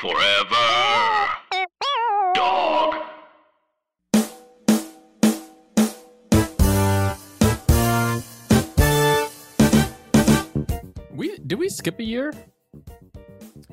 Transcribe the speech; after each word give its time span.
Forever. 0.00 1.28
Dog. 2.34 2.94
We 11.12 11.38
did 11.38 11.58
we 11.58 11.68
skip 11.68 11.98
a 12.00 12.04
year? 12.04 12.32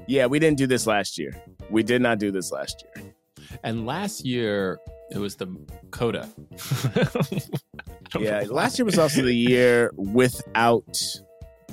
Yeah, 0.07 0.27
we 0.27 0.39
didn't 0.39 0.57
do 0.57 0.67
this 0.67 0.85
last 0.88 1.17
year. 1.17 1.34
We 1.70 1.84
did 1.84 2.02
not 2.02 2.20
do 2.20 2.31
this 2.31 2.52
last 2.52 2.83
year. 2.83 3.13
And 3.63 3.85
last 3.85 4.25
year 4.25 4.80
it 5.11 5.17
was 5.17 5.35
the 5.35 5.47
coda. 5.91 6.30
Yeah, 8.19 8.44
last 8.49 8.77
year 8.77 8.85
was 8.85 8.99
also 8.99 9.22
the 9.22 9.33
year 9.33 9.89
without 9.95 11.02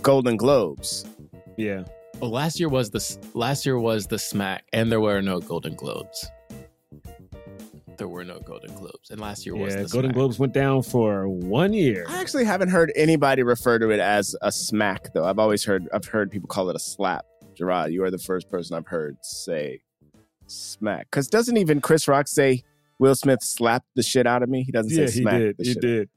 Golden 0.03 0.37
Globes. 0.37 1.05
Yeah. 1.57 1.83
Well, 2.21 2.31
last 2.31 2.59
year 2.59 2.69
was 2.69 2.91
the 2.91 3.19
last 3.35 3.65
year 3.65 3.79
was 3.79 4.07
the 4.09 4.19
smack, 4.19 4.65
and 4.73 4.91
there 4.91 5.01
were 5.01 5.23
no 5.23 5.39
Golden 5.41 5.75
Globes. 5.77 6.29
There 7.97 8.09
were 8.09 8.25
no 8.25 8.41
Golden 8.41 8.75
Globes, 8.75 9.11
and 9.11 9.21
last 9.21 9.47
year 9.47 9.55
was 9.55 9.75
the 9.75 9.83
Golden 9.85 10.11
smack. 10.11 10.15
Globes 10.15 10.39
went 10.39 10.53
down 10.53 10.83
for 10.83 11.29
one 11.29 11.73
year. 11.73 12.07
I 12.09 12.21
actually 12.21 12.45
haven't 12.45 12.71
heard 12.71 12.93
anybody 12.97 13.45
refer 13.45 13.79
to 13.79 13.91
it 13.91 14.01
as 14.01 14.35
a 14.43 14.51
smack 14.51 15.13
though. 15.15 15.25
I've 15.25 15.39
always 15.39 15.65
heard 15.65 15.89
I've 15.93 16.07
heard 16.07 16.31
people 16.33 16.49
call 16.49 16.69
it 16.71 16.77
a 16.77 16.81
slap. 16.81 17.25
Jerah, 17.57 17.89
you 17.89 18.03
are 18.03 18.11
the 18.11 18.19
first 18.19 18.49
person 18.51 18.77
I've 18.77 18.87
heard 18.89 19.17
say 19.23 19.81
smack. 20.49 21.09
Cause 21.13 21.29
doesn't 21.29 21.57
even 21.57 21.81
Chris 21.81 22.09
Rock 22.09 22.27
say 22.27 22.63
Will 22.99 23.15
Smith 23.15 23.43
slapped 23.45 23.87
the 23.95 24.03
shit 24.03 24.27
out 24.27 24.43
of 24.43 24.49
me? 24.49 24.65
He 24.65 24.73
doesn't 24.73 24.91
Yeah, 24.91 25.07
say 25.07 25.21
smack. 25.21 25.35
he 25.35 25.39
did. 25.41 25.57
the 25.59 25.65
He 25.65 25.73
shit. 25.73 25.81
did. 25.83 26.09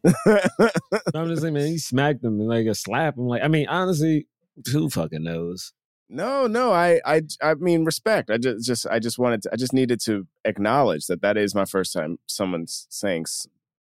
I'm 1.16 1.28
just 1.30 1.44
saying, 1.44 1.54
man, 1.54 1.68
he 1.68 1.78
smacked 1.78 2.24
him 2.24 2.40
and 2.40 2.48
like 2.50 2.66
a 2.66 2.74
slap. 2.74 3.18
I'm 3.18 3.28
like, 3.28 3.44
I 3.44 3.48
mean, 3.48 3.68
honestly, 3.68 4.26
who 4.72 4.90
fucking 4.90 5.24
knows? 5.24 5.74
No, 6.14 6.46
no, 6.46 6.74
I, 6.74 7.00
I, 7.06 7.22
I 7.42 7.54
mean, 7.54 7.86
respect. 7.86 8.30
I 8.30 8.38
just, 8.38 8.66
just, 8.66 8.86
I 8.88 9.00
just 9.00 9.18
wanted, 9.18 9.44
to, 9.44 9.50
I 9.54 9.56
just 9.56 9.72
needed 9.72 10.02
to 10.02 10.28
acknowledge 10.44 11.06
that 11.08 11.22
that 11.22 11.38
is 11.38 11.56
my 11.56 11.64
first 11.66 11.94
time 11.94 12.18
someone's 12.28 12.86
saying. 12.90 13.24
s- 13.28 13.48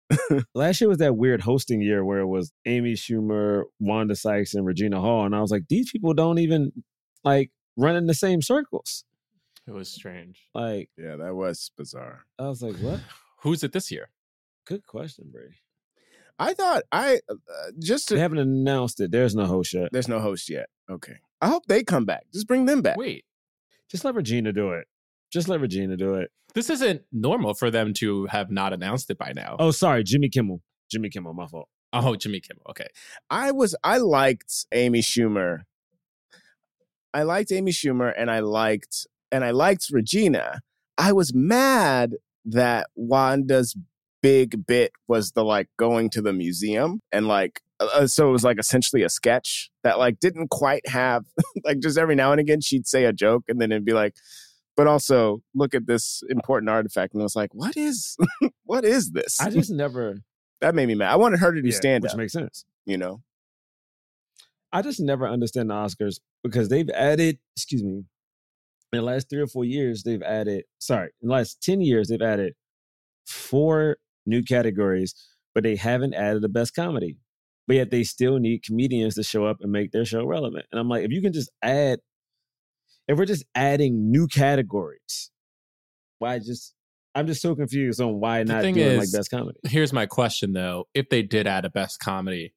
Last 0.55 0.81
year 0.81 0.89
was 0.89 0.97
that 0.97 1.15
weird 1.15 1.41
hosting 1.41 1.81
year 1.81 2.03
where 2.03 2.19
it 2.19 2.25
was 2.27 2.51
Amy 2.65 2.93
Schumer, 2.93 3.63
Wanda 3.79 4.15
Sykes, 4.15 4.55
and 4.55 4.65
Regina 4.65 4.99
Hall, 4.99 5.25
and 5.25 5.35
I 5.35 5.41
was 5.41 5.51
like, 5.51 5.67
these 5.69 5.91
people 5.91 6.13
don't 6.15 6.39
even 6.39 6.71
like 7.23 7.51
run 7.75 7.95
in 7.95 8.07
the 8.07 8.13
same 8.15 8.41
circles. 8.41 9.03
It 9.67 9.73
was 9.73 9.89
strange. 9.89 10.47
Like, 10.55 10.89
Yeah, 10.97 11.17
that 11.17 11.35
was 11.35 11.71
bizarre. 11.77 12.25
I 12.39 12.47
was 12.47 12.61
like, 12.63 12.77
what? 12.77 12.99
Who's 13.41 13.63
it 13.63 13.73
this 13.73 13.91
year? 13.91 14.09
Good 14.65 14.87
question, 14.87 15.25
Bray. 15.31 15.59
I 16.39 16.53
thought 16.53 16.83
I 16.91 17.19
uh, 17.29 17.35
just 17.77 18.09
They 18.09 18.17
haven't 18.19 18.37
announced 18.39 18.99
it. 19.01 19.11
There's 19.11 19.35
no 19.35 19.45
host 19.45 19.73
yet. 19.73 19.89
there's 19.91 20.07
no 20.07 20.19
host 20.19 20.49
yet. 20.49 20.69
Okay, 20.89 21.17
I 21.41 21.47
hope 21.47 21.65
they 21.67 21.83
come 21.83 22.05
back. 22.05 22.25
Just 22.33 22.47
bring 22.47 22.65
them 22.65 22.81
back. 22.81 22.97
Wait, 22.97 23.25
Just 23.89 24.03
let 24.05 24.15
Regina 24.15 24.51
do 24.53 24.71
it. 24.71 24.87
Just 25.31 25.47
let 25.47 25.59
Regina 25.59 25.97
do 25.97 26.15
it. 26.15 26.31
this 26.55 26.69
isn't 26.69 27.01
normal 27.11 27.53
for 27.53 27.69
them 27.69 27.93
to 27.95 28.25
have 28.27 28.49
not 28.49 28.73
announced 28.73 29.09
it 29.11 29.17
by 29.17 29.33
now. 29.35 29.55
Oh, 29.59 29.71
sorry, 29.71 30.03
Jimmy 30.03 30.29
Kimmel. 30.29 30.61
Jimmy 30.89 31.09
Kimmel, 31.09 31.33
my 31.33 31.45
fault. 31.47 31.67
Oh, 31.93 32.15
Jimmy 32.15 32.39
Kimmel. 32.39 32.63
Okay. 32.69 32.87
I 33.29 33.51
was 33.51 33.75
I 33.83 33.97
liked 33.97 34.65
Amy 34.71 35.01
Schumer. 35.01 35.59
I 37.13 37.23
liked 37.23 37.51
Amy 37.51 37.71
Schumer 37.71 38.13
and 38.17 38.29
I 38.31 38.39
liked 38.39 39.05
and 39.31 39.43
I 39.43 39.51
liked 39.51 39.87
Regina. 39.91 40.61
I 40.97 41.11
was 41.13 41.33
mad 41.33 42.15
that 42.45 42.87
Wanda's 42.95 43.75
big 44.27 44.67
bit 44.67 44.91
was 45.07 45.31
the 45.31 45.43
like 45.43 45.69
going 45.77 46.09
to 46.09 46.21
the 46.21 46.33
museum 46.33 46.99
and 47.13 47.27
like 47.29 47.61
uh, 47.79 47.87
uh, 47.93 48.07
so 48.07 48.27
it 48.27 48.31
was 48.31 48.43
like 48.43 48.59
essentially 48.59 49.01
a 49.03 49.09
sketch 49.09 49.69
that 49.83 49.97
like 49.97 50.19
didn't 50.19 50.49
quite 50.49 50.85
have 50.87 51.23
like 51.63 51.79
just 51.79 51.97
every 51.97 52.13
now 52.15 52.31
and 52.31 52.41
again 52.41 52.59
she'd 52.59 52.85
say 52.85 53.05
a 53.05 53.13
joke 53.13 53.43
and 53.47 53.61
then 53.61 53.71
it'd 53.71 53.85
be 53.85 53.93
like 53.93 54.15
but 54.75 54.85
also 54.85 55.41
look 55.55 55.73
at 55.73 55.87
this 55.87 56.23
important 56.29 56.69
artifact 56.69 57.13
and 57.13 57.21
I 57.21 57.23
was 57.23 57.37
like 57.37 57.53
what 57.53 57.77
is 57.77 58.17
what 58.65 58.83
is 58.83 59.11
this? 59.11 59.39
I 59.39 59.49
just 59.49 59.71
never 59.71 60.17
that 60.61 60.75
made 60.75 60.87
me 60.87 60.95
mad. 60.95 61.09
I 61.11 61.15
wanted 61.15 61.39
her 61.39 61.53
to 61.53 61.61
do 61.61 61.69
Yeah, 61.69 61.75
stand 61.75 62.03
which 62.03 62.15
makes 62.15 62.33
sense. 62.33 62.65
you 62.85 62.97
know? 62.97 63.21
I 64.73 64.81
just 64.81 64.99
never 64.99 65.25
understand 65.25 65.69
the 65.69 65.75
Oscars 65.75 66.19
because 66.43 66.67
they've 66.67 66.89
added, 66.89 67.39
excuse 67.55 67.81
me, 67.81 68.03
in 68.91 68.99
the 68.99 69.01
last 69.01 69.29
three 69.29 69.39
or 69.39 69.47
four 69.47 69.63
years, 69.63 70.03
they've 70.03 70.21
added, 70.21 70.65
sorry, 70.79 71.11
in 71.21 71.29
the 71.29 71.33
last 71.33 71.63
10 71.63 71.79
years, 71.79 72.09
they've 72.09 72.21
added 72.21 72.53
four 73.25 73.97
new 74.27 74.43
categories, 74.43 75.15
but 75.55 75.63
they 75.63 75.75
haven't 75.75 76.13
added 76.13 76.43
the 76.43 76.49
best 76.49 76.75
comedy. 76.75 77.17
But 77.67 77.77
yet 77.77 77.91
they 77.91 78.03
still 78.03 78.39
need 78.39 78.63
comedians 78.63 79.15
to 79.15 79.23
show 79.23 79.45
up 79.45 79.57
and 79.61 79.71
make 79.71 79.91
their 79.91 80.05
show 80.05 80.25
relevant. 80.25 80.65
And 80.71 80.79
I'm 80.79 80.87
like, 80.87 81.03
if 81.03 81.11
you 81.11 81.21
can 81.21 81.33
just 81.33 81.51
add, 81.61 81.99
if 83.07 83.17
we're 83.17 83.25
just 83.25 83.43
adding 83.55 84.09
new 84.11 84.27
categories, 84.27 85.31
why 86.19 86.39
just, 86.39 86.73
I'm 87.13 87.27
just 87.27 87.41
so 87.41 87.55
confused 87.55 87.99
on 87.99 88.19
why 88.19 88.43
The 88.43 88.53
not 88.53 88.61
doing 88.61 88.99
like 88.99 89.11
best 89.11 89.31
comedy. 89.31 89.57
Here's 89.63 89.91
my 89.91 90.05
question 90.05 90.53
though: 90.53 90.85
If 90.93 91.09
they 91.09 91.23
did 91.23 91.47
add 91.47 91.65
a 91.65 91.69
best 91.69 91.99
comedy, 91.99 92.53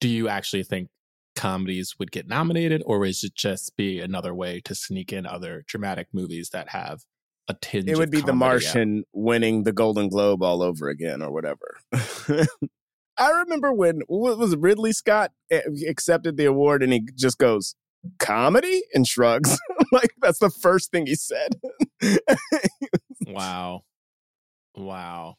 do 0.00 0.08
you 0.08 0.28
actually 0.28 0.64
think 0.64 0.88
comedies 1.36 1.94
would 1.98 2.10
get 2.10 2.26
nominated, 2.26 2.82
or 2.86 3.04
is 3.04 3.22
it 3.22 3.34
just 3.34 3.76
be 3.76 4.00
another 4.00 4.34
way 4.34 4.60
to 4.64 4.74
sneak 4.74 5.12
in 5.12 5.26
other 5.26 5.64
dramatic 5.66 6.08
movies 6.12 6.50
that 6.52 6.70
have 6.70 7.02
a 7.48 7.54
tinge? 7.54 7.88
it 7.88 7.96
would 7.96 8.08
of 8.08 8.10
be 8.10 8.18
The 8.18 8.26
comedy? 8.28 8.38
Martian 8.38 9.04
winning 9.12 9.64
the 9.64 9.72
Golden 9.72 10.08
Globe 10.08 10.42
all 10.42 10.62
over 10.62 10.88
again, 10.88 11.22
or 11.22 11.32
whatever. 11.32 11.78
I 13.18 13.30
remember 13.40 13.72
when 13.72 14.00
what 14.06 14.38
was 14.38 14.52
it, 14.54 14.58
Ridley 14.60 14.92
Scott 14.92 15.32
eh, 15.50 15.60
accepted 15.88 16.36
the 16.36 16.46
award, 16.46 16.82
and 16.82 16.92
he 16.92 17.06
just 17.14 17.38
goes 17.38 17.74
comedy 18.18 18.82
and 18.94 19.06
shrugs. 19.06 19.58
like 19.92 20.14
that's 20.20 20.38
the 20.38 20.50
first 20.50 20.90
thing 20.90 21.06
he 21.06 21.14
said. 21.14 21.60
Wow, 23.26 23.82
wow, 24.74 25.36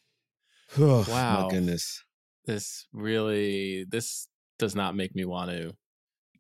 Oh, 0.77 1.05
Wow. 1.09 1.43
My 1.43 1.49
goodness. 1.51 2.03
this 2.45 2.87
really 2.93 3.85
this 3.89 4.27
does 4.59 4.75
not 4.75 4.95
make 4.95 5.13
me 5.15 5.25
want 5.25 5.51
to 5.51 5.75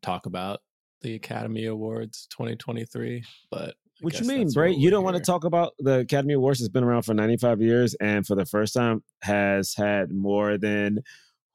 talk 0.01 0.25
about 0.25 0.61
the 1.01 1.15
Academy 1.15 1.65
Awards 1.65 2.27
2023. 2.31 3.23
But 3.51 3.69
I 3.69 3.71
What 4.03 4.19
you 4.19 4.27
mean, 4.27 4.41
that's 4.41 4.53
Bray? 4.53 4.71
You 4.73 4.89
don't 4.89 5.03
want 5.03 5.15
to 5.17 5.23
talk 5.23 5.43
about 5.43 5.73
the 5.79 5.99
Academy 5.99 6.33
Awards 6.33 6.59
that's 6.59 6.69
been 6.69 6.83
around 6.83 7.03
for 7.03 7.13
95 7.13 7.61
years 7.61 7.95
and 7.95 8.25
for 8.25 8.35
the 8.35 8.45
first 8.45 8.73
time 8.73 9.03
has 9.21 9.73
had 9.75 10.11
more 10.11 10.57
than 10.57 10.99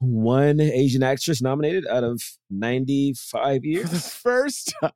one 0.01 0.61
Asian 0.61 1.03
actress 1.03 1.43
nominated 1.43 1.87
out 1.87 2.05
of 2.05 2.23
95 2.51 3.57
For 3.57 3.61
the 3.61 3.69
years? 3.69 4.09
first 4.23 4.75
time. 4.81 4.93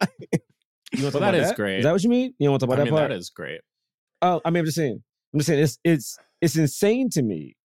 You 0.92 1.04
want 1.04 1.14
Well, 1.14 1.22
about 1.22 1.32
that 1.32 1.34
is 1.34 1.52
great. 1.52 1.78
Is 1.78 1.84
that 1.84 1.92
what 1.92 2.02
you 2.02 2.10
mean? 2.10 2.34
You 2.38 2.46
don't 2.46 2.52
want 2.52 2.60
to 2.60 2.66
talk 2.66 2.74
about 2.74 2.80
I 2.80 2.84
that 2.84 2.90
mean, 2.90 2.98
part? 2.98 3.10
that 3.10 3.16
is 3.16 3.30
great. 3.30 3.60
Oh, 4.20 4.40
I 4.44 4.50
mean, 4.50 4.60
I'm 4.60 4.64
just 4.66 4.76
saying. 4.76 5.02
I'm 5.32 5.40
just 5.40 5.46
saying 5.48 5.62
it's 5.62 5.78
it's 5.84 6.18
it's 6.40 6.56
insane 6.56 7.10
to 7.10 7.22
me. 7.22 7.56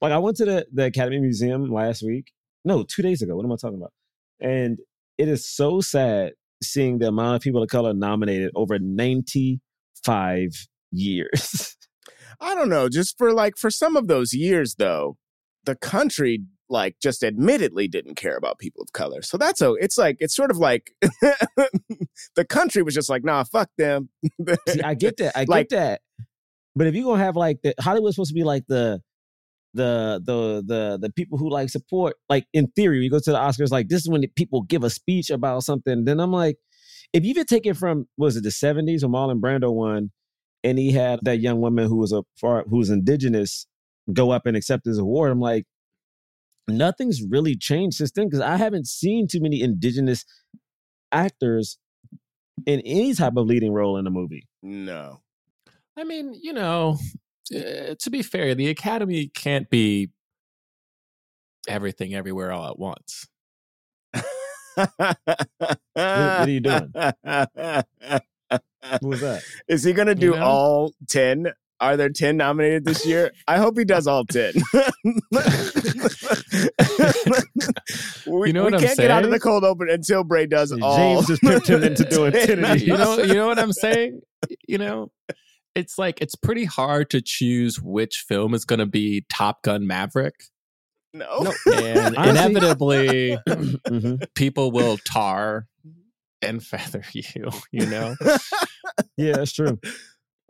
Like 0.00 0.12
I 0.12 0.18
went 0.18 0.36
to 0.38 0.44
the 0.44 0.66
the 0.72 0.86
Academy 0.86 1.20
Museum 1.20 1.70
last 1.70 2.02
week. 2.02 2.32
No, 2.64 2.82
two 2.82 3.02
days 3.02 3.22
ago. 3.22 3.36
What 3.36 3.44
am 3.44 3.52
I 3.52 3.56
talking 3.56 3.76
about? 3.76 3.92
And 4.40 4.78
it 5.18 5.28
is 5.28 5.48
so 5.48 5.80
sad 5.80 6.32
seeing 6.62 6.98
the 6.98 7.08
amount 7.08 7.36
of 7.36 7.42
people 7.42 7.62
of 7.62 7.68
color 7.68 7.92
nominated 7.94 8.50
over 8.54 8.78
95 8.78 10.50
years. 10.90 11.76
I 12.40 12.54
don't 12.54 12.68
know. 12.68 12.88
Just 12.88 13.16
for 13.18 13.32
like 13.32 13.56
for 13.56 13.70
some 13.70 13.96
of 13.96 14.08
those 14.08 14.32
years, 14.32 14.74
though, 14.76 15.16
the 15.64 15.76
country 15.76 16.40
like 16.68 16.96
just 17.02 17.22
admittedly 17.22 17.86
didn't 17.86 18.14
care 18.14 18.36
about 18.36 18.58
people 18.58 18.82
of 18.82 18.92
color. 18.92 19.20
So 19.22 19.36
that's 19.36 19.58
so 19.58 19.74
it's 19.74 19.98
like 19.98 20.16
it's 20.20 20.34
sort 20.34 20.50
of 20.50 20.56
like 20.56 20.90
the 22.34 22.44
country 22.48 22.82
was 22.82 22.94
just 22.94 23.10
like, 23.10 23.22
nah, 23.24 23.44
fuck 23.44 23.68
them. 23.78 24.08
See, 24.68 24.82
I 24.82 24.94
get 24.94 25.18
that. 25.18 25.36
I 25.36 25.44
Like- 25.46 25.68
get 25.68 25.76
that. 25.76 26.00
But 26.74 26.86
if 26.86 26.94
you're 26.94 27.04
gonna 27.04 27.22
have 27.22 27.36
like 27.36 27.60
the 27.62 27.74
Hollywood's 27.78 28.16
supposed 28.16 28.30
to 28.30 28.34
be 28.34 28.44
like 28.44 28.64
the 28.66 29.02
the 29.74 30.20
the 30.24 30.62
the 30.66 30.98
the 31.00 31.10
people 31.10 31.38
who 31.38 31.50
like 31.50 31.70
support, 31.70 32.16
like 32.28 32.46
in 32.52 32.68
theory, 32.68 33.00
we 33.00 33.08
go 33.08 33.18
to 33.18 33.30
the 33.30 33.38
Oscars, 33.38 33.70
like 33.70 33.88
this 33.88 34.02
is 34.02 34.08
when 34.08 34.20
the 34.20 34.28
people 34.28 34.62
give 34.62 34.84
a 34.84 34.90
speech 34.90 35.30
about 35.30 35.62
something. 35.62 36.04
Then 36.04 36.20
I'm 36.20 36.32
like, 36.32 36.56
if 37.12 37.24
you 37.24 37.30
even 37.30 37.46
take 37.46 37.66
it 37.66 37.76
from 37.76 38.06
was 38.16 38.36
it 38.36 38.42
the 38.42 38.50
70s 38.50 39.02
when 39.02 39.12
Marlon 39.12 39.40
Brando 39.40 39.72
won, 39.72 40.10
and 40.64 40.78
he 40.78 40.92
had 40.92 41.20
that 41.22 41.40
young 41.40 41.60
woman 41.60 41.88
who 41.88 41.96
was 41.96 42.12
a 42.12 42.22
far 42.40 42.64
who 42.68 42.78
was 42.78 42.90
indigenous 42.90 43.66
go 44.12 44.30
up 44.30 44.46
and 44.46 44.56
accept 44.56 44.84
his 44.84 44.98
award. 44.98 45.30
I'm 45.30 45.40
like, 45.40 45.64
nothing's 46.68 47.22
really 47.22 47.56
changed 47.56 47.96
since 47.96 48.12
then 48.12 48.26
because 48.26 48.40
I 48.40 48.56
haven't 48.56 48.86
seen 48.86 49.26
too 49.28 49.40
many 49.40 49.62
indigenous 49.62 50.24
actors 51.12 51.78
in 52.66 52.80
any 52.80 53.14
type 53.14 53.34
of 53.36 53.46
leading 53.46 53.72
role 53.72 53.96
in 53.96 54.06
a 54.06 54.10
movie. 54.10 54.46
No. 54.62 55.20
I 55.96 56.04
mean, 56.04 56.34
you 56.40 56.52
know, 56.52 56.98
uh, 57.54 57.94
to 57.98 58.10
be 58.10 58.22
fair, 58.22 58.54
the 58.54 58.68
Academy 58.68 59.28
can't 59.28 59.68
be 59.70 60.10
everything 61.68 62.14
everywhere 62.14 62.52
all 62.52 62.68
at 62.70 62.78
once. 62.78 63.26
what, 64.74 65.78
are 65.96 66.48
you 66.48 66.60
doing? 66.60 66.90
What 66.94 67.16
was 69.02 69.20
that? 69.20 69.42
Is 69.68 69.84
he 69.84 69.92
gonna 69.92 70.14
do 70.14 70.26
You 70.26 70.36
know? 70.36 70.42
all 70.44 70.92
ten? 71.08 71.52
Are 71.80 71.96
there 71.96 72.10
ten 72.10 72.36
nominated 72.36 72.84
this 72.84 73.04
year? 73.06 73.32
I 73.48 73.58
hope 73.58 73.76
he 73.78 73.84
does 73.84 74.06
all 74.06 74.24
ten. 74.24 74.52
we, 78.26 78.48
You 78.48 78.52
know 78.52 78.64
we 78.64 78.70
what 78.70 78.74
I'm 78.74 78.80
can't 78.80 78.98
get 78.98 79.10
out 79.10 79.24
of 79.24 79.30
the 79.30 79.40
cold 79.40 79.64
open 79.64 79.88
until 79.90 80.22
Bray 80.24 80.46
does 80.46 80.72
all. 80.72 80.96
James 80.96 81.26
just 81.26 81.42
picked 81.42 81.68
him 81.68 81.82
into 81.88 82.04
doing 82.04 82.32
10 82.32 82.64
of 82.64 82.72
these. 82.72 82.82
you 82.86 82.96
know, 82.96 83.18
you 83.18 83.34
know 83.34 83.46
what 83.48 83.58
I'm 83.58 83.72
saying? 83.72 84.20
You 84.68 84.78
know, 84.78 85.10
it's 85.74 85.98
like 85.98 86.20
it's 86.20 86.34
pretty 86.34 86.64
hard 86.64 87.10
to 87.10 87.20
choose 87.22 87.80
which 87.80 88.24
film 88.28 88.54
is 88.54 88.64
going 88.64 88.78
to 88.80 88.86
be 88.86 89.24
Top 89.32 89.62
Gun 89.62 89.86
Maverick, 89.86 90.34
no. 91.14 91.52
and 91.72 92.16
Honestly- 92.16 92.30
inevitably 92.30 93.38
Mhm. 93.48 94.26
people 94.34 94.70
will 94.72 94.98
tar 94.98 95.66
and 96.42 96.62
feather 96.62 97.02
you. 97.12 97.48
You 97.70 97.86
know, 97.86 98.16
Yeah, 99.16 99.32
that's 99.36 99.52
true. 99.52 99.78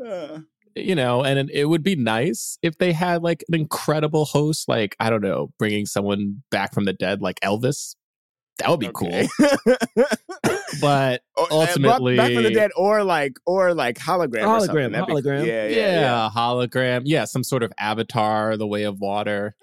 Uh, 0.05 0.41
you 0.75 0.95
know, 0.95 1.23
and 1.23 1.39
it- 1.39 1.51
it 1.55 1.65
would 1.67 1.83
be 1.83 1.97
nice 1.97 2.59
if 2.63 2.79
they 2.79 2.93
had 2.93 3.23
like 3.23 3.45
an 3.49 3.55
incredible 3.55 4.25
host, 4.25 4.69
like 4.69 4.97
I 4.99 5.11
don't 5.11 5.21
know, 5.23 5.53
bringing 5.59 5.87
someone 5.87 6.43
back 6.51 6.73
from 6.75 6.85
the 6.85 6.93
dead, 6.95 7.21
like 7.21 7.39
Elvis. 7.41 7.95
That 8.59 8.69
would 8.71 8.81
be 8.81 8.89
okay. 8.89 9.29
cool. 9.39 10.05
But 10.81 11.23
Or, 11.37 11.45
back- 11.45 11.53
ultimately, 11.53 12.17
back 12.17 12.33
from 12.33 12.43
the 12.45 12.51
dead, 12.51 12.71
or 12.77 13.05
like, 13.05 13.35
or 13.47 13.75
like 13.75 13.99
hologram, 13.99 14.43
or. 14.43 14.59
Hologram, 14.67 14.93
That'd 14.93 15.07
be- 15.07 15.13
hologram. 15.13 15.47
Yeah, 15.47 15.67
yeah, 15.67 15.77
yeah, 15.77 16.01
yeah. 16.01 16.31
hologram, 16.35 17.03
yeah, 17.05 17.25
some 17.27 17.45
sort 17.45 17.63
of 17.63 17.73
avatar, 17.79 18.57
the 18.57 18.67
way 18.67 18.85
of 18.85 18.99
water. 18.99 19.55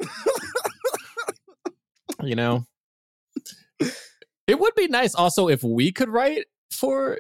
you 2.24 2.36
know, 2.36 2.66
it 4.48 4.60
would 4.60 4.76
be 4.76 4.88
nice 4.88 5.16
also 5.16 5.48
if 5.50 5.64
we 5.64 5.92
could 5.92 6.10
write 6.10 6.46
for, 6.72 7.18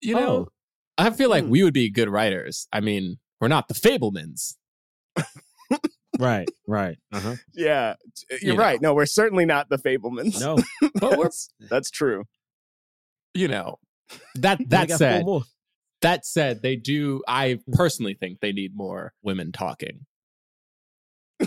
you 0.00 0.14
know, 0.14 0.28
Oh. 0.36 0.48
I 0.98 1.10
feel 1.10 1.30
like 1.30 1.44
Hmm. 1.44 1.50
we 1.50 1.62
would 1.62 1.74
be 1.74 1.90
good 1.90 2.08
writers. 2.08 2.66
I 2.72 2.80
mean, 2.80 3.18
we're 3.40 3.48
not 3.48 3.68
the 3.68 3.74
Fabelmans. 3.74 4.56
Right, 6.20 6.48
right. 6.68 6.96
Uh-huh. 7.12 7.36
Yeah, 7.54 7.94
you're 8.30 8.38
You 8.40 8.52
know. 8.54 8.60
right. 8.60 8.80
No, 8.80 8.94
we're 8.94 9.06
certainly 9.06 9.46
not 9.46 9.68
the 9.68 9.78
Fabelmans. 9.78 10.40
No, 10.40 10.56
But 10.94 11.16
we're, 11.18 11.24
that's, 11.24 11.48
that's 11.68 11.90
true. 11.90 12.24
you 13.34 13.48
know, 13.48 13.78
that 14.36 14.58
that 14.68 14.90
said, 14.90 15.24
that 16.02 16.24
said, 16.26 16.62
they 16.62 16.76
do. 16.76 17.22
I 17.26 17.58
personally 17.72 18.14
think 18.14 18.40
they 18.40 18.52
need 18.52 18.76
more 18.76 19.12
women 19.22 19.50
talking 19.52 20.06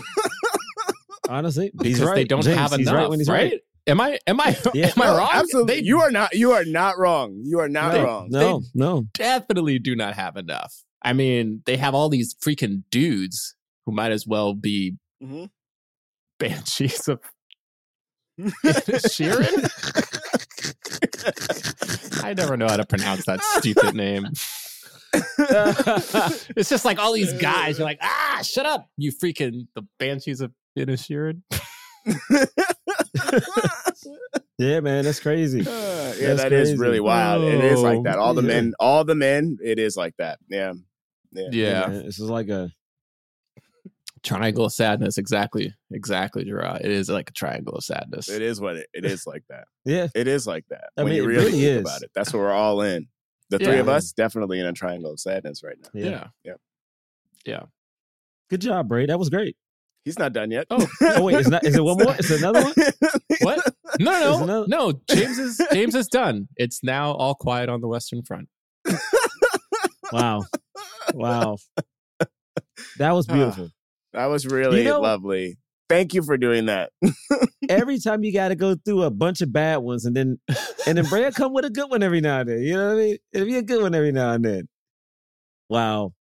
Honestly, 1.28 1.70
because 1.76 2.02
right. 2.02 2.14
they 2.16 2.24
don't 2.24 2.42
James, 2.42 2.58
have 2.58 2.72
enough. 2.74 2.94
right 2.94 3.08
when 3.08 3.18
he's 3.20 3.28
right. 3.28 3.60
Am 3.86 4.00
I? 4.00 4.18
Am 4.26 4.40
I? 4.40 4.56
Yeah. 4.74 4.86
Am 4.96 5.02
I 5.02 5.06
No, 5.06 5.16
wrong? 5.18 5.28
Absolutely, 5.32 5.74
They 5.76 5.82
you 5.82 6.00
are 6.00 6.10
not. 6.10 6.34
You 6.34 6.52
are 6.52 6.64
not 6.64 6.98
wrong. 6.98 7.40
You 7.44 7.60
are 7.60 7.68
not 7.68 7.92
They- 7.92 8.02
wrong. 8.02 8.28
No, 8.30 8.62
no. 8.74 9.06
definitely 9.14 9.78
do 9.78 9.94
not 9.96 10.14
have 10.14 10.36
enough. 10.36 10.74
I 11.02 11.12
mean, 11.12 11.62
they 11.66 11.76
have 11.76 11.94
all 11.94 12.08
these 12.08 12.34
freaking 12.34 12.82
dudes 12.90 13.54
who 13.86 13.92
might 13.92 14.12
as 14.12 14.26
well 14.26 14.54
be 14.54 14.96
Mhm. 15.22 15.50
banshees 16.38 17.08
of 17.08 17.20
Sheeran. 18.40 19.70
I 22.24 22.34
never 22.34 22.56
know 22.56 22.66
how 22.68 22.76
to 22.76 22.86
pronounce 22.86 23.24
that 23.26 23.40
stupid 23.58 23.94
name. 23.94 24.26
it's 26.56 26.68
just 26.68 26.84
like 26.84 26.98
all 26.98 27.12
these 27.12 27.32
guys. 27.34 27.78
You're 27.78 27.86
like, 27.86 27.98
ah, 28.02 28.40
shut 28.42 28.66
up, 28.66 28.88
you 28.96 29.12
freaking 29.12 29.68
the 29.74 29.82
banshees 29.98 30.40
of 30.40 30.52
Sheeran. 30.76 31.42
Yeah, 34.56 34.78
man, 34.80 35.04
that's 35.04 35.18
crazy. 35.18 35.62
Uh, 35.62 35.64
yeah, 35.66 36.28
That's 36.28 36.42
that 36.42 36.52
is 36.52 36.68
crazy. 36.68 36.78
really 36.78 37.00
wild. 37.00 37.42
It 37.42 37.64
is 37.64 37.80
like 37.80 37.98
Oh, 37.98 38.02
that. 38.04 38.18
All 38.18 38.34
the 38.34 38.42
yeah. 38.42 38.46
men, 38.48 38.72
all 38.78 39.04
the 39.04 39.16
men, 39.16 39.58
it 39.60 39.80
is 39.80 39.96
like 39.96 40.14
that. 40.18 40.38
Yeah. 40.48 40.74
Yeah. 41.32 41.48
Yeah, 41.50 41.86
man, 41.88 42.04
this 42.06 42.20
is 42.20 42.30
like 42.30 42.48
a 42.50 42.70
triangle 44.24 44.64
of 44.64 44.72
sadness. 44.72 45.18
Exactly, 45.18 45.72
exactly, 45.92 46.44
Jerah. 46.44 46.78
It 46.80 46.90
is 46.90 47.08
like 47.08 47.30
a 47.30 47.32
triangle 47.32 47.74
of 47.74 47.84
sadness. 47.84 48.28
It 48.28 48.42
is 48.42 48.60
what 48.60 48.76
it, 48.76 48.86
it 48.94 49.04
is 49.04 49.26
like 49.26 49.44
that. 49.50 49.64
yeah. 49.84 50.08
It 50.14 50.26
is 50.26 50.46
like 50.46 50.64
that. 50.70 50.88
I 50.96 51.02
when 51.02 51.12
mean, 51.12 51.22
you 51.22 51.28
really, 51.28 51.44
really 51.46 51.50
think 51.52 51.62
is. 51.64 51.80
about 51.82 52.02
it. 52.02 52.10
That's 52.14 52.32
what 52.32 52.40
we're 52.40 52.52
all 52.52 52.80
in. 52.82 53.06
The 53.50 53.58
three 53.58 53.78
of 53.78 53.88
us 53.88 54.12
definitely 54.12 54.58
in 54.58 54.66
a 54.66 54.72
triangle 54.72 55.12
of 55.12 55.20
sadness 55.20 55.62
right 55.62 55.76
now. 55.80 55.88
Yeah. 55.94 56.26
Yeah. 56.44 56.54
Yeah. 57.46 57.62
Good 58.50 58.62
job, 58.62 58.88
Bray. 58.88 59.06
That 59.06 59.18
was 59.18 59.28
great. 59.28 59.56
He's 60.04 60.18
not 60.18 60.32
done 60.32 60.50
yet. 60.50 60.66
Oh, 60.70 60.86
Oh 61.02 61.22
wait, 61.22 61.36
is 61.36 61.48
not 61.48 61.64
is 61.64 61.76
it 61.76 61.82
one 61.84 61.96
more? 61.98 62.14
Is 62.18 62.30
it 62.30 62.38
another 62.40 62.62
one? 62.62 62.74
What? 63.40 63.74
No, 64.00 64.10
no, 64.20 64.42
another- 64.44 64.66
no. 64.68 64.92
James 65.10 65.38
is 65.38 65.60
James 65.72 65.94
is 65.94 66.08
done. 66.08 66.48
It's 66.56 66.82
now 66.82 67.12
all 67.12 67.34
quiet 67.34 67.68
on 67.68 67.80
the 67.80 67.88
Western 67.88 68.22
Front. 68.22 68.48
Wow. 70.12 70.44
Wow. 71.14 71.56
That 72.98 73.12
was 73.12 73.26
Ah. 73.28 73.32
beautiful. 73.34 73.70
That 74.14 74.26
was 74.26 74.46
really 74.46 74.78
You 74.78 74.84
know- 74.84 75.00
lovely. 75.00 75.58
Thank 75.86 76.14
you 76.14 76.22
for 76.22 76.38
doing 76.38 76.64
that. 76.66 76.90
Every 77.68 77.98
time 78.00 78.24
you 78.24 78.32
got 78.32 78.48
to 78.48 78.54
go 78.54 78.74
through 78.74 79.02
a 79.02 79.10
bunch 79.10 79.42
of 79.42 79.52
bad 79.52 79.76
ones, 79.78 80.06
and 80.06 80.16
then 80.16 80.38
and 80.86 80.96
then 80.96 81.04
Bray 81.04 81.24
will 81.24 81.30
come 81.30 81.52
with 81.52 81.66
a 81.66 81.70
good 81.70 81.90
one 81.90 82.02
every 82.02 82.22
now 82.22 82.40
and 82.40 82.48
then. 82.48 82.62
You 82.62 82.72
know 82.74 82.86
what 82.86 82.92
I 82.94 82.96
mean? 83.04 83.16
It'll 83.34 83.46
be 83.46 83.56
a 83.58 83.62
good 83.62 83.82
one 83.82 83.94
every 83.94 84.10
now 84.10 84.32
and 84.32 84.42
then. 84.42 84.68
Wow. 85.68 86.14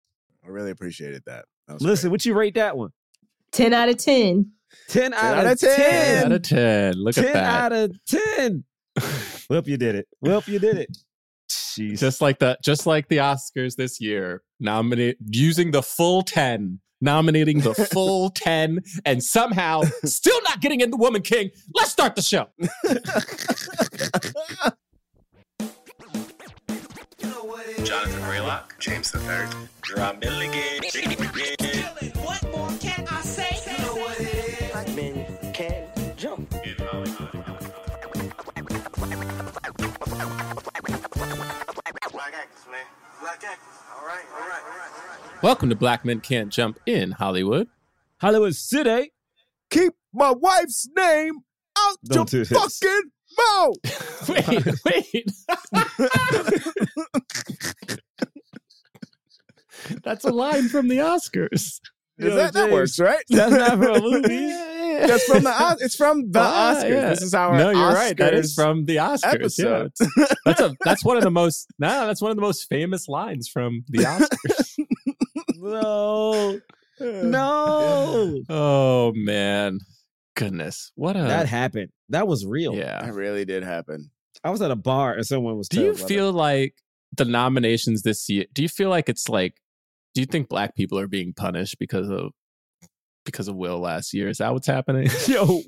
I 0.42 0.48
really 0.48 0.70
appreciated 0.70 1.22
that. 1.26 1.44
that 1.68 1.82
Listen, 1.82 2.08
great. 2.08 2.12
what 2.12 2.24
you 2.24 2.34
rate 2.34 2.54
that 2.54 2.74
one? 2.76 2.88
10 3.52 3.74
out 3.74 3.90
of 3.90 3.98
10. 3.98 4.50
10 4.88 5.12
out, 5.12 5.22
out 5.24 5.46
of 5.46 5.52
of 5.52 5.60
10. 5.60 5.76
10. 5.76 6.24
Out 6.24 6.32
of 6.32 6.42
ten. 6.42 6.94
Look 6.94 7.14
10 7.16 7.24
at 7.26 7.32
that. 7.34 7.42
10 7.42 7.44
out 7.44 7.72
of 7.72 7.96
10. 8.08 8.64
Whoop, 9.50 9.66
you 9.68 9.76
did 9.76 9.94
it. 9.94 10.08
Whoop, 10.20 10.48
you 10.48 10.58
did 10.58 10.78
it. 10.78 10.96
Jeez. 11.50 11.98
just 11.98 12.20
like 12.22 12.38
the 12.38 12.56
just 12.64 12.86
like 12.86 13.08
the 13.08 13.18
Oscars 13.18 13.76
this 13.76 14.00
year, 14.00 14.42
nominate 14.58 15.16
using 15.26 15.70
the 15.70 15.82
full 15.82 16.22
ten, 16.22 16.80
nominating 17.00 17.60
the 17.60 17.74
full 17.74 18.30
ten, 18.34 18.80
and 19.04 19.22
somehow 19.22 19.82
still 20.04 20.40
not 20.42 20.60
getting 20.60 20.80
in 20.80 20.90
the 20.90 20.96
Woman 20.96 21.22
King. 21.22 21.50
Let's 21.74 21.90
start 21.90 22.16
the 22.16 22.22
show. 22.22 22.48
Jonathan 27.84 28.20
Braylock, 28.22 28.78
James 28.78 29.10
the 29.10 29.18
Third, 29.18 29.48
Jerah 29.82 30.18
Milligan. 30.20 30.80
What 32.22 32.42
more 32.52 32.70
can 32.78 33.06
I 33.08 33.20
say? 33.22 33.58
You 33.70 33.86
know 33.86 33.94
what 33.96 34.20
it 34.20 34.34
is. 34.34 34.70
Black 34.72 34.88
men 34.94 35.26
can 35.52 35.86
jump. 36.16 36.50
Black 42.12 42.34
actors, 42.34 42.66
man. 42.70 42.86
Black 43.20 43.42
actors. 43.44 43.76
All 43.98 44.06
right, 44.06 44.24
all 44.34 44.48
right, 44.48 44.62
all 44.62 44.78
right, 44.78 44.90
all 44.94 45.08
right. 45.08 45.09
Welcome 45.42 45.70
to 45.70 45.74
Black 45.76 46.04
Men 46.04 46.20
Can't 46.20 46.50
Jump 46.50 46.78
in 46.86 47.12
Hollywood. 47.12 47.68
Hollywood 48.20 48.54
City. 48.54 49.12
Keep 49.70 49.94
my 50.12 50.32
wife's 50.32 50.86
name 50.96 51.32
out 51.78 51.96
Don't 52.04 52.30
your 52.32 52.44
do 52.44 52.54
this. 52.54 52.78
fucking 52.78 53.02
mouth. 53.38 53.76
Wait, 54.28 54.66
wait. 54.84 55.30
That's 60.02 60.24
a 60.24 60.30
line 60.30 60.68
from 60.68 60.88
the 60.88 60.98
Oscars. 60.98 61.52
Is 61.52 61.80
Yo, 62.18 62.34
that, 62.36 62.52
that 62.52 62.64
James, 62.64 62.72
works, 62.72 63.00
right? 63.00 63.22
That's 63.30 63.50
not 63.52 63.70
from 63.78 63.82
a 63.96 64.00
movie. 64.02 64.48
That's 65.06 65.24
from 65.24 65.42
the 65.42 65.50
Os- 65.50 65.80
it's 65.80 65.96
from 65.96 66.30
the 66.30 66.38
Ah, 66.40 66.74
Oscars. 66.74 66.90
yeah. 66.90 67.08
This 67.10 67.22
is 67.22 67.32
our 67.32 67.56
no, 67.56 67.70
you're 67.70 67.92
right. 67.94 68.14
That 68.18 68.34
is 68.34 68.52
from 68.54 68.84
the 68.84 68.96
Oscars. 68.96 69.34
episode. 69.34 69.92
Yeah, 70.18 70.26
that's 70.44 70.60
a 70.60 70.76
that's 70.84 71.02
one 71.02 71.16
of 71.16 71.22
the 71.22 71.30
most 71.30 71.66
no, 71.78 72.06
that's 72.06 72.20
one 72.20 72.30
of 72.30 72.36
the 72.36 72.42
most 72.42 72.68
famous 72.68 73.08
lines 73.08 73.48
from 73.48 73.84
the 73.88 74.00
Oscars. 74.04 75.09
No. 75.60 76.60
No. 77.00 78.42
oh 78.50 79.12
man, 79.14 79.78
goodness, 80.36 80.92
what 80.96 81.16
a 81.16 81.20
That 81.22 81.46
happened. 81.48 81.90
That 82.10 82.26
was 82.28 82.44
real. 82.44 82.74
yeah. 82.74 83.02
That 83.02 83.14
really 83.14 83.44
did 83.44 83.62
happen. 83.62 84.10
I 84.44 84.50
was 84.50 84.60
at 84.62 84.70
a 84.70 84.76
bar 84.76 85.14
and 85.14 85.26
someone 85.26 85.56
was 85.56 85.68
Do 85.68 85.80
you 85.82 85.92
about 85.92 86.08
feel 86.08 86.32
like 86.32 86.74
the 87.16 87.24
nominations 87.24 88.02
this 88.02 88.28
year? 88.28 88.44
Do 88.52 88.62
you 88.62 88.68
feel 88.68 88.90
like 88.90 89.08
it's 89.08 89.28
like? 89.28 89.54
Do 90.14 90.20
you 90.20 90.26
think 90.26 90.48
black 90.48 90.74
people 90.74 90.98
are 90.98 91.06
being 91.06 91.32
punished 91.32 91.78
because 91.78 92.08
of 92.10 92.32
because 93.24 93.48
of 93.48 93.56
Will 93.56 93.78
last 93.78 94.12
year? 94.12 94.28
Is 94.28 94.38
that 94.38 94.52
what's 94.52 94.66
happening? 94.66 95.08
Yo, 95.26 95.62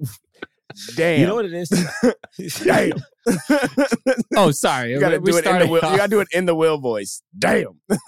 Damn. 0.96 1.20
you 1.20 1.26
know 1.26 1.34
what 1.36 1.44
it 1.44 1.52
is? 1.52 1.68
Damn. 2.64 2.92
oh, 4.36 4.50
sorry, 4.50 4.92
you 4.92 5.00
gotta 5.00 5.20
we 5.20 5.30
do 5.32 5.36
it 5.38 5.44
in 5.46 5.58
the 5.58 5.66
started 5.66 5.70
will. 5.70 5.90
You 5.90 5.96
gotta 5.96 6.08
do 6.10 6.20
it 6.20 6.28
in 6.32 6.46
the 6.46 6.54
will 6.54 6.78
voice. 6.78 7.22
Damn. 7.38 7.80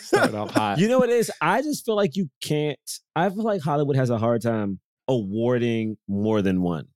started 0.00 0.34
off 0.34 0.50
hot. 0.50 0.78
you 0.78 0.88
know 0.88 0.98
what 0.98 1.08
it 1.08 1.16
is? 1.16 1.30
I 1.40 1.62
just 1.62 1.84
feel 1.84 1.96
like 1.96 2.16
you 2.16 2.28
can't. 2.42 2.78
I 3.16 3.28
feel 3.30 3.44
like 3.44 3.62
Hollywood 3.62 3.96
has 3.96 4.10
a 4.10 4.18
hard 4.18 4.42
time 4.42 4.80
awarding 5.08 5.96
more 6.06 6.42
than 6.42 6.62
one. 6.62 6.86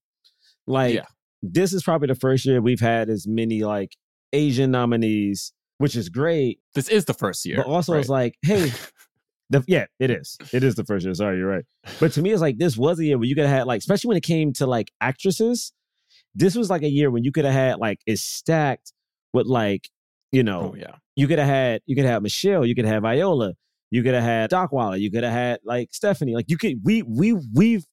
Like, 0.66 0.94
Yeah. 0.94 1.04
this 1.42 1.73
is 1.73 1.82
probably 1.82 2.09
the 2.09 2.14
first 2.14 2.44
year 2.44 2.61
we've 2.61 2.80
had 2.80 3.09
as 3.09 3.26
many 3.26 3.64
like 3.64 3.97
Asian 4.32 4.71
nominees, 4.71 5.52
which 5.78 5.97
is 5.97 6.09
great. 6.09 6.61
This 6.75 6.88
is 6.88 7.04
the 7.06 7.14
first 7.14 7.44
year. 7.44 7.56
But 7.59 7.66
also, 7.66 7.92
right? 7.94 8.00
it's 8.00 8.09
like, 8.09 8.35
hey, 8.42 8.73
the, 9.52 9.64
yeah, 9.68 9.87
it 10.00 10.11
is. 10.11 10.37
It 10.52 10.64
is 10.64 10.75
the 10.75 10.85
first 10.85 11.04
year. 11.04 11.14
Sorry, 11.14 11.38
you're 11.38 11.49
right. 11.49 11.64
But 12.00 12.12
to 12.12 12.23
me, 12.23 12.30
it's 12.30 12.40
like 12.40 12.59
this 12.59 12.76
was 12.76 12.99
a 12.99 13.04
year 13.04 13.18
where 13.18 13.26
you 13.26 13.35
could 13.35 13.44
have 13.47 13.56
had 13.59 13.66
like, 13.66 13.78
especially 13.78 14.09
when 14.09 14.16
it 14.16 14.23
came 14.25 14.52
to 14.54 14.66
like 14.66 14.90
actresses, 15.00 15.73
this 16.35 16.54
was 16.54 16.71
like 16.71 16.82
a 16.82 16.90
year 16.90 17.11
when 17.11 17.25
you 17.25 17.32
could 17.32 17.44
have 17.44 17.54
had 17.54 17.78
like 17.78 18.00
it's 18.06 18.23
stacked 18.23 18.92
with 19.32 19.47
like, 19.47 19.88
you 20.30 20.42
know, 20.42 20.73
oh 20.73 20.75
yeah. 20.76 20.94
you 21.16 21.28
could 21.28 21.38
have 21.38 21.49
had 21.49 21.82
you 21.87 21.94
could 21.94 22.04
have 22.06 22.23
Michelle, 22.23 22.64
you 22.66 22.75
could 22.75 22.87
have 22.87 23.02
Viola, 23.02 23.52
you 23.90 24.02
could 24.02 24.14
have 24.14 24.23
had 24.25 24.50
Deadwyler, 24.50 24.99
you 24.99 25.11
could 25.11 25.25
have 25.25 25.32
had 25.32 25.61
like 25.64 25.88
Stephanie. 25.92 26.35
Like 26.35 26.49
you 26.49 26.56
could 26.56 26.76
we 26.82 27.02
we 27.02 27.35
we've 27.54 27.85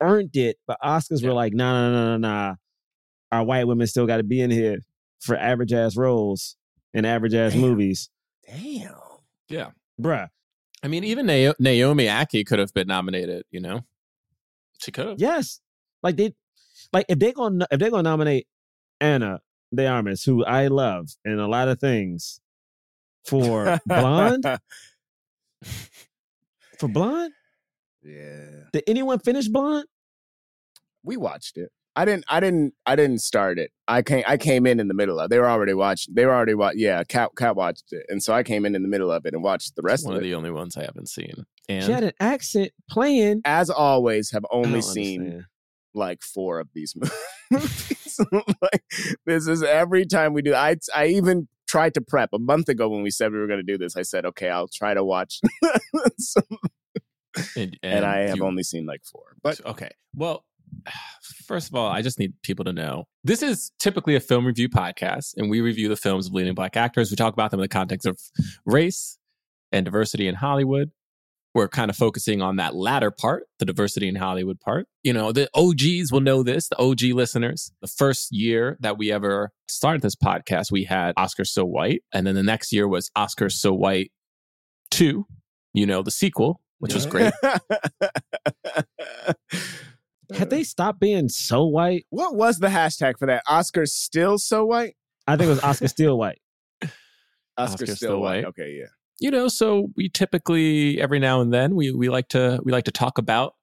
earned 0.00 0.34
it, 0.36 0.56
but 0.66 0.78
Oscars 0.82 1.20
Yeah. 1.22 1.28
were 1.28 1.34
like, 1.34 1.52
nah, 1.52 1.72
nah, 1.72 1.90
nah, 1.90 2.16
nah, 2.16 2.48
nah. 2.48 2.54
Our 3.30 3.44
white 3.44 3.66
women 3.66 3.86
still 3.86 4.06
got 4.06 4.16
to 4.18 4.22
be 4.22 4.40
in 4.40 4.50
here 4.50 4.78
for 5.20 5.36
average 5.36 5.72
ass 5.72 5.96
roles 5.96 6.56
in 6.94 7.04
average 7.04 7.34
ass 7.34 7.54
movies, 7.54 8.08
Damn. 8.46 8.94
Yeah. 9.50 9.70
bruh. 10.00 10.28
I 10.82 10.88
mean, 10.88 11.04
even 11.04 11.26
Nao- 11.26 11.54
Naomi 11.58 12.04
Ackie 12.06 12.46
could 12.46 12.58
have 12.58 12.72
been 12.72 12.86
nominated, 12.86 13.44
you 13.50 13.60
know? 13.60 13.80
She 14.80 14.92
could 14.92 15.06
have. 15.06 15.20
Yes, 15.20 15.60
like 16.02 16.16
they, 16.16 16.34
like 16.92 17.06
if 17.08 17.18
they 17.18 17.32
gonna 17.32 17.66
if 17.70 17.80
they're 17.80 17.90
gonna 17.90 18.04
nominate 18.04 18.46
Ana 19.00 19.40
de 19.74 19.86
Armas, 19.86 20.22
who 20.22 20.44
I 20.44 20.68
love 20.68 21.08
in 21.24 21.38
a 21.38 21.48
lot 21.48 21.68
of 21.68 21.80
things, 21.80 22.40
for 23.24 23.78
Blonde, 23.86 24.44
for 26.78 26.88
Blonde. 26.88 27.32
yeah. 28.02 28.64
Did 28.72 28.84
anyone 28.86 29.18
finish 29.18 29.48
Blonde? 29.48 29.86
We 31.02 31.16
watched 31.16 31.56
it. 31.58 31.70
I 31.98 32.04
didn't. 32.04 32.24
I 32.28 32.38
didn't. 32.38 32.74
I 32.86 32.94
didn't 32.94 33.18
start 33.18 33.58
it. 33.58 33.72
I 33.88 34.02
came. 34.02 34.22
I 34.26 34.36
came 34.36 34.66
in 34.66 34.78
in 34.78 34.86
the 34.86 34.94
middle 34.94 35.18
of. 35.18 35.30
They 35.30 35.38
were 35.40 35.48
already 35.48 35.74
watching. 35.74 36.14
They 36.14 36.26
were 36.26 36.32
already 36.32 36.54
watching. 36.54 36.78
Yeah, 36.80 37.02
Cat. 37.02 37.30
Cat 37.36 37.56
watched 37.56 37.92
it, 37.92 38.06
and 38.08 38.22
so 38.22 38.32
I 38.32 38.44
came 38.44 38.64
in 38.64 38.76
in 38.76 38.82
the 38.82 38.88
middle 38.88 39.10
of 39.10 39.26
it 39.26 39.34
and 39.34 39.42
watched 39.42 39.74
the 39.74 39.82
rest 39.82 40.04
One 40.06 40.14
of 40.14 40.18
of 40.18 40.22
the 40.22 40.34
only 40.34 40.52
ones 40.52 40.76
I 40.76 40.84
haven't 40.84 41.08
seen. 41.08 41.44
And 41.68 41.84
She 41.84 41.90
had 41.90 42.04
an 42.04 42.12
accent 42.20 42.70
playing. 42.88 43.42
As 43.44 43.68
always, 43.68 44.30
have 44.30 44.46
only 44.52 44.80
seen 44.80 45.20
understand. 45.22 45.44
like 45.92 46.22
four 46.22 46.60
of 46.60 46.68
these 46.72 46.94
movies. 47.50 48.20
like, 48.62 48.82
this 49.26 49.48
is 49.48 49.64
every 49.64 50.06
time 50.06 50.34
we 50.34 50.42
do. 50.42 50.54
I 50.54 50.76
I 50.94 51.06
even 51.06 51.48
tried 51.66 51.94
to 51.94 52.00
prep 52.00 52.30
a 52.32 52.38
month 52.38 52.68
ago 52.68 52.88
when 52.88 53.02
we 53.02 53.10
said 53.10 53.32
we 53.32 53.38
were 53.38 53.46
going 53.48 53.58
to 53.58 53.72
do 53.72 53.76
this. 53.76 53.96
I 53.96 54.02
said, 54.02 54.24
okay, 54.24 54.48
I'll 54.50 54.68
try 54.68 54.94
to 54.94 55.04
watch, 55.04 55.40
some, 56.18 56.42
and, 57.56 57.76
and, 57.82 58.04
I 58.04 58.20
have 58.28 58.36
you- 58.36 58.44
only 58.44 58.62
seen 58.62 58.86
like 58.86 59.02
four. 59.04 59.34
But 59.42 59.60
okay. 59.66 59.90
Well, 60.14 60.44
first 61.46 61.68
of 61.68 61.74
all, 61.74 61.88
I 61.88 62.02
just 62.02 62.18
need 62.18 62.34
people 62.42 62.64
to 62.66 62.72
know 62.72 63.04
this 63.24 63.42
is 63.42 63.72
typically 63.78 64.14
a 64.14 64.20
film 64.20 64.46
review 64.46 64.68
podcast, 64.68 65.34
and 65.36 65.50
we 65.50 65.60
review 65.60 65.88
the 65.88 65.96
films 65.96 66.26
of 66.26 66.34
leading 66.34 66.54
black 66.54 66.76
actors. 66.76 67.10
We 67.10 67.16
talk 67.16 67.32
about 67.32 67.50
them 67.50 67.60
in 67.60 67.62
the 67.62 67.68
context 67.68 68.06
of 68.06 68.18
race 68.64 69.18
and 69.72 69.84
diversity 69.84 70.28
in 70.28 70.36
Hollywood. 70.36 70.90
We're 71.54 71.68
kind 71.68 71.90
of 71.90 71.96
focusing 71.96 72.42
on 72.42 72.56
that 72.56 72.74
latter 72.74 73.10
part, 73.10 73.44
the 73.58 73.64
diversity 73.64 74.06
in 74.06 74.14
Hollywood 74.14 74.60
part. 74.60 74.86
You 75.02 75.14
know, 75.14 75.32
the 75.32 75.48
OGs 75.54 76.12
will 76.12 76.20
know 76.20 76.42
this, 76.42 76.68
the 76.68 76.78
OG 76.78 77.14
listeners. 77.14 77.72
The 77.80 77.88
first 77.88 78.30
year 78.30 78.76
that 78.80 78.98
we 78.98 79.10
ever 79.10 79.50
started 79.66 80.02
this 80.02 80.14
podcast, 80.14 80.70
we 80.70 80.84
had 80.84 81.14
Oscar 81.16 81.44
So 81.44 81.64
White. 81.64 82.02
And 82.12 82.26
then 82.26 82.34
the 82.34 82.42
next 82.42 82.72
year 82.72 82.86
was 82.86 83.10
Oscar 83.16 83.48
So 83.48 83.72
White 83.72 84.12
2, 84.90 85.26
you 85.72 85.86
know, 85.86 86.02
the 86.02 86.10
sequel, 86.10 86.60
which 86.78 86.94
was 86.94 87.06
great. 87.06 87.32
Had 90.34 90.50
they 90.50 90.60
uh. 90.60 90.64
stopped 90.64 91.00
being 91.00 91.28
so 91.28 91.64
white? 91.66 92.06
What 92.10 92.34
was 92.34 92.58
the 92.58 92.68
hashtag 92.68 93.18
for 93.18 93.26
that? 93.26 93.42
Oscar 93.46 93.86
still 93.86 94.38
so 94.38 94.64
white. 94.64 94.94
I 95.26 95.36
think 95.36 95.48
it 95.48 95.50
was 95.50 95.62
Oscar 95.62 95.88
still 95.88 96.18
white. 96.18 96.40
Oscar, 96.82 96.92
Oscar 97.58 97.86
still, 97.86 97.96
still 97.96 98.20
white. 98.20 98.44
white. 98.44 98.44
Okay, 98.46 98.76
yeah. 98.78 98.86
you 99.20 99.30
know 99.30 99.48
so 99.48 99.88
we 99.96 100.08
typically 100.08 101.00
every 101.00 101.18
now 101.18 101.40
and 101.40 101.52
then 101.52 101.74
we 101.74 101.92
we 101.92 102.08
like 102.08 102.28
to 102.28 102.60
we 102.64 102.72
like 102.72 102.84
to 102.84 102.92
talk 102.92 103.18
about 103.18 103.54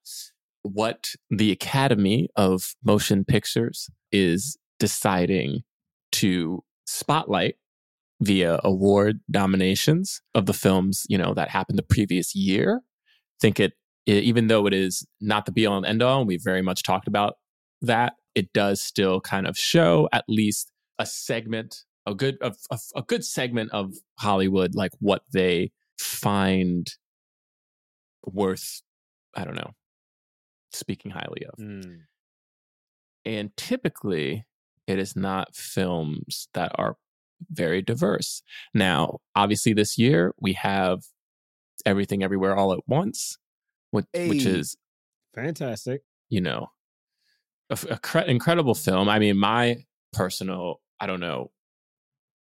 what 0.63 1.13
the 1.29 1.51
academy 1.51 2.27
of 2.35 2.75
motion 2.83 3.23
pictures 3.23 3.89
is 4.11 4.57
deciding 4.79 5.63
to 6.11 6.63
spotlight 6.85 7.55
via 8.21 8.59
award 8.63 9.19
nominations 9.27 10.21
of 10.33 10.45
the 10.45 10.53
films 10.53 11.05
you 11.09 11.17
know 11.17 11.33
that 11.33 11.49
happened 11.49 11.77
the 11.77 11.83
previous 11.83 12.35
year 12.35 12.81
think 13.39 13.59
it, 13.59 13.65
it 13.65 13.73
even 14.05 14.47
though 14.47 14.65
it 14.67 14.73
is 14.73 15.05
not 15.21 15.45
the 15.45 15.51
be 15.51 15.65
all 15.65 15.77
and 15.77 15.85
end 15.85 16.01
all 16.01 16.19
and 16.19 16.27
we 16.27 16.37
very 16.37 16.61
much 16.61 16.83
talked 16.83 17.07
about 17.07 17.35
that 17.81 18.13
it 18.33 18.51
does 18.53 18.81
still 18.81 19.19
kind 19.21 19.47
of 19.47 19.57
show 19.57 20.07
at 20.11 20.23
least 20.27 20.71
a 20.99 21.05
segment 21.05 21.83
a 22.05 22.13
good 22.13 22.37
a, 22.41 22.53
a, 22.71 22.77
a 22.95 23.01
good 23.01 23.23
segment 23.23 23.71
of 23.71 23.93
hollywood 24.19 24.75
like 24.75 24.91
what 24.99 25.23
they 25.33 25.71
find 25.97 26.87
worth 28.25 28.81
i 29.35 29.43
don't 29.43 29.55
know 29.55 29.71
speaking 30.75 31.11
highly 31.11 31.45
of. 31.45 31.55
Hmm. 31.57 31.95
And 33.23 33.55
typically 33.57 34.45
it 34.85 34.99
is 34.99 35.15
not 35.15 35.55
films 35.55 36.47
that 36.53 36.71
are 36.75 36.97
very 37.49 37.81
diverse. 37.81 38.43
Now 38.73 39.19
obviously 39.35 39.73
this 39.73 39.97
year 39.97 40.35
we 40.39 40.53
have 40.53 41.03
everything 41.85 42.23
everywhere 42.23 42.55
all 42.55 42.73
at 42.73 42.87
once 42.87 43.37
which, 43.95 44.05
which 44.29 44.45
is 44.45 44.77
Fantastic. 45.33 46.01
you 46.29 46.41
know 46.41 46.67
a, 47.69 47.77
a 47.89 47.97
cre- 47.97 48.19
incredible 48.19 48.75
film. 48.75 49.09
I 49.09 49.19
mean 49.19 49.37
my 49.37 49.77
personal 50.13 50.79
i 50.99 51.07
don't 51.07 51.19
know. 51.19 51.51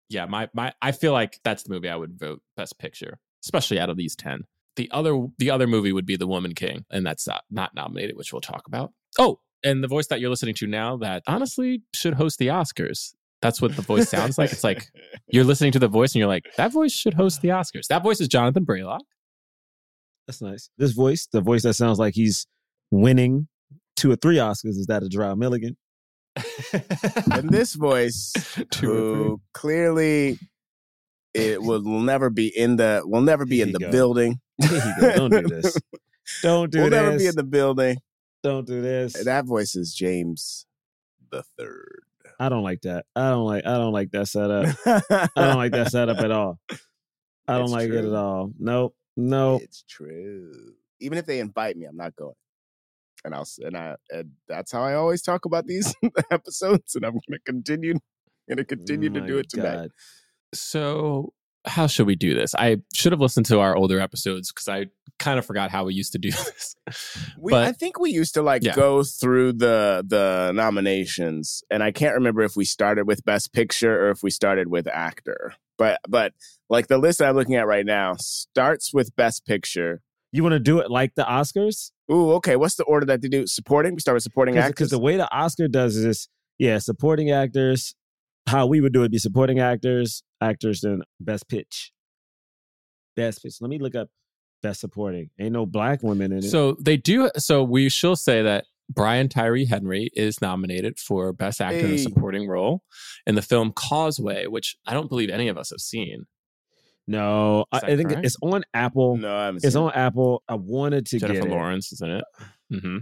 Yeah 0.10 0.26
my 0.26 0.50
my 0.54 0.74
i 0.82 0.92
feel 0.92 1.14
like 1.14 1.40
that's 1.44 1.64
the 1.64 1.70
movie 1.70 1.90
i 1.90 1.96
would 1.96 2.20
vote 2.20 2.42
best 2.58 2.78
picture 2.80 3.20
especially 3.44 3.80
out 3.80 3.90
of 3.90 3.98
these 3.98 4.16
10 4.16 4.42
the 4.76 4.90
other 4.92 5.28
the 5.38 5.50
other 5.50 5.68
movie 5.68 5.92
would 5.94 6.06
be 6.06 6.16
the 6.18 6.28
woman 6.28 6.54
king 6.54 6.86
and 6.92 7.06
that's 7.06 7.28
not, 7.28 7.44
not 7.50 7.74
nominated 7.76 8.16
which 8.18 8.32
we'll 8.34 8.42
talk 8.42 8.64
about. 8.68 8.92
Oh 9.20 9.40
and 9.64 9.84
the 9.84 9.88
voice 9.88 10.08
that 10.08 10.20
you're 10.20 10.30
listening 10.30 10.56
to 10.56 10.68
now 10.68 10.98
that 10.98 11.24
honestly 11.28 11.84
should 11.94 12.16
host 12.16 12.40
the 12.40 12.48
oscars. 12.48 13.14
That's 13.42 13.62
what 13.62 13.76
the 13.76 13.82
voice 13.84 14.10
sounds 14.10 14.38
like. 14.38 14.52
It's 14.52 14.64
like 14.64 14.88
you're 15.28 15.44
listening 15.44 15.72
to 15.74 15.80
the 15.80 15.88
voice 15.88 16.14
and 16.14 16.20
you're 16.20 16.28
like 16.28 16.46
that 16.58 16.72
voice 16.74 16.92
should 16.92 17.14
host 17.14 17.42
the 17.42 17.50
oscars. 17.50 17.88
That 17.88 18.04
voice 18.04 18.20
is 18.22 18.28
jonathan 18.28 18.66
braylock 18.66 19.02
That's 20.32 20.42
nice. 20.42 20.70
This 20.78 20.94
voice, 20.94 21.28
the 21.30 21.42
voice 21.42 21.64
that 21.64 21.74
sounds 21.74 22.00
like 22.00 22.14
he's 22.16 22.48
winning 22.90 23.50
two 23.98 24.10
or 24.14 24.16
three 24.16 24.38
Oscars, 24.38 24.78
is 24.78 24.86
that 24.88 25.04
Jerah 25.04 25.36
Milligan? 25.38 25.76
and 27.30 27.50
this 27.50 27.74
voice, 27.74 28.32
Two 28.72 28.88
who 28.88 29.42
clearly 29.54 30.40
it 31.34 31.62
will 31.62 31.82
never 31.82 32.30
be 32.30 32.48
in 32.48 32.78
the, 32.78 33.02
will 33.04 33.20
never 33.20 33.46
be 33.46 33.58
Here 33.58 33.66
in 33.66 33.74
the 33.74 33.80
go. 33.80 33.92
building. 33.92 34.40
Here 34.58 34.72
you 34.72 35.02
go. 35.02 35.16
Don't 35.18 35.32
do 35.32 35.48
this. 35.50 35.78
Don't 36.44 36.72
do 36.72 36.78
this. 36.78 36.84
will 36.86 36.90
this. 36.92 37.02
never 37.04 37.18
be 37.18 37.28
in 37.28 37.36
the 37.36 37.44
building. 37.44 37.98
Don't 38.42 38.66
do 38.66 38.82
this. 38.82 39.26
That 39.26 39.44
voice 39.44 39.76
is 39.76 39.94
James 39.94 40.66
the 41.30 41.44
third. 41.60 42.04
I 42.40 42.48
don't 42.48 42.64
like 42.64 42.82
that. 42.84 43.06
I 43.18 43.32
don't 43.32 43.46
like. 43.46 43.66
I 43.66 43.78
don't 43.78 43.92
like 43.92 44.12
that 44.12 44.30
setup. 44.30 44.76
I 44.86 45.28
don't 45.36 45.58
like 45.58 45.74
that 45.74 45.92
setup 45.92 46.20
at 46.20 46.32
all. 46.32 46.58
I 47.50 47.56
don't 47.56 47.64
It's 47.64 47.72
like 47.74 47.90
it 47.90 48.06
at 48.06 48.14
all. 48.14 48.54
Nope. 48.58 48.96
Nope. 49.18 49.62
It's 49.64 49.84
true. 49.88 50.74
Even 51.00 51.18
if 51.18 51.26
they 51.26 51.40
invite 51.40 51.78
me, 51.78 51.86
I'm 51.86 51.98
not 51.98 52.16
going. 52.16 52.36
And 53.24 53.36
I'll 53.36 53.48
and 53.60 53.78
I 53.78 53.96
and 54.10 54.32
that's 54.48 54.72
how 54.72 54.82
I 54.84 54.96
always 54.96 55.22
talk 55.22 55.46
about 55.46 55.68
these 55.68 55.94
episodes, 56.32 56.96
and 56.96 57.06
I'm 57.06 57.12
going 57.14 57.22
to 57.34 57.40
continue. 57.46 57.94
Going 58.50 58.58
to 58.58 58.66
continue 58.66 59.10
to 59.12 59.22
do 59.22 59.38
it 59.38 59.50
tonight. 59.50 59.76
God. 59.76 59.90
So, 60.54 61.34
how 61.66 61.86
should 61.88 62.08
we 62.08 62.16
do 62.16 62.34
this? 62.34 62.56
I 62.56 62.78
should 62.94 63.12
have 63.12 63.22
listened 63.22 63.46
to 63.48 63.60
our 63.60 63.76
older 63.76 64.00
episodes 64.00 64.52
because 64.52 64.68
I 64.68 64.88
kind 65.20 65.38
of 65.38 65.46
forgot 65.46 65.70
how 65.70 65.86
we 65.86 65.94
used 65.94 66.14
to 66.14 66.18
do 66.18 66.32
this. 66.32 66.76
We, 67.38 67.52
but 67.52 67.64
I 67.68 67.72
think 67.72 68.00
we 68.00 68.12
used 68.12 68.34
to 68.34 68.42
like 68.42 68.64
Yeah. 68.64 68.74
go 68.76 69.04
through 69.04 69.54
the 69.54 70.04
the 70.06 70.52
nominations, 70.54 71.64
and 71.70 71.84
I 71.84 71.92
can't 71.92 72.16
remember 72.16 72.42
if 72.42 72.56
we 72.56 72.66
started 72.66 73.06
with 73.08 73.24
Best 73.24 73.54
Picture 73.54 74.08
or 74.08 74.10
if 74.10 74.24
we 74.24 74.32
started 74.32 74.68
with 74.68 74.88
Actor. 74.88 75.54
But 75.78 76.00
but 76.10 76.34
like 76.72 76.88
the 76.88 76.98
list 76.98 77.20
that 77.20 77.30
I'm 77.30 77.36
looking 77.36 77.56
at 77.56 77.68
right 77.68 77.86
now 77.86 78.16
starts 78.16 78.94
with 78.94 79.16
Best 79.16 79.46
Picture. 79.46 80.02
You 80.32 80.42
want 80.42 80.54
to 80.54 80.60
do 80.60 80.80
it 80.80 80.90
like 80.90 81.16
the 81.16 81.24
Oscars? 81.24 81.92
Ooh, 82.10 82.32
okay. 82.34 82.56
What's 82.56 82.76
the 82.76 82.86
order 82.86 83.06
that 83.08 83.22
they 83.22 83.28
do? 83.28 83.46
Supporting. 83.46 83.94
We 83.94 84.00
start 84.00 84.16
with 84.16 84.24
supporting 84.24 84.58
actors. 84.58 84.72
Because 84.72 84.90
the 84.90 85.00
way 85.00 85.18
the 85.18 85.30
Oscar 85.32 85.68
does 85.68 85.98
is, 85.98 86.30
yeah, 86.58 86.78
supporting 86.80 87.30
actors. 87.30 87.94
How 88.48 88.66
we 88.66 88.80
would 88.80 88.94
do 88.94 89.04
it 89.04 89.12
be 89.12 89.18
supporting 89.18 89.60
actors, 89.60 90.24
actors, 90.40 90.82
then 90.82 91.04
best 91.20 91.48
pitch. 91.48 91.92
Best 93.16 93.44
pitch. 93.44 93.56
Let 93.60 93.70
me 93.70 93.78
look 93.78 93.94
up 93.94 94.08
best 94.64 94.80
supporting. 94.80 95.30
Ain't 95.40 95.52
no 95.52 95.66
black 95.66 96.02
women 96.02 96.32
in 96.32 96.40
it. 96.40 96.50
so 96.50 96.78
they 96.80 96.96
do. 96.96 97.30
So 97.38 97.64
we 97.64 97.90
shall 97.90 98.16
say 98.16 98.42
that 98.42 98.66
Brian 98.90 99.30
Tyree 99.30 99.66
Henry 99.66 100.10
is 100.16 100.42
nominated 100.42 101.00
for 101.00 101.34
Best 101.34 101.62
Actor 101.62 101.80
in 101.80 101.94
a 101.94 101.98
Supporting 101.98 102.48
Role 102.48 102.82
in 103.28 103.36
the 103.36 103.42
film 103.42 103.74
Causeway, 103.74 104.48
which 104.48 104.76
I 104.86 104.94
don't 104.94 105.10
believe 105.10 105.30
any 105.30 105.48
of 105.50 105.58
us 105.58 105.70
have 105.70 105.80
seen. 105.80 106.26
No, 107.12 107.66
I, 107.72 107.78
I 107.78 107.96
think 107.96 108.10
correct? 108.10 108.26
it's 108.26 108.38
on 108.42 108.64
Apple. 108.74 109.18
no, 109.18 109.36
I 109.36 109.46
haven't 109.46 109.64
It's 109.66 109.74
seen 109.76 109.84
on 109.84 109.92
Apple. 109.94 110.44
I 110.48 110.56
wanted 110.56 111.06
to 111.08 111.20
Jennifer 111.20 111.42
get 111.42 111.48
it. 111.52 111.52
Lawrence 111.52 111.92
isn't 111.94 112.10
it. 112.10 112.24
hmm 112.72 112.98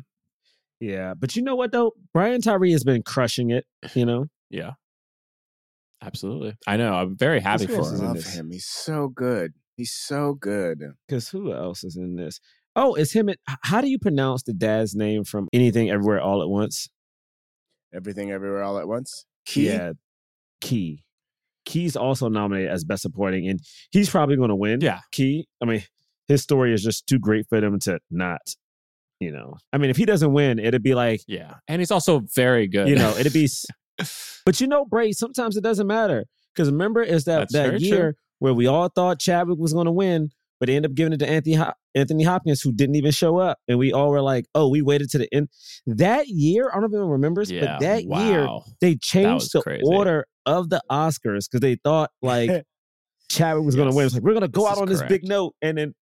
Yeah, 0.80 1.14
but 1.14 1.36
you 1.36 1.42
know 1.44 1.56
what 1.56 1.72
though? 1.72 1.94
Brian 2.14 2.42
Tyree 2.42 2.72
has 2.74 2.84
been 2.84 3.04
crushing 3.04 3.52
it. 3.52 3.66
You 3.94 4.06
know, 4.06 4.26
Yeah. 4.50 4.72
Absolutely. 6.02 6.56
I 6.66 6.78
know. 6.78 6.94
I'm 6.94 7.18
very 7.18 7.42
happy 7.42 7.68
for 7.68 7.74
him. 7.92 7.98
love 7.98 8.24
him. 8.24 8.52
He's 8.52 8.66
so 8.66 9.10
good. 9.10 9.54
He's 9.76 9.92
so 9.92 10.34
good. 10.34 10.82
because 11.08 11.30
who 11.30 11.54
else 11.54 11.84
is 11.84 11.98
in 11.98 12.16
this? 12.16 12.40
Oh, 12.76 12.94
it's 12.96 13.12
him. 13.12 13.28
and- 13.30 13.38
h- 13.50 13.58
How 13.64 13.82
do 13.82 13.90
you 13.90 14.00
pronounce 14.00 14.44
the 14.44 14.54
dad's 14.54 14.96
name 14.96 15.24
from 15.26 15.50
Anything 15.52 15.90
Everywhere 15.90 16.22
All 16.22 16.42
at 16.42 16.48
Once? 16.50 16.88
Everything 17.94 18.32
Everywhere 18.32 18.64
All 18.64 18.78
at 18.78 18.88
Once. 18.88 19.26
Ke. 19.46 19.58
Yeah, 19.58 19.94
Ke. 20.64 21.00
Ke's 21.70 21.96
also 21.96 22.28
nominated 22.30 22.72
as 22.72 22.84
Best 22.84 23.04
Supporting, 23.04 23.48
and 23.48 23.60
he's 23.92 24.10
probably 24.10 24.36
going 24.36 24.50
to 24.50 24.56
win. 24.56 24.82
Yeah. 24.82 25.00
Ke. 25.14 25.46
I 25.62 25.66
mean, 25.66 25.84
his 26.28 26.42
story 26.42 26.74
is 26.74 26.84
just 26.84 27.06
too 27.08 27.20
great 27.20 27.46
for 27.48 27.62
them 27.62 27.78
to 27.82 28.00
not. 28.10 28.42
You 29.20 29.32
know, 29.32 29.56
I 29.74 29.78
mean, 29.78 29.90
if 29.90 29.98
he 29.98 30.06
doesn't 30.06 30.32
win, 30.34 30.60
it'd 30.60 30.82
be 30.82 30.96
like 30.96 31.22
Yeah. 31.28 31.56
And 31.68 31.82
he's 31.82 31.92
also 31.92 32.22
very 32.36 32.68
good. 32.68 32.88
you 32.88 32.96
know, 32.96 33.16
it'd 33.18 33.34
be. 33.34 33.48
But 34.46 34.60
you 34.62 34.68
know, 34.68 34.86
Bray, 34.86 35.12
sometimes 35.12 35.58
it 35.58 35.62
doesn't 35.64 35.86
matter 35.86 36.26
because 36.56 36.72
remember, 36.72 37.04
is 37.04 37.26
that 37.26 37.40
That's 37.40 37.54
that 37.54 37.66
very 37.68 37.80
true. 37.80 37.88
year 37.88 38.16
where 38.40 38.54
we 38.54 38.66
all 38.66 38.88
thought 38.90 39.20
Chadwick 39.20 39.60
was 39.60 39.74
going 39.74 39.86
to 39.88 39.92
win, 39.92 40.30
but 40.60 40.68
they 40.68 40.76
ended 40.78 40.92
up 40.92 40.96
giving 40.96 41.12
it 41.14 41.18
to 41.18 41.30
Anthony 41.30 41.56
Hop- 41.56 41.76
Anthony 41.94 42.24
Hopkins, 42.24 42.62
who 42.62 42.72
didn't 42.72 42.96
even 42.96 43.12
show 43.12 43.38
up, 43.38 43.58
and 43.68 43.78
we 43.78 43.92
all 43.92 44.10
were 44.10 44.22
like, 44.22 44.46
"Oh, 44.56 44.70
we 44.70 44.82
waited 44.82 45.10
to 45.12 45.18
the 45.18 45.28
end." 45.34 45.50
That 45.86 46.30
year, 46.30 46.70
I 46.70 46.76
don't 46.80 46.84
know 46.84 46.88
if 46.88 46.94
anyone 46.94 47.12
remembers, 47.12 47.52
Yeah. 47.52 47.62
but 47.66 47.80
that 47.82 48.04
year 48.06 48.46
wow. 48.48 48.64
they 48.80 48.96
changed 48.96 49.52
the 49.54 49.62
crazy. 49.62 49.84
order 49.86 50.26
of 50.50 50.70
the 50.70 50.82
Oscars 50.92 51.46
because 51.50 51.62
they 51.62 51.76
thought 51.76 52.12
like 52.22 52.50
Chadwick 53.30 53.66
was 53.66 53.76
going 53.76 53.90
to 53.90 53.96
win. 53.96 54.06
It's 54.06 54.16
like 54.16 54.24
we're 54.24 54.32
going 54.34 54.42
to 54.42 54.48
go 54.48 54.62
This 54.64 54.70
out 54.72 54.78
is 54.78 54.82
on 54.82 54.88
this 54.88 55.04
big 55.04 55.24
note, 55.24 55.54
and 55.62 55.78
then 55.78 55.94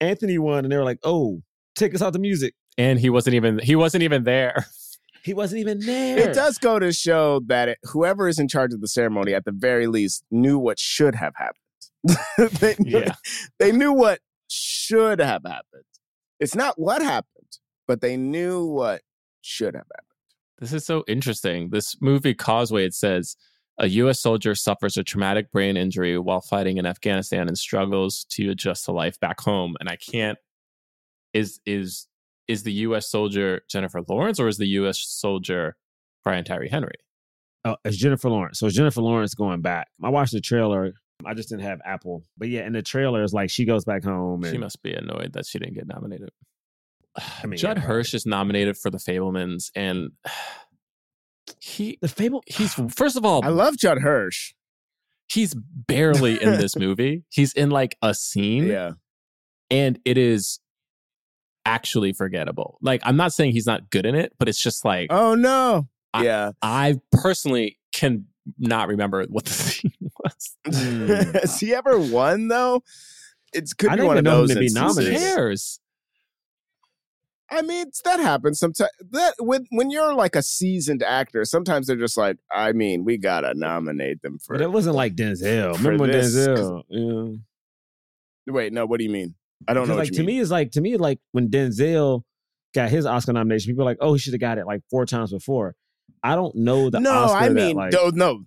Anthony 0.00 0.38
won, 0.38 0.64
and 0.64 0.72
they 0.72 0.76
were 0.76 0.84
like, 0.84 0.98
"Oh, 1.04 1.42
take 1.76 1.94
us 1.94 2.02
out 2.02 2.12
the 2.12 2.18
music." 2.18 2.54
And 2.78 2.98
he 2.98 3.08
wasn't 3.08 3.34
even 3.34 3.58
he 3.58 3.76
wasn't 3.76 4.02
even 4.02 4.24
there. 4.24 4.66
He 5.22 5.34
wasn't 5.34 5.58
even 5.62 5.80
there. 5.80 6.18
It 6.20 6.34
does 6.36 6.56
go 6.56 6.78
to 6.78 6.92
show 6.92 7.40
that 7.48 7.68
it, 7.68 7.78
whoever 7.82 8.28
is 8.28 8.38
in 8.38 8.46
charge 8.46 8.72
of 8.72 8.80
the 8.80 8.86
ceremony, 8.86 9.34
at 9.34 9.44
the 9.44 9.50
very 9.50 9.88
least, 9.88 10.22
knew 10.30 10.56
what 10.56 10.78
should 10.78 11.16
have 11.16 11.32
happened. 11.34 12.16
they, 12.60 12.76
knew, 12.78 13.00
Yeah. 13.00 13.12
they 13.58 13.72
knew 13.72 13.92
what 13.92 14.20
should 14.46 15.18
have 15.18 15.42
happened. 15.44 15.82
It's 16.38 16.54
not 16.54 16.78
what 16.78 17.02
happened, 17.02 17.58
but 17.88 18.02
they 18.02 18.16
knew 18.16 18.66
what 18.66 19.02
should 19.42 19.74
have 19.74 19.86
happened. 19.92 20.06
This 20.60 20.72
is 20.72 20.86
so 20.86 21.02
interesting. 21.08 21.70
This 21.70 21.96
movie 22.00 22.32
Causeway 22.32 22.84
it 22.86 22.94
says 22.94 23.36
a 23.78 23.88
US 23.88 24.20
soldier 24.20 24.54
suffers 24.54 24.96
a 24.96 25.04
traumatic 25.04 25.50
brain 25.50 25.76
injury 25.76 26.18
while 26.18 26.40
fighting 26.40 26.78
in 26.78 26.86
Afghanistan 26.86 27.48
and 27.48 27.58
struggles 27.58 28.24
to 28.30 28.50
adjust 28.50 28.84
to 28.86 28.92
life 28.92 29.20
back 29.20 29.40
home. 29.40 29.76
And 29.80 29.88
I 29.88 29.96
can't 29.96 30.38
is 31.34 31.60
is 31.66 32.06
is 32.48 32.62
the 32.62 32.72
US 32.72 33.10
soldier 33.10 33.62
Jennifer 33.68 34.00
Lawrence 34.08 34.40
or 34.40 34.48
is 34.48 34.58
the 34.58 34.68
US 34.68 34.98
soldier 35.00 35.76
Brian 36.24 36.44
Tyree 36.44 36.68
Henry? 36.68 36.94
Oh, 37.64 37.76
it's 37.84 37.96
Jennifer 37.96 38.30
Lawrence. 38.30 38.58
So 38.58 38.66
it's 38.66 38.76
Jennifer 38.76 39.02
Lawrence 39.02 39.34
going 39.34 39.60
back. 39.60 39.88
I 40.02 40.08
watched 40.08 40.32
the 40.32 40.40
trailer. 40.40 40.92
I 41.24 41.34
just 41.34 41.48
didn't 41.48 41.64
have 41.64 41.80
Apple, 41.84 42.22
but 42.36 42.48
yeah, 42.48 42.66
in 42.66 42.74
the 42.74 42.82
trailer, 42.82 43.22
it's 43.24 43.32
like 43.32 43.50
she 43.50 43.64
goes 43.64 43.84
back 43.84 44.04
home. 44.04 44.44
And, 44.44 44.52
She 44.52 44.58
must 44.58 44.82
be 44.82 44.92
annoyed 44.92 45.32
that 45.32 45.46
she 45.46 45.58
didn't 45.58 45.74
get 45.74 45.86
nominated. 45.86 46.28
I 47.42 47.46
mean, 47.46 47.56
Judd 47.56 47.78
yeah. 47.78 47.84
Hirsch 47.84 48.14
is 48.14 48.26
nominated 48.26 48.76
for 48.76 48.90
the 48.90 48.98
Fabelmans 48.98 49.70
and 49.74 50.10
he 51.60 51.98
The 52.00 52.08
Fable. 52.08 52.42
he's 52.46 52.74
first 52.94 53.16
of 53.16 53.24
all 53.24 53.44
I 53.44 53.48
love 53.48 53.76
Judd 53.76 53.98
Hirsch. 53.98 54.52
he's 55.28 55.54
barely 55.54 56.40
in 56.42 56.50
this 56.60 56.76
movie. 56.76 57.24
He's 57.28 57.52
in 57.52 57.70
like 57.70 57.96
a 58.02 58.14
scene 58.14 58.66
Yeah. 58.66 58.92
and 59.70 59.98
it 60.04 60.18
is 60.18 60.60
actually 61.64 62.12
forgettable. 62.12 62.78
Like 62.80 63.00
I'm 63.04 63.16
not 63.16 63.32
saying 63.32 63.52
he's 63.52 63.66
not 63.66 63.90
good 63.90 64.06
in 64.06 64.14
it, 64.14 64.32
but 64.38 64.48
it's 64.48 64.62
just 64.62 64.84
like 64.84 65.08
Oh 65.10 65.34
no. 65.34 65.88
I- 66.14 66.24
yeah. 66.24 66.52
I 66.62 67.00
personally 67.12 67.78
can 67.92 68.26
not 68.58 68.88
remember 68.88 69.24
what 69.28 69.44
the 69.44 69.52
scene 69.52 69.92
was. 70.22 70.56
Mm. 70.68 71.34
Has 71.40 71.58
he 71.60 71.74
ever 71.74 71.98
won 71.98 72.48
though? 72.48 72.82
It's 73.52 73.72
could 73.72 73.90
I 73.90 73.96
be 73.96 74.02
one 74.02 74.16
of 74.18 74.22
even 74.22 74.24
know 74.24 74.40
him 74.42 74.46
those 74.48 74.54
to 74.54 74.60
be 74.60 74.68
Who 74.68 74.74
nominated. 74.74 75.18
cares? 75.18 75.80
I 77.50 77.62
mean, 77.62 77.86
that 78.04 78.18
happens 78.20 78.58
sometimes. 78.58 78.90
That 79.10 79.34
when 79.38 79.66
when 79.70 79.90
you're 79.90 80.14
like 80.14 80.34
a 80.34 80.42
seasoned 80.42 81.02
actor, 81.02 81.44
sometimes 81.44 81.86
they're 81.86 81.96
just 81.96 82.16
like, 82.16 82.36
I 82.52 82.72
mean, 82.72 83.04
we 83.04 83.18
gotta 83.18 83.54
nominate 83.54 84.22
them 84.22 84.38
for. 84.38 84.54
But 84.56 84.62
it 84.62 84.72
wasn't 84.72 84.96
like 84.96 85.14
Denzel. 85.14 85.76
Remember 85.76 86.02
when 86.02 86.10
this, 86.10 86.34
Denzel? 86.36 86.82
Yeah. 86.88 88.52
Wait, 88.52 88.72
no. 88.72 88.86
What 88.86 88.98
do 88.98 89.04
you 89.04 89.10
mean? 89.10 89.34
I 89.68 89.74
don't 89.74 89.88
know. 89.88 89.96
Like 89.96 90.10
to 90.12 90.18
mean. 90.18 90.26
me, 90.26 90.40
it's 90.40 90.50
like 90.50 90.72
to 90.72 90.80
me, 90.80 90.96
like 90.96 91.20
when 91.32 91.48
Denzel 91.48 92.22
got 92.74 92.90
his 92.90 93.06
Oscar 93.06 93.32
nomination, 93.32 93.72
people 93.72 93.82
are 93.82 93.90
like, 93.90 93.98
"Oh, 94.00 94.14
he 94.14 94.18
should 94.18 94.34
have 94.34 94.40
got 94.40 94.58
it 94.58 94.66
like 94.66 94.82
four 94.90 95.06
times 95.06 95.32
before." 95.32 95.74
I 96.22 96.34
don't 96.34 96.56
know 96.56 96.90
the 96.90 96.98
no, 97.00 97.12
Oscar 97.12 97.36
I 97.36 97.48
that, 97.48 97.54
mean, 97.54 97.76
like, 97.76 97.92
no, 97.92 98.10
no. 98.12 98.44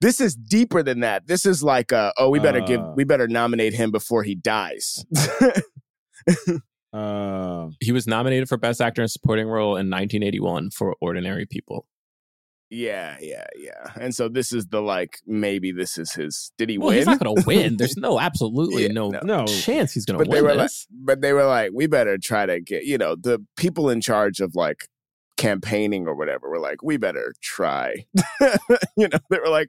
This 0.00 0.20
is 0.20 0.36
deeper 0.36 0.84
than 0.84 1.00
that. 1.00 1.26
This 1.26 1.44
is 1.44 1.60
like, 1.60 1.92
uh, 1.92 2.12
oh, 2.16 2.30
we 2.30 2.38
better 2.38 2.60
give, 2.60 2.80
Uh. 2.80 2.92
we 2.94 3.02
better 3.02 3.26
nominate 3.26 3.74
him 3.74 3.90
before 3.90 4.22
he 4.22 4.36
dies. 4.36 5.04
uh, 6.92 7.68
He 7.80 7.92
was 7.92 8.06
nominated 8.06 8.48
for 8.48 8.56
Best 8.56 8.80
Actor 8.80 9.02
in 9.02 9.08
Supporting 9.08 9.46
Role 9.48 9.72
in 9.76 9.90
1981 9.90 10.70
for 10.70 10.94
Ordinary 11.00 11.46
People. 11.46 11.86
yeah, 12.70 13.16
yeah, 13.20 13.46
yeah. 13.56 13.92
And 14.00 14.14
so 14.14 14.28
this 14.28 14.52
is 14.52 14.66
the 14.66 14.80
like, 14.82 15.20
maybe 15.26 15.72
this 15.72 15.96
is 15.98 16.12
his. 16.12 16.52
Did 16.58 16.68
he 16.68 16.76
Well, 16.78 16.88
win? 16.88 16.96
he's 16.98 17.06
not 17.06 17.18
going 17.18 17.36
to 17.36 17.42
win. 17.46 17.76
There's 17.78 17.96
no 17.98 18.20
absolutely 18.20 18.82
Yeah, 18.84 18.92
no, 18.92 19.08
no. 19.10 19.20
no, 19.22 19.46
chance 19.46 19.92
he's 19.92 20.04
going 20.04 20.18
to 20.18 20.24
but 20.24 20.30
they 20.30 20.42
win 20.42 20.50
were 20.50 20.62
like, 20.62 20.70
but 20.90 21.20
they 21.22 21.32
were 21.32 21.46
like, 21.46 21.70
we 21.74 21.86
better 21.86 22.18
try 22.18 22.44
to 22.46 22.60
get, 22.60 22.84
you 22.84 22.98
know, 22.98 23.16
the 23.16 23.44
people 23.56 23.88
in 23.90 24.00
charge 24.02 24.40
of 24.40 24.54
like 24.54 24.86
campaigning 25.38 26.06
or 26.06 26.14
whatever 26.14 26.48
were 26.50 26.58
like, 26.60 26.82
we 26.82 26.96
better 26.98 27.32
try. 27.40 28.04
you 28.96 29.08
know, 29.08 29.18
they 29.30 29.38
were 29.38 29.48
like, 29.50 29.68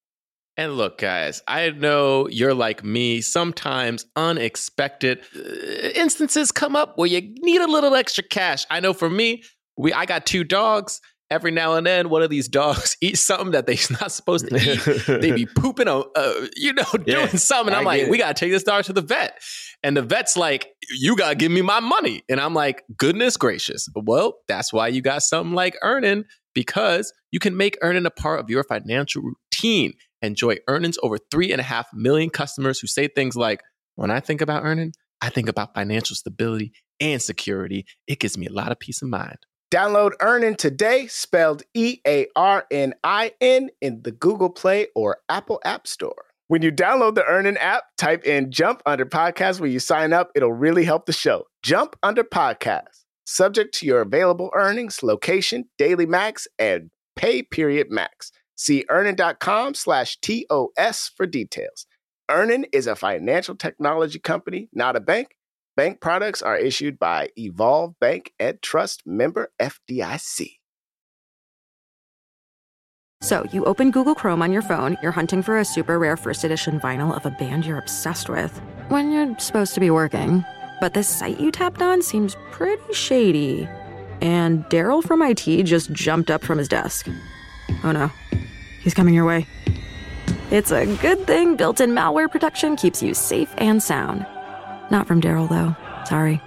And 0.57 0.73
look, 0.77 0.97
guys, 0.97 1.41
I 1.47 1.69
know 1.71 2.27
you're 2.27 2.53
like 2.53 2.83
me. 2.83 3.21
Sometimes 3.21 4.05
unexpected 4.15 5.21
uh, 5.35 5.39
instances 5.95 6.51
come 6.51 6.75
up 6.75 6.97
where 6.97 7.07
you 7.07 7.21
need 7.39 7.61
a 7.61 7.67
little 7.67 7.95
extra 7.95 8.23
cash. 8.23 8.65
I 8.69 8.79
know 8.79 8.93
for 8.93 9.09
me, 9.09 9.43
we 9.77 9.93
I 9.93 10.05
got 10.05 10.25
two 10.25 10.43
dogs. 10.43 11.01
Every 11.29 11.51
now 11.51 11.75
and 11.75 11.87
then, 11.87 12.09
one 12.09 12.21
of 12.23 12.29
these 12.29 12.47
dogs 12.49 12.97
eat 13.01 13.17
something 13.17 13.51
that 13.51 13.65
they're 13.65 13.77
not 14.01 14.11
supposed 14.11 14.49
to 14.49 14.55
eat. 14.57 15.19
they 15.21 15.31
be 15.31 15.45
pooping 15.55 15.87
on, 15.87 16.03
uh, 16.13 16.33
you 16.57 16.73
know, 16.73 16.83
doing 16.91 17.05
Yeah, 17.07 17.27
something. 17.27 17.73
I'm 17.73 17.87
I 17.87 17.99
like, 18.01 18.07
we 18.09 18.17
gotta 18.17 18.33
take 18.33 18.51
this 18.51 18.63
dog 18.63 18.83
to 18.85 18.93
the 18.93 19.01
vet. 19.01 19.39
And 19.81 19.95
the 19.95 20.01
vet's 20.01 20.35
like, 20.35 20.67
you 20.89 21.15
gotta 21.15 21.35
give 21.35 21.51
me 21.51 21.61
my 21.61 21.79
money. 21.79 22.23
And 22.29 22.41
I'm 22.41 22.53
like, 22.53 22.83
goodness 22.97 23.37
gracious. 23.37 23.87
Well, 23.95 24.39
that's 24.49 24.73
why 24.73 24.89
you 24.89 25.01
got 25.01 25.23
something 25.23 25.53
like 25.55 25.77
Earnin 25.81 26.25
because 26.53 27.13
you 27.31 27.39
can 27.39 27.55
make 27.55 27.77
Earnin 27.81 28.05
a 28.05 28.11
part 28.11 28.41
of 28.41 28.49
your 28.49 28.65
financial 28.65 29.21
routine. 29.23 29.93
Enjoy 30.21 30.57
earnings 30.67 30.97
over 31.01 31.17
three 31.31 31.51
and 31.51 31.59
a 31.59 31.63
half 31.63 31.87
million 31.93 32.29
customers 32.29 32.79
who 32.79 32.87
say 32.87 33.07
things 33.07 33.35
like, 33.35 33.61
when 33.95 34.11
I 34.11 34.19
think 34.19 34.41
about 34.41 34.63
Earnin, 34.63 34.93
I 35.21 35.29
think 35.29 35.49
about 35.49 35.73
financial 35.73 36.15
stability 36.15 36.73
and 36.99 37.21
security. 37.21 37.85
It 38.07 38.19
gives 38.19 38.37
me 38.37 38.47
a 38.47 38.51
lot 38.51 38.71
of 38.71 38.79
peace 38.79 39.01
of 39.01 39.09
mind. 39.09 39.37
Download 39.73 40.11
Earnin 40.19 40.55
today, 40.55 41.07
spelled 41.07 41.63
E 41.73 41.99
A 42.05 42.27
R 42.35 42.65
N 42.71 42.93
I 43.03 43.31
N, 43.39 43.69
in 43.79 44.01
the 44.03 44.11
Google 44.11 44.49
Play 44.49 44.87
or 44.95 45.17
Apple 45.29 45.61
App 45.63 45.87
Store. 45.87 46.25
When 46.49 46.61
you 46.61 46.71
download 46.71 47.15
the 47.15 47.23
Earnin 47.23 47.55
app, 47.55 47.85
type 47.97 48.25
in 48.25 48.51
Jump 48.51 48.81
Under 48.85 49.05
Podcast 49.05 49.61
when 49.61 49.71
you 49.71 49.79
sign 49.79 50.11
up. 50.11 50.29
It'll 50.35 50.51
really 50.51 50.83
help 50.83 51.05
the 51.05 51.13
show. 51.13 51.45
Jump 51.63 51.95
Under 52.03 52.25
Podcast. 52.25 53.05
Subject 53.23 53.73
to 53.75 53.85
your 53.85 54.01
available 54.01 54.51
earnings, 54.53 55.01
location, 55.01 55.69
daily 55.77 56.05
max, 56.05 56.49
and 56.59 56.89
pay 57.15 57.41
period 57.41 57.87
max. 57.89 58.33
See 58.55 58.85
earnin.com 58.89 59.73
slash 59.73 60.17
TOS 60.21 61.11
for 61.15 61.25
details. 61.25 61.85
Earnin 62.29 62.65
is 62.71 62.87
a 62.87 62.95
financial 62.95 63.55
technology 63.55 64.19
company, 64.19 64.69
not 64.73 64.95
a 64.95 64.99
bank. 64.99 65.35
Bank 65.75 65.99
products 66.01 66.41
are 66.41 66.57
issued 66.57 66.99
by 66.99 67.29
Evolve 67.37 67.99
Bank 67.99 68.33
and 68.39 68.61
Trust 68.61 69.03
member 69.05 69.51
FDIC. 69.59 70.57
So 73.21 73.45
you 73.53 73.63
open 73.65 73.91
Google 73.91 74.15
Chrome 74.15 74.41
on 74.41 74.51
your 74.51 74.63
phone, 74.63 74.97
you're 75.03 75.11
hunting 75.11 75.43
for 75.43 75.59
a 75.59 75.65
super 75.65 75.99
rare 75.99 76.17
first 76.17 76.43
edition 76.43 76.79
vinyl 76.79 77.15
of 77.15 77.25
a 77.25 77.29
band 77.29 77.65
you're 77.65 77.77
obsessed 77.77 78.29
with 78.29 78.59
when 78.89 79.11
you're 79.11 79.37
supposed 79.37 79.73
to 79.75 79.79
be 79.79 79.91
working. 79.91 80.43
But 80.79 80.93
this 80.95 81.07
site 81.07 81.39
you 81.39 81.51
tapped 81.51 81.81
on 81.83 82.01
seems 82.01 82.35
pretty 82.51 82.93
shady. 82.93 83.67
and 84.21 84.63
Daryl 84.65 85.03
from 85.03 85.21
IT 85.23 85.63
just 85.63 85.91
jumped 85.93 86.29
up 86.29 86.43
from 86.43 86.57
his 86.59 86.67
desk. 86.67 87.07
Oh 87.83 87.91
no, 87.91 88.11
he's 88.81 88.93
coming 88.93 89.13
your 89.13 89.25
way. 89.25 89.47
It's 90.51 90.71
a 90.71 90.85
good 90.97 91.25
thing 91.25 91.55
built 91.55 91.79
in 91.79 91.91
malware 91.91 92.29
protection 92.29 92.75
keeps 92.75 93.01
you 93.01 93.13
safe 93.13 93.53
and 93.57 93.81
sound. 93.81 94.25
Not 94.91 95.07
from 95.07 95.21
Daryl, 95.21 95.47
though. 95.47 95.75
Sorry. 96.05 96.41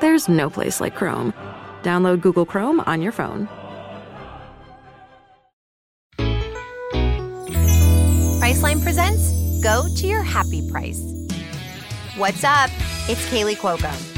There's 0.00 0.28
no 0.28 0.48
place 0.48 0.80
like 0.80 0.94
Chrome. 0.94 1.34
Download 1.82 2.20
Google 2.20 2.46
Chrome 2.46 2.80
on 2.80 3.02
your 3.02 3.12
phone. 3.12 3.48
Priceline 8.40 8.82
presents 8.82 9.60
Go 9.62 9.86
to 9.96 10.06
Your 10.06 10.22
Happy 10.22 10.66
Price. 10.70 11.02
What's 12.16 12.44
up? 12.44 12.70
It's 13.08 13.28
Kaley 13.30 13.56
Cuoco. 13.56 14.17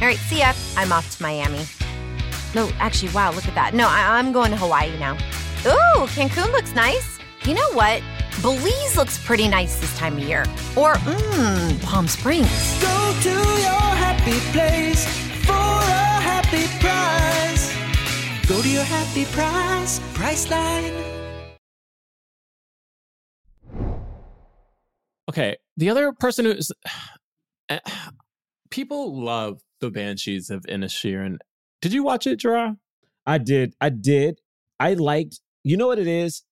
All 0.00 0.06
right, 0.06 0.16
see 0.16 0.38
ya. 0.38 0.52
I'm 0.76 0.92
off 0.92 1.16
to 1.16 1.22
Miami. 1.22 1.66
No, 2.54 2.70
actually, 2.78 3.12
wow, 3.12 3.32
look 3.32 3.46
at 3.46 3.54
that. 3.54 3.74
No, 3.74 3.86
I- 3.86 4.18
I'm 4.18 4.32
going 4.32 4.50
to 4.50 4.56
Hawaii 4.56 4.96
now. 4.98 5.14
Ooh, 5.66 6.06
Cancun 6.16 6.50
looks 6.52 6.74
nice. 6.74 7.18
You 7.44 7.54
know 7.54 7.70
what? 7.72 8.02
Belize 8.42 8.96
looks 8.96 9.18
pretty 9.24 9.46
nice 9.48 9.78
this 9.80 9.96
time 9.98 10.16
of 10.16 10.22
year. 10.24 10.42
Or, 10.76 10.94
mmm, 10.94 11.82
Palm 11.82 12.08
Springs. 12.08 12.48
Go 12.80 13.14
to 13.22 13.30
your 13.30 13.88
happy 14.00 14.38
place 14.52 15.04
for 15.44 15.52
a 15.52 16.20
happy 16.30 16.66
price. 16.80 17.76
Go 18.48 18.62
to 18.62 18.68
your 18.68 18.84
happy 18.84 19.26
price, 19.26 20.00
Priceline. 20.14 20.96
Okay, 25.28 25.56
the 25.76 25.90
other 25.90 26.12
person 26.12 26.44
who's 26.46 26.72
eh, 27.68 27.78
people 28.70 29.14
love 29.22 29.60
the 29.80 29.90
Banshees 29.90 30.50
of 30.50 30.62
Inisherin. 30.62 31.38
Did 31.80 31.92
you 31.92 32.02
watch 32.02 32.26
it, 32.26 32.40
Jerah? 32.40 32.76
I 33.26 33.38
did. 33.38 33.74
I 33.80 33.90
did. 33.90 34.40
I 34.78 34.94
liked. 34.94 35.40
You 35.62 35.76
know 35.76 35.86
what 35.86 35.98
it 35.98 36.06
is? 36.06 36.42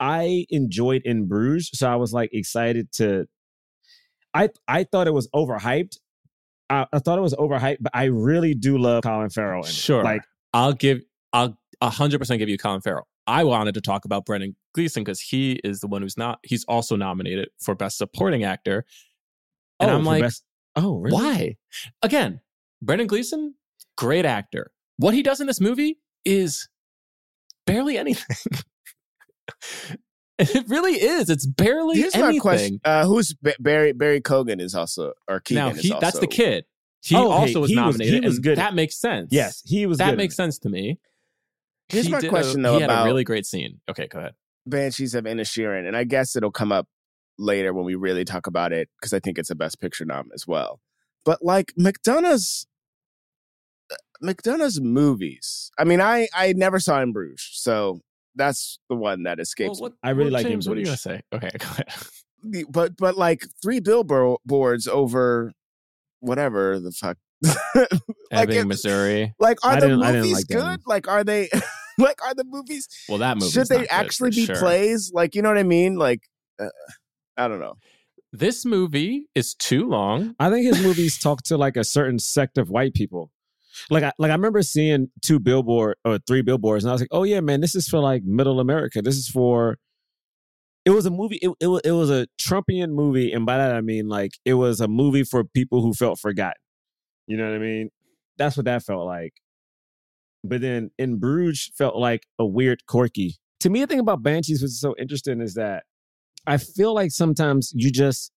I 0.00 0.46
enjoyed 0.50 1.02
in 1.04 1.28
Bruges, 1.28 1.70
so 1.74 1.90
I 1.90 1.96
was 1.96 2.12
like 2.12 2.30
excited 2.32 2.92
to. 2.94 3.26
I 4.34 4.48
I 4.66 4.84
thought 4.84 5.06
it 5.06 5.14
was 5.14 5.28
overhyped. 5.34 5.98
I, 6.68 6.86
I 6.92 6.98
thought 6.98 7.18
it 7.18 7.22
was 7.22 7.34
overhyped, 7.34 7.78
but 7.80 7.92
I 7.94 8.04
really 8.04 8.54
do 8.54 8.78
love 8.78 9.04
Colin 9.04 9.30
Farrell. 9.30 9.62
Sure. 9.62 10.02
Like 10.02 10.22
I'll 10.52 10.72
give 10.72 11.02
I'll 11.32 11.56
hundred 11.82 12.18
percent 12.18 12.38
give 12.38 12.48
you 12.48 12.58
Colin 12.58 12.80
Farrell. 12.80 13.06
I 13.26 13.44
wanted 13.44 13.74
to 13.74 13.80
talk 13.80 14.04
about 14.04 14.24
Brendan 14.24 14.56
Gleeson 14.74 15.04
because 15.04 15.20
he 15.20 15.60
is 15.62 15.80
the 15.80 15.86
one 15.86 16.02
who's 16.02 16.16
not. 16.16 16.40
He's 16.42 16.64
also 16.64 16.96
nominated 16.96 17.48
for 17.60 17.74
Best 17.74 17.98
Supporting 17.98 18.42
Actor, 18.42 18.84
and 19.78 19.90
oh, 19.90 19.94
I'm 19.94 20.04
like, 20.04 20.22
best- 20.22 20.44
oh, 20.74 20.96
really? 20.98 21.14
why? 21.14 21.56
Again, 22.02 22.40
Brendan 22.82 23.06
Gleeson, 23.06 23.54
great 23.96 24.26
actor. 24.26 24.70
What 24.98 25.14
he 25.14 25.22
does 25.22 25.40
in 25.40 25.46
this 25.46 25.60
movie 25.60 25.98
is 26.24 26.68
barely 27.66 27.96
anything. 27.96 28.36
it 30.38 30.64
really 30.68 30.94
is. 30.94 31.30
It's 31.30 31.46
barely 31.46 31.96
Here's 31.98 32.14
anything. 32.14 32.36
my 32.36 32.40
question: 32.40 32.80
uh, 32.84 33.06
Who's 33.06 33.32
B- 33.34 33.54
Barry? 33.60 33.92
Barry 33.92 34.20
Kogan 34.20 34.60
is 34.60 34.74
also, 34.74 35.12
or 35.28 35.40
Keegan 35.40 35.68
now 35.68 35.70
he, 35.74 35.92
also. 35.92 36.00
that's 36.00 36.18
the 36.18 36.26
kid. 36.26 36.64
He 37.04 37.16
Oh, 37.16 37.30
hey, 37.30 37.34
also 37.34 37.60
was 37.60 37.70
he 37.70 37.76
was- 37.76 37.96
nominated. 37.96 38.22
he 38.22 38.26
was 38.28 38.38
good. 38.38 38.58
That 38.58 38.74
makes 38.74 38.96
sense. 39.00 39.28
Yes, 39.32 39.62
he 39.64 39.86
was. 39.86 39.98
that 39.98 40.16
makes 40.16 40.36
sense 40.36 40.58
to 40.60 40.68
me. 40.68 40.98
Here's 41.88 42.06
He 42.06 42.12
my 42.12 42.20
did 42.20 42.28
a- 42.28 42.30
question, 42.30 42.62
though, 42.62 42.74
He 42.76 42.80
had 42.80 42.90
a 42.90 42.94
about- 42.94 43.06
really 43.06 43.24
great 43.24 43.44
scene. 43.46 43.80
Okay, 43.88 44.06
go 44.06 44.18
ahead. 44.18 44.34
Banshees 44.66 45.14
of 45.14 45.24
Inisherin, 45.24 45.86
and 45.86 45.96
I 45.96 46.04
guess 46.04 46.36
it'll 46.36 46.52
come 46.52 46.70
up 46.70 46.86
later 47.38 47.72
when 47.74 47.84
we 47.84 47.96
really 47.96 48.24
talk 48.24 48.46
about 48.46 48.72
it 48.72 48.88
because 49.00 49.12
I 49.12 49.18
think 49.18 49.38
it's 49.38 49.50
a 49.50 49.54
Best 49.56 49.80
Picture 49.80 50.04
nom 50.04 50.28
as 50.32 50.46
well. 50.46 50.80
But 51.24 51.42
like 51.44 51.72
McDonagh's 51.78 52.66
McDonagh's 54.22 54.80
movies. 54.80 55.70
I 55.78 55.84
mean, 55.84 56.00
I 56.00 56.28
I 56.34 56.52
never 56.56 56.78
saw 56.80 57.00
in 57.02 57.12
Bruges, 57.12 57.48
so 57.52 58.00
that's 58.34 58.78
the 58.88 58.96
one 58.96 59.24
that 59.24 59.38
escapes. 59.40 59.80
Well, 59.80 59.90
what, 59.90 59.92
I 60.02 60.10
really 60.10 60.26
well, 60.30 60.34
like 60.42 60.46
James. 60.46 60.66
him 60.66 60.70
What 60.70 60.76
are 60.76 60.80
you 60.80 60.86
gonna 60.86 60.96
say? 60.96 61.20
Okay, 61.32 61.50
go 61.58 61.66
ahead. 61.66 62.66
But 62.70 62.96
but 62.96 63.16
like 63.16 63.44
three 63.62 63.80
billboards 63.80 64.88
over 64.88 65.52
whatever 66.20 66.78
the 66.80 66.92
fuck. 66.92 67.16
like 67.74 67.88
Ebbing, 68.30 68.68
Missouri. 68.68 69.34
like 69.40 69.58
are 69.64 69.72
I 69.72 69.80
the 69.80 69.88
didn't- 69.88 70.02
I 70.02 70.12
didn't 70.12 70.22
movies 70.22 70.36
like 70.36 70.46
good? 70.48 70.62
one. 70.62 70.78
Like 70.86 71.08
are 71.08 71.24
they 71.24 71.48
like 71.98 72.22
are 72.24 72.34
the 72.34 72.44
movies 72.44 72.88
Well, 73.08 73.18
that 73.18 73.36
movie 73.36 73.50
should 73.50 73.66
they 73.68 73.86
actually 73.88 74.30
be 74.30 74.46
plays? 74.46 75.10
Like 75.12 75.34
you 75.34 75.42
know 75.42 75.48
what 75.48 75.58
I 75.58 75.64
mean? 75.64 75.96
Like 75.96 76.20
uh, 76.60 76.68
I 77.36 77.48
don't 77.48 77.60
know. 77.60 77.74
This 78.32 78.64
movie 78.64 79.26
is 79.34 79.54
too 79.54 79.88
long. 79.88 80.34
I 80.40 80.48
think 80.50 80.64
his 80.66 80.82
movies 80.82 81.18
talk 81.18 81.42
to 81.44 81.56
like 81.58 81.76
a 81.76 81.84
certain 81.84 82.18
sect 82.18 82.56
of 82.58 82.70
white 82.70 82.94
people. 82.94 83.30
Like 83.90 84.04
I 84.04 84.12
like 84.18 84.30
I 84.30 84.34
remember 84.34 84.62
seeing 84.62 85.08
two 85.22 85.38
billboard 85.38 85.96
or 86.04 86.18
three 86.26 86.42
billboards, 86.42 86.84
and 86.84 86.90
I 86.90 86.94
was 86.94 87.02
like, 87.02 87.08
"Oh 87.12 87.24
yeah, 87.24 87.40
man, 87.40 87.60
this 87.60 87.74
is 87.74 87.88
for 87.88 87.98
like 87.98 88.22
Middle 88.24 88.60
America. 88.60 89.02
This 89.02 89.16
is 89.16 89.28
for." 89.28 89.78
It 90.84 90.90
was 90.90 91.06
a 91.06 91.10
movie. 91.10 91.38
It 91.42 91.50
it, 91.60 91.68
it 91.84 91.92
was 91.92 92.10
a 92.10 92.26
Trumpian 92.40 92.90
movie, 92.90 93.32
and 93.32 93.46
by 93.46 93.56
that 93.56 93.74
I 93.74 93.80
mean 93.80 94.08
like 94.08 94.32
it 94.44 94.54
was 94.54 94.80
a 94.80 94.88
movie 94.88 95.24
for 95.24 95.44
people 95.44 95.82
who 95.82 95.92
felt 95.92 96.18
forgotten. 96.18 96.60
You 97.26 97.36
know 97.36 97.46
what 97.46 97.54
I 97.54 97.58
mean? 97.58 97.90
That's 98.36 98.56
what 98.56 98.66
that 98.66 98.82
felt 98.82 99.06
like. 99.06 99.34
But 100.44 100.60
then 100.60 100.90
in 100.98 101.18
Bruges 101.18 101.70
felt 101.76 101.96
like 101.96 102.26
a 102.38 102.44
weird 102.44 102.86
quirky. 102.86 103.36
To 103.60 103.70
me, 103.70 103.80
the 103.80 103.86
thing 103.86 104.00
about 104.00 104.24
Banshees 104.24 104.60
was 104.60 104.80
so 104.80 104.94
interesting 104.98 105.40
is 105.40 105.54
that 105.54 105.84
I 106.46 106.56
feel 106.56 106.94
like 106.94 107.12
sometimes 107.12 107.72
you 107.74 107.90
just 107.92 108.31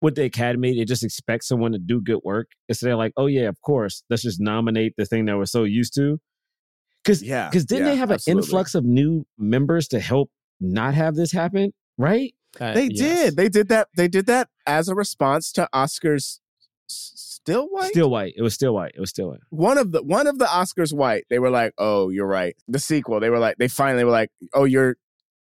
with 0.00 0.14
the 0.14 0.24
academy, 0.24 0.76
they 0.76 0.84
just 0.84 1.02
expect 1.04 1.44
someone 1.44 1.72
to 1.72 1.78
do 1.78 2.00
good 2.00 2.20
work. 2.24 2.48
Instead, 2.68 2.88
they're 2.88 2.96
like, 2.96 3.12
oh 3.16 3.26
yeah, 3.26 3.48
of 3.48 3.60
course, 3.62 4.02
let's 4.10 4.22
just 4.22 4.40
nominate 4.40 4.94
the 4.96 5.04
thing 5.04 5.24
that 5.26 5.36
we're 5.36 5.46
so 5.46 5.64
used 5.64 5.94
to. 5.96 6.20
Because 7.04 7.22
Yeah, 7.22 7.48
because 7.48 7.64
didn't 7.64 7.86
yeah, 7.86 7.92
they 7.92 7.96
have 7.96 8.10
an 8.10 8.18
influx 8.26 8.74
of 8.74 8.84
new 8.84 9.26
members 9.38 9.88
to 9.88 10.00
help 10.00 10.30
not 10.60 10.94
have 10.94 11.14
this 11.14 11.32
happen? 11.32 11.72
Right? 11.96 12.34
Uh, 12.60 12.74
They 12.74 12.88
yes. 12.90 12.98
did. 12.98 13.36
They 13.36 13.48
did 13.48 13.68
that. 13.68 13.88
They 13.96 14.08
did 14.08 14.26
that 14.26 14.48
as 14.66 14.88
a 14.88 14.94
response 14.94 15.52
to 15.52 15.68
Oscars. 15.74 16.38
Still 16.86 17.66
white. 17.68 17.90
Still 17.90 18.10
white. 18.10 18.34
It 18.36 18.42
was 18.42 18.54
still 18.54 18.74
white. 18.74 18.92
It 18.94 19.00
was 19.00 19.10
still 19.10 19.28
white. 19.30 19.40
one 19.50 19.78
of 19.78 19.92
the 19.92 20.02
one 20.02 20.26
of 20.26 20.38
the 20.38 20.44
Oscars 20.46 20.92
white. 20.92 21.24
They 21.30 21.38
were 21.38 21.50
like, 21.50 21.72
"Oh, 21.78 22.08
you're 22.10 22.26
right." 22.26 22.56
The 22.66 22.78
sequel. 22.78 23.20
They 23.20 23.30
were 23.30 23.38
like, 23.38 23.56
they 23.58 23.68
finally 23.68 24.04
were 24.04 24.10
like, 24.10 24.30
"Oh, 24.54 24.64
you're, 24.64 24.96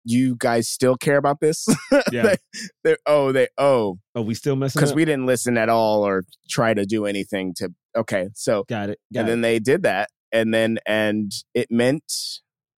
you 0.06 0.36
guys 0.38 0.70
still 0.70 0.96
care 0.96 1.18
about 1.18 1.40
this?" 1.40 1.68
Yeah. 2.12 2.24
they, 2.24 2.36
they, 2.84 2.96
oh, 3.06 3.32
they, 3.32 3.48
oh, 3.58 3.98
Oh, 4.16 4.22
we 4.22 4.34
still 4.34 4.56
messing 4.56 4.80
because 4.80 4.94
we 4.94 5.04
didn't 5.04 5.26
listen 5.26 5.58
at 5.58 5.68
all 5.70 6.06
or 6.06 6.24
try 6.50 6.74
to 6.74 6.86
do 6.86 7.06
anything 7.06 7.54
to. 7.58 7.70
Okay, 7.96 8.30
so 8.34 8.64
got 8.70 8.90
it. 8.90 9.00
Got 9.14 9.22
and 9.22 9.28
it. 9.28 9.32
then 9.32 9.42
they 9.42 9.60
did 9.60 9.84
that, 9.84 10.10
and 10.32 10.54
then 10.54 10.80
and 10.86 11.32
it 11.54 11.70
meant 11.70 12.04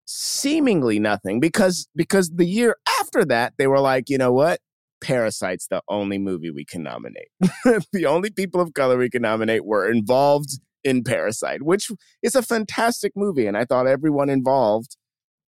seemingly 0.07 0.99
nothing 0.99 1.41
because 1.41 1.89
because 1.95 2.31
the 2.31 2.47
year 2.47 2.77
after 3.01 3.25
that 3.27 3.55
they 3.59 3.67
were 3.67 3.81
like, 3.81 4.09
you 4.09 4.17
know 4.17 4.33
what? 4.33 4.61
Parasite's 5.03 5.67
the 5.69 5.83
only 5.89 6.17
movie 6.17 6.51
we 6.51 6.65
can 6.65 6.83
nominate. 6.83 7.29
the 7.93 8.07
only 8.07 8.31
people 8.31 8.61
of 8.61 8.73
color 8.73 8.97
we 8.97 9.11
can 9.11 9.23
nominate 9.23 9.65
were 9.65 9.91
involved 9.91 10.59
in 10.83 11.03
Parasite, 11.03 11.63
which 11.63 11.91
is 12.23 12.35
a 12.35 12.43
fantastic 12.43 13.13
movie, 13.15 13.47
and 13.47 13.57
I 13.57 13.65
thought 13.65 13.87
everyone 13.87 14.31
involved 14.31 14.97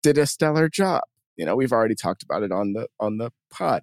did 0.02 0.16
a 0.16 0.26
stellar 0.26 0.68
job. 0.68 1.02
You 1.36 1.44
know, 1.44 1.56
we've 1.56 1.72
already 1.72 1.94
talked 1.94 2.22
about 2.22 2.42
it 2.42 2.52
on 2.52 2.72
the 2.72 2.88
on 3.00 3.18
the 3.18 3.30
pod. 3.50 3.82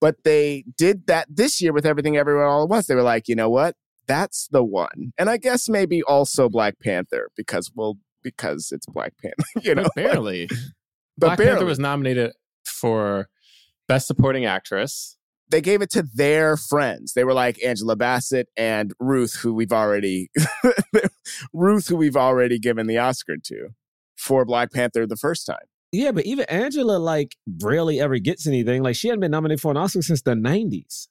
But 0.00 0.16
they 0.24 0.64
did 0.76 1.06
that 1.06 1.26
this 1.30 1.62
year 1.62 1.72
with 1.72 1.86
everything 1.86 2.16
everywhere 2.16 2.44
all 2.46 2.64
at 2.64 2.68
once. 2.68 2.86
They 2.86 2.94
were 2.94 3.02
like, 3.02 3.26
you 3.28 3.34
know 3.34 3.48
what? 3.48 3.74
That's 4.06 4.48
the 4.50 4.62
one. 4.62 5.12
And 5.16 5.30
I 5.30 5.38
guess 5.38 5.68
maybe 5.68 6.02
also 6.02 6.48
Black 6.48 6.74
Panther 6.80 7.30
because 7.36 7.70
well, 7.74 7.96
because 8.22 8.70
it's 8.70 8.86
Black 8.86 9.14
Panther, 9.22 9.44
you 9.62 9.74
know. 9.74 9.84
But 9.84 9.94
barely. 9.94 10.48
But 11.16 11.26
Black 11.28 11.38
barely. 11.38 11.50
Panther 11.52 11.66
was 11.66 11.78
nominated 11.78 12.32
for 12.64 13.28
Best 13.86 14.08
Supporting 14.08 14.46
Actress. 14.46 15.16
they 15.48 15.60
gave 15.60 15.80
it 15.80 15.90
to 15.90 16.02
their 16.02 16.56
friends. 16.56 17.12
They 17.12 17.22
were 17.22 17.32
like 17.34 17.62
Angela 17.62 17.94
Bassett 17.94 18.48
and 18.56 18.92
Ruth, 18.98 19.36
who 19.36 19.54
we've 19.54 19.72
already 19.72 20.28
Ruth, 21.52 21.86
who 21.86 21.94
we've 21.94 22.16
already 22.16 22.58
given 22.58 22.88
the 22.88 22.98
Oscar 22.98 23.36
to 23.44 23.68
for 24.16 24.44
Black 24.44 24.72
Panther 24.72 25.06
the 25.06 25.16
first 25.16 25.46
time. 25.46 25.66
Yeah, 25.94 26.12
but 26.12 26.26
even 26.26 26.44
Angela 26.48 26.98
like 26.98 27.36
rarely 27.62 28.00
ever 28.00 28.18
gets 28.18 28.46
anything. 28.46 28.82
Like 28.82 28.96
she 28.96 29.08
hadn't 29.08 29.20
been 29.20 29.30
nominated 29.30 29.60
for 29.60 29.70
an 29.70 29.76
Oscar 29.76 30.02
since 30.02 30.22
the 30.22 30.34
nineties. 30.34 31.08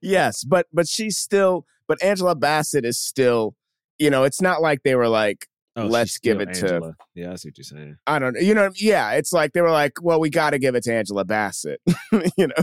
Yes, 0.00 0.44
but 0.44 0.66
but 0.72 0.86
she's 0.86 1.16
still 1.16 1.66
but 1.86 2.02
Angela 2.02 2.34
Bassett 2.34 2.84
is 2.84 2.98
still, 2.98 3.54
you 3.98 4.10
know, 4.10 4.24
it's 4.24 4.40
not 4.40 4.62
like 4.62 4.82
they 4.82 4.94
were 4.94 5.08
like 5.08 5.46
Oh, 5.76 5.86
let's 5.86 6.18
give 6.18 6.40
it 6.40 6.54
to 6.54 6.94
Yeah, 7.14 7.32
I 7.32 7.34
see 7.34 7.48
what 7.48 7.58
you're 7.58 7.64
saying. 7.64 7.96
I 8.06 8.20
don't 8.20 8.34
know. 8.34 8.40
You 8.40 8.54
know, 8.54 8.70
yeah, 8.76 9.12
it's 9.12 9.32
like 9.32 9.52
they 9.52 9.60
were 9.60 9.72
like, 9.72 9.94
well, 10.00 10.20
we 10.20 10.30
got 10.30 10.50
to 10.50 10.58
give 10.58 10.76
it 10.76 10.84
to 10.84 10.94
Angela 10.94 11.24
Bassett. 11.24 11.80
you 12.36 12.46
know, 12.46 12.54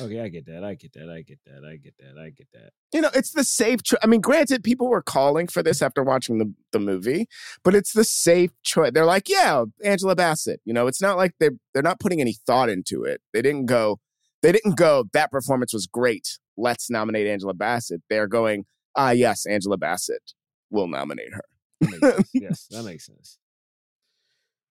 Okay, 0.00 0.20
I 0.20 0.28
get 0.28 0.46
that. 0.46 0.64
I 0.64 0.74
get 0.74 0.92
that. 0.94 1.08
I 1.08 1.22
get 1.22 1.38
that. 1.46 1.64
I 1.64 1.76
get 1.76 1.94
that. 1.98 2.20
I 2.20 2.30
get 2.30 2.48
that. 2.52 2.70
you 2.92 3.00
know, 3.00 3.10
it's 3.14 3.30
the 3.30 3.44
safe. 3.44 3.82
Cho- 3.82 3.96
I 4.02 4.06
mean, 4.06 4.20
granted, 4.20 4.64
people 4.64 4.88
were 4.88 5.02
calling 5.02 5.46
for 5.46 5.62
this 5.62 5.80
after 5.82 6.02
watching 6.02 6.38
the 6.38 6.52
the 6.72 6.78
movie, 6.80 7.26
but 7.62 7.74
it's 7.74 7.92
the 7.92 8.04
safe 8.04 8.50
choice. 8.62 8.90
They're 8.92 9.04
like, 9.06 9.28
yeah, 9.28 9.64
Angela 9.84 10.16
Bassett. 10.16 10.60
You 10.64 10.74
know, 10.74 10.86
it's 10.86 11.00
not 11.00 11.16
like 11.16 11.34
they 11.38 11.50
they're 11.72 11.82
not 11.82 12.00
putting 12.00 12.20
any 12.20 12.34
thought 12.46 12.68
into 12.68 13.04
it. 13.04 13.20
They 13.32 13.42
didn't 13.42 13.66
go. 13.66 14.00
They 14.42 14.52
didn't 14.52 14.76
go. 14.76 15.04
That 15.12 15.30
performance 15.30 15.72
was 15.72 15.86
great. 15.86 16.38
Let's 16.56 16.90
nominate 16.90 17.26
Angela 17.26 17.54
Bassett. 17.54 18.02
They're 18.10 18.28
going. 18.28 18.66
Ah, 18.96 19.10
yes, 19.10 19.46
Angela 19.46 19.76
Bassett. 19.76 20.32
We'll 20.70 20.88
nominate 20.88 21.32
her. 21.34 21.44
That 21.80 22.24
yes, 22.34 22.66
that 22.70 22.82
makes 22.84 23.06
sense. 23.06 23.38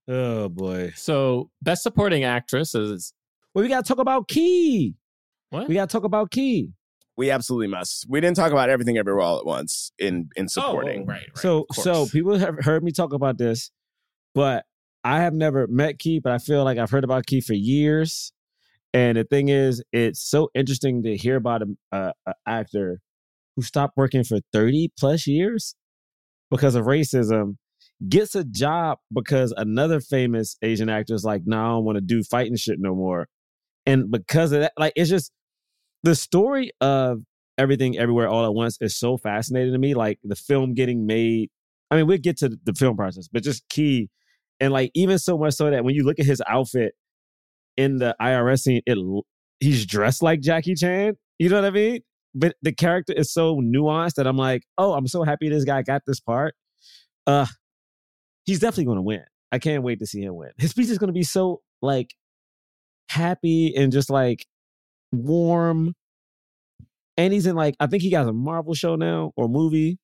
Oh 0.07 0.49
boy. 0.49 0.93
So, 0.95 1.49
best 1.61 1.83
supporting 1.83 2.23
actress 2.23 2.75
is 2.75 3.13
Well, 3.53 3.63
we 3.63 3.69
gotta 3.69 3.87
talk 3.87 3.99
about 3.99 4.27
Ke. 4.27 4.93
what? 5.49 5.67
We 5.67 5.75
gotta 5.75 5.87
talk 5.87 6.03
about 6.03 6.31
Ke. 6.31 6.69
We 7.17 7.31
absolutely 7.31 7.67
must. 7.67 8.05
We 8.09 8.19
didn't 8.19 8.35
talk 8.35 8.51
about 8.51 8.69
everything 8.69 8.97
everywhere 8.97 9.21
all 9.21 9.39
at 9.39 9.45
once 9.45 9.91
in 9.97 10.29
in 10.35 10.45
oh, 10.45 10.47
supporting. 10.47 11.03
Oh, 11.03 11.05
right, 11.05 11.21
right. 11.21 11.37
so 11.37 11.65
so 11.71 12.05
people 12.07 12.37
have 12.37 12.55
heard 12.59 12.83
me 12.83 12.91
talk 12.91 13.13
about 13.13 13.37
this, 13.37 13.71
but 14.33 14.65
I 15.03 15.21
have 15.21 15.33
never 15.33 15.67
met 15.67 15.99
Ke, 15.99 16.21
but 16.21 16.33
I 16.33 16.39
feel 16.39 16.63
like 16.63 16.77
I've 16.77 16.91
heard 16.91 17.03
about 17.03 17.25
Ke 17.25 17.43
for 17.45 17.53
years. 17.53 18.31
And 18.93 19.17
the 19.17 19.23
thing 19.23 19.49
is, 19.49 19.83
it's 19.91 20.21
so 20.21 20.49
interesting 20.55 21.03
to 21.03 21.17
hear 21.17 21.35
about 21.35 21.63
a, 21.63 21.65
a, 21.91 22.13
a 22.27 22.33
actor 22.47 23.01
who 23.55 23.61
stopped 23.61 23.97
working 23.97 24.23
for 24.23 24.39
30 24.53 24.91
plus 24.97 25.27
years 25.27 25.75
because 26.55 26.75
of 26.75 26.85
racism, 26.85 27.57
gets 28.07 28.35
a 28.35 28.43
job 28.43 28.97
because 29.13 29.53
another 29.57 29.99
famous 29.99 30.57
Asian 30.61 30.89
actor 30.89 31.13
is 31.13 31.23
like, 31.23 31.41
no, 31.45 31.57
I 31.57 31.67
don't 31.69 31.85
want 31.85 31.97
to 31.97 32.01
do 32.01 32.23
fighting 32.23 32.55
shit 32.55 32.77
no 32.79 32.95
more. 32.95 33.27
And 33.85 34.09
because 34.09 34.51
of 34.51 34.61
that, 34.61 34.73
like 34.77 34.93
it's 34.95 35.09
just 35.09 35.31
the 36.03 36.15
story 36.15 36.71
of 36.81 37.19
everything 37.57 37.97
everywhere 37.97 38.27
all 38.27 38.45
at 38.45 38.53
once 38.53 38.77
is 38.81 38.97
so 38.97 39.17
fascinating 39.17 39.73
to 39.73 39.79
me. 39.79 39.93
Like 39.93 40.19
the 40.23 40.35
film 40.35 40.73
getting 40.73 41.05
made. 41.05 41.49
I 41.91 41.97
mean, 41.97 42.07
we'll 42.07 42.17
get 42.17 42.37
to 42.37 42.57
the 42.63 42.73
film 42.73 42.97
process, 42.97 43.27
but 43.27 43.43
just 43.43 43.63
Ke. 43.69 44.09
And 44.59 44.71
like 44.71 44.91
even 44.93 45.19
so 45.19 45.37
much 45.37 45.53
so 45.55 45.69
that 45.69 45.83
when 45.83 45.95
you 45.95 46.03
look 46.03 46.19
at 46.19 46.25
his 46.25 46.41
outfit 46.47 46.93
in 47.77 47.97
the 47.97 48.15
IRS 48.21 48.61
scene, 48.61 48.81
it 48.85 48.97
he's 49.59 49.85
dressed 49.85 50.23
like 50.23 50.39
Jackie 50.41 50.75
Chan. 50.75 51.17
You 51.37 51.49
know 51.49 51.57
what 51.57 51.65
I 51.65 51.71
mean? 51.71 52.01
But 52.35 52.55
the 52.61 52.73
character 52.73 53.13
is 53.13 53.31
so 53.31 53.55
nuanced 53.61 54.15
that 54.15 54.27
I'm 54.27 54.37
like, 54.37 54.63
oh, 54.77 54.93
I'm 54.93 55.07
so 55.07 55.23
happy 55.23 55.49
this 55.49 55.63
guy 55.63 55.81
got 55.81 56.01
this 56.05 56.19
part. 56.19 56.53
Uh 57.25 57.47
he's 58.45 58.59
definitely 58.59 58.85
gonna 58.85 59.01
win. 59.01 59.23
I 59.51 59.59
can't 59.59 59.83
wait 59.83 59.99
to 59.99 60.05
see 60.05 60.21
him 60.21 60.35
win. 60.35 60.51
His 60.57 60.71
speech 60.71 60.89
is 60.89 60.97
gonna 60.97 61.13
be 61.13 61.23
so 61.23 61.61
like 61.81 62.13
happy 63.09 63.75
and 63.75 63.91
just 63.91 64.09
like 64.09 64.45
warm. 65.11 65.95
And 67.17 67.33
he's 67.33 67.45
in 67.45 67.55
like 67.55 67.75
I 67.79 67.87
think 67.87 68.03
he 68.03 68.11
got 68.11 68.27
a 68.27 68.33
Marvel 68.33 68.73
show 68.73 68.95
now 68.95 69.31
or 69.35 69.47
movie. 69.47 69.97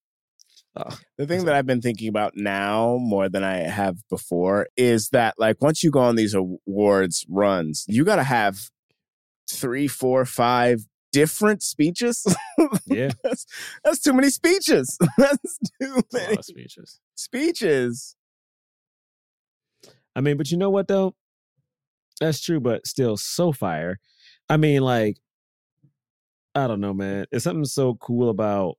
Uh, 0.75 0.95
The 1.17 1.27
thing 1.27 1.43
that 1.45 1.53
I've 1.53 1.65
been 1.65 1.81
thinking 1.81 2.07
about 2.07 2.33
now 2.35 2.97
more 2.97 3.27
than 3.27 3.43
I 3.43 3.57
have 3.57 3.97
before 4.09 4.67
is 4.77 5.09
that 5.09 5.35
like 5.37 5.61
once 5.61 5.83
you 5.83 5.91
go 5.91 5.99
on 5.99 6.15
these 6.15 6.33
awards 6.33 7.25
runs, 7.29 7.83
you 7.87 8.05
got 8.05 8.15
to 8.15 8.23
have 8.23 8.69
three, 9.49 9.87
four, 9.87 10.23
five 10.25 10.85
different 11.11 11.63
speeches. 11.63 12.25
yeah. 12.85 13.09
that's, 13.23 13.45
that's 13.83 13.99
too 13.99 14.13
many 14.13 14.29
speeches. 14.29 14.97
that's 15.17 15.57
too 15.81 15.97
It's 15.97 16.13
many 16.13 16.41
speeches. 16.41 16.99
speeches. 17.15 18.15
I 20.15 20.21
mean, 20.21 20.37
but 20.37 20.51
you 20.51 20.57
know 20.57 20.69
what 20.69 20.87
though? 20.87 21.15
That's 22.19 22.39
true, 22.41 22.59
but 22.59 22.85
still 22.85 23.17
so 23.17 23.51
fire. 23.51 23.99
I 24.49 24.57
mean, 24.57 24.81
like, 24.81 25.17
I 26.53 26.67
don't 26.67 26.81
know, 26.81 26.93
man. 26.93 27.25
It's 27.31 27.45
something 27.45 27.65
so 27.65 27.95
cool 27.95 28.29
about 28.29 28.77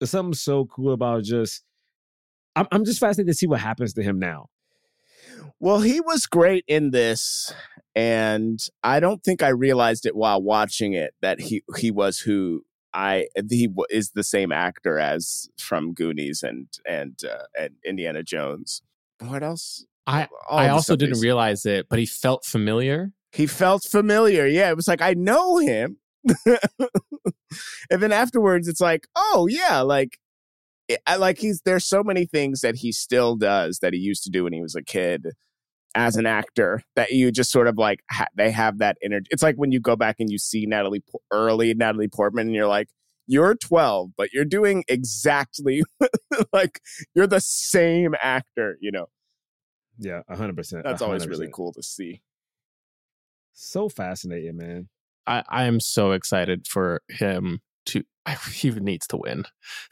there's 0.00 0.10
something 0.10 0.34
so 0.34 0.64
cool 0.66 0.92
about 0.92 1.24
just 1.24 1.64
I'm 2.54 2.66
I'm 2.70 2.84
just 2.84 3.00
fascinated 3.00 3.32
to 3.32 3.34
see 3.34 3.46
what 3.46 3.60
happens 3.60 3.94
to 3.94 4.02
him 4.02 4.18
now. 4.18 4.46
Well, 5.60 5.80
he 5.80 6.00
was 6.00 6.26
great 6.26 6.64
in 6.66 6.90
this, 6.90 7.52
and 7.94 8.60
I 8.82 9.00
don't 9.00 9.22
think 9.22 9.42
I 9.42 9.48
realized 9.48 10.06
it 10.06 10.16
while 10.16 10.42
watching 10.42 10.92
it 10.92 11.14
that 11.20 11.40
he 11.40 11.62
he 11.76 11.90
was 11.90 12.18
who 12.18 12.64
I 12.94 13.26
he 13.48 13.68
is 13.90 14.10
the 14.10 14.24
same 14.24 14.52
actor 14.52 14.98
as 14.98 15.48
from 15.58 15.94
Goonies 15.94 16.42
and 16.42 16.68
and 16.86 17.18
uh, 17.24 17.44
and 17.58 17.74
Indiana 17.84 18.22
Jones. 18.22 18.82
What 19.20 19.42
else? 19.42 19.84
I 20.06 20.28
All 20.48 20.58
I 20.58 20.68
also 20.68 20.96
didn't 20.96 21.20
realize 21.20 21.66
it, 21.66 21.88
but 21.88 21.98
he 21.98 22.06
felt 22.06 22.44
familiar. 22.44 23.12
He 23.32 23.46
felt 23.46 23.84
familiar. 23.84 24.46
Yeah, 24.46 24.70
it 24.70 24.76
was 24.76 24.88
like 24.88 25.02
I 25.02 25.14
know 25.14 25.58
him. 25.58 25.98
and 26.46 28.02
then 28.02 28.12
afterwards, 28.12 28.68
it's 28.68 28.80
like, 28.80 29.06
oh 29.16 29.46
yeah, 29.50 29.80
like 29.80 30.18
I 31.06 31.16
like 31.16 31.38
he's 31.38 31.60
there's 31.64 31.84
so 31.84 32.02
many 32.02 32.26
things 32.26 32.60
that 32.60 32.76
he 32.76 32.92
still 32.92 33.36
does 33.36 33.80
that 33.80 33.92
he 33.92 33.98
used 33.98 34.24
to 34.24 34.30
do 34.30 34.44
when 34.44 34.52
he 34.52 34.62
was 34.62 34.74
a 34.74 34.82
kid 34.82 35.28
as 35.94 36.16
an 36.16 36.26
actor 36.26 36.82
that 36.96 37.10
you 37.12 37.30
just 37.30 37.50
sort 37.50 37.66
of 37.66 37.76
like 37.76 38.00
ha- 38.10 38.28
they 38.36 38.50
have 38.50 38.78
that 38.78 38.96
energy. 39.02 39.26
It's 39.30 39.42
like 39.42 39.56
when 39.56 39.72
you 39.72 39.80
go 39.80 39.96
back 39.96 40.16
and 40.18 40.30
you 40.30 40.38
see 40.38 40.66
Natalie 40.66 41.02
Po- 41.10 41.22
early 41.30 41.74
Natalie 41.74 42.08
Portman 42.08 42.46
and 42.48 42.54
you're 42.54 42.66
like 42.66 42.88
you're 43.26 43.54
12 43.54 44.10
but 44.16 44.32
you're 44.32 44.44
doing 44.44 44.84
exactly 44.88 45.82
like 46.52 46.80
you're 47.14 47.26
the 47.26 47.40
same 47.40 48.14
actor, 48.20 48.78
you 48.80 48.90
know. 48.90 49.06
Yeah, 49.98 50.22
hundred 50.28 50.56
percent. 50.56 50.84
That's 50.84 51.02
always 51.02 51.26
really 51.26 51.50
cool 51.52 51.72
to 51.72 51.82
see. 51.82 52.22
So 53.52 53.88
fascinating, 53.88 54.56
man. 54.56 54.88
I, 55.26 55.42
I 55.48 55.64
am 55.64 55.80
so 55.80 56.12
excited 56.12 56.66
for 56.68 57.02
him 57.08 57.60
to. 57.88 58.04
He 58.52 58.70
needs 58.70 59.06
to 59.08 59.16
win. 59.16 59.44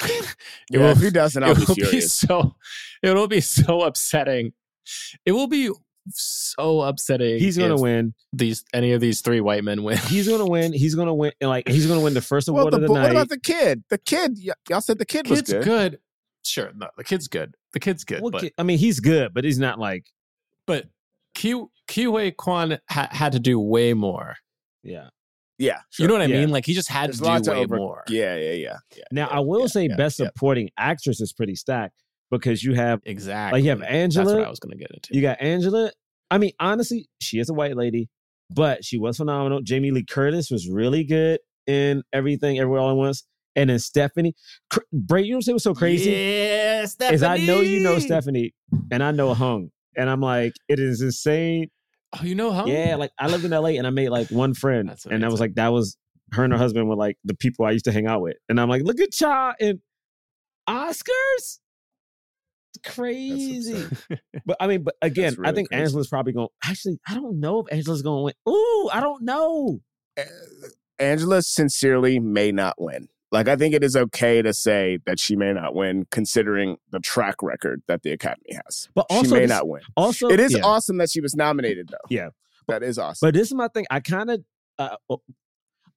it 0.03 0.37
Yeah, 0.71 0.81
will, 0.81 0.87
if 0.91 0.99
he 1.01 1.11
doesn't, 1.11 1.43
I'll 1.43 1.53
it 1.53 1.59
be 1.59 1.65
will 1.83 1.91
be 1.91 2.01
so. 2.03 2.55
It 3.03 3.15
will 3.15 3.29
be 3.29 3.41
so 3.41 3.83
upsetting. 3.83 4.53
It 5.25 5.33
will 5.33 5.47
be 5.49 5.71
so 6.11 6.83
upsetting. 6.83 7.39
He's 7.39 7.57
gonna 7.59 7.75
if 7.75 7.81
win. 7.81 8.15
These 8.33 8.65
any 8.75 8.93
of 8.93 9.01
these 9.01 9.21
three 9.23 9.41
white 9.41 9.65
men 9.65 9.83
win. 9.83 9.97
He's 9.99 10.29
gonna 10.29 10.47
win. 10.47 10.73
He's 10.73 10.95
gonna 10.95 11.15
win. 11.15 11.33
and, 11.41 11.49
Like 11.51 11.67
he's 11.69 11.87
gonna 11.87 12.01
win 12.03 12.15
the 12.15 12.21
first 12.21 12.49
Well, 12.49 12.61
award 12.69 12.75
the, 12.75 12.77
of 12.77 12.83
the 12.89 12.95
night. 12.95 13.03
what 13.05 13.11
about 13.13 13.29
the 13.31 13.41
kid? 13.41 13.83
The 13.91 13.99
kid, 13.99 14.37
y- 14.45 14.53
y'all 14.69 14.81
said 14.81 14.99
the 14.99 15.07
kid 15.07 15.29
was 15.29 15.41
kid's 15.41 15.53
good. 15.53 15.65
good. 15.65 15.99
Sure, 16.45 16.71
no, 16.77 16.89
the 16.97 17.05
kid's 17.05 17.27
good. 17.29 17.55
The 17.73 17.81
kid's 17.81 18.05
good, 18.05 18.21
Well, 18.23 18.31
but 18.31 18.43
ki- 18.43 18.53
I 18.59 18.63
mean, 18.63 18.79
he's 18.79 19.01
good, 19.01 19.35
but 19.35 19.43
he's 19.45 19.59
not 19.59 19.79
like 19.81 20.05
but 20.67 20.87
Q 21.35 21.71
Ke 21.89 22.05
Huy 22.07 22.31
Quan 22.33 22.79
ha- 22.89 23.09
had 23.11 23.33
to 23.33 23.41
do 23.41 23.59
way 23.59 23.95
more. 23.95 24.37
yeah. 24.83 25.09
Yeah, 25.59 25.79
You 25.99 26.07
know 26.07 26.13
what 26.15 26.23
I 26.23 26.27
Yeah. 26.27 26.41
mean? 26.41 26.51
Like 26.51 26.67
he 26.67 26.75
just 26.75 26.89
had 26.91 27.09
There's 27.09 27.19
to 27.21 27.25
a 27.25 27.27
lot 27.27 27.39
do 27.43 27.45
to 27.45 27.57
way 27.57 27.63
over- 27.65 27.77
more. 27.77 28.05
Yeah, 28.09 28.37
yeah, 28.37 28.53
yeah. 28.53 28.77
yeah 28.97 29.05
Now 29.11 29.29
yeah, 29.31 29.37
I 29.37 29.41
will 29.41 29.61
yeah, 29.63 29.67
say 29.69 29.87
yeah, 29.89 29.97
best 29.97 30.19
yeah. 30.21 30.27
supporting 30.27 30.69
actress 30.79 31.21
is 31.21 31.33
pretty 31.33 31.55
stacked 31.55 32.03
because 32.31 32.63
you 32.63 32.75
have 32.75 33.01
Exactly. 33.07 33.59
Like, 33.61 33.65
you 33.65 33.71
have 33.71 33.83
Angela. 33.83 34.27
That's 34.27 34.39
what 34.39 34.47
I 34.47 34.51
was 34.51 34.59
going 34.61 34.73
to 34.73 34.79
get 34.79 34.91
into. 34.91 35.15
you 35.15 35.23
got 35.23 35.41
Angela. 35.41 35.91
I 36.31 36.39
mean, 36.39 36.53
honestly, 36.61 37.09
she 37.21 37.39
is 37.39 37.49
a 37.49 37.55
white 37.55 37.77
lady, 37.77 38.09
but 38.51 38.85
she 38.85 38.99
was 38.99 39.17
phenomenal. 39.17 39.63
Jamie 39.63 39.93
Lee 39.93 40.05
Curtis 40.05 40.51
was 40.51 40.69
really 40.69 41.05
good 41.05 41.41
in 41.67 42.03
everything, 42.13 42.59
everywhere 42.59 42.81
all 42.81 42.91
at 42.91 42.97
once. 42.97 43.25
And 43.55 43.71
then 43.71 43.79
Stephanie, 43.79 44.35
Cr- 44.69 44.81
Bray, 44.93 45.23
you 45.23 45.31
know 45.31 45.37
what 45.37 45.39
I'm 45.39 45.43
saying? 45.43 45.55
What's 45.55 45.65
so 45.65 45.75
crazy? 45.75 46.11
Yeah, 46.11 46.85
Stephanie. 46.85 47.15
Is 47.15 47.23
I 47.23 47.39
know 47.39 47.61
you 47.63 47.81
know 47.81 47.99
Stephanie, 47.99 48.53
and 48.91 49.03
I 49.03 49.13
know 49.13 49.33
Hung, 49.33 49.71
and 49.97 50.11
I'm 50.11 50.21
like, 50.21 50.53
it 50.69 50.79
is 50.79 51.01
insane. 51.01 51.69
Oh, 52.13 52.23
you 52.25 52.35
know 52.35 52.53
how? 52.53 52.67
Yeah, 52.67 52.97
like 52.97 53.11
I 53.19 53.29
lived 53.29 53.45
in 53.45 53.51
LA 53.51 53.71
and 53.71 53.87
I 53.87 53.91
made 53.91 54.11
like 54.11 54.31
one 54.31 54.55
friend, 54.55 54.89
That's 54.89 55.07
and 55.07 55.25
I 55.25 55.29
was 55.29 55.41
like, 55.41 55.55
that 55.55 55.73
was 55.73 55.97
her 56.33 56.45
and 56.45 56.53
her 56.53 56.59
husband 56.59 56.89
were 56.89 56.97
like 56.97 57.19
the 57.25 57.35
people 57.35 57.67
I 57.67 57.73
used 57.73 57.85
to 57.87 57.93
hang 57.93 58.07
out 58.07 58.21
with, 58.23 58.37
and 58.49 58.61
I'm 58.61 58.69
like, 58.69 58.83
look 58.83 59.01
at 59.01 59.21
y'all 59.21 59.55
and 59.61 59.81
Oscars, 60.69 61.59
crazy. 62.85 63.85
But 64.45 64.59
I 64.61 64.69
mean, 64.69 64.85
but 64.85 64.95
again, 65.03 65.35
I 65.45 65.51
think 65.51 65.71
crazy. 65.71 65.83
Angela's 65.83 66.07
probably 66.07 66.33
going. 66.33 66.49
Actually, 66.65 67.01
I 67.09 67.15
don't 67.15 67.41
know 67.41 67.59
if 67.59 67.73
Angela's 67.73 68.03
going 68.03 68.19
to 68.19 68.23
win. 68.23 68.55
Ooh, 68.55 68.91
I 68.93 69.01
don't 69.01 69.23
know. 69.23 69.81
Angela 71.01 71.43
sincerely 71.43 72.21
may 72.21 72.53
not 72.53 72.77
win. 72.79 73.09
Like, 73.37 73.49
I 73.49 73.57
think 73.57 73.75
it 73.75 73.85
is 73.85 73.95
okay 73.97 74.41
to 74.43 74.53
say 74.55 74.99
that 75.07 75.21
she 75.21 75.37
may 75.37 75.53
not 75.53 75.75
win, 75.75 76.07
considering 76.11 76.79
the 76.91 77.01
track 77.01 77.37
record 77.43 77.83
that 77.87 78.03
the 78.03 78.11
Academy 78.13 78.55
has. 78.65 78.89
But 78.95 79.07
she 79.11 79.17
also, 79.19 79.35
may 79.35 79.41
this- 79.41 79.51
not 79.51 79.69
win. 79.69 79.83
Also, 79.97 80.29
It 80.29 80.41
is 80.41 80.55
yeah. 80.57 80.63
awesome 80.65 80.97
that 80.99 81.11
she 81.11 81.21
was 81.21 81.35
nominated, 81.37 81.89
though. 81.91 81.99
Yeah. 82.09 82.31
that 82.69 82.83
is 82.83 82.99
awesome. 82.99 83.27
But 83.27 83.35
this 83.35 83.49
is 83.49 83.55
my 83.55 83.69
thing. 83.69 83.85
I 83.91 84.01
kind 84.01 84.31
of, 84.31 84.41
uh, 84.79 84.97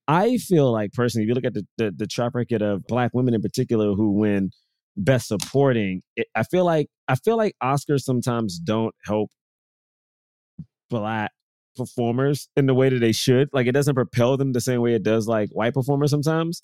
I 0.07 0.37
feel 0.37 0.71
like 0.71 0.91
personally, 0.93 1.23
if 1.23 1.27
you 1.29 1.33
look 1.33 1.45
at 1.45 1.53
the, 1.53 1.65
the 1.77 1.91
the 1.95 2.07
track 2.07 2.33
record 2.33 2.61
of 2.61 2.85
black 2.87 3.11
women 3.13 3.33
in 3.33 3.41
particular 3.41 3.93
who 3.93 4.11
win 4.11 4.51
best 4.97 5.27
supporting, 5.29 6.01
it, 6.15 6.27
I 6.35 6.43
feel 6.43 6.65
like 6.65 6.87
I 7.07 7.15
feel 7.15 7.37
like 7.37 7.55
Oscars 7.63 8.01
sometimes 8.01 8.59
don't 8.59 8.93
help 9.05 9.29
black 10.89 11.31
performers 11.75 12.49
in 12.55 12.65
the 12.65 12.73
way 12.73 12.89
that 12.89 12.99
they 12.99 13.11
should. 13.11 13.49
Like 13.53 13.67
it 13.67 13.71
doesn't 13.71 13.95
propel 13.95 14.37
them 14.37 14.53
the 14.53 14.61
same 14.61 14.81
way 14.81 14.93
it 14.93 15.03
does 15.03 15.27
like 15.27 15.49
white 15.51 15.73
performers 15.73 16.11
sometimes. 16.11 16.61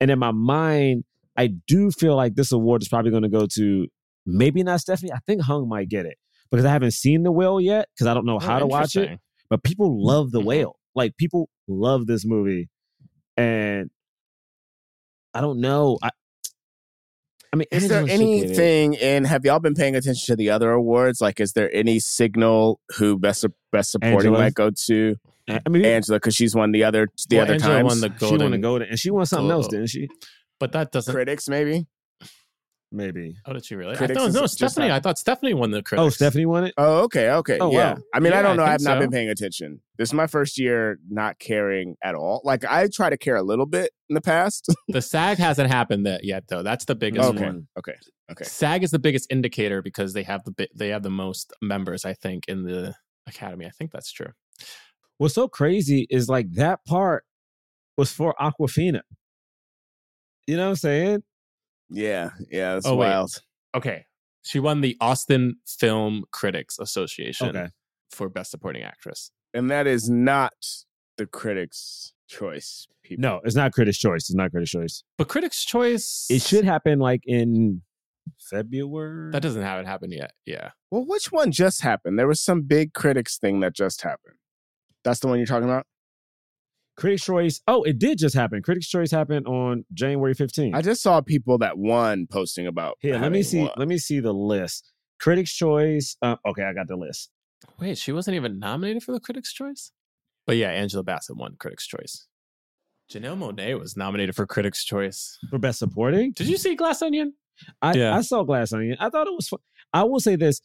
And 0.00 0.10
in 0.10 0.18
my 0.18 0.32
mind, 0.32 1.04
I 1.36 1.48
do 1.66 1.90
feel 1.90 2.16
like 2.16 2.34
this 2.34 2.52
award 2.52 2.82
is 2.82 2.88
probably 2.88 3.10
going 3.10 3.22
to 3.22 3.28
go 3.28 3.46
to 3.54 3.86
maybe 4.26 4.62
not 4.62 4.80
Stephanie. 4.80 5.12
I 5.12 5.18
think 5.26 5.42
Hong 5.42 5.68
might 5.68 5.88
get 5.88 6.04
it 6.06 6.16
because 6.50 6.64
I 6.66 6.70
haven't 6.72 6.90
seen 6.92 7.22
the 7.22 7.32
whale 7.32 7.60
yet 7.60 7.88
because 7.94 8.06
I 8.06 8.14
don't 8.14 8.26
know 8.26 8.36
Oh, 8.36 8.40
how 8.40 8.58
to 8.58 8.66
watch 8.66 8.96
it. 8.96 9.18
But 9.50 9.62
people 9.62 10.04
love 10.04 10.30
the 10.32 10.40
Mhm. 10.40 10.44
whale. 10.44 10.76
Like 10.94 11.16
people 11.16 11.48
love 11.68 12.06
this 12.06 12.24
movie, 12.26 12.68
and 13.36 13.88
I 15.32 15.40
don't 15.40 15.60
know. 15.60 15.98
I 16.02 16.10
mean, 17.58 17.66
Is 17.70 17.88
there 17.88 17.98
anyone 17.98 18.08
should 18.08 18.18
get 18.18 18.50
it. 18.58 18.62
anything 18.62 18.94
in? 18.94 19.24
Have 19.24 19.44
y'all 19.44 19.58
been 19.60 19.74
paying 19.74 19.94
attention 19.96 20.26
to 20.32 20.36
the 20.36 20.50
other 20.50 20.70
awards? 20.72 21.20
Like, 21.20 21.40
is 21.40 21.52
there 21.52 21.70
any 21.74 21.98
signal 22.00 22.80
who 22.96 23.18
best 23.18 23.44
best 23.72 23.90
supporting 23.90 24.16
Angela? 24.16 24.38
might 24.38 24.54
go 24.54 24.70
to 24.86 25.16
I 25.48 25.68
mean, 25.68 25.84
Angela 25.84 26.16
because 26.18 26.34
she's 26.34 26.54
won 26.54 26.72
the 26.72 26.84
other 26.84 27.08
the 27.28 27.36
Well, 27.36 27.44
other 27.44 27.54
Angela 27.54 27.74
times? 27.74 27.86
won 27.86 28.00
the 28.00 28.06
she 28.18 28.24
won 28.24 28.32
the 28.32 28.38
golden, 28.38 28.60
golden, 28.60 28.88
and 28.88 28.98
she 28.98 29.10
won 29.10 29.26
something 29.26 29.50
else, 29.50 29.68
didn't 29.68 29.88
she? 29.88 30.08
but 30.60 30.72
that 30.72 30.90
doesn't. 30.92 31.12
Critics, 31.14 31.48
maybe. 31.48 31.86
Maybe. 32.90 33.36
Oh, 33.44 33.52
did 33.52 33.66
she 33.66 33.74
really? 33.74 33.94
I 33.96 34.06
thought, 34.06 34.32
no, 34.32 34.40
just 34.40 34.54
Stephanie. 34.54 34.90
I 34.90 34.98
thought 34.98 35.18
Stephanie 35.18 35.52
won 35.52 35.70
the 35.70 35.78
oh, 35.78 35.82
critics. 35.82 36.06
Oh, 36.06 36.08
Stephanie 36.08 36.46
won 36.46 36.64
it. 36.64 36.74
Oh, 36.78 37.02
okay, 37.02 37.30
okay, 37.32 37.58
Oh, 37.60 37.70
yeah. 37.70 37.94
wow. 37.94 37.98
I 38.14 38.20
mean, 38.20 38.32
I 38.32 38.40
don't 38.40 38.56
know. 38.56 38.62
I 38.62 38.68
I 38.68 38.70
have 38.72 38.80
not 38.80 38.96
so. 38.96 39.00
been 39.00 39.10
paying 39.10 39.28
attention. 39.28 39.80
This 39.98 40.08
is 40.08 40.14
my 40.14 40.26
first 40.26 40.58
year 40.58 40.98
not 41.10 41.38
caring 41.38 41.96
at 42.02 42.14
all. 42.14 42.40
Like, 42.44 42.64
I 42.64 42.88
try 42.88 43.10
to 43.10 43.18
care 43.18 43.36
a 43.36 43.42
little 43.42 43.66
bit 43.66 43.90
in 44.08 44.14
the 44.14 44.20
past. 44.20 44.66
The 44.90 45.02
SAG 45.02 45.36
hasn't 45.36 45.70
happened 45.70 46.06
that 46.06 46.24
yet, 46.24 46.44
though. 46.48 46.62
That's 46.62 46.86
the 46.86 46.94
biggest 46.94 47.28
okay, 47.28 47.44
one. 47.44 47.68
okay, 47.78 47.92
okay. 48.32 48.44
SAG 48.44 48.82
is 48.82 48.90
the 48.90 48.98
biggest 48.98 49.30
indicator 49.30 49.82
because 49.82 50.14
they 50.14 50.22
have 50.22 50.42
the 50.44 50.52
bi- 50.52 50.68
they 50.74 50.88
have 50.88 51.02
the 51.02 51.10
most 51.10 51.52
members, 51.60 52.06
I 52.06 52.14
think, 52.14 52.44
in 52.48 52.64
the 52.64 52.94
academy. 53.26 53.66
I 53.66 53.70
think 53.70 53.92
that's 53.92 54.10
true. 54.10 54.32
What's 55.18 55.34
so 55.34 55.46
crazy 55.46 56.06
is 56.08 56.28
like 56.28 56.50
that 56.52 56.84
part 56.86 57.24
was 57.98 58.10
for 58.12 58.34
Awkwafina. 58.40 59.02
You 60.46 60.56
know 60.56 60.64
what 60.64 60.70
I'm 60.70 60.76
saying? 60.76 61.22
Yeah, 61.90 62.30
yeah. 62.50 62.74
That's 62.74 62.86
Oh, 62.86 62.96
wait. 62.96 63.08
wild. 63.08 63.42
Okay, 63.74 64.04
she 64.42 64.58
won 64.60 64.80
the 64.80 64.96
Austin 65.00 65.56
Film 65.66 66.24
Critics 66.30 66.78
Association 66.78 67.48
Okay. 67.56 67.68
for 68.10 68.28
Best 68.28 68.50
Supporting 68.50 68.82
Actress. 68.82 69.30
And 69.54 69.70
that 69.70 69.86
is 69.86 70.08
not 70.10 70.52
the 71.16 71.26
critics' 71.26 72.12
choice. 72.28 72.86
People. 73.02 73.22
No, 73.22 73.40
it's 73.44 73.54
not 73.56 73.72
Critics' 73.72 73.96
Choice. 73.98 74.28
It's 74.28 74.34
not 74.34 74.50
Critics' 74.50 74.70
Choice. 74.72 75.02
But 75.16 75.28
Critics' 75.28 75.64
Choice, 75.64 76.26
It 76.30 76.42
should 76.42 76.64
happen 76.64 76.98
like 76.98 77.22
in 77.24 77.80
February. 78.38 79.32
That 79.32 79.40
doesn't 79.42 79.62
haven't 79.62 79.86
happened 79.86 80.12
yet. 80.12 80.32
Yeah, 80.44 80.70
Well, 80.90 81.04
which 81.06 81.32
one 81.32 81.50
just 81.52 81.80
happened? 81.82 82.18
There 82.18 82.26
was 82.28 82.40
some 82.40 82.62
big 82.62 82.92
critics 82.92 83.38
thing 83.38 83.60
that 83.60 83.74
just 83.74 84.02
happened. 84.02 84.34
That's 85.04 85.20
the 85.20 85.28
one 85.28 85.38
you're 85.38 85.46
talking 85.46 85.68
about. 85.68 85.86
Critics' 86.98 87.24
Choice. 87.24 87.60
Oh, 87.68 87.84
it 87.84 87.98
did 87.98 88.18
just 88.18 88.34
happen. 88.34 88.60
Critics' 88.60 88.88
Choice 88.88 89.12
happened 89.12 89.46
on 89.46 89.84
January 89.94 90.34
15th. 90.34 90.74
I 90.74 90.82
just 90.82 91.00
saw 91.00 91.20
people 91.20 91.56
that 91.58 91.78
won 91.78 92.26
posting 92.28 92.66
about. 92.66 92.98
Here, 93.00 93.16
let 93.18 93.30
me 93.30 93.44
see. 93.44 93.60
won. 93.60 93.70
Let 93.76 93.86
me 93.86 93.98
see 93.98 94.18
the 94.18 94.34
list. 94.34 94.92
Critics' 95.20 95.54
Choice. 95.54 96.16
Uh, 96.20 96.36
okay, 96.44 96.64
I 96.64 96.72
got 96.72 96.88
the 96.88 96.96
list. 96.96 97.30
wait, 97.78 97.98
she 97.98 98.10
wasn't 98.10 98.34
even 98.34 98.58
nominated 98.58 99.04
for 99.04 99.12
the 99.12 99.20
Critics' 99.20 99.52
Choice. 99.52 99.92
But 100.44 100.56
yeah, 100.56 100.70
Angela 100.70 101.04
Bassett 101.04 101.36
won 101.36 101.54
Critics' 101.58 101.86
Choice. 101.86 102.26
Janelle 103.08 103.38
Monáe 103.38 103.78
was 103.78 103.96
nominated 103.96 104.34
for 104.34 104.44
Critics' 104.44 104.84
Choice. 104.84 105.38
For 105.50 105.58
Best 105.58 105.78
Supporting. 105.78 106.32
Did 106.32 106.48
you 106.48 106.56
see 106.56 106.74
Glass 106.74 107.00
Onion? 107.00 107.32
I, 107.80 107.94
Yeah. 107.94 108.16
I 108.16 108.22
saw 108.22 108.42
Glass 108.42 108.72
Onion. 108.72 108.96
I 108.98 109.08
thought 109.08 109.28
it 109.28 109.34
was 109.34 109.48
fun. 109.48 109.60
I 109.92 110.02
will 110.02 110.20
say 110.20 110.34
this: 110.34 110.60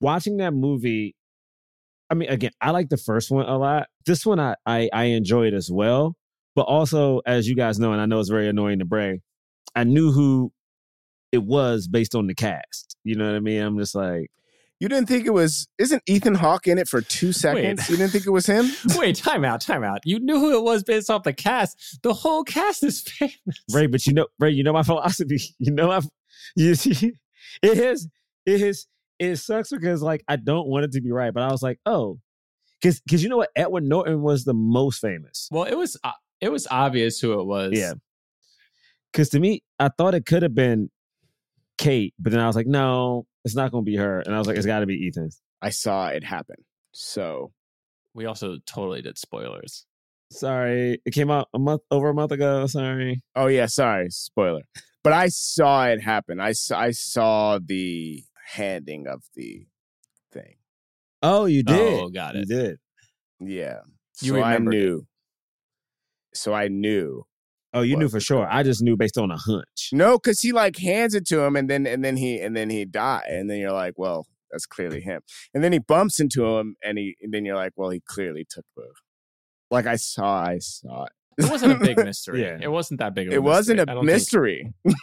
watching 0.00 0.38
that 0.38 0.54
movie. 0.54 1.14
I 2.08 2.14
mean, 2.14 2.30
again, 2.30 2.52
I 2.60 2.70
like 2.70 2.88
the 2.88 2.96
first 2.96 3.30
one 3.30 3.46
a 3.46 3.58
lot. 3.58 3.88
This 4.06 4.24
one, 4.24 4.40
I 4.40 4.54
I, 4.64 4.88
I 4.92 5.04
enjoyed 5.04 5.54
as 5.54 5.70
well. 5.70 6.16
But 6.54 6.62
also, 6.62 7.20
as 7.26 7.46
you 7.46 7.54
guys 7.54 7.78
know, 7.78 7.92
and 7.92 8.00
I 8.00 8.06
know 8.06 8.18
it's 8.18 8.30
very 8.30 8.48
annoying 8.48 8.78
to 8.78 8.86
Bray, 8.86 9.20
I 9.74 9.84
knew 9.84 10.10
who 10.10 10.52
it 11.30 11.44
was 11.44 11.86
based 11.86 12.14
on 12.14 12.26
the 12.26 12.34
cast. 12.34 12.96
You 13.04 13.14
know 13.14 13.26
what 13.26 13.34
I 13.36 13.40
mean? 13.40 13.60
I'm 13.60 13.78
just 13.78 13.94
like, 13.94 14.30
You 14.80 14.88
didn't 14.88 15.06
think 15.06 15.26
it 15.26 15.34
was? 15.34 15.68
Isn't 15.78 16.02
Ethan 16.06 16.34
Hawke 16.34 16.66
in 16.66 16.78
it 16.78 16.88
for 16.88 17.02
two 17.02 17.32
seconds? 17.32 17.88
You 17.90 17.98
didn't 17.98 18.12
think 18.12 18.26
it 18.26 18.30
was 18.30 18.46
him? 18.46 18.70
Wait, 18.96 19.16
time 19.16 19.44
out, 19.44 19.60
time 19.60 19.84
out. 19.84 20.00
You 20.04 20.18
knew 20.18 20.38
who 20.38 20.56
it 20.56 20.62
was 20.62 20.82
based 20.82 21.10
off 21.10 21.24
the 21.24 21.34
cast. 21.34 21.98
The 22.02 22.14
whole 22.14 22.42
cast 22.42 22.82
is 22.82 23.02
famous. 23.02 23.36
Ray, 23.72 23.86
but 23.86 24.06
you 24.06 24.14
know, 24.14 24.26
Ray, 24.38 24.50
you 24.50 24.62
know 24.64 24.72
my 24.72 24.82
philosophy. 24.92 25.40
You 25.58 25.72
know, 25.72 25.90
I, 25.90 26.00
you 26.56 26.74
see, 26.74 27.12
it 27.62 27.78
is, 27.78 28.08
it 28.46 28.62
is, 28.62 28.86
it 29.18 29.36
sucks 29.36 29.70
because 29.70 30.02
like 30.02 30.24
I 30.26 30.36
don't 30.36 30.68
want 30.68 30.86
it 30.86 30.92
to 30.92 31.02
be 31.02 31.12
right, 31.12 31.34
but 31.34 31.42
I 31.42 31.50
was 31.52 31.62
like, 31.62 31.80
oh, 31.84 32.18
because 32.80 33.00
because 33.00 33.22
you 33.22 33.28
know 33.28 33.38
what, 33.38 33.50
Edward 33.56 33.84
Norton 33.84 34.22
was 34.22 34.44
the 34.44 34.54
most 34.54 35.00
famous. 35.00 35.48
Well, 35.50 35.64
it 35.64 35.76
was 35.76 35.96
uh, 36.04 36.12
it 36.40 36.50
was 36.50 36.66
obvious 36.70 37.20
who 37.20 37.40
it 37.40 37.44
was. 37.44 37.72
Yeah. 37.74 37.94
Because 39.12 39.30
to 39.30 39.40
me, 39.40 39.62
I 39.78 39.88
thought 39.88 40.14
it 40.14 40.26
could 40.26 40.42
have 40.42 40.54
been 40.54 40.90
Kate, 41.78 42.12
but 42.18 42.32
then 42.32 42.40
I 42.40 42.46
was 42.46 42.56
like, 42.56 42.66
no, 42.66 43.26
it's 43.44 43.54
not 43.54 43.70
going 43.70 43.84
to 43.84 43.90
be 43.90 43.96
her, 43.96 44.20
and 44.20 44.34
I 44.34 44.38
was 44.38 44.46
like, 44.46 44.56
it's 44.56 44.66
got 44.66 44.80
to 44.80 44.86
be 44.86 44.94
Ethan. 44.94 45.30
I 45.62 45.70
saw 45.70 46.08
it 46.08 46.22
happen. 46.22 46.56
So 46.92 47.52
We 48.14 48.24
also 48.26 48.56
totally 48.66 49.02
did 49.02 49.18
spoilers. 49.18 49.86
Sorry, 50.32 51.00
it 51.04 51.12
came 51.12 51.30
out 51.30 51.48
a 51.54 51.58
month 51.58 51.82
over 51.90 52.08
a 52.08 52.14
month 52.14 52.32
ago. 52.32 52.66
Sorry. 52.66 53.22
Oh 53.34 53.46
yeah, 53.46 53.66
sorry, 53.66 54.10
spoiler. 54.10 54.62
But 55.04 55.12
I 55.12 55.28
saw 55.28 55.86
it 55.86 56.02
happen. 56.02 56.40
I 56.40 56.52
saw, 56.52 56.80
I 56.80 56.90
saw 56.90 57.58
the 57.64 58.24
handing 58.52 59.06
of 59.06 59.22
the 59.34 59.66
thing. 60.32 60.56
Oh, 61.22 61.46
you 61.46 61.62
did. 61.62 62.00
Oh, 62.00 62.08
got 62.08 62.36
it. 62.36 62.40
You 62.48 62.56
did. 62.56 62.76
Yeah. 63.40 63.78
You 64.22 64.34
so 64.34 64.34
I 64.40 64.52
remembered 64.54 64.74
it. 64.74 64.78
knew. 64.78 65.06
So 66.34 66.52
I 66.54 66.68
knew. 66.68 67.24
Oh, 67.74 67.82
you 67.82 67.96
knew 67.96 68.08
for 68.08 68.20
sure. 68.20 68.46
I 68.50 68.62
just 68.62 68.82
knew 68.82 68.96
based 68.96 69.18
on 69.18 69.30
a 69.30 69.36
hunch. 69.36 69.90
No, 69.92 70.18
because 70.18 70.40
he 70.40 70.52
like 70.52 70.78
hands 70.78 71.14
it 71.14 71.26
to 71.26 71.40
him 71.42 71.56
and 71.56 71.68
then 71.68 71.86
and 71.86 72.02
then 72.04 72.16
he 72.16 72.40
and 72.40 72.56
then 72.56 72.70
he 72.70 72.84
die. 72.86 73.22
And 73.28 73.50
then 73.50 73.58
you're 73.58 73.72
like, 73.72 73.94
well, 73.96 74.26
that's 74.50 74.64
clearly 74.66 75.00
him. 75.02 75.20
And 75.52 75.62
then 75.62 75.72
he 75.72 75.78
bumps 75.78 76.18
into 76.20 76.46
him 76.56 76.76
and 76.82 76.96
he 76.96 77.16
and 77.20 77.34
then 77.34 77.44
you're 77.44 77.56
like, 77.56 77.72
well, 77.76 77.90
he 77.90 78.00
clearly 78.06 78.46
took 78.48 78.64
the 78.76 78.86
like 79.70 79.86
I 79.86 79.96
saw, 79.96 80.42
I 80.44 80.58
saw 80.58 81.04
it. 81.04 81.12
It 81.38 81.50
wasn't 81.50 81.72
a 81.72 81.84
big 81.84 81.98
mystery. 82.04 82.42
Yeah. 82.42 82.56
It 82.62 82.70
wasn't 82.70 83.00
that 83.00 83.14
big 83.14 83.26
of 83.26 83.32
a 83.34 83.36
it 83.36 83.42
wasn't 83.42 83.78
mystery. 83.78 83.88
I 83.88 83.92
a 83.92 83.94
don't 83.94 84.06
think- 84.06 84.14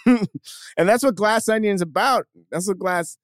mystery. 0.08 0.28
and 0.78 0.89
that's 0.89 1.04
what 1.04 1.13
Glass 1.15 1.47
Onion's 1.49 1.82
about. 1.84 2.26
That's 2.49 2.67
what 2.67 2.80
Glass 2.80 3.17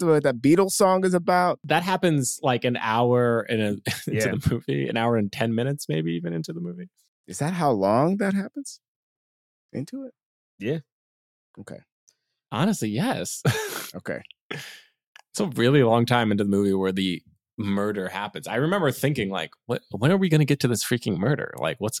what 0.00 0.22
that 0.24 0.36
Beatles 0.36 0.72
song 0.72 1.04
is 1.04 1.14
about. 1.14 1.58
that 1.64 1.82
happens 1.82 2.38
like 2.42 2.64
an 2.64 2.76
hour 2.80 3.42
in 3.48 3.60
a, 3.60 3.68
into 4.06 4.12
Yeah. 4.12 4.32
the 4.32 4.48
movie, 4.50 4.88
an 4.88 4.96
hour 4.96 5.16
and 5.16 5.30
10 5.32 5.54
minutes, 5.54 5.88
maybe 5.88 6.12
even 6.12 6.32
into 6.32 6.52
the 6.52 6.60
movie. 6.60 6.88
Is 7.26 7.38
that 7.38 7.52
how 7.54 7.70
long 7.70 8.18
that 8.18 8.34
happens? 8.34 8.80
Into 9.72 10.04
it? 10.04 10.12
Yeah. 10.58 10.78
Okay. 11.58 11.78
Honestly, 12.52 12.88
yes. 12.90 13.42
Okay. 13.94 14.20
it's 14.50 15.40
a 15.40 15.46
really 15.46 15.82
long 15.82 16.06
time 16.06 16.30
into 16.30 16.44
the 16.44 16.50
movie 16.50 16.72
where 16.74 16.92
the 16.92 17.22
murder 17.58 18.08
happens. 18.08 18.46
I 18.46 18.56
remember 18.56 18.90
thinking, 18.92 19.30
like, 19.30 19.50
what? 19.66 19.82
When 19.90 20.12
are 20.12 20.16
we 20.16 20.28
going 20.28 20.40
to 20.40 20.44
get 20.44 20.60
to 20.60 20.68
this 20.68 20.84
freaking 20.84 21.16
murder? 21.18 21.54
Like, 21.58 21.76
what's? 21.80 22.00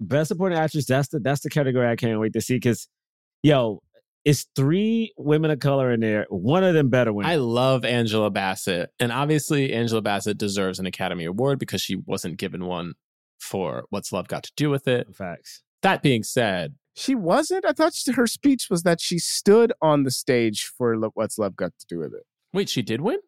Best 0.00 0.28
supporting 0.28 0.58
actress. 0.58 0.86
That's 0.86 1.08
the 1.08 1.18
that's 1.20 1.40
the 1.40 1.50
category 1.50 1.88
I 1.88 1.96
can't 1.96 2.20
wait 2.20 2.32
to 2.34 2.40
see. 2.40 2.56
Because, 2.56 2.88
yo, 3.42 3.82
it's 4.24 4.46
three 4.54 5.12
women 5.16 5.50
of 5.50 5.58
color 5.60 5.90
in 5.92 6.00
there. 6.00 6.26
One 6.28 6.62
of 6.64 6.74
them 6.74 6.88
better 6.88 7.12
women. 7.12 7.30
I 7.30 7.36
love 7.36 7.84
Angela 7.84 8.30
Bassett. 8.30 8.90
And 9.00 9.10
obviously, 9.12 9.72
Angela 9.72 10.02
Bassett 10.02 10.38
deserves 10.38 10.78
an 10.78 10.86
Academy 10.86 11.24
Award 11.24 11.58
because 11.58 11.80
she 11.80 11.96
wasn't 11.96 12.36
given 12.36 12.64
one 12.66 12.94
for 13.38 13.84
What's 13.90 14.12
Love 14.12 14.28
Got 14.28 14.42
to 14.44 14.52
Do 14.56 14.70
with 14.70 14.86
It. 14.88 15.14
Facts. 15.14 15.62
That 15.82 16.02
being 16.02 16.22
said, 16.24 16.74
She 16.96 17.14
wasn't. 17.14 17.64
I 17.64 17.72
thought 17.72 17.94
she- 17.94 18.12
her 18.12 18.26
speech 18.26 18.66
was 18.68 18.82
that 18.82 19.00
she 19.00 19.18
stood 19.18 19.72
on 19.80 20.02
the 20.02 20.10
stage 20.10 20.64
for 20.76 20.96
Lo- 20.98 21.12
What's 21.14 21.38
Love 21.38 21.54
Got 21.56 21.72
to 21.78 21.86
Do 21.88 22.00
with 22.00 22.12
It. 22.14 22.24
wait, 22.52 22.68
she 22.68 22.82
did 22.82 23.00
win? 23.00 23.18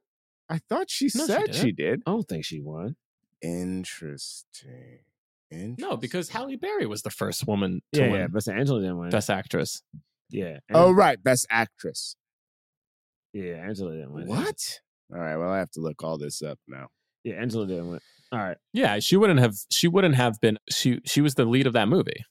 I 0.48 0.58
thought 0.68 0.90
she 0.90 1.08
No, 1.14 1.26
said 1.26 1.46
didn't. 1.46 1.54
she 1.54 1.70
did. 1.72 2.02
I 2.06 2.10
don't 2.10 2.28
think 2.28 2.44
she 2.44 2.60
won. 2.60 2.96
Interesting. 3.40 4.98
No, 5.52 5.96
because 5.96 6.28
Halle 6.28 6.56
Berry 6.56 6.86
was 6.86 7.02
the 7.02 7.10
first 7.10 7.46
woman 7.46 7.80
to 7.92 8.00
Yeah, 8.00 8.10
win 8.10 8.20
yeah, 8.20 8.26
but 8.28 8.46
Angela 8.48 8.80
didn't 8.80 8.98
win. 8.98 9.10
Best 9.10 9.30
Actress. 9.30 9.82
yeah. 10.30 10.58
Oh 10.72 10.92
right, 10.92 11.20
Best 11.22 11.46
Actress. 11.50 12.14
Yeah, 13.32 13.54
Angela 13.54 13.92
didn't 13.92 14.12
win. 14.12 14.26
What? 14.26 14.80
All 15.12 15.18
right. 15.20 15.36
Well, 15.36 15.50
I 15.50 15.58
have 15.58 15.70
to 15.72 15.80
look 15.80 16.02
all 16.04 16.18
this 16.18 16.42
up 16.42 16.58
now. 16.68 16.88
Yeah, 17.24 17.34
Angela 17.34 17.66
didn't 17.66 17.90
win. 17.90 18.00
All 18.32 18.38
right. 18.38 18.56
Yeah, 18.72 18.98
she 19.00 19.16
wouldn't 19.16 19.40
have. 19.40 19.56
She 19.70 19.88
wouldn't 19.88 20.14
have 20.14 20.40
been. 20.40 20.58
She 20.70 21.00
she 21.04 21.20
was 21.20 21.34
the 21.34 21.44
lead 21.44 21.66
of 21.66 21.72
that 21.72 21.88
movie. 21.88 22.24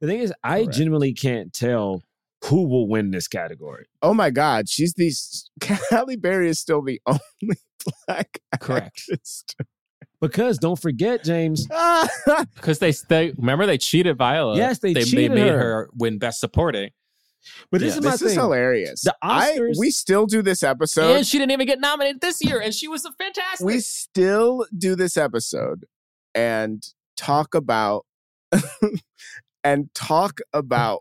The 0.00 0.06
thing 0.06 0.20
is, 0.20 0.32
I 0.42 0.62
Correct. 0.62 0.76
genuinely 0.78 1.12
can't 1.12 1.52
tell 1.52 2.02
who 2.46 2.66
will 2.66 2.88
win 2.88 3.10
this 3.10 3.28
category. 3.28 3.84
Oh 4.00 4.14
my 4.14 4.30
God, 4.30 4.66
she's 4.68 4.94
the 4.94 5.12
Halle 5.90 6.16
Berry 6.16 6.48
is 6.48 6.58
still 6.58 6.80
the 6.82 7.00
only 7.06 7.56
black 8.06 8.38
Correct. 8.60 8.86
actress. 9.10 9.44
Because 10.20 10.58
don't 10.58 10.80
forget, 10.80 11.24
James. 11.24 11.66
Because 12.54 12.78
they 12.78 12.92
they 13.08 13.32
remember 13.36 13.66
they 13.66 13.78
cheated 13.78 14.16
Viola. 14.18 14.56
Yes, 14.56 14.78
they 14.78 14.92
they, 14.92 15.04
cheated 15.04 15.32
made 15.32 15.48
her. 15.48 15.58
her 15.58 15.90
win 15.94 16.18
Best 16.18 16.40
Supporting, 16.40 16.90
But 17.70 17.80
this 17.80 17.94
Yeah. 17.94 17.98
is 18.00 18.04
my 18.04 18.10
this 18.12 18.20
thing. 18.20 18.28
is 18.28 18.34
hilarious. 18.34 19.00
The 19.02 19.16
I, 19.22 19.52
Oscars- 19.56 19.78
we 19.78 19.90
still 19.90 20.26
do 20.26 20.42
this 20.42 20.62
episode. 20.62 21.16
and 21.16 21.26
she 21.26 21.38
didn't 21.38 21.52
even 21.52 21.66
get 21.66 21.80
nominated 21.80 22.20
this 22.20 22.44
year, 22.44 22.60
and 22.60 22.74
she 22.74 22.86
was 22.88 23.04
a 23.04 23.12
fantastic. 23.12 23.66
we 23.66 23.80
still 23.80 24.66
do 24.76 24.94
this 24.94 25.16
episode 25.16 25.86
and 26.34 26.86
talk 27.16 27.54
about 27.54 28.04
and 29.64 29.92
talk 29.94 30.40
about 30.52 31.00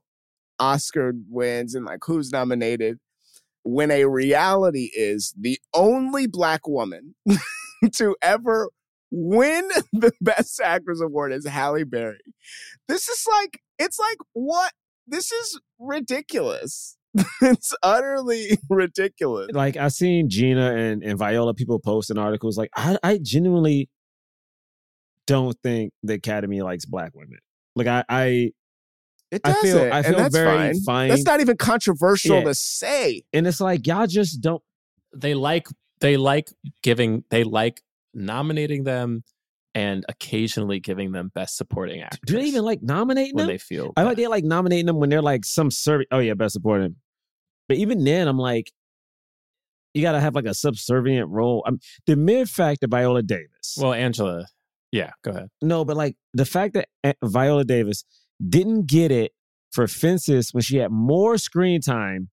Oscar 0.59 1.13
wins 1.29 1.75
and 1.75 1.85
like 1.85 1.99
who's 2.05 2.31
nominated 2.31 2.99
when 3.63 3.91
a 3.91 4.05
reality 4.05 4.89
is 4.95 5.33
the 5.39 5.59
only 5.73 6.27
black 6.27 6.67
woman 6.67 7.15
to 7.93 8.15
ever 8.21 8.69
win 9.11 9.67
the 9.93 10.11
best 10.21 10.59
actress 10.61 11.01
award 11.01 11.33
is 11.33 11.45
Halle 11.47 11.83
Berry. 11.83 12.19
This 12.87 13.07
is 13.09 13.25
like 13.41 13.61
it's 13.77 13.99
like 13.99 14.17
what 14.33 14.71
this 15.07 15.31
is 15.31 15.59
ridiculous. 15.79 16.95
it's 17.41 17.73
utterly 17.81 18.59
ridiculous. 18.69 19.47
like 19.53 19.77
I've 19.77 19.93
seen 19.93 20.29
Gina 20.29 20.75
and, 20.75 21.03
and 21.03 21.17
Viola 21.17 21.53
people 21.55 21.79
posting 21.79 22.17
articles. 22.19 22.57
Like 22.57 22.69
I, 22.75 22.97
I 23.01 23.17
genuinely 23.21 23.89
don't 25.27 25.57
think 25.63 25.93
the 26.03 26.13
Academy 26.15 26.61
likes 26.61 26.85
black 26.85 27.11
women. 27.15 27.39
Like 27.75 27.87
I, 27.87 28.03
I 28.09 28.25
It 29.31 29.41
I 29.43 29.51
does 29.53 29.61
feel- 29.61 29.77
it, 29.77 29.91
I 29.93 30.01
feel 30.03 30.11
and 30.15 30.19
that's 30.25 30.35
very 30.35 30.57
fine. 30.73 30.81
fine. 30.81 31.09
That's 31.09 31.23
not 31.25 31.39
even 31.39 31.57
controversial 31.57 32.37
Yeah. 32.37 32.43
to 32.45 32.53
say. 32.55 33.23
and 33.33 33.47
it's 33.47 33.61
like 33.61 33.85
y'all 33.87 34.07
just 34.07 34.41
don't. 34.41 34.61
they 35.15 35.33
like 35.33 35.67
they 36.01 36.17
like 36.17 36.49
giving 36.83 37.23
they 37.29 37.43
like 37.43 37.81
nominating 38.13 38.83
them 38.83 39.23
and 39.75 40.03
occasionally 40.09 40.79
giving 40.79 41.11
them 41.11 41.31
Best 41.33 41.55
Supporting 41.57 42.01
Actress. 42.01 42.21
Do 42.25 42.33
they 42.33 42.45
even 42.45 42.63
like 42.63 42.81
nominating 42.81 43.35
when 43.35 43.45
them? 43.45 43.53
they 43.53 43.57
feel? 43.57 43.93
I 43.95 44.03
like 44.03 44.17
they 44.17 44.27
like 44.27 44.43
nominating 44.43 44.87
them 44.87 44.97
when 44.97 45.09
they're 45.09 45.21
like 45.21 45.45
some 45.45 45.71
serving. 45.71 46.07
Oh 46.11 46.19
yeah, 46.19 46.33
best 46.33 46.53
supporting. 46.53 46.95
But 47.67 47.77
even 47.77 48.03
then, 48.03 48.27
I'm 48.27 48.37
like, 48.39 48.71
you 49.93 50.01
got 50.01 50.13
to 50.13 50.19
have 50.19 50.35
like 50.35 50.45
a 50.45 50.53
subservient 50.53 51.29
role. 51.29 51.63
Um, 51.67 51.79
the 52.07 52.15
mere 52.15 52.45
fact 52.45 52.81
that 52.81 52.89
Viola 52.89 53.21
Davis. 53.21 53.77
Well, 53.79 53.93
Angela. 53.93 54.45
Yeah, 54.91 55.11
go 55.23 55.31
ahead. 55.31 55.49
no, 55.61 55.85
but 55.85 55.95
like 55.97 56.15
the 56.33 56.45
fact 56.45 56.73
that 56.73 56.87
uh, 57.03 57.13
Viola 57.23 57.63
Davis 57.63 58.05
didn't 58.47 58.87
get 58.87 59.11
it 59.11 59.33
for 59.71 59.87
Fences 59.87 60.51
when 60.51 60.63
she 60.63 60.77
had 60.77 60.91
more 60.91 61.37
screen 61.37 61.79
time 61.79 62.29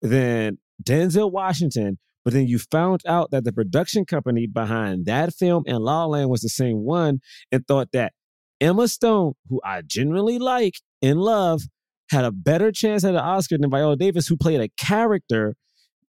than 0.00 0.58
Denzel 0.82 1.32
Washington. 1.32 1.98
But 2.28 2.34
then 2.34 2.46
you 2.46 2.58
found 2.58 3.00
out 3.06 3.30
that 3.30 3.44
the 3.44 3.54
production 3.54 4.04
company 4.04 4.46
behind 4.46 5.06
that 5.06 5.32
film 5.32 5.62
and 5.66 5.78
La 5.78 6.04
La 6.04 6.18
Land 6.18 6.28
was 6.28 6.42
the 6.42 6.50
same 6.50 6.84
one, 6.84 7.20
and 7.50 7.66
thought 7.66 7.88
that 7.94 8.12
Emma 8.60 8.86
Stone, 8.86 9.32
who 9.48 9.62
I 9.64 9.80
genuinely 9.80 10.38
like 10.38 10.74
and 11.00 11.18
love, 11.22 11.62
had 12.10 12.26
a 12.26 12.30
better 12.30 12.70
chance 12.70 13.02
at 13.02 13.14
an 13.14 13.20
Oscar 13.20 13.56
than 13.56 13.70
Viola 13.70 13.96
Davis, 13.96 14.26
who 14.26 14.36
played 14.36 14.60
a 14.60 14.68
character, 14.76 15.54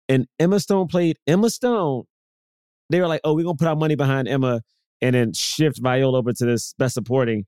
and 0.08 0.26
Emma 0.38 0.58
Stone 0.58 0.88
played 0.88 1.18
Emma 1.26 1.50
Stone. 1.50 2.04
They 2.88 2.98
were 3.02 3.08
like, 3.08 3.20
"Oh, 3.22 3.34
we're 3.34 3.44
gonna 3.44 3.56
put 3.56 3.68
our 3.68 3.76
money 3.76 3.94
behind 3.94 4.26
Emma 4.26 4.62
and 5.02 5.14
then 5.14 5.34
shift 5.34 5.78
Viola 5.82 6.16
over 6.16 6.32
to 6.32 6.46
this 6.46 6.72
Best 6.78 6.94
Supporting." 6.94 7.44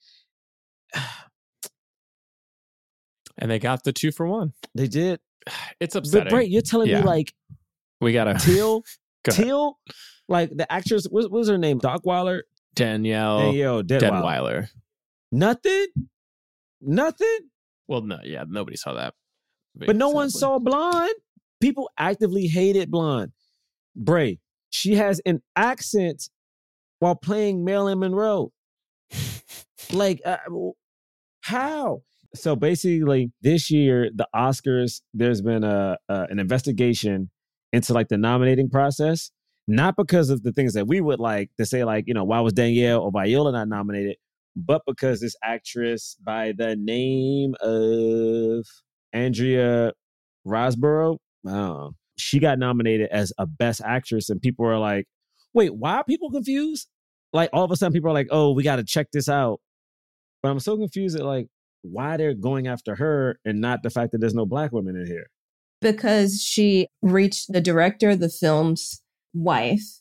And 3.39 3.51
they 3.51 3.59
got 3.59 3.85
the 3.85 3.95
two 3.95 4.13
for 4.13 4.27
one. 4.27 4.53
They 4.75 4.89
did, 4.89 5.21
It's 5.81 5.95
but 5.95 6.01
upsetting. 6.01 6.29
Brett, 6.29 6.51
you're 6.51 6.61
telling 6.61 6.91
Yeah. 6.91 6.99
me 7.01 7.07
like 7.07 7.33
we 8.01 8.13
gotta 8.13 8.35
Teal, 8.41 8.83
Go. 9.25 9.33
Teal, 9.33 9.79
like 10.29 10.51
the 10.55 10.71
actress, 10.71 11.07
what, 11.11 11.25
what 11.25 11.39
was 11.39 11.49
her 11.49 11.59
name? 11.59 11.81
Dockweiler, 11.81 12.41
Danielle 12.75 13.41
Danielle 13.41 13.83
Deadwyler. 13.83 14.01
Deadwyler. 14.01 14.69
Nothing, 15.33 15.87
nothing. 16.81 17.39
Well, 17.87 18.03
no, 18.03 18.19
yeah, 18.23 18.45
nobody 18.47 18.77
saw 18.77 18.95
that. 18.95 19.15
But 19.75 19.97
no 19.97 20.11
one 20.11 20.31
saw 20.31 20.59
Blonde. 20.59 21.15
People 21.61 21.91
actively 21.99 22.47
hated 22.47 22.91
Blonde. 22.91 23.33
Bray, 23.95 24.39
she 24.71 24.95
has 24.95 25.21
an 25.27 25.43
accent 25.57 26.29
while 26.99 27.15
playing 27.15 27.65
Marilyn 27.65 27.99
Monroe. 28.01 28.53
like, 29.93 30.21
uh, 30.25 30.39
how? 31.43 32.03
So 32.35 32.55
basically, 32.57 33.33
this 33.41 33.71
year 33.71 34.11
the 34.15 34.29
Oscars, 34.35 35.01
there's 35.15 35.41
been 35.41 35.65
a, 35.65 35.97
a 36.09 36.27
an 36.31 36.39
investigation 36.39 37.31
into 37.73 37.93
like 37.93 38.09
the 38.09 38.19
nominating 38.19 38.71
process, 38.71 39.31
not 39.67 39.97
because 39.97 40.31
of 40.31 40.43
the 40.43 40.53
things 40.53 40.75
that 40.75 40.87
we 40.87 41.01
would 41.01 41.21
like 41.21 41.51
to 41.59 41.67
say, 41.67 41.85
like 41.85 42.05
you 42.07 42.15
know, 42.15 42.25
why 42.25 42.41
was 42.41 42.53
Danielle 42.53 43.01
or 43.01 43.11
Viola 43.11 43.53
not 43.53 43.69
nominated, 43.69 44.17
but 44.57 44.83
because 44.87 45.21
this 45.21 45.37
actress 45.43 46.17
by 46.25 46.53
the 46.57 46.77
name 46.77 47.55
of 47.61 48.67
Andrea 49.13 49.93
Riseborough, 50.47 51.19
I 51.47 51.89
she 52.17 52.41
got 52.41 52.59
nominated 52.59 53.09
as 53.11 53.33
a 53.39 53.47
Best 53.47 53.81
Actress, 53.85 54.29
and 54.29 54.41
people 54.41 54.67
are 54.67 54.79
like, 54.79 55.07
"Wait, 55.55 55.75
why 55.75 55.97
are 55.97 56.05
people 56.05 56.31
confused?" 56.31 56.89
Like 57.33 57.51
all 57.53 57.65
of 57.65 57.71
a 57.71 57.77
sudden, 57.77 57.93
people 57.93 58.11
are 58.11 58.15
like, 58.15 58.29
"Oh, 58.31 58.53
we 58.53 58.63
got 58.63 58.77
to 58.77 58.85
check 58.85 59.09
this 59.13 59.29
out." 59.29 59.61
But 60.43 60.51
I'm 60.51 60.61
so 60.61 60.77
confused 60.77 61.17
at 61.19 61.25
like 61.25 61.49
why 61.83 62.17
they're 62.17 62.35
going 62.35 62.67
after 62.67 62.97
her 62.97 63.39
and 63.45 63.61
not 63.61 63.83
the 63.83 63.91
fact 63.91 64.13
that 64.13 64.19
there's 64.19 64.35
no 64.35 64.47
black 64.47 64.73
women 64.73 64.97
in 64.97 65.07
here. 65.07 65.29
Because 65.81 66.43
she 66.43 66.89
reached 67.03 67.53
the 67.53 67.61
director 67.61 68.11
of 68.11 68.21
the 68.21 68.29
film's 68.29 69.03
wife, 69.35 70.01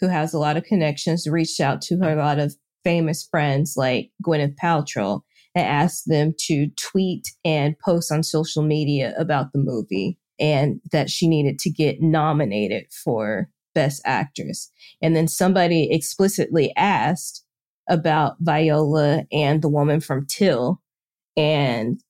who 0.00 0.08
has 0.08 0.32
a 0.32 0.38
lot 0.38 0.56
of 0.56 0.64
connections, 0.64 1.26
reached 1.26 1.60
out 1.60 1.82
to 1.82 1.98
her 1.98 2.12
a 2.12 2.16
lot 2.16 2.38
of 2.38 2.54
famous 2.84 3.26
friends 3.28 3.74
like 3.76 4.10
Gwyneth 4.24 4.56
Paltrow 4.56 5.22
and 5.54 5.66
asked 5.66 6.04
them 6.06 6.34
to 6.46 6.68
tweet 6.76 7.28
and 7.44 7.78
post 7.78 8.12
on 8.12 8.22
social 8.22 8.62
media 8.62 9.14
about 9.18 9.52
the 9.52 9.58
movie 9.58 10.18
and 10.38 10.80
that 10.92 11.10
she 11.10 11.26
needed 11.26 11.58
to 11.58 11.70
get 11.70 12.00
nominated 12.00 12.86
for 12.92 13.48
Best 13.74 14.00
Actress. 14.04 14.70
And 15.02 15.16
then 15.16 15.28
somebody 15.28 15.90
explicitly 15.90 16.72
asked 16.76 17.44
about 17.88 18.36
Viola 18.40 19.24
and 19.32 19.62
the 19.62 19.68
woman 19.68 20.00
from 20.00 20.26
Till 20.26 20.80
and 21.36 22.00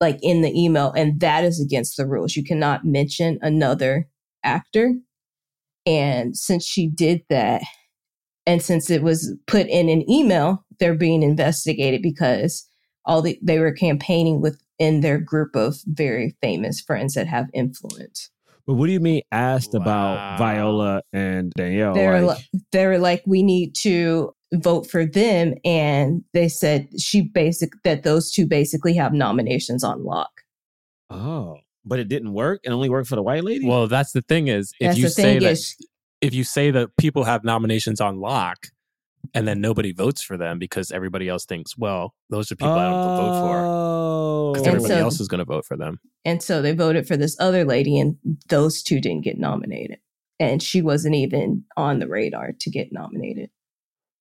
like 0.00 0.18
in 0.22 0.42
the 0.42 0.52
email 0.58 0.92
and 0.96 1.20
that 1.20 1.44
is 1.44 1.60
against 1.60 1.96
the 1.96 2.06
rules 2.06 2.36
you 2.36 2.44
cannot 2.44 2.84
mention 2.84 3.38
another 3.42 4.08
actor 4.44 4.94
and 5.86 6.36
since 6.36 6.64
she 6.64 6.88
did 6.88 7.22
that 7.30 7.62
and 8.46 8.62
since 8.62 8.90
it 8.90 9.02
was 9.02 9.34
put 9.46 9.66
in 9.66 9.88
an 9.88 10.08
email 10.10 10.64
they're 10.78 10.94
being 10.94 11.22
investigated 11.22 12.02
because 12.02 12.68
all 13.04 13.22
the, 13.22 13.38
they 13.42 13.58
were 13.58 13.72
campaigning 13.72 14.40
within 14.40 15.00
their 15.00 15.18
group 15.18 15.54
of 15.56 15.76
very 15.86 16.36
famous 16.42 16.80
friends 16.80 17.14
that 17.14 17.26
have 17.26 17.46
influence 17.54 18.30
But 18.66 18.74
what 18.74 18.86
do 18.86 18.92
you 18.92 19.00
mean 19.00 19.22
asked 19.32 19.72
Wow. 19.74 19.80
about 19.82 20.38
Viola 20.38 21.02
and 21.12 21.52
Danielle? 21.56 21.94
they're 21.94 22.20
Like, 22.20 22.38
like, 22.52 22.62
they're 22.72 22.98
like 22.98 23.22
we 23.26 23.42
need 23.42 23.74
to 23.82 24.32
vote 24.54 24.88
for 24.88 25.04
them 25.04 25.54
and 25.64 26.22
they 26.32 26.48
said 26.48 26.88
she 27.00 27.20
basic 27.22 27.70
that 27.82 28.04
those 28.04 28.30
two 28.30 28.46
basically 28.46 28.94
have 28.94 29.12
nominations 29.12 29.82
on 29.82 30.04
lock 30.04 30.30
oh, 31.10 31.56
but 31.84 31.98
it 32.00 32.08
didn't 32.08 32.32
work. 32.32 32.60
It 32.64 32.70
only 32.70 32.88
worked 32.88 33.08
for 33.08 33.14
the 33.16 33.22
white 33.22 33.44
lady. 33.44 33.66
Well, 33.66 33.86
that's 33.86 34.12
the 34.12 34.22
thing 34.22 34.48
is 34.48 34.72
if 34.80 34.88
That's 34.88 34.98
you 34.98 35.08
say 35.08 35.22
thing 35.22 35.40
that 35.40 35.52
is 35.52 35.76
if 36.20 36.34
you 36.34 36.42
say 36.44 36.70
that 36.72 36.96
people 36.96 37.24
have 37.24 37.44
nominations 37.44 38.00
on 38.00 38.18
lock 38.18 38.66
and 39.34 39.46
then 39.46 39.60
nobody 39.60 39.92
votes 39.92 40.22
for 40.22 40.36
them 40.36 40.58
because 40.58 40.90
everybody 40.90 41.28
else 41.28 41.44
thinks, 41.44 41.76
well, 41.76 42.14
those 42.30 42.50
are 42.50 42.56
people 42.56 42.72
I 42.72 42.90
don't 42.90 43.16
vote 43.16 43.40
for 43.40 43.58
Oh, 43.64 44.52
because 44.52 44.66
everybody 44.66 44.94
so- 44.94 45.00
else 45.00 45.20
is 45.20 45.28
going 45.28 45.38
to 45.38 45.44
vote 45.44 45.64
for 45.64 45.76
them. 45.76 46.00
And 46.24 46.42
so 46.42 46.60
they 46.62 46.72
voted 46.72 47.06
for 47.06 47.16
this 47.16 47.36
other 47.38 47.64
lady, 47.64 48.00
and 48.00 48.16
those 48.48 48.82
two 48.82 49.00
didn't 49.00 49.22
get 49.24 49.38
nominated. 49.38 49.98
And 50.40 50.62
she 50.62 50.82
wasn't 50.82 51.14
even 51.14 51.64
on 51.76 51.98
the 52.00 52.08
radar 52.08 52.52
to 52.60 52.70
get 52.70 52.92
nominated. 52.92 53.50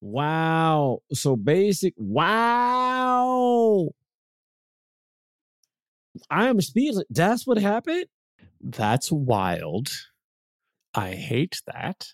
Wow. 0.06 1.00
So 1.14 1.36
basic. 1.36 1.96
Wow. 1.98 3.90
I 6.30 6.48
am 6.48 6.62
speechless. 6.62 7.06
That's 7.10 7.48
what 7.48 7.58
happened. 7.58 8.06
That's 8.62 9.12
wild. 9.12 9.90
I 10.94 11.14
hate 11.14 11.60
that. 11.66 12.06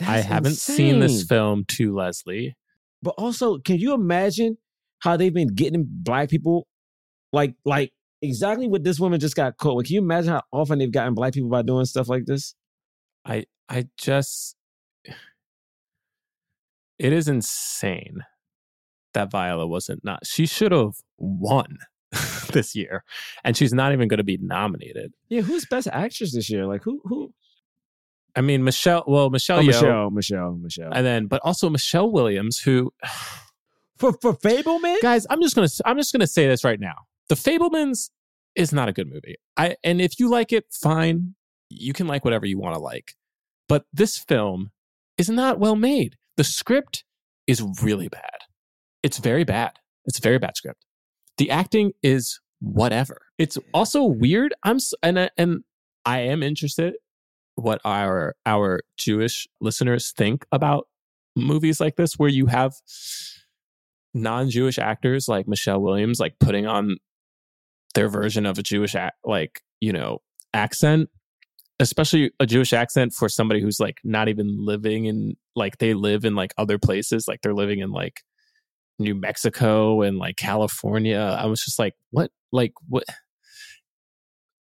I 0.00 0.20
haven't 0.20 0.54
seen 0.54 1.00
this 1.00 1.24
film 1.24 1.66
to 1.72 1.94
Leslie. 1.94 2.56
But 3.02 3.16
also, 3.18 3.58
can 3.58 3.76
you 3.76 3.92
imagine 3.92 4.56
how 5.00 5.18
they've 5.18 5.34
been 5.34 5.54
getting 5.54 5.84
black 5.86 6.30
people 6.30 6.66
like 7.34 7.54
like 7.66 7.92
exactly 8.22 8.66
what 8.66 8.82
this 8.82 8.98
woman 8.98 9.20
just 9.20 9.36
got 9.36 9.58
caught 9.58 9.76
with? 9.76 9.88
Can 9.88 9.96
you 9.96 10.00
imagine 10.00 10.32
how 10.32 10.42
often 10.50 10.78
they've 10.78 10.90
gotten 10.90 11.12
black 11.12 11.34
people 11.34 11.50
by 11.50 11.60
doing 11.60 11.84
stuff 11.84 12.08
like 12.08 12.24
this? 12.24 12.54
I 13.26 13.44
I 13.68 13.88
just 13.98 14.56
it 17.02 17.12
is 17.12 17.26
insane 17.26 18.24
that 19.12 19.30
Viola 19.30 19.66
wasn't 19.66 20.04
not. 20.04 20.24
She 20.24 20.46
should 20.46 20.72
have 20.72 20.94
won 21.18 21.78
this 22.52 22.76
year, 22.76 23.04
and 23.44 23.56
she's 23.56 23.72
not 23.72 23.92
even 23.92 24.08
going 24.08 24.18
to 24.18 24.24
be 24.24 24.38
nominated. 24.40 25.12
Yeah, 25.28 25.40
who's 25.40 25.66
best 25.66 25.88
actress 25.92 26.32
this 26.32 26.48
year? 26.48 26.64
Like 26.66 26.84
who 26.84 27.00
who 27.04 27.34
I 28.36 28.40
mean, 28.40 28.62
Michelle. 28.64 29.04
Well, 29.06 29.30
Michelle, 29.30 29.58
oh, 29.58 29.62
Yeoh, 29.62 29.66
Michelle, 29.66 30.10
Michelle, 30.10 30.54
Michelle. 30.54 30.92
and 30.92 31.04
then 31.04 31.26
but 31.26 31.40
also 31.44 31.68
Michelle 31.68 32.10
Williams, 32.10 32.58
who 32.58 32.92
for 33.98 34.12
for 34.22 34.34
Fabelman? 34.34 35.00
guys, 35.02 35.26
I'm 35.28 35.42
just 35.42 35.56
gonna 35.56 35.68
I'm 35.84 35.96
just 35.96 36.12
gonna 36.12 36.28
say 36.28 36.46
this 36.46 36.62
right 36.62 36.80
now. 36.80 36.94
The 37.28 37.34
Fabelmans 37.34 38.10
is 38.54 38.72
not 38.72 38.88
a 38.88 38.92
good 38.92 39.08
movie. 39.08 39.36
I 39.56 39.76
and 39.82 40.00
if 40.00 40.20
you 40.20 40.30
like 40.30 40.52
it, 40.52 40.66
fine. 40.70 41.34
You 41.68 41.92
can 41.92 42.06
like 42.06 42.24
whatever 42.24 42.46
you 42.46 42.58
want 42.58 42.74
to 42.76 42.80
like. 42.80 43.14
But 43.68 43.86
this 43.92 44.18
film 44.18 44.70
is 45.18 45.28
not 45.28 45.58
well 45.58 45.76
made. 45.76 46.16
The 46.36 46.44
script 46.44 47.04
is 47.46 47.62
really 47.82 48.08
bad. 48.08 48.38
It's 49.02 49.18
very 49.18 49.44
bad. 49.44 49.72
It's 50.04 50.18
a 50.18 50.22
very 50.22 50.38
bad 50.38 50.56
script. 50.56 50.84
The 51.38 51.50
acting 51.50 51.92
is 52.02 52.40
whatever. 52.60 53.22
It's 53.38 53.58
also 53.74 54.04
weird. 54.04 54.54
I'm 54.62 54.78
and 55.02 55.18
I- 55.18 55.30
and 55.36 55.64
I 56.04 56.20
am 56.20 56.42
interested 56.42 56.94
what 57.56 57.80
our 57.84 58.34
our 58.46 58.80
Jewish 58.96 59.46
listeners 59.60 60.12
think 60.12 60.46
about 60.52 60.88
movies 61.36 61.80
like 61.80 61.96
this 61.96 62.14
where 62.18 62.28
you 62.28 62.46
have 62.46 62.72
non-Jewish 64.14 64.78
actors 64.78 65.28
like 65.28 65.48
Michelle 65.48 65.80
Williams 65.80 66.20
like 66.20 66.34
putting 66.38 66.66
on 66.66 66.96
their 67.94 68.08
version 68.08 68.46
of 68.46 68.58
a 68.58 68.62
Jewish 68.62 68.94
act 68.94 69.16
like, 69.24 69.60
you 69.80 69.92
know, 69.92 70.18
accent, 70.54 71.08
especially 71.80 72.30
a 72.40 72.46
Jewish 72.46 72.72
accent 72.72 73.12
for 73.12 73.28
somebody 73.28 73.60
who's 73.60 73.80
like 73.80 73.98
not 74.04 74.28
even 74.28 74.64
living 74.64 75.06
in 75.06 75.36
like 75.54 75.78
they 75.78 75.94
live 75.94 76.24
in 76.24 76.34
like 76.34 76.54
other 76.58 76.78
places, 76.78 77.28
like 77.28 77.40
they're 77.42 77.54
living 77.54 77.80
in 77.80 77.90
like 77.90 78.22
New 78.98 79.14
Mexico 79.14 80.02
and 80.02 80.18
like 80.18 80.36
California. 80.36 81.36
I 81.38 81.46
was 81.46 81.64
just 81.64 81.78
like, 81.78 81.94
what 82.10 82.30
like 82.52 82.72
what 82.88 83.04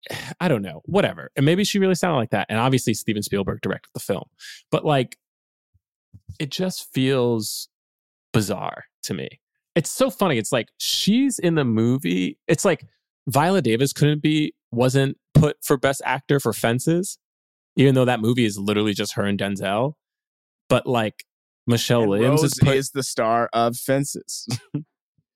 I 0.40 0.48
don't 0.48 0.62
know, 0.62 0.82
whatever. 0.86 1.32
And 1.36 1.46
maybe 1.46 1.64
she 1.64 1.80
really 1.80 1.96
sounded 1.96 2.18
like 2.18 2.32
that. 2.32 2.48
And 2.50 2.60
obviously 2.60 2.94
Steven 2.94 3.24
Spielberg 3.24 3.62
directed 3.62 3.90
the 3.94 4.00
film. 4.00 4.26
But 4.72 4.86
like 4.86 5.18
it 6.40 6.50
just 6.50 6.92
feels 6.94 7.70
bizarre 8.34 8.86
to 9.04 9.14
me. 9.14 9.40
It's 9.76 9.90
so 9.90 10.10
funny. 10.10 10.38
It's 10.38 10.52
like 10.52 10.70
she's 10.78 11.40
in 11.40 11.56
the 11.56 11.64
movie. 11.64 12.38
It's 12.48 12.66
like 12.66 12.86
Viola 13.28 13.62
Davis 13.62 13.94
couldn't 13.94 14.22
be 14.22 14.54
wasn't 14.72 15.18
put 15.34 15.58
for 15.64 15.78
best 15.78 16.02
actor 16.06 16.40
for 16.40 16.54
Fences, 16.54 17.18
even 17.76 17.96
though 17.96 18.06
that 18.06 18.20
movie 18.20 18.46
is 18.46 18.58
literally 18.58 18.94
just 18.94 19.14
her 19.14 19.24
and 19.24 19.40
Denzel. 19.40 19.94
But 20.72 20.88
like 20.88 21.24
Michelle 21.68 22.02
And 22.02 22.10
Williams 22.10 22.42
Rose 22.42 22.52
is 22.54 22.60
put, 22.62 22.76
is 22.76 22.90
the 22.92 23.04
star 23.04 23.50
of 23.54 23.78
Fences. 23.78 24.48
yeah, 24.74 24.82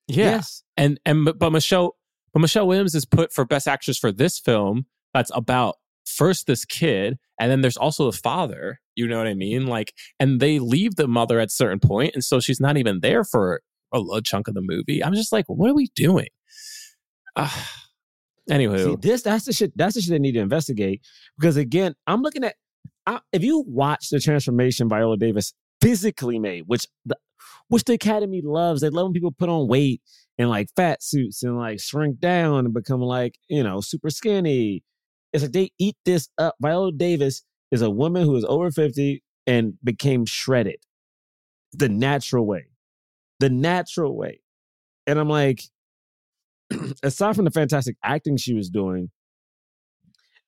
Yes. 0.08 0.64
and 0.76 1.00
and 1.06 1.30
but 1.38 1.52
Michelle 1.52 1.96
but 2.34 2.40
Michelle 2.40 2.68
Williams 2.68 2.96
is 2.96 3.06
put 3.06 3.32
for 3.32 3.46
best 3.46 3.68
actress 3.68 3.98
for 4.00 4.12
this 4.12 4.40
film 4.40 4.88
that's 5.14 5.32
about 5.36 5.76
first 6.06 6.48
this 6.48 6.66
kid 6.66 7.18
and 7.40 7.50
then 7.52 7.62
there's 7.62 7.78
also 7.78 8.12
the 8.12 8.16
father 8.18 8.80
you 8.96 9.08
know 9.08 9.18
what 9.18 9.26
i 9.26 9.34
mean 9.34 9.66
like 9.66 9.92
and 10.20 10.40
they 10.40 10.60
leave 10.60 10.98
the 10.98 11.08
mother 11.08 11.40
at 11.40 11.48
a 11.48 11.52
certain 11.52 11.80
point 11.80 12.12
and 12.14 12.24
so 12.24 12.40
she's 12.40 12.60
not 12.60 12.78
even 12.78 13.00
there 13.00 13.24
for 13.24 13.62
a, 13.92 14.00
a 14.00 14.22
chunk 14.22 14.48
of 14.48 14.54
the 14.54 14.62
movie 14.62 15.04
i'm 15.04 15.16
just 15.16 15.32
like 15.32 15.46
what 15.48 15.68
are 15.68 15.74
we 15.74 15.88
doing 15.96 16.28
uh, 17.36 17.50
anywho 18.52 18.86
See, 18.92 18.96
this 19.02 19.24
that's 19.24 19.46
the 19.46 19.54
shit. 19.54 19.76
That's 19.76 19.96
the 19.96 20.02
shit 20.02 20.12
they 20.12 20.20
need 20.20 20.34
to 20.34 20.40
investigate. 20.40 21.02
Because 21.40 21.58
again, 21.58 21.96
I'm 22.06 22.22
looking 22.22 22.44
at 22.44 22.56
I, 23.08 23.20
if 23.32 23.44
you 23.44 23.64
watch 23.68 24.10
the 24.10 24.20
transformation 24.20 24.90
Viola 24.90 25.18
Davis 25.18 25.54
physically 25.82 26.40
made, 26.40 26.64
which 26.68 26.88
the 27.06 27.18
which 27.68 27.84
the 27.84 27.94
Academy 27.94 28.42
loves. 28.44 28.82
They 28.82 28.90
love 28.90 29.08
when 29.08 29.14
people 29.14 29.32
put 29.32 29.50
on 29.50 29.68
weight 29.68 30.02
and 30.38 30.50
like 30.50 30.70
fat 30.76 31.02
suits 31.02 31.44
and 31.44 31.58
like 31.58 31.80
shrink 31.80 32.20
down 32.20 32.66
and 32.66 32.74
become 32.74 33.02
like 33.02 33.38
you 33.50 33.64
know 33.64 33.82
super 33.82 34.10
skinny. 34.10 34.84
It's 35.34 35.44
like 35.44 35.54
they 35.54 35.72
eat 35.80 35.98
this 36.06 36.30
up. 36.38 36.56
Viola 36.62 36.92
Davis 36.92 37.44
is 37.72 37.82
a 37.82 37.90
woman 37.90 38.24
who 38.24 38.36
is 38.36 38.46
over 38.46 38.72
fifty 38.72 39.24
and 39.48 39.74
became 39.84 40.26
shredded, 40.26 40.78
the 41.74 41.90
natural 41.90 42.46
way, 42.46 42.68
the 43.40 43.50
natural 43.50 44.16
way. 44.16 44.42
And 45.08 45.20
I'm 45.20 45.30
like, 45.30 45.62
aside 47.04 47.36
from 47.36 47.46
the 47.46 47.52
fantastic 47.52 47.96
acting 48.04 48.38
she 48.38 48.54
was 48.54 48.70
doing, 48.70 49.12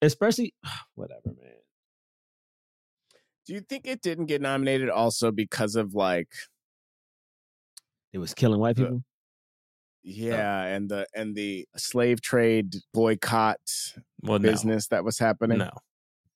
especially 0.02 0.54
whatever, 0.96 1.22
man. 1.26 1.54
Do 3.48 3.54
you 3.54 3.62
think 3.62 3.88
it 3.88 4.02
didn't 4.02 4.26
get 4.26 4.42
nominated 4.42 4.90
also 4.90 5.32
because 5.32 5.76
of 5.76 5.94
like 5.96 6.28
It 8.14 8.18
was 8.20 8.34
killing 8.34 8.60
white 8.60 8.76
The- 8.76 8.84
people. 8.84 8.98
Oh. 8.98 9.04
yeah, 10.04 10.64
and 10.64 10.90
the 10.90 11.06
and 11.16 11.36
the 11.36 11.68
slave 11.78 12.22
trade 12.22 12.76
boycott 12.94 13.60
well 14.22 14.40
no 14.40 14.50
business 14.52 14.88
that 14.88 15.04
was 15.04 15.18
happening? 15.20 15.58
no 15.60 15.72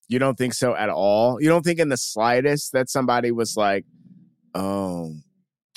You 0.07 0.19
don't 0.19 0.37
think 0.37 0.53
so 0.53 0.75
at 0.75 0.89
all? 0.89 1.41
You 1.41 1.47
don't 1.49 1.63
think 1.63 1.79
in 1.79 1.89
the 1.89 1.97
slightest 1.97 2.73
that 2.73 2.89
somebody 2.89 3.31
was 3.31 3.55
like, 3.55 3.85
"Oh, 4.53 5.15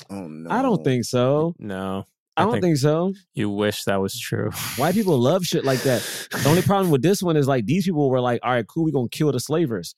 oh 0.09 0.27
no." 0.27 0.49
I 0.49 0.61
don't 0.61 0.83
think 0.83 1.05
so. 1.05 1.53
no 1.57 2.05
I, 2.37 2.41
I 2.41 2.43
don't 2.45 2.53
think- 2.55 2.63
think, 2.63 2.77
so. 2.77 3.13
you 3.33 3.49
wish 3.49 3.85
that 3.85 4.01
was 4.01 4.19
true 4.19 4.51
White 4.75 4.93
people 4.95 5.17
love 5.17 5.45
shit 5.45 5.63
like 5.63 5.81
that. 5.83 6.01
The 6.31 6.49
only 6.49 6.61
problem 6.71 6.91
with 6.91 7.01
this 7.01 7.23
one 7.23 7.37
is 7.37 7.47
like 7.47 7.65
these 7.65 7.85
people 7.85 8.09
were 8.09 8.19
like, 8.19 8.41
all 8.43 8.51
right, 8.51 8.67
cool, 8.67 8.83
we're 8.85 8.91
gonna 8.91 9.07
kill 9.09 9.31
the 9.31 9.39
slavers. 9.39 9.95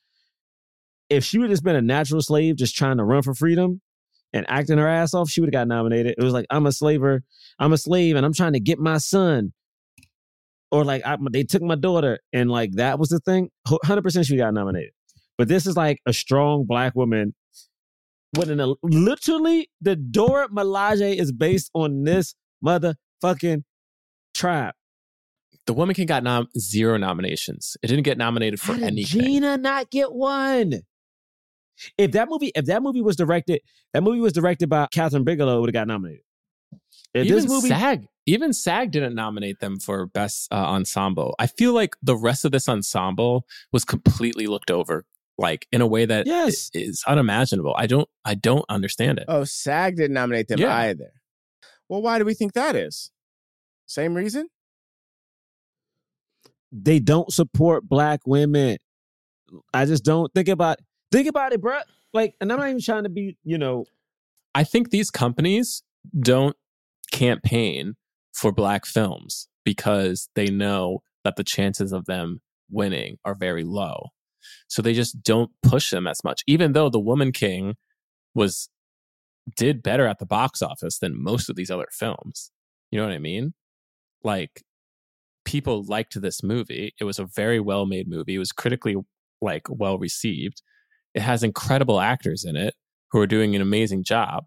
If 1.10 1.24
she 1.24 1.38
would 1.38 1.46
have 1.46 1.54
just 1.54 1.64
been 1.64 1.76
a 1.76 1.82
natural 1.82 2.22
slave 2.22 2.58
just 2.58 2.76
trying 2.76 2.98
to 2.98 3.04
run 3.04 3.22
for 3.24 3.34
freedom 3.34 3.82
and 4.34 4.46
acting 4.50 4.78
her 4.78 4.88
ass 4.88 5.14
off, 5.14 5.30
she 5.30 5.40
would 5.40 5.48
have 5.48 5.54
got 5.54 5.68
nominated. 5.68 6.16
It 6.18 6.24
was 6.24 6.34
like, 6.34 6.46
I'm 6.50 6.66
a 6.66 6.72
slaver, 6.72 7.24
I'm 7.60 7.72
a 7.74 7.78
slave, 7.78 8.16
and 8.16 8.26
I'm 8.26 8.34
trying 8.34 8.54
to 8.54 8.60
get 8.60 8.78
my 8.78 8.98
son. 8.98 9.54
Or 10.70 10.84
like 10.84 11.06
I, 11.06 11.18
they 11.32 11.44
took 11.44 11.62
my 11.62 11.76
daughter, 11.76 12.20
and 12.34 12.52
like 12.52 12.74
that 12.74 13.00
was 13.00 13.08
the 13.10 13.20
thing. 13.20 13.50
Hundred 13.86 14.02
percent, 14.02 14.26
she 14.26 14.36
got 14.36 14.54
nominated. 14.54 14.92
But 15.38 15.48
this 15.48 15.66
is 15.66 15.78
like 15.78 16.02
a 16.06 16.12
strong 16.12 16.66
black 16.66 16.94
woman. 16.94 17.34
With 18.36 18.50
an 18.50 18.76
literally, 18.84 19.70
the 19.80 19.96
Dora 19.96 20.50
Milaje 20.50 21.16
is 21.16 21.32
based 21.32 21.72
on 21.74 22.04
this 22.04 22.36
motherfucking 22.66 23.64
tribe. 24.34 24.74
the 25.68 25.74
woman 25.74 25.96
can 25.96 26.06
got 26.06 26.24
nom- 26.24 26.48
zero 26.58 26.98
nominations 26.98 27.78
it 27.82 27.88
didn't 27.88 28.04
get 28.04 28.18
nominated 28.18 28.60
for 28.60 28.74
How 28.74 28.80
did 28.80 28.88
anything 28.88 29.22
Gina 29.22 29.58
not 29.58 29.90
get 29.90 30.12
one? 30.12 30.82
If 31.98 32.12
that 32.14 32.30
movie, 32.30 32.52
if 32.56 32.66
that 32.66 32.82
movie 32.82 33.02
was 33.02 33.16
directed, 33.16 33.62
that 33.94 34.02
movie 34.04 34.20
was 34.20 34.34
directed 34.34 34.70
by 34.70 34.88
Kathryn 34.94 35.24
Bigelow, 35.26 35.60
would 35.62 35.70
have 35.70 35.74
got 35.74 35.88
nominated. 35.88 36.24
If 37.14 37.26
even 37.26 37.36
this 37.36 37.48
movie, 37.48 37.70
SAG, 37.70 38.08
even 38.26 38.54
SAG 38.54 38.92
didn't 38.92 39.16
nominate 39.16 39.60
them 39.60 39.80
for 39.80 40.06
best 40.08 40.52
uh, 40.52 40.56
ensemble. 40.56 41.36
I 41.40 41.48
feel 41.48 41.74
like 41.74 41.96
the 42.02 42.16
rest 42.16 42.46
of 42.46 42.52
this 42.52 42.68
ensemble 42.68 43.46
was 43.72 43.86
completely 43.86 44.48
looked 44.48 44.70
over, 44.72 45.06
like 45.38 45.68
in 45.72 45.82
a 45.82 45.88
way 45.88 46.06
that 46.06 46.28
Yes. 46.28 46.70
is 46.74 47.04
unimaginable. 47.08 47.74
I 47.78 47.88
don't, 47.88 48.10
I 48.26 48.36
don't 48.36 48.66
understand 48.70 49.20
it. 49.20 49.26
Oh, 49.28 49.44
SAG 49.46 49.96
didn't 49.96 50.14
nominate 50.14 50.48
them 50.50 50.60
Yeah. 50.60 50.76
either. 50.76 51.12
Well, 51.90 52.02
why 52.02 52.20
do 52.20 52.26
we 52.26 52.34
think 52.34 52.54
that 52.54 52.76
is? 52.76 53.12
Same 53.86 54.14
reason? 54.14 54.48
they 56.72 57.00
don't 57.00 57.32
support 57.32 57.88
black 57.88 58.20
women. 58.26 58.78
I 59.74 59.86
just 59.86 60.04
don't 60.04 60.32
think 60.34 60.50
about 60.50 60.80
think 61.12 61.28
about 61.28 61.54
it, 61.54 61.62
bruh. 61.62 61.82
Like, 62.14 62.36
and 62.42 62.52
I'm 62.52 62.60
not 62.60 62.70
even 62.70 62.82
trying 62.82 63.04
to 63.04 63.10
be, 63.10 63.38
you 63.44 63.58
know, 63.58 63.86
I 64.56 64.64
think 64.64 64.90
these 64.90 65.12
companies 65.12 65.84
don't 66.20 66.56
campaign 67.12 67.96
for 68.34 68.52
black 68.52 68.86
films 68.86 69.48
because 69.64 70.30
they 70.36 70.48
know 70.48 71.00
that 71.24 71.36
the 71.36 71.44
chances 71.44 71.92
of 71.92 72.06
them 72.06 72.42
winning 72.70 73.18
are 73.26 73.36
very 73.36 73.64
low. 73.64 74.08
So 74.68 74.82
they 74.82 74.94
just 74.94 75.22
don't 75.24 75.52
push 75.62 75.90
them 75.90 76.08
as 76.08 76.24
much. 76.24 76.44
Even 76.48 76.74
though 76.74 76.90
The 76.90 77.00
Woman 77.00 77.32
King 77.32 77.76
was 78.34 78.70
did 79.56 79.82
better 79.84 80.06
at 80.08 80.20
the 80.20 80.26
box 80.26 80.62
office 80.62 81.00
than 81.00 81.22
most 81.22 81.50
of 81.50 81.56
these 81.56 81.72
other 81.72 81.88
films. 81.92 82.52
You 82.92 83.00
know 83.00 83.06
what 83.06 83.14
I 83.14 83.20
mean? 83.20 83.54
Like 84.24 84.64
people 85.46 85.84
liked 85.86 86.20
this 86.22 86.44
movie. 86.44 86.94
It 87.00 87.06
was 87.06 87.20
a 87.20 87.26
very 87.26 87.60
well 87.60 87.86
made 87.86 88.08
movie. 88.08 88.36
It 88.36 88.40
was 88.40 88.52
critically 88.52 88.98
like 89.42 89.64
well 89.70 89.98
received. 89.98 90.62
It 91.18 91.22
has 91.22 91.44
incredible 91.44 92.00
actors 92.00 92.46
in 92.46 92.56
it 92.56 92.74
who 93.12 93.20
are 93.20 93.28
doing 93.28 93.56
an 93.56 93.62
amazing 93.62 94.04
job. 94.04 94.46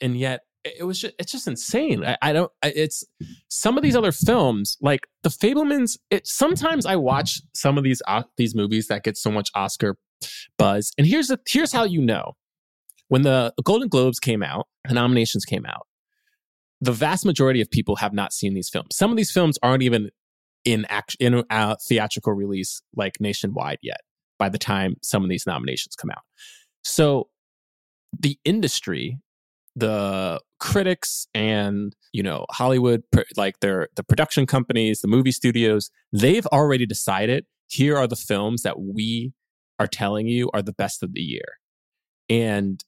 And 0.00 0.18
yet 0.18 0.40
it 0.64 0.84
was 0.84 1.00
just 1.00 1.14
it's 1.18 1.32
just 1.32 1.46
insane. 1.46 2.04
I, 2.04 2.16
I 2.20 2.32
don't 2.32 2.50
I, 2.62 2.72
it's 2.74 3.04
some 3.48 3.76
of 3.76 3.82
these 3.82 3.96
other 3.96 4.12
films 4.12 4.76
like 4.80 5.06
The 5.22 5.28
Fabelmans 5.30 5.98
it 6.10 6.26
sometimes 6.26 6.84
I 6.86 6.96
watch 6.96 7.40
some 7.54 7.78
of 7.78 7.84
these 7.84 8.02
uh, 8.06 8.24
these 8.36 8.54
movies 8.54 8.88
that 8.88 9.04
get 9.04 9.16
so 9.16 9.30
much 9.30 9.50
Oscar 9.54 9.96
buzz. 10.58 10.92
And 10.98 11.06
here's 11.06 11.28
the 11.28 11.38
here's 11.46 11.72
how 11.72 11.84
you 11.84 12.00
know. 12.00 12.32
When 13.08 13.22
the 13.22 13.52
Golden 13.64 13.88
Globes 13.88 14.20
came 14.20 14.42
out, 14.42 14.68
the 14.86 14.94
nominations 14.94 15.44
came 15.44 15.66
out 15.66 15.86
the 16.80 16.92
vast 16.92 17.26
majority 17.26 17.60
of 17.60 17.70
people 17.70 17.96
have 17.96 18.12
not 18.12 18.32
seen 18.32 18.54
these 18.54 18.68
films. 18.68 18.96
Some 18.96 19.10
of 19.10 19.16
these 19.16 19.30
films 19.30 19.58
aren't 19.62 19.82
even 19.82 20.10
in 20.64 20.86
act 20.86 21.16
in 21.20 21.44
uh, 21.50 21.76
theatrical 21.86 22.32
release 22.32 22.82
like 22.94 23.20
nationwide 23.20 23.78
yet. 23.82 24.00
By 24.40 24.48
the 24.48 24.58
time 24.58 24.96
some 25.02 25.22
of 25.22 25.30
these 25.30 25.46
nominations 25.46 25.94
come 25.94 26.10
out, 26.10 26.22
so 26.82 27.28
the 28.18 28.38
industry, 28.44 29.18
the 29.76 30.40
critics, 30.58 31.28
and 31.34 31.94
you 32.12 32.22
know 32.22 32.46
Hollywood, 32.50 33.04
like 33.36 33.60
their 33.60 33.88
the 33.96 34.02
production 34.02 34.46
companies, 34.46 35.02
the 35.02 35.08
movie 35.08 35.30
studios, 35.30 35.90
they've 36.12 36.46
already 36.46 36.86
decided 36.86 37.46
here 37.68 37.96
are 37.96 38.08
the 38.08 38.16
films 38.16 38.62
that 38.62 38.80
we 38.80 39.32
are 39.78 39.86
telling 39.86 40.26
you 40.26 40.50
are 40.52 40.62
the 40.62 40.72
best 40.72 41.04
of 41.04 41.12
the 41.12 41.20
year, 41.20 41.58
and 42.28 42.82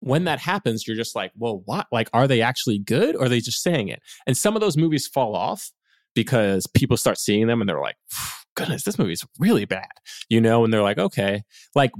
when 0.00 0.24
that 0.24 0.40
happens, 0.40 0.86
you're 0.86 0.96
just 0.96 1.14
like, 1.14 1.30
well, 1.38 1.62
what? 1.64 1.86
Like, 1.92 2.10
are 2.12 2.26
they 2.26 2.42
actually 2.42 2.80
good 2.80 3.14
or 3.14 3.26
are 3.26 3.28
they 3.28 3.38
just 3.38 3.62
saying 3.62 3.86
it? 3.86 4.02
And 4.26 4.36
some 4.36 4.56
of 4.56 4.60
those 4.60 4.76
movies 4.76 5.06
fall 5.06 5.36
off 5.36 5.70
because 6.12 6.66
people 6.66 6.96
start 6.96 7.18
seeing 7.18 7.46
them 7.46 7.60
and 7.60 7.68
they're 7.68 7.80
like, 7.80 7.96
goodness, 8.54 8.84
this 8.84 8.98
movie's 8.98 9.24
really 9.38 9.64
bad, 9.64 9.88
you 10.28 10.40
know? 10.40 10.64
And 10.64 10.72
they're 10.72 10.82
like, 10.82 10.98
okay. 10.98 11.42
Like, 11.74 11.92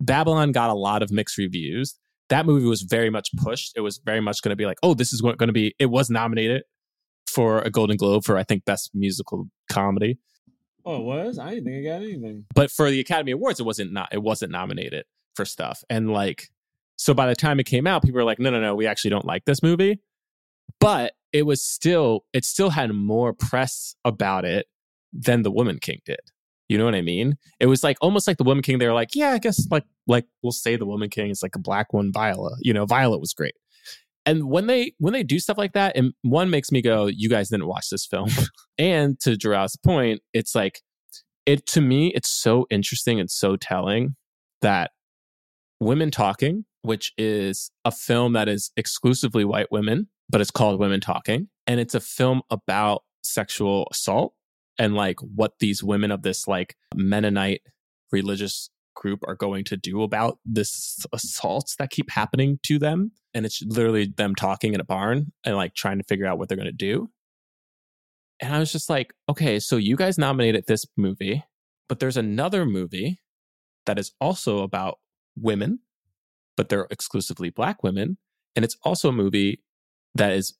Babylon 0.00 0.52
got 0.52 0.70
a 0.70 0.74
lot 0.74 1.02
of 1.02 1.10
mixed 1.10 1.38
reviews. 1.38 1.94
That 2.28 2.46
movie 2.46 2.66
was 2.66 2.82
very 2.82 3.10
much 3.10 3.30
pushed. 3.36 3.72
It 3.76 3.80
was 3.80 4.00
very 4.04 4.20
much 4.20 4.42
going 4.42 4.50
to 4.50 4.56
be 4.56 4.66
like, 4.66 4.78
oh, 4.82 4.94
this 4.94 5.12
is 5.12 5.20
going 5.20 5.36
to 5.38 5.52
be, 5.52 5.74
it 5.78 5.86
was 5.86 6.10
nominated 6.10 6.64
for 7.26 7.60
a 7.60 7.70
Golden 7.70 7.96
Globe 7.96 8.24
for, 8.24 8.36
I 8.36 8.44
think, 8.44 8.64
Best 8.64 8.90
Musical 8.94 9.48
Comedy. 9.70 10.18
Oh, 10.84 10.96
it 10.96 11.02
was? 11.02 11.38
I 11.38 11.50
didn't 11.50 11.64
think 11.64 11.86
I 11.86 11.90
got 11.90 12.02
anything. 12.02 12.44
But 12.54 12.70
for 12.70 12.90
the 12.90 13.00
Academy 13.00 13.32
Awards, 13.32 13.60
it 13.60 13.64
wasn't 13.64 13.92
not, 13.92 14.08
it 14.12 14.22
wasn't 14.22 14.52
nominated 14.52 15.04
for 15.34 15.44
stuff. 15.44 15.82
And 15.88 16.12
like, 16.12 16.48
so 16.96 17.14
by 17.14 17.26
the 17.26 17.34
time 17.34 17.58
it 17.58 17.64
came 17.64 17.86
out, 17.86 18.02
people 18.02 18.18
were 18.18 18.24
like, 18.24 18.38
no, 18.38 18.50
no, 18.50 18.60
no, 18.60 18.74
we 18.74 18.86
actually 18.86 19.10
don't 19.10 19.24
like 19.24 19.44
this 19.44 19.62
movie. 19.62 20.00
But 20.80 21.12
it 21.32 21.44
was 21.44 21.62
still, 21.62 22.24
it 22.32 22.44
still 22.44 22.70
had 22.70 22.92
more 22.92 23.32
press 23.32 23.96
about 24.04 24.44
it 24.44 24.66
than 25.14 25.42
The 25.42 25.50
Woman 25.50 25.78
King 25.80 26.00
did. 26.04 26.20
You 26.68 26.78
know 26.78 26.84
what 26.84 26.94
I 26.94 27.02
mean? 27.02 27.36
It 27.60 27.66
was 27.66 27.84
like 27.84 27.96
almost 28.00 28.26
like 28.26 28.38
The 28.38 28.44
Woman 28.44 28.62
King. 28.62 28.78
They 28.78 28.86
were 28.86 28.94
like, 28.94 29.14
yeah, 29.14 29.30
I 29.30 29.38
guess 29.38 29.66
like, 29.70 29.84
like 30.06 30.26
we'll 30.42 30.52
say 30.52 30.76
The 30.76 30.86
Woman 30.86 31.10
King 31.10 31.30
is 31.30 31.42
like 31.42 31.54
a 31.54 31.58
black 31.60 31.92
one, 31.92 32.12
Viola. 32.12 32.56
You 32.60 32.72
know, 32.72 32.86
Violet 32.86 33.20
was 33.20 33.34
great. 33.34 33.54
And 34.26 34.48
when 34.48 34.66
they 34.66 34.92
when 34.98 35.12
they 35.12 35.22
do 35.22 35.38
stuff 35.38 35.58
like 35.58 35.74
that, 35.74 35.96
and 35.96 36.14
one 36.22 36.48
makes 36.48 36.72
me 36.72 36.80
go, 36.80 37.06
you 37.06 37.28
guys 37.28 37.50
didn't 37.50 37.66
watch 37.66 37.90
this 37.90 38.06
film. 38.06 38.30
and 38.78 39.20
to 39.20 39.36
Jerah's 39.36 39.76
point, 39.76 40.22
it's 40.32 40.54
like 40.54 40.80
it 41.44 41.66
to 41.68 41.82
me, 41.82 42.12
it's 42.14 42.30
so 42.30 42.66
interesting 42.70 43.20
and 43.20 43.30
so 43.30 43.56
telling 43.56 44.16
that 44.62 44.92
Women 45.80 46.10
Talking, 46.10 46.64
which 46.80 47.12
is 47.18 47.70
a 47.84 47.92
film 47.92 48.32
that 48.32 48.48
is 48.48 48.72
exclusively 48.78 49.44
white 49.44 49.70
women, 49.70 50.08
but 50.30 50.40
it's 50.40 50.50
called 50.50 50.80
Women 50.80 51.00
Talking. 51.00 51.48
And 51.66 51.78
it's 51.78 51.94
a 51.94 52.00
film 52.00 52.40
about 52.50 53.02
sexual 53.22 53.88
assault 53.90 54.32
and 54.78 54.94
like 54.94 55.20
what 55.20 55.58
these 55.60 55.82
women 55.82 56.10
of 56.10 56.22
this 56.22 56.48
like 56.48 56.76
Mennonite 56.94 57.62
religious 58.10 58.70
group 58.94 59.20
are 59.26 59.34
going 59.34 59.64
to 59.64 59.76
do 59.76 60.02
about 60.02 60.38
this 60.44 61.04
assaults 61.12 61.76
that 61.76 61.90
keep 61.90 62.10
happening 62.10 62.58
to 62.62 62.78
them. 62.78 63.12
And 63.34 63.44
it's 63.44 63.62
literally 63.62 64.06
them 64.06 64.34
talking 64.34 64.74
in 64.74 64.80
a 64.80 64.84
barn 64.84 65.32
and 65.44 65.56
like 65.56 65.74
trying 65.74 65.98
to 65.98 66.04
figure 66.04 66.26
out 66.26 66.38
what 66.38 66.48
they're 66.48 66.56
going 66.56 66.66
to 66.66 66.72
do. 66.72 67.10
And 68.40 68.54
I 68.54 68.58
was 68.58 68.72
just 68.72 68.90
like, 68.90 69.12
okay, 69.28 69.58
so 69.58 69.76
you 69.76 69.96
guys 69.96 70.18
nominated 70.18 70.66
this 70.66 70.86
movie, 70.96 71.44
but 71.88 72.00
there's 72.00 72.16
another 72.16 72.64
movie 72.64 73.20
that 73.86 73.98
is 73.98 74.12
also 74.20 74.62
about 74.62 74.98
women, 75.36 75.80
but 76.56 76.68
they're 76.68 76.86
exclusively 76.90 77.50
black 77.50 77.82
women. 77.82 78.18
And 78.56 78.64
it's 78.64 78.76
also 78.82 79.08
a 79.08 79.12
movie 79.12 79.62
that 80.14 80.32
is, 80.32 80.54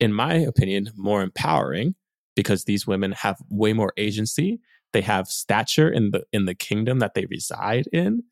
in 0.00 0.12
my 0.12 0.34
opinion, 0.34 0.90
more 0.96 1.22
empowering 1.22 1.94
because 2.38 2.66
these 2.66 2.86
women 2.86 3.10
have 3.10 3.36
way 3.50 3.72
more 3.72 3.92
agency. 3.96 4.60
They 4.92 5.00
have 5.00 5.26
stature 5.26 5.90
in 5.90 6.12
the 6.12 6.22
in 6.32 6.44
the 6.44 6.54
kingdom 6.54 7.00
that 7.00 7.14
they 7.14 7.26
reside 7.26 7.88
in. 7.92 8.22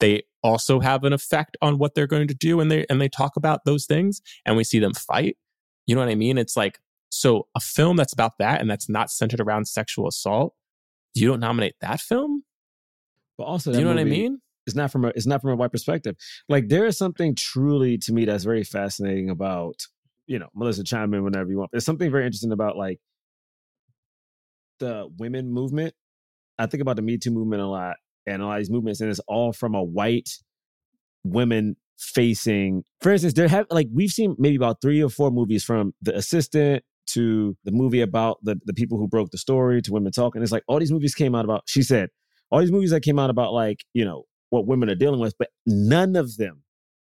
They 0.00 0.24
also 0.42 0.80
have 0.80 1.04
an 1.04 1.12
effect 1.12 1.56
on 1.62 1.78
what 1.78 1.94
they're 1.94 2.08
going 2.08 2.26
to 2.26 2.34
do 2.34 2.58
and 2.58 2.68
they 2.68 2.84
and 2.90 3.00
they 3.00 3.08
talk 3.08 3.36
about 3.36 3.64
those 3.64 3.86
things 3.86 4.20
and 4.44 4.56
we 4.56 4.64
see 4.64 4.80
them 4.80 4.92
fight. 4.92 5.36
You 5.86 5.94
know 5.94 6.00
what 6.00 6.10
I 6.10 6.16
mean? 6.16 6.36
It's 6.36 6.56
like 6.56 6.80
so 7.10 7.46
a 7.54 7.60
film 7.60 7.96
that's 7.96 8.12
about 8.12 8.38
that 8.38 8.60
and 8.60 8.68
that's 8.68 8.88
not 8.88 9.08
centered 9.08 9.40
around 9.40 9.68
sexual 9.68 10.08
assault, 10.08 10.52
you 11.14 11.28
don't 11.28 11.38
nominate 11.38 11.74
that 11.80 12.00
film? 12.00 12.42
But 13.38 13.44
also, 13.44 13.70
Do 13.70 13.78
you 13.78 13.84
know 13.84 13.90
what 13.90 14.00
I 14.00 14.04
mean? 14.04 14.40
It's 14.66 14.74
not 14.74 14.90
from 14.90 15.04
a 15.04 15.08
it's 15.08 15.26
not 15.26 15.42
from 15.42 15.52
a 15.52 15.56
white 15.56 15.70
perspective. 15.70 16.16
Like 16.48 16.66
there 16.66 16.86
is 16.86 16.98
something 16.98 17.36
truly 17.36 17.98
to 17.98 18.12
me 18.12 18.24
that's 18.24 18.42
very 18.42 18.64
fascinating 18.64 19.30
about 19.30 19.86
you 20.26 20.40
know 20.40 20.48
Melissa 20.56 20.82
chime 20.82 21.14
in 21.14 21.22
whenever 21.22 21.50
you 21.50 21.58
want. 21.58 21.70
There's 21.70 21.84
something 21.84 22.10
very 22.10 22.26
interesting 22.26 22.50
about 22.50 22.76
like 22.76 22.98
the 24.78 25.08
women 25.18 25.50
movement. 25.50 25.94
I 26.58 26.66
think 26.66 26.80
about 26.80 26.96
the 26.96 27.02
Me 27.02 27.18
Too 27.18 27.30
movement 27.30 27.62
a 27.62 27.66
lot 27.66 27.96
and 28.26 28.42
a 28.42 28.46
lot 28.46 28.54
of 28.54 28.60
these 28.60 28.70
movements, 28.70 29.00
and 29.00 29.10
it's 29.10 29.20
all 29.20 29.52
from 29.52 29.74
a 29.74 29.82
white 29.82 30.30
women 31.24 31.76
facing. 31.98 32.84
For 33.00 33.12
instance, 33.12 33.34
there 33.34 33.48
have 33.48 33.66
like 33.70 33.88
we've 33.92 34.10
seen 34.10 34.36
maybe 34.38 34.56
about 34.56 34.80
three 34.80 35.02
or 35.02 35.10
four 35.10 35.30
movies 35.30 35.64
from 35.64 35.94
The 36.02 36.14
Assistant 36.16 36.84
to 37.06 37.56
the 37.64 37.72
movie 37.72 38.00
about 38.00 38.38
the 38.42 38.56
the 38.64 38.74
people 38.74 38.98
who 38.98 39.08
broke 39.08 39.30
the 39.30 39.38
story 39.38 39.82
to 39.82 39.92
Women 39.92 40.12
Talking. 40.12 40.42
It's 40.42 40.52
like 40.52 40.64
all 40.68 40.78
these 40.78 40.92
movies 40.92 41.14
came 41.14 41.34
out 41.34 41.44
about. 41.44 41.64
She 41.66 41.82
said 41.82 42.10
all 42.50 42.60
these 42.60 42.72
movies 42.72 42.90
that 42.90 43.02
came 43.02 43.18
out 43.18 43.30
about 43.30 43.52
like 43.52 43.84
you 43.92 44.04
know 44.04 44.24
what 44.50 44.66
women 44.66 44.88
are 44.88 44.94
dealing 44.94 45.20
with, 45.20 45.34
but 45.38 45.48
none 45.66 46.16
of 46.16 46.36
them 46.36 46.62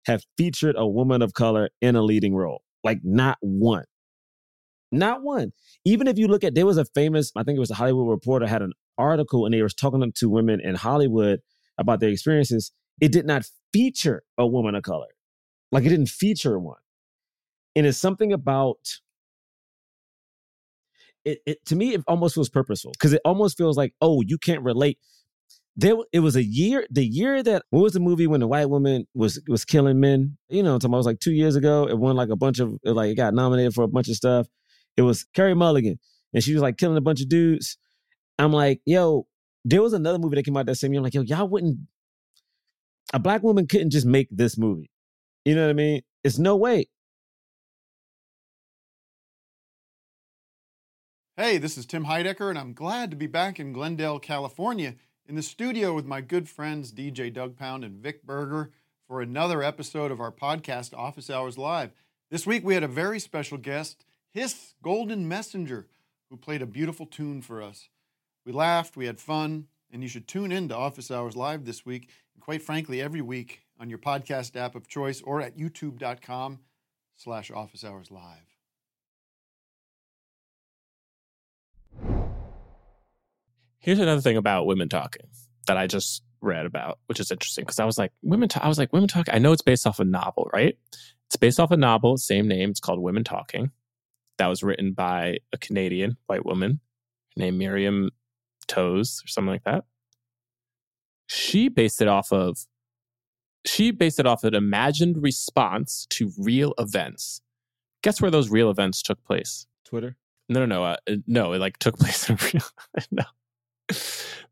have 0.06 0.24
featured 0.38 0.76
a 0.78 0.88
woman 0.88 1.22
of 1.22 1.34
color 1.34 1.70
in 1.82 1.96
a 1.96 2.02
leading 2.02 2.36
role. 2.36 2.62
Like 2.84 3.00
not 3.04 3.38
one. 3.42 3.86
Not 4.92 5.22
one. 5.22 5.52
Even 5.86 6.08
if 6.08 6.18
you 6.18 6.28
look 6.28 6.44
at, 6.44 6.56
there 6.56 6.66
was 6.66 6.78
a 6.78 6.86
famous, 6.86 7.32
I 7.36 7.44
think 7.44 7.58
it 7.58 7.60
was 7.60 7.72
a 7.72 7.76
Hollywood 7.76 8.10
Reporter 8.10 8.48
had 8.48 8.62
an 8.62 8.74
article 8.98 9.46
and 9.46 9.54
they 9.54 9.62
were 9.62 9.70
talking 9.70 10.12
to 10.16 10.30
women 10.30 10.60
in 10.62 10.76
Hollywood 10.76 11.42
about 11.78 12.00
their 12.00 12.10
experiences. 12.10 12.72
It 13.00 13.12
did 13.12 13.26
not 13.26 13.46
feature 13.72 14.24
a 14.38 14.48
woman 14.48 14.76
of 14.76 14.84
color. 14.84 15.08
Like 15.72 15.86
it 15.86 15.90
didn't 15.90 16.10
feature 16.10 16.58
one. 16.60 16.80
And 17.76 17.86
it's 17.86 17.98
something 17.98 18.34
about 18.34 18.80
it, 21.26 21.40
it 21.46 21.66
to 21.66 21.76
me, 21.76 21.94
it 21.94 22.02
almost 22.08 22.36
feels 22.36 22.50
purposeful 22.50 22.92
because 22.94 23.14
it 23.14 23.22
almost 23.24 23.58
feels 23.58 23.78
like, 23.78 23.94
oh, 24.02 24.22
you 24.22 24.38
can't 24.38 24.64
relate. 24.64 24.98
There, 25.76 25.96
it 26.12 26.20
was 26.20 26.36
a 26.36 26.44
year. 26.44 26.86
The 26.90 27.06
year 27.06 27.42
that 27.44 27.64
what 27.70 27.84
was 27.84 27.94
the 27.94 28.00
movie 28.00 28.28
when 28.28 28.42
the 28.42 28.48
white 28.48 28.70
woman 28.70 29.06
was 29.14 29.42
was 29.48 29.64
killing 29.64 30.00
men? 30.00 30.38
You 30.50 30.64
know, 30.64 30.76
it 30.76 30.84
was 30.84 31.06
like 31.06 31.20
two 31.20 31.32
years 31.32 31.56
ago. 31.56 31.88
It 31.88 31.98
won 31.98 32.16
like 32.16 32.30
a 32.30 32.36
bunch 32.36 32.60
of 32.60 32.78
like 32.84 33.12
it 33.12 33.16
got 33.16 33.34
nominated 33.34 33.74
for 33.74 33.84
a 33.84 33.88
bunch 33.88 34.10
of 34.10 34.16
stuff. 34.16 34.48
It 35.00 35.04
was 35.04 35.24
Carey 35.34 35.54
Mulligan, 35.54 35.98
and 36.34 36.44
she 36.44 36.52
was 36.52 36.62
like 36.62 36.76
killing 36.76 36.98
a 36.98 37.02
bunch 37.02 37.22
of 37.22 37.30
dudes. 37.30 37.78
I'm 38.38 38.52
like, 38.52 38.82
yo, 38.84 39.28
there 39.64 39.82
was 39.82 39.94
another 39.94 40.20
movie 40.20 40.36
that 40.36 40.44
came 40.44 40.58
out 40.58 40.66
that 40.66 40.76
same 40.76 40.92
year. 40.92 41.00
I'm 41.00 41.06
like, 41.06 41.14
yo, 41.14 41.22
y'all 41.22 41.48
wouldn't. 41.48 41.78
A 43.14 43.20
black 43.20 43.42
woman 43.42 43.66
couldn't 43.66 43.92
just 43.92 44.06
make 44.06 44.28
this 44.30 44.58
movie. 44.58 44.92
You 45.46 45.56
know 45.56 45.62
what 45.62 45.70
I 45.70 45.74
mean? 45.74 46.02
It's 46.26 46.38
no 46.38 46.58
way. 46.58 46.90
Hey, 51.38 51.58
this 51.60 51.78
is 51.78 51.86
Tim 51.86 52.04
Heidecker, 52.04 52.50
and 52.50 52.60
I'm 52.60 52.74
glad 52.74 53.10
to 53.12 53.16
be 53.16 53.28
back 53.28 53.58
in 53.58 53.72
Glendale, 53.72 54.20
California, 54.20 54.96
in 55.26 55.36
the 55.36 55.42
studio 55.42 55.94
with 55.94 56.06
my 56.06 56.20
good 56.20 56.50
friends 56.50 56.92
DJ 56.92 57.34
Doug 57.34 57.56
Pound 57.56 57.86
and 57.86 58.04
Vic 58.04 58.26
Berger 58.26 58.72
for 59.08 59.22
another 59.22 59.64
episode 59.64 60.12
of 60.12 60.20
our 60.20 60.34
podcast, 60.34 60.94
Office 60.94 61.30
Hours 61.30 61.58
Live. 61.58 61.92
This 62.30 62.46
week 62.46 62.66
we 62.66 62.74
had 62.74 62.84
a 62.84 62.90
very 62.90 63.22
special 63.22 63.58
guest, 63.58 64.04
Hiss 64.32 64.76
Golden 64.84 65.28
Messenger, 65.28 65.88
who 66.30 66.38
played 66.38 66.62
a 66.62 66.68
beautiful 66.68 67.06
tune 67.08 67.42
for 67.42 67.62
us. 67.62 67.90
We 68.46 68.52
laughed, 68.52 68.96
we 68.96 69.08
had 69.08 69.20
fun, 69.20 69.68
and 69.92 70.04
you 70.04 70.10
should 70.10 70.28
tune 70.28 70.52
in 70.52 70.70
to 70.70 70.76
Office 70.76 71.10
Hours 71.10 71.36
Live 71.36 71.66
this 71.66 71.86
week, 71.86 72.10
and 72.36 72.44
quite 72.44 72.62
frankly, 72.62 73.02
every 73.02 73.22
week 73.22 73.62
on 73.80 73.90
your 73.90 73.98
podcast 73.98 74.56
app 74.56 74.76
of 74.76 74.88
choice 74.88 75.22
or 75.22 75.42
at 75.42 75.58
youtube.com 75.58 76.60
slash 77.16 77.50
office 77.50 77.84
hours 77.84 78.12
live. 78.12 78.46
Here's 83.80 84.00
another 84.00 84.22
thing 84.22 84.38
about 84.38 84.68
women 84.68 84.90
talking 84.90 85.26
that 85.66 85.78
I 85.78 85.88
just 85.88 86.22
read 86.42 86.66
about, 86.66 87.00
which 87.08 87.20
is 87.20 87.32
interesting 87.32 87.64
because 87.64 87.80
I 87.80 87.86
was 87.86 87.98
like, 87.98 88.12
women. 88.22 88.50
Ta- 88.50 88.62
I 88.62 88.68
was 88.68 88.78
like, 88.78 88.94
women 88.94 89.08
talk. 89.08 89.28
I 89.32 89.40
know 89.40 89.54
it's 89.54 89.62
based 89.62 89.88
off 89.88 90.00
a 90.00 90.06
novel, 90.06 90.50
right? 90.54 90.78
It's 91.28 91.38
based 91.38 91.60
off 91.60 91.72
a 91.72 91.78
novel, 91.78 92.18
same 92.18 92.48
name. 92.48 92.70
It's 92.70 92.80
called 92.80 93.00
Women 93.00 93.24
Talking. 93.24 93.72
That 94.40 94.48
was 94.48 94.64
written 94.64 94.94
by 94.94 95.40
a 95.52 95.58
Canadian 95.58 96.16
white 96.28 96.46
woman 96.46 96.80
named 97.36 97.58
Miriam 97.58 98.10
Toes 98.68 99.22
or 99.24 99.28
something 99.28 99.52
like 99.52 99.66
that. 99.66 99.84
She 101.28 101.68
based 101.68 102.02
it 102.02 102.08
off 102.08 102.32
of. 102.32 102.58
She 103.66 103.92
based 103.92 104.18
it 104.18 104.26
off 104.26 104.46
an 104.46 104.56
imagined 104.56 105.22
response 105.22 106.08
to 106.12 106.32
real 106.38 106.74
events. 106.78 107.42
Guess 108.02 108.22
where 108.22 108.32
those 108.32 108.50
real 108.50 108.72
events 108.72 109.02
took 109.02 109.22
place? 109.26 109.68
Twitter. 109.84 110.16
No, 110.48 110.66
no, 110.66 110.66
no, 110.66 110.84
uh, 110.86 110.96
no. 111.28 111.52
It 111.52 111.60
like 111.60 111.78
took 111.78 111.98
place 112.00 112.30
in 112.30 112.38
real. 112.54 112.64
no, 113.12 113.24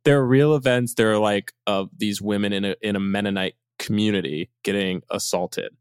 there 0.04 0.20
are 0.20 0.28
real 0.28 0.54
events. 0.54 0.96
There 0.96 1.14
are 1.14 1.18
like 1.18 1.54
of 1.66 1.90
these 1.98 2.22
women 2.22 2.52
in 2.52 2.66
a 2.66 2.76
in 2.82 2.98
a 2.98 3.00
Mennonite 3.00 3.56
community 3.80 4.50
getting 4.64 5.02
assaulted 5.10 5.78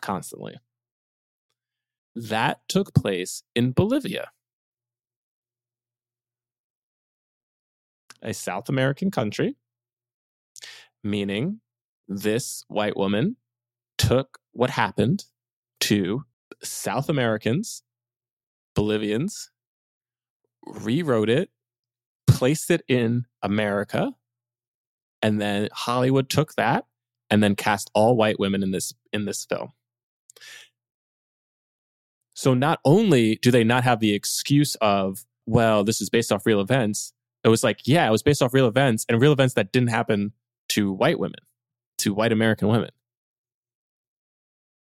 constantly. 0.00 0.56
That 2.16 2.60
took 2.68 2.94
place 2.94 3.44
in 3.54 3.72
Bolivia, 3.72 4.30
a 8.22 8.34
South 8.34 8.68
American 8.70 9.10
country, 9.10 9.56
meaning 11.04 11.60
this 12.08 12.64
white 12.68 12.96
woman 12.96 13.36
took 13.98 14.38
what 14.52 14.70
happened 14.70 15.24
to 15.80 16.24
South 16.62 17.08
Americans, 17.10 17.82
Bolivians, 18.74 19.50
rewrote 20.66 21.30
it, 21.30 21.50
placed 22.26 22.70
it 22.70 22.82
in 22.88 23.26
America, 23.42 24.12
and 25.22 25.40
then 25.40 25.68
Hollywood 25.72 26.30
took 26.30 26.54
that 26.54 26.86
and 27.30 27.42
then 27.42 27.56
cast 27.56 27.90
all 27.94 28.16
white 28.16 28.38
women 28.38 28.62
in 28.62 28.72
this 28.72 28.94
in 29.12 29.26
this 29.26 29.44
film. 29.44 29.72
So 32.36 32.52
not 32.52 32.80
only 32.84 33.36
do 33.36 33.50
they 33.50 33.64
not 33.64 33.82
have 33.84 33.98
the 33.98 34.12
excuse 34.12 34.74
of, 34.82 35.24
well, 35.46 35.84
this 35.84 36.02
is 36.02 36.10
based 36.10 36.30
off 36.30 36.44
real 36.44 36.60
events, 36.60 37.14
it 37.42 37.48
was 37.48 37.64
like, 37.64 37.80
yeah, 37.88 38.06
it 38.06 38.10
was 38.10 38.22
based 38.22 38.42
off 38.42 38.52
real 38.52 38.68
events 38.68 39.06
and 39.08 39.18
real 39.18 39.32
events 39.32 39.54
that 39.54 39.72
didn't 39.72 39.88
happen 39.88 40.32
to 40.68 40.92
white 40.92 41.18
women, 41.18 41.40
to 41.98 42.12
white 42.12 42.32
American 42.32 42.68
women. 42.68 42.90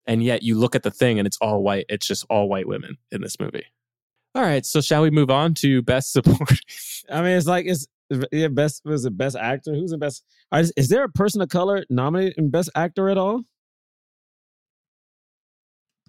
And 0.06 0.22
yet 0.22 0.44
you 0.44 0.56
look 0.56 0.76
at 0.76 0.84
the 0.84 0.90
thing 0.92 1.18
and 1.18 1.26
it's 1.26 1.38
all 1.38 1.64
white, 1.64 1.86
it's 1.88 2.06
just 2.06 2.24
all 2.30 2.48
white 2.48 2.68
women 2.68 2.96
in 3.10 3.22
this 3.22 3.40
movie. 3.40 3.66
All 4.36 4.42
right, 4.42 4.64
so 4.64 4.80
shall 4.80 5.02
we 5.02 5.10
move 5.10 5.30
on 5.30 5.54
to 5.54 5.82
best 5.82 6.12
supporting? 6.12 6.58
I 7.10 7.22
mean, 7.22 7.36
it's 7.36 7.46
like 7.46 7.66
it's 7.66 7.86
yeah. 8.30 8.48
Best 8.48 8.82
was 8.84 9.02
the 9.02 9.10
best 9.10 9.36
actor. 9.36 9.74
Who's 9.74 9.90
the 9.90 9.98
best? 9.98 10.24
Is, 10.54 10.72
is 10.76 10.88
there 10.88 11.04
a 11.04 11.08
person 11.08 11.42
of 11.42 11.48
color 11.48 11.84
nominated 11.90 12.38
in 12.38 12.50
best 12.50 12.70
actor 12.74 13.10
at 13.10 13.18
all? 13.18 13.42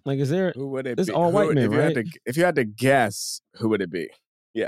Like, 0.05 0.19
is 0.19 0.29
there? 0.29 0.51
Who 0.55 0.67
would 0.69 0.85
it 0.87 0.99
It's 0.99 1.09
be? 1.09 1.13
all 1.13 1.31
white 1.31 1.47
would- 1.47 1.55
men, 1.55 1.65
if 1.65 1.71
you 1.71 1.77
had 1.79 1.95
right? 1.95 2.05
to, 2.05 2.19
if 2.25 2.37
you 2.37 2.43
had 2.45 2.55
to 2.55 2.65
guess, 2.65 3.41
who 3.55 3.69
would 3.69 3.81
it 3.81 3.89
be? 3.91 4.09
Yeah. 4.53 4.67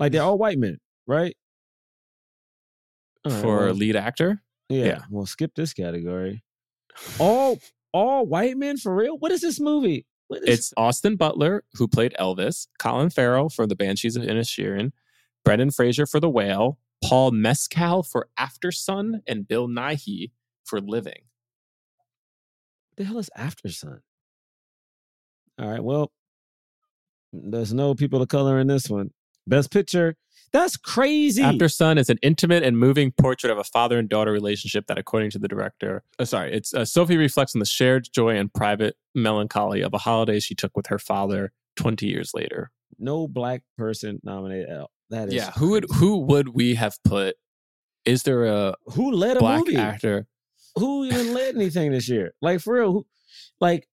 Like 0.00 0.12
they're 0.12 0.22
all 0.22 0.36
white 0.38 0.58
men, 0.58 0.78
right? 1.06 1.36
All 3.24 3.32
right, 3.32 3.40
for 3.42 3.56
well, 3.66 3.74
lead 3.74 3.96
actor? 3.96 4.42
yeah, 4.68 4.84
yeah. 4.84 5.02
We'll 5.10 5.26
skip 5.26 5.52
this 5.54 5.72
category. 5.72 6.42
All 7.18 7.58
all 7.92 8.26
white 8.26 8.56
men 8.56 8.76
for 8.76 8.94
real? 8.94 9.16
What 9.18 9.32
is 9.32 9.40
this 9.40 9.58
movie? 9.60 10.06
What 10.28 10.42
is, 10.42 10.58
It's 10.58 10.74
Austin 10.76 11.16
Butler, 11.16 11.62
who 11.74 11.86
played 11.88 12.14
Elvis, 12.18 12.66
Colin 12.78 13.10
Farrell 13.10 13.48
for 13.48 13.66
The 13.66 13.76
Banshees 13.76 14.16
of 14.16 14.22
Inisherin, 14.24 14.90
Brendan 15.44 15.70
Fraser 15.70 16.04
for 16.06 16.18
The 16.20 16.28
Whale, 16.28 16.78
Paul 17.04 17.30
Mescal 17.30 18.02
for 18.02 18.28
Aftersun, 18.38 19.20
and 19.26 19.46
Bill 19.46 19.68
Nighy 19.68 20.32
for 20.64 20.80
Living. 20.80 21.22
the 22.96 23.04
hell 23.04 23.18
is 23.18 23.30
Aftersun? 23.38 24.00
All 25.58 25.68
right, 25.68 25.82
well, 25.82 26.12
there's 27.32 27.72
no 27.72 27.94
people 27.94 28.20
of 28.22 28.28
color 28.28 28.58
in 28.58 28.66
this 28.66 28.88
one. 28.88 29.10
Best 29.46 29.70
picture. 29.70 30.16
That's 30.52 30.76
crazy. 30.76 31.42
After 31.42 31.68
Sun 31.68 31.98
is 31.98 32.08
an 32.08 32.18
intimate 32.22 32.62
and 32.62 32.78
moving 32.78 33.10
portrait 33.12 33.50
of 33.50 33.58
a 33.58 33.64
father 33.64 33.98
and 33.98 34.08
daughter 34.08 34.32
relationship 34.32 34.86
that, 34.86 34.96
according 34.98 35.30
to 35.30 35.38
the 35.38 35.48
director, 35.48 36.02
uh, 36.18 36.24
sorry, 36.24 36.52
it's 36.52 36.72
uh, 36.72 36.84
Sophie 36.84 37.16
reflects 37.16 37.54
on 37.54 37.58
the 37.58 37.66
shared 37.66 38.08
joy 38.12 38.36
and 38.36 38.52
private 38.52 38.96
melancholy 39.14 39.82
of 39.82 39.92
a 39.92 39.98
holiday 39.98 40.40
she 40.40 40.54
took 40.54 40.76
with 40.76 40.86
her 40.86 40.98
father 40.98 41.52
20 41.76 42.06
years 42.06 42.32
later. 42.34 42.70
no 42.98 43.26
black 43.28 43.62
person 43.76 44.20
nominated. 44.22 44.68
L. 44.70 44.90
That 45.10 45.28
is 45.28 45.34
Yeah, 45.34 45.50
who 45.52 45.70
would 45.70 45.86
who 45.96 46.18
would 46.20 46.48
we 46.50 46.74
have 46.74 46.96
put? 47.04 47.36
Is 48.04 48.22
there 48.22 48.46
a 48.46 48.74
who 48.86 49.12
led 49.12 49.36
a 49.36 49.40
black 49.40 49.58
movie? 49.66 49.76
actor? 49.76 50.26
Who 50.76 51.04
even 51.06 51.34
led 51.34 51.54
anything 51.54 51.90
this 51.92 52.08
year? 52.08 52.32
Like 52.40 52.60
for 52.60 52.74
real, 52.74 52.92
who, 52.92 53.06
like 53.60 53.88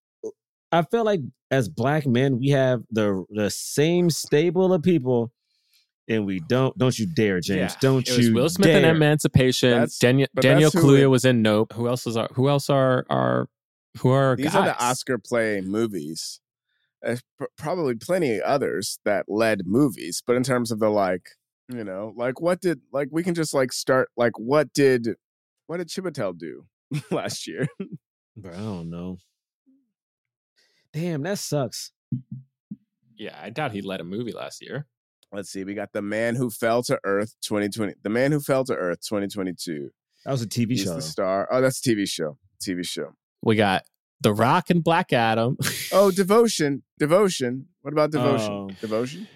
I 0.72 0.82
felt 0.84 1.05
like 1.05 1.22
as 1.54 1.70
black 1.70 2.06
men 2.06 2.39
we 2.39 2.49
have 2.49 2.82
the 2.91 3.24
the 3.30 3.49
same 3.49 4.10
stable 4.10 4.74
of 4.74 4.82
people, 4.82 5.32
and 6.08 6.26
we 6.26 6.39
don't. 6.41 6.78
Don't 6.78 6.97
you 6.97 7.06
dare, 7.16 7.39
James. 7.39 7.74
Yeah, 7.74 7.78
Don't 7.82 8.08
it 8.08 8.16
was 8.18 8.28
you 8.28 8.34
Will 8.34 8.49
Smith 8.49 8.68
dare. 8.68 8.80
in 8.80 8.86
Emancipation. 8.95 9.72
That's- 9.72 9.97
Daniel 9.99 10.28
but 10.34 10.41
Daniel 10.43 10.72
Kaluuya 10.72 11.10
was 11.10 11.26
in 11.26 11.41
Nope. 11.41 11.74
Who 11.74 11.88
else 11.88 12.06
is 12.08 12.18
our, 12.18 12.28
Who 12.34 12.49
else 12.49 12.70
are 12.70 13.06
are 13.10 13.47
who 13.99 14.10
are 14.10 14.26
our 14.30 14.36
These 14.36 14.47
guys? 14.47 14.56
are 14.56 14.66
the 14.66 14.84
Oscar 14.84 15.18
play 15.18 15.62
movies. 15.62 16.39
There's 17.01 17.22
pr- 17.38 17.45
probably 17.58 17.95
plenty 17.95 18.41
others 18.41 18.99
that 19.06 19.26
led 19.28 19.62
movies, 19.66 20.24
but 20.26 20.36
in 20.38 20.43
terms 20.43 20.72
of 20.72 20.80
the 20.80 20.89
like, 20.89 21.28
you 21.70 21.84
know, 21.84 22.14
like 22.16 22.39
what 22.41 22.62
did 22.62 22.80
like 22.91 23.10
we 23.12 23.24
can 23.24 23.36
just 23.36 23.54
like 23.54 23.72
start 23.74 24.10
like 24.18 24.34
what 24.39 24.74
did 24.74 25.10
what 25.68 25.78
did 25.78 25.89
Chiwetel 25.89 26.38
do 26.38 26.66
last 27.12 27.45
year? 27.47 27.68
Bro, 28.38 28.51
I 28.54 28.58
don't 28.58 28.89
know. 28.89 29.18
Damn, 30.94 31.24
that 31.24 31.39
sucks. 31.39 31.91
Yeah, 33.18 33.38
I 33.41 33.50
doubt 33.50 33.72
he 33.72 33.82
led 33.82 34.00
a 34.02 34.04
movie 34.04 34.32
last 34.32 34.62
year. 34.62 34.86
Let's 35.32 35.50
see, 35.52 35.64
we 35.64 35.74
got 35.74 35.91
The 35.94 36.02
Man 36.02 36.36
Who 36.36 36.50
Fell 36.52 36.84
to 36.84 37.00
Earth 37.04 37.36
2020. 37.41 37.96
The 38.04 38.10
Man 38.10 38.32
Who 38.32 38.39
Fell 38.39 38.64
to 38.66 38.74
Earth 38.76 39.00
2022. 39.02 39.89
That 40.26 40.32
was 40.32 40.44
a 40.44 40.48
TV 40.48 40.72
He's 40.72 40.84
show. 40.84 40.96
the 40.96 41.02
star. 41.02 41.48
Oh, 41.52 41.60
that's 41.62 41.86
a 41.86 41.89
TV 41.89 42.08
show. 42.08 42.38
TV 42.64 42.86
show. 42.86 43.14
We 43.41 43.56
got 43.56 43.84
The 44.22 44.34
Rock 44.34 44.70
and 44.70 44.84
Black 44.84 45.12
Adam. 45.14 45.58
Oh, 45.96 46.10
Devotion. 46.12 46.82
Devotion. 46.98 47.68
What 47.82 47.94
about 47.94 48.10
Devotion? 48.12 48.52
Oh. 48.52 48.70
Devotion? 48.82 49.28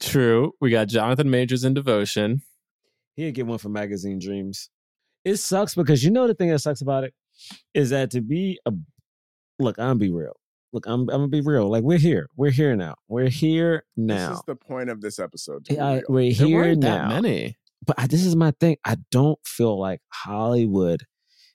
True. 0.00 0.52
We 0.60 0.70
got 0.70 0.86
Jonathan 0.88 1.28
Majors 1.30 1.64
in 1.64 1.74
Devotion. 1.74 2.42
He'd 3.16 3.34
get 3.34 3.46
one 3.46 3.58
for 3.58 3.70
Magazine 3.70 4.18
Dreams. 4.20 4.70
It 5.24 5.36
sucks 5.38 5.74
because 5.74 6.04
you 6.04 6.10
know 6.12 6.28
the 6.28 6.34
thing 6.34 6.50
that 6.50 6.60
sucks 6.60 6.80
about 6.80 7.02
it 7.04 7.12
is 7.74 7.90
that 7.90 8.12
to 8.12 8.20
be 8.20 8.60
a 8.66 8.72
look, 9.58 9.78
I'm 9.78 9.86
gonna 9.86 9.94
be 9.98 10.10
real. 10.10 10.36
Look, 10.72 10.86
I'm 10.86 11.00
I'm 11.02 11.06
gonna 11.06 11.28
be 11.28 11.40
real. 11.40 11.70
Like 11.70 11.84
we're 11.84 11.98
here. 11.98 12.28
We're 12.36 12.50
here 12.50 12.76
now. 12.76 12.96
We're 13.08 13.28
here 13.28 13.84
now. 13.96 14.14
This 14.14 14.28
now. 14.28 14.32
is 14.34 14.42
the 14.46 14.56
point 14.56 14.90
of 14.90 15.00
this 15.00 15.18
episode. 15.18 15.64
to 15.66 15.78
I- 15.80 16.02
we're 16.08 16.32
There 16.34 16.46
here 16.48 16.60
weren't 16.60 16.80
now. 16.80 17.08
that 17.08 17.22
many. 17.22 17.56
But 17.86 17.98
I, 18.00 18.06
this 18.06 18.24
is 18.24 18.34
my 18.34 18.50
thing. 18.58 18.76
I 18.84 18.96
don't 19.10 19.38
feel 19.46 19.78
like 19.78 20.00
Hollywood 20.12 21.04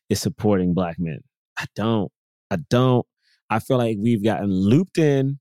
is 0.09 0.22
supporting 0.22 0.74
black 0.74 0.97
men. 0.97 1.20
I 1.57 1.66
don't. 1.76 2.12
I 2.49 2.57
don't. 2.70 3.05
I 3.49 3.59
feel 3.59 3.78
like 3.78 3.97
we've 3.99 4.24
gotten 4.24 4.49
looped 4.49 4.97
in. 4.97 5.39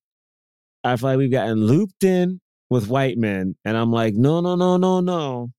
I 0.82 0.96
feel 0.96 1.10
like 1.10 1.18
we've 1.18 1.30
gotten 1.30 1.64
looped 1.64 2.02
in 2.02 2.40
with 2.70 2.88
white 2.88 3.18
men. 3.18 3.54
And 3.64 3.76
I'm 3.76 3.92
like, 3.92 4.14
no, 4.14 4.40
no, 4.40 4.56
no, 4.56 4.76
no, 4.78 5.00
no. 5.00 5.50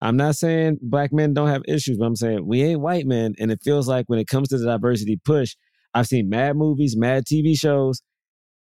I'm 0.00 0.16
not 0.16 0.34
saying 0.34 0.78
black 0.82 1.12
men 1.12 1.32
don't 1.32 1.48
have 1.48 1.62
issues, 1.68 1.96
but 1.98 2.06
I'm 2.06 2.16
saying 2.16 2.44
we 2.44 2.62
ain't 2.62 2.80
white 2.80 3.06
men. 3.06 3.34
And 3.38 3.52
it 3.52 3.60
feels 3.62 3.86
like 3.86 4.06
when 4.08 4.18
it 4.18 4.26
comes 4.26 4.48
to 4.48 4.58
the 4.58 4.66
diversity 4.66 5.20
push, 5.24 5.54
I've 5.94 6.06
seen 6.06 6.28
mad 6.28 6.56
movies, 6.56 6.96
mad 6.96 7.24
TV 7.24 7.58
shows, 7.58 8.02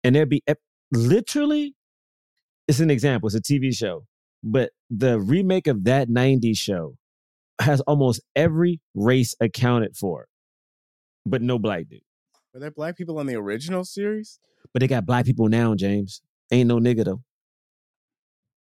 and 0.04 0.16
there'd 0.16 0.30
be 0.30 0.44
literally, 0.92 1.76
it's 2.68 2.80
an 2.80 2.90
example, 2.92 3.28
it's 3.28 3.36
a 3.36 3.42
TV 3.42 3.76
show, 3.76 4.06
but 4.44 4.72
the 4.90 5.20
remake 5.20 5.68
of 5.68 5.84
that 5.86 6.10
90s 6.10 6.58
show 6.58 6.96
has 7.60 7.80
almost 7.82 8.22
every 8.36 8.80
race 8.96 9.36
accounted 9.40 9.96
for, 9.96 10.28
but 11.26 11.42
no 11.42 11.58
black 11.60 11.88
dude. 11.90 12.02
Were 12.54 12.60
there 12.60 12.72
black 12.72 12.98
people 12.98 13.18
on 13.20 13.28
the 13.28 13.36
original 13.36 13.86
series? 13.86 14.40
But 14.74 14.82
they 14.82 14.88
got 14.88 15.06
black 15.06 15.26
people 15.26 15.48
now, 15.48 15.74
James. 15.76 16.22
Ain't 16.52 16.68
no 16.68 16.80
nigga 16.80 17.06
though. 17.06 17.22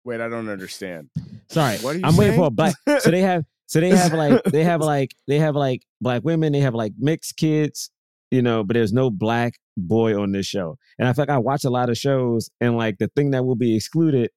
Wait, 0.05 0.21
I 0.21 0.29
don't 0.29 0.49
understand. 0.49 1.11
Sorry, 1.49 1.77
What 1.79 1.97
are 1.97 1.99
you 1.99 2.05
I'm 2.05 2.17
waiting 2.17 2.37
for 2.37 2.43
a 2.43 2.55
saying? 2.57 2.75
black. 2.87 3.03
So 3.03 3.11
they 3.11 3.21
have, 3.23 3.45
so 3.67 3.81
they 3.81 3.91
have 3.91 4.13
like, 4.13 4.43
they 4.45 4.63
have 4.65 4.81
like, 4.93 5.15
they 5.27 5.39
have 5.41 5.57
like 5.57 5.83
black 6.01 6.23
women. 6.25 6.53
They 6.53 6.61
have 6.61 6.75
like 6.75 6.93
mixed 6.97 7.37
kids, 7.37 7.91
you 8.31 8.43
know. 8.43 8.64
But 8.64 8.74
there's 8.74 8.93
no 8.93 9.11
black 9.11 9.55
boy 9.77 10.20
on 10.20 10.33
this 10.33 10.47
show. 10.47 10.79
And 10.99 11.09
I 11.09 11.12
feel 11.12 11.22
like 11.22 11.31
I 11.31 11.39
watch 11.39 11.64
a 11.64 11.70
lot 11.70 11.91
of 11.91 11.99
shows, 11.99 12.51
and 12.61 12.77
like 12.77 12.99
the 12.99 13.09
thing 13.09 13.31
that 13.33 13.45
will 13.45 13.57
be 13.57 13.77
excluded 13.77 14.31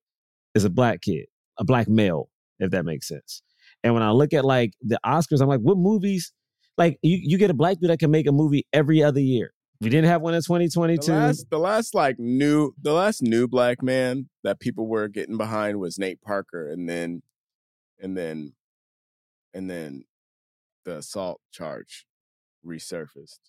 is 0.55 0.65
a 0.65 0.69
black 0.69 1.01
kid, 1.01 1.25
a 1.57 1.63
black 1.63 1.87
male, 1.87 2.29
if 2.59 2.71
that 2.71 2.85
makes 2.85 3.07
sense. 3.07 3.41
And 3.83 3.93
when 3.93 4.03
I 4.03 4.11
look 4.11 4.33
at 4.33 4.45
like 4.45 4.73
the 4.81 4.99
Oscars, 5.05 5.41
I'm 5.41 5.47
like, 5.47 5.61
what 5.61 5.77
movies? 5.77 6.33
Like 6.77 6.97
you, 7.01 7.19
you 7.21 7.37
get 7.37 7.49
a 7.49 7.53
black 7.53 7.79
dude 7.79 7.89
that 7.89 7.99
can 7.99 8.11
make 8.11 8.27
a 8.27 8.31
movie 8.31 8.65
every 8.73 9.03
other 9.03 9.19
year. 9.19 9.53
We 9.81 9.89
didn't 9.89 10.09
have 10.09 10.21
one 10.21 10.33
in 10.33 10.39
The 10.39 10.43
2022. 10.43 11.11
last, 11.11 11.49
the 11.49 11.57
last 11.57 11.95
like 11.95 12.19
new, 12.19 12.73
the 12.81 12.91
last 12.91 13.21
new 13.21 13.47
black 13.47 13.81
man 13.81 14.27
that 14.43 14.59
people 14.59 14.87
were 14.87 15.07
getting 15.07 15.37
behind 15.37 15.79
was 15.79 15.97
Nate 15.97 16.21
Parker, 16.21 16.69
and 16.69 16.89
then, 16.89 17.21
and 18.01 18.17
then 18.17 18.53
and 19.53 19.69
then 19.69 20.05
the 20.85 20.97
assault 20.97 21.41
charge 21.51 22.05
resurfaced. 22.65 23.39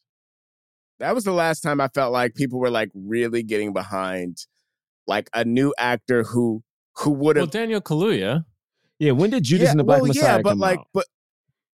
That 1.00 1.14
was 1.14 1.24
the 1.24 1.32
last 1.32 1.60
time 1.60 1.80
I 1.80 1.88
felt 1.88 2.12
like 2.12 2.34
people 2.34 2.60
were 2.60 2.70
like 2.70 2.90
really 2.94 3.42
getting 3.42 3.72
behind 3.72 4.46
like 5.06 5.28
a 5.34 5.44
new 5.44 5.74
actor 5.78 6.22
who 6.22 6.62
who 6.96 7.10
would 7.10 7.36
have. 7.36 7.42
Well, 7.42 7.46
have 7.46 7.52
Daniel 7.52 7.80
Kaluuya. 7.80 8.44
Yeah, 8.98 9.12
when 9.12 9.30
did 9.30 9.44
Judas 9.44 9.64
yeah, 9.64 9.70
and 9.70 9.80
the 9.80 9.84
Black 9.84 10.02
well, 10.02 10.08
Messiah 10.08 10.36
yeah, 10.36 10.42
but 10.42 10.50
come 10.50 10.58
like 10.58 10.78
out? 10.78 10.86
but 10.92 11.06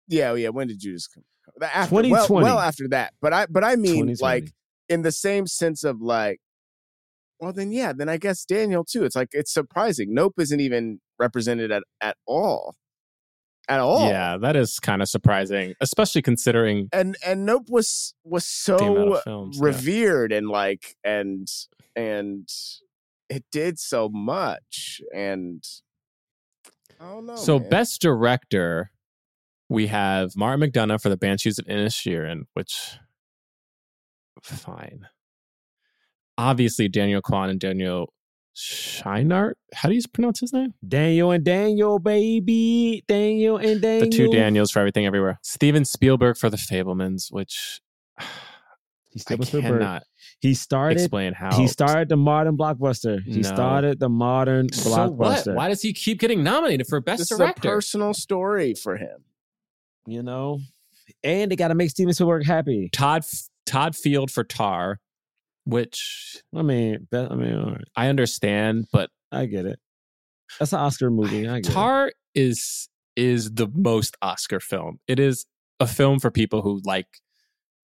yeah, 0.07 0.33
yeah, 0.35 0.49
when 0.49 0.67
did 0.67 0.79
Judas 0.79 1.07
come? 1.07 1.23
After, 1.61 1.95
well, 1.95 2.03
2020. 2.03 2.43
well 2.43 2.59
after 2.59 2.87
that. 2.89 3.13
But 3.21 3.33
I 3.33 3.45
but 3.47 3.63
I 3.63 3.75
mean 3.75 4.15
like 4.21 4.51
in 4.89 5.01
the 5.01 5.11
same 5.11 5.47
sense 5.47 5.83
of 5.83 6.01
like 6.01 6.39
well 7.39 7.51
then 7.51 7.71
yeah, 7.71 7.93
then 7.93 8.09
I 8.09 8.17
guess 8.17 8.45
Daniel 8.45 8.83
too. 8.83 9.05
It's 9.05 9.15
like 9.15 9.29
it's 9.31 9.51
surprising. 9.51 10.13
Nope 10.13 10.35
isn't 10.39 10.59
even 10.59 10.99
represented 11.17 11.71
at 11.71 11.83
at 11.99 12.17
all. 12.27 12.75
At 13.67 13.79
all. 13.79 14.07
Yeah, 14.07 14.37
that 14.37 14.55
is 14.55 14.79
kind 14.79 15.01
of 15.01 15.09
surprising, 15.09 15.73
especially 15.81 16.21
considering 16.21 16.87
and 16.93 17.17
and 17.25 17.45
Nope 17.45 17.69
was 17.69 18.13
was 18.23 18.45
so 18.45 19.19
films. 19.23 19.57
yeah. 19.57 19.65
revered 19.65 20.31
and 20.31 20.47
like 20.47 20.95
and 21.03 21.47
and 21.95 22.47
it 23.29 23.43
did 23.51 23.79
so 23.79 24.07
much 24.09 25.01
and 25.13 25.63
I 26.99 27.05
don't 27.05 27.25
know. 27.25 27.35
So, 27.35 27.59
man. 27.59 27.69
best 27.69 28.01
director, 28.01 28.91
we 29.69 29.87
have 29.87 30.35
Martin 30.35 30.69
McDonagh 30.69 31.01
for 31.01 31.09
The 31.09 31.17
Banshees 31.17 31.59
of 31.59 31.65
Inisherin, 31.65 32.43
which 32.53 32.97
fine. 34.41 35.07
Obviously, 36.37 36.87
Daniel 36.87 37.21
Kwan 37.21 37.49
and 37.49 37.59
Daniel 37.59 38.13
Scheinert. 38.55 39.53
How 39.73 39.89
do 39.89 39.95
you 39.95 40.01
pronounce 40.13 40.39
his 40.39 40.53
name? 40.53 40.73
Daniel 40.87 41.31
and 41.31 41.43
Daniel, 41.43 41.99
baby. 41.99 43.03
Daniel 43.07 43.57
and 43.57 43.81
Daniel. 43.81 44.05
The 44.09 44.15
two 44.15 44.27
Daniels 44.29 44.71
for 44.71 44.79
everything 44.79 45.05
everywhere. 45.05 45.39
Steven 45.43 45.83
Spielberg 45.85 46.37
for 46.37 46.49
The 46.49 46.57
Fabelmans, 46.57 47.31
which 47.31 47.81
He 49.11 49.19
still 49.19 49.41
Spielberg. 49.43 49.71
cannot 49.79 50.03
He 50.39 50.53
started. 50.53 50.97
explain 50.99 51.33
how 51.33 51.57
He 51.57 51.67
started 51.67 52.09
the 52.09 52.17
modern 52.17 52.57
blockbuster. 52.57 53.21
He 53.23 53.41
No. 53.41 53.41
started 53.43 53.99
the 53.99 54.09
modern 54.09 54.71
So 54.73 54.89
blockbuster. 54.89 55.47
what? 55.47 55.55
Why 55.55 55.69
does 55.69 55.81
he 55.81 55.93
keep 55.93 56.19
getting 56.19 56.43
nominated 56.43 56.87
for 56.87 56.99
best 57.01 57.19
this 57.19 57.31
is 57.31 57.39
a 57.39 57.43
director? 57.43 57.69
personal 57.69 58.13
story 58.13 58.73
for 58.73 58.97
him. 58.97 59.23
You 60.07 60.21
know, 60.21 60.59
and 61.23 61.49
they 61.51 61.55
got 61.55 61.69
to 61.69 61.75
make 61.75 61.89
Steven 61.89 62.13
Spielberg 62.13 62.45
happy. 62.45 62.89
Todd 62.93 63.23
Todd 63.65 63.95
Field 63.95 64.29
for 64.31 64.43
Tar, 64.43 64.99
which 65.65 66.41
I 66.55 66.61
mean, 66.61 67.07
I 67.13 67.35
mean, 67.35 67.57
all 67.57 67.71
right. 67.71 67.87
I 67.95 68.07
understand, 68.07 68.85
but 68.91 69.09
I 69.31 69.45
get 69.45 69.65
it. 69.65 69.79
That's 70.59 70.73
an 70.73 70.79
Oscar 70.79 71.09
movie. 71.09 71.47
I 71.47 71.59
get 71.59 71.71
it. 71.71 71.73
Tar 71.73 72.11
is 72.33 72.87
is 73.15 73.53
the 73.53 73.67
most 73.73 74.15
Oscar 74.21 74.59
film. 74.59 74.99
It 75.07 75.19
is 75.19 75.45
a 75.79 75.87
film 75.87 76.19
for 76.19 76.31
people 76.31 76.61
who 76.61 76.81
like 76.85 77.07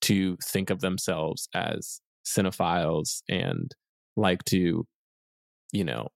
to 0.01 0.37
think 0.43 0.69
of 0.69 0.81
themselves 0.81 1.47
as 1.53 2.01
cinephiles 2.25 3.21
and 3.29 3.71
like 4.15 4.43
to, 4.45 4.85
you 5.71 5.83
know, 5.83 6.09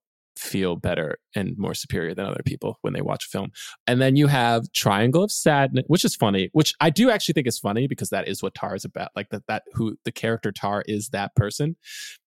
feel 0.48 0.76
better 0.76 1.18
and 1.34 1.56
more 1.58 1.74
superior 1.74 2.14
than 2.14 2.26
other 2.26 2.42
people 2.44 2.78
when 2.82 2.94
they 2.94 3.02
watch 3.02 3.26
a 3.26 3.28
film. 3.28 3.50
And 3.86 4.00
then 4.00 4.16
you 4.16 4.26
have 4.28 4.72
Triangle 4.72 5.22
of 5.22 5.30
Sadness, 5.30 5.84
which 5.88 6.04
is 6.04 6.16
funny, 6.16 6.48
which 6.52 6.74
I 6.80 6.90
do 6.90 7.10
actually 7.10 7.34
think 7.34 7.46
is 7.46 7.58
funny 7.58 7.86
because 7.86 8.08
that 8.10 8.26
is 8.26 8.42
what 8.42 8.54
Tar 8.54 8.74
is 8.74 8.84
about. 8.84 9.10
Like 9.14 9.28
that 9.30 9.46
that 9.48 9.64
who 9.74 9.96
the 10.04 10.12
character 10.12 10.50
Tar 10.50 10.82
is 10.86 11.10
that 11.10 11.34
person, 11.34 11.76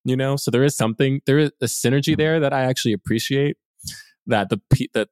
you 0.03 0.15
know? 0.15 0.35
So 0.35 0.51
there 0.51 0.63
is 0.63 0.77
something 0.77 1.21
there 1.25 1.39
is 1.39 1.51
a 1.61 1.65
synergy 1.65 2.15
there 2.15 2.39
that 2.39 2.53
I 2.53 2.61
actually 2.61 2.93
appreciate 2.93 3.57
that 4.27 4.49
the 4.49 4.61
that 4.93 5.09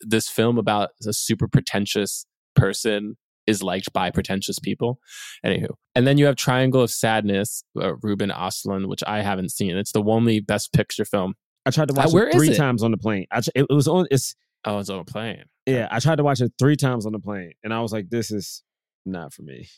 this 0.00 0.28
film 0.28 0.58
about 0.58 0.90
a 1.06 1.12
super 1.12 1.48
pretentious 1.48 2.26
person 2.54 3.16
is 3.46 3.62
liked 3.62 3.92
by 3.92 4.10
pretentious 4.10 4.58
people. 4.58 4.98
Anywho, 5.44 5.70
and 5.94 6.06
then 6.06 6.18
you 6.18 6.26
have 6.26 6.36
Triangle 6.36 6.82
of 6.82 6.90
Sadness, 6.90 7.64
uh, 7.80 7.96
Ruben 8.02 8.30
Ostlund, 8.30 8.88
which 8.88 9.02
I 9.06 9.22
haven't 9.22 9.50
seen. 9.50 9.76
It's 9.76 9.92
the 9.92 10.02
only 10.02 10.40
Best 10.40 10.72
Picture 10.72 11.04
film. 11.04 11.34
I 11.66 11.70
tried 11.70 11.88
to 11.88 11.94
Uh, 11.94 12.04
watch 12.04 12.12
where 12.12 12.28
it 12.28 12.32
three 12.34 12.50
it? 12.50 12.56
times 12.56 12.82
on 12.82 12.90
the 12.90 12.96
plane. 12.96 13.26
I 13.30 13.40
tr- 13.40 13.50
it 13.54 13.66
was 13.70 13.86
on. 13.88 14.06
It's 14.10 14.34
Oh, 14.64 14.78
it's 14.78 14.90
on 14.90 14.98
a 15.00 15.04
plane. 15.04 15.44
yeah. 15.66 15.88
I 15.90 16.00
tried 16.00 16.16
to 16.16 16.22
watch 16.24 16.40
it 16.40 16.52
three 16.58 16.76
times 16.76 17.06
on 17.06 17.12
the 17.12 17.18
plane, 17.18 17.52
and 17.64 17.72
I 17.72 17.80
was 17.80 17.92
like, 17.92 18.10
"This 18.10 18.30
is 18.30 18.62
not 19.06 19.32
for 19.32 19.42
me." 19.42 19.68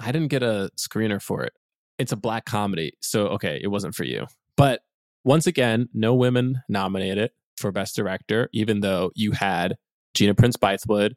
I 0.00 0.12
didn't 0.12 0.28
get 0.28 0.42
a 0.42 0.70
screener 0.78 1.20
for 1.22 1.42
it. 1.44 1.52
It's 1.98 2.10
a 2.12 2.16
black 2.16 2.44
comedy, 2.46 2.94
so 3.00 3.28
okay, 3.28 3.60
it 3.62 3.68
wasn't 3.68 3.94
for 3.94 4.04
you. 4.04 4.26
But 4.56 4.80
once 5.24 5.46
again, 5.46 5.88
no 5.94 6.14
women 6.14 6.62
nominated 6.68 7.30
for 7.56 7.70
Best 7.70 7.94
Director, 7.96 8.48
even 8.52 8.80
though 8.80 9.12
you 9.14 9.32
had 9.32 9.76
Gina 10.14 10.34
Prince 10.34 10.56
Bythewood 10.56 11.12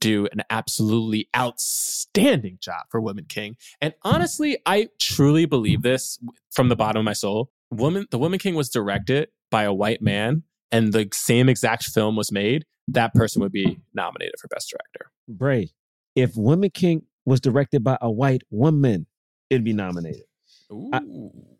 do 0.00 0.26
an 0.32 0.42
absolutely 0.48 1.28
outstanding 1.36 2.58
job 2.60 2.86
for 2.90 3.00
Women 3.00 3.26
King. 3.28 3.56
And 3.80 3.92
honestly, 4.02 4.58
I 4.64 4.88
truly 4.98 5.44
believe 5.44 5.82
this 5.82 6.18
from 6.50 6.68
the 6.70 6.76
bottom 6.76 7.00
of 7.00 7.04
my 7.04 7.12
soul. 7.12 7.50
Woman, 7.72 8.06
the 8.10 8.18
Woman 8.18 8.38
King 8.38 8.54
was 8.54 8.68
directed 8.68 9.28
by 9.50 9.64
a 9.64 9.72
white 9.72 10.02
man, 10.02 10.42
and 10.70 10.92
the 10.92 11.08
same 11.12 11.48
exact 11.48 11.84
film 11.84 12.16
was 12.16 12.30
made. 12.32 12.64
That 12.88 13.14
person 13.14 13.42
would 13.42 13.52
be 13.52 13.80
nominated 13.94 14.34
for 14.40 14.48
Best 14.48 14.70
Director. 14.70 15.10
Bray, 15.28 15.70
if 16.16 16.36
Woman 16.36 16.70
King 16.70 17.02
was 17.24 17.40
directed 17.40 17.82
by 17.84 17.96
a 18.00 18.10
white 18.10 18.42
woman, 18.50 19.06
it'd 19.50 19.64
be 19.64 19.72
nominated. 19.72 20.22
I- 20.92 21.00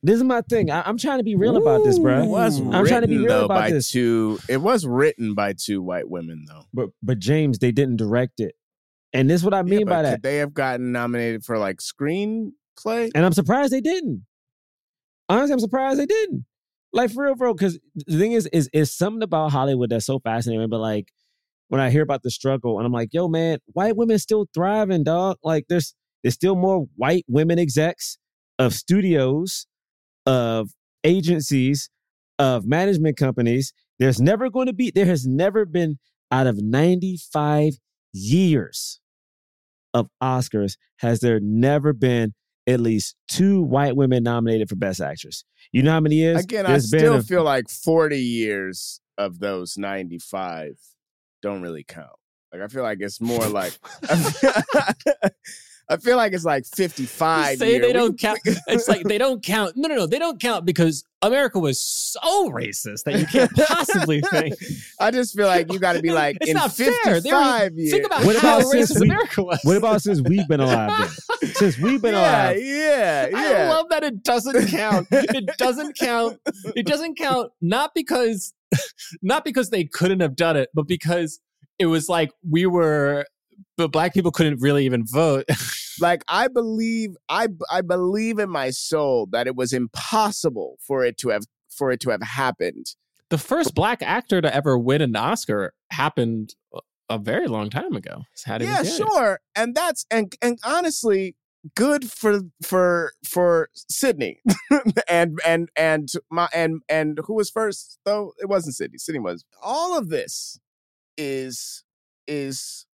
This 0.02 0.16
is 0.16 0.24
my 0.24 0.40
thing. 0.42 0.70
I, 0.70 0.88
am 0.88 0.96
trying 0.98 1.18
to 1.18 1.24
be 1.24 1.34
real 1.36 1.56
about 1.56 1.84
this, 1.84 1.98
It 1.98 2.02
bro. 2.02 2.24
was 2.24 2.58
I'm 2.60 2.86
trying 2.86 3.02
to 3.02 3.08
be 3.08 3.18
written, 3.18 3.24
real 3.26 3.38
though, 3.40 3.44
about 3.44 3.54
by 3.60 3.70
this. 3.70 3.90
two. 3.90 4.38
It 4.48 4.56
was 4.56 4.86
written 4.86 5.34
by 5.34 5.52
two 5.52 5.82
white 5.82 6.08
women 6.08 6.44
though. 6.48 6.62
But 6.72 6.88
but 7.02 7.18
James, 7.18 7.58
they 7.58 7.72
didn't 7.72 7.96
direct 7.96 8.40
it, 8.40 8.54
and 9.12 9.28
this 9.30 9.42
is 9.42 9.44
what 9.44 9.52
I 9.54 9.62
mean 9.62 9.80
Yeah, 9.80 9.84
by 9.84 9.90
but 9.90 10.02
that. 10.02 10.22
They 10.22 10.38
have 10.38 10.54
gotten 10.54 10.92
nominated 10.92 11.44
for 11.44 11.58
like 11.58 11.76
screenplay? 11.78 13.10
And 13.14 13.24
I'm 13.24 13.32
surprised 13.32 13.72
they 13.72 13.80
didn't. 13.82 14.24
Honestly, 15.28 15.52
I'm 15.52 15.60
surprised 15.60 15.98
they 15.98 16.06
didn't. 16.06 16.44
Like 16.92 17.10
for 17.10 17.24
real, 17.24 17.34
bro. 17.34 17.54
Because 17.54 17.78
the 17.94 18.18
thing 18.18 18.32
is, 18.32 18.46
is 18.52 18.68
is 18.72 18.94
something 18.94 19.22
about 19.22 19.52
Hollywood 19.52 19.90
that's 19.90 20.06
so 20.06 20.18
fascinating. 20.18 20.68
But 20.68 20.80
like 20.80 21.08
when 21.68 21.80
I 21.80 21.90
hear 21.90 22.02
about 22.02 22.22
the 22.22 22.30
struggle, 22.30 22.78
and 22.78 22.86
I'm 22.86 22.92
like, 22.92 23.10
yo, 23.12 23.28
man, 23.28 23.58
white 23.72 23.96
women 23.96 24.18
still 24.18 24.46
thriving, 24.54 25.04
dog. 25.04 25.38
Like 25.42 25.66
there's 25.68 25.94
there's 26.22 26.34
still 26.34 26.56
more 26.56 26.86
white 26.96 27.24
women 27.28 27.58
execs 27.58 28.18
of 28.58 28.74
studios, 28.74 29.66
of 30.26 30.70
agencies, 31.04 31.88
of 32.38 32.66
management 32.66 33.16
companies. 33.16 33.72
There's 33.98 34.20
never 34.20 34.50
going 34.50 34.66
to 34.66 34.72
be. 34.72 34.90
There 34.90 35.06
has 35.06 35.26
never 35.26 35.64
been 35.64 35.98
out 36.30 36.46
of 36.46 36.62
95 36.62 37.74
years 38.12 39.00
of 39.94 40.08
Oscars 40.22 40.76
has 40.98 41.20
there 41.20 41.40
never 41.40 41.92
been 41.92 42.34
at 42.66 42.80
least 42.80 43.16
two 43.28 43.62
white 43.62 43.96
women 43.96 44.22
nominated 44.22 44.68
for 44.68 44.76
Best 44.76 45.00
Actress. 45.00 45.44
You 45.72 45.82
know 45.82 45.92
how 45.92 46.00
many 46.00 46.16
years? 46.16 46.42
Again, 46.44 46.66
I 46.66 46.78
still 46.78 47.16
a- 47.16 47.22
feel 47.22 47.44
like 47.44 47.68
40 47.68 48.18
years 48.18 49.00
of 49.18 49.38
those 49.38 49.76
95 49.76 50.78
don't 51.42 51.62
really 51.62 51.84
count. 51.84 52.08
Like 52.52 52.62
I 52.62 52.68
feel 52.68 52.82
like 52.82 52.98
it's 53.00 53.20
more 53.20 53.46
like 53.48 53.78
I 54.08 54.16
feel 54.16 54.52
like 55.90 56.32
it's 56.32 56.44
like 56.44 56.64
55 56.66 57.58
say 57.58 57.70
year. 57.72 57.80
they 57.80 57.86
We- 57.88 57.92
don't 57.92 58.18
count. 58.18 58.38
It's 58.44 58.88
like 58.88 59.02
they 59.04 59.18
don't 59.18 59.42
count. 59.44 59.74
No, 59.76 59.88
no, 59.88 59.94
no. 59.96 60.06
They 60.06 60.18
don't 60.18 60.40
count 60.40 60.64
because 60.64 61.04
America 61.22 61.58
was 61.58 61.78
so 61.80 62.50
racist 62.50 63.04
that 63.04 63.18
you 63.18 63.26
can't 63.26 63.50
possibly 63.68 64.20
think. 64.22 64.54
I 64.98 65.10
just 65.10 65.36
feel 65.36 65.46
like 65.46 65.72
you 65.72 65.78
got 65.78 65.92
to 65.94 66.02
be 66.02 66.10
like 66.12 66.38
It's 66.40 66.50
in 66.50 66.56
not 66.56 66.72
fair. 66.72 66.92
55 67.04 67.22
They 67.22 67.32
were- 67.32 67.80
years. 67.80 67.92
Think 67.92 68.06
about 68.06 68.24
What 68.24 68.36
how 68.36 68.58
about 68.58 68.70
since 68.70 68.92
racist 68.92 69.00
we- 69.00 69.06
America 69.06 69.42
was. 69.42 69.60
What 69.62 69.76
about 69.76 70.02
since 70.02 70.20
we've 70.22 70.48
been 70.48 70.60
alive? 70.60 70.98
Then? 71.40 71.50
Since 71.54 71.76
we've 71.78 72.00
been 72.00 72.14
yeah, 72.14 72.50
alive, 72.50 72.62
yeah, 72.62 73.26
yeah. 73.30 73.38
I 73.38 73.68
love 73.68 73.88
that 73.90 74.04
it 74.04 74.22
doesn't 74.22 74.68
count. 74.68 75.08
It 75.10 75.46
doesn't 75.58 75.96
count. 75.98 76.38
It 76.76 76.86
doesn't 76.86 77.18
count 77.18 77.50
not 77.60 77.94
because 77.94 78.54
not 79.22 79.44
because 79.44 79.70
they 79.70 79.84
couldn't 79.84 80.20
have 80.20 80.36
done 80.36 80.56
it, 80.56 80.68
but 80.72 80.86
because 80.86 81.40
it 81.80 81.86
was 81.86 82.08
like 82.08 82.30
we 82.48 82.64
were 82.66 83.26
but 83.82 83.92
black 83.92 84.14
people 84.14 84.30
couldn't 84.30 84.60
really 84.60 84.84
even 84.84 85.04
vote. 85.06 85.44
like 86.00 86.22
I 86.28 86.48
believe 86.48 87.10
I 87.28 87.48
I 87.70 87.80
believe 87.82 88.38
in 88.38 88.50
my 88.50 88.70
soul 88.70 89.28
that 89.32 89.46
it 89.46 89.56
was 89.56 89.72
impossible 89.72 90.78
for 90.86 91.04
it 91.04 91.18
to 91.18 91.30
have 91.30 91.44
for 91.70 91.90
it 91.90 92.00
to 92.00 92.10
have 92.10 92.22
happened. 92.22 92.86
the 93.30 93.38
first 93.38 93.74
black 93.74 94.02
actor 94.02 94.40
to 94.40 94.54
ever 94.54 94.78
win 94.78 95.00
an 95.00 95.16
Oscar 95.16 95.72
happened 95.90 96.54
a 97.08 97.18
very 97.18 97.46
long 97.46 97.70
time 97.70 97.94
ago. 97.94 98.22
Yeah, 98.46 98.82
sure. 98.82 99.40
And 99.54 99.74
that's 99.74 100.06
and 100.10 100.34
and 100.40 100.58
honestly 100.64 101.36
good 101.74 102.10
for 102.10 102.40
for 102.62 103.12
for 103.26 103.68
Sydney. 103.74 104.40
and 105.08 105.38
and 105.44 105.68
and 105.76 106.08
my 106.30 106.48
and 106.54 106.82
and 106.88 107.20
who 107.26 107.34
was 107.34 107.50
first 107.50 107.98
though? 108.04 108.32
It 108.38 108.48
wasn't 108.48 108.76
Sydney. 108.76 108.98
Sydney 108.98 109.20
was. 109.20 109.44
All 109.62 109.96
of 109.96 110.08
this 110.08 110.58
is 111.16 111.84
is 112.26 112.86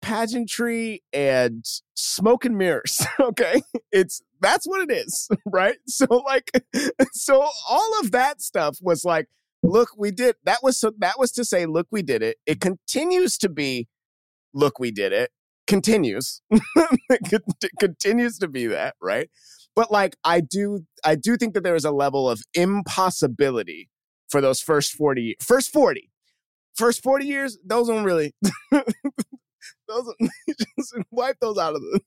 pageantry 0.00 1.02
and 1.12 1.64
smoke 1.94 2.44
and 2.44 2.56
mirrors 2.56 3.04
okay? 3.20 3.62
It's 3.92 4.22
that's 4.40 4.66
what 4.66 4.88
it 4.88 4.92
is 4.92 5.28
right? 5.46 5.78
So 5.86 6.06
like 6.26 6.50
so 7.12 7.48
all 7.68 8.00
of 8.00 8.12
that 8.12 8.40
stuff 8.40 8.78
was 8.80 9.04
like 9.04 9.26
look 9.62 9.90
we 9.98 10.10
did 10.12 10.36
that 10.44 10.58
was 10.62 10.78
so 10.78 10.92
that 10.98 11.18
was 11.18 11.32
to 11.32 11.44
say 11.44 11.66
look 11.66 11.88
we 11.90 12.02
did 12.02 12.22
it. 12.22 12.36
It 12.46 12.60
continues 12.60 13.38
to 13.38 13.48
be 13.48 13.88
look, 14.54 14.78
we 14.78 14.90
did 14.90 15.12
it, 15.12 15.30
continues, 15.66 16.42
it 16.50 17.72
continues 17.78 18.38
to 18.38 18.48
be 18.48 18.66
that, 18.66 18.94
right? 19.00 19.30
But 19.74 19.90
like, 19.90 20.16
I 20.24 20.40
do, 20.40 20.80
I 21.04 21.14
do 21.14 21.36
think 21.36 21.54
that 21.54 21.62
there 21.62 21.76
is 21.76 21.84
a 21.84 21.90
level 21.90 22.28
of 22.28 22.42
impossibility 22.54 23.88
for 24.28 24.40
those 24.40 24.60
first 24.60 24.92
40, 24.92 25.36
first 25.40 25.72
40, 25.72 26.10
first 26.76 27.02
40 27.02 27.26
years, 27.26 27.58
those 27.64 27.88
don't 27.88 28.04
really, 28.04 28.34
those, 29.88 30.14
just 30.78 30.94
wipe 31.10 31.36
those 31.40 31.58
out 31.58 31.74
of 31.74 31.82
the 31.82 32.00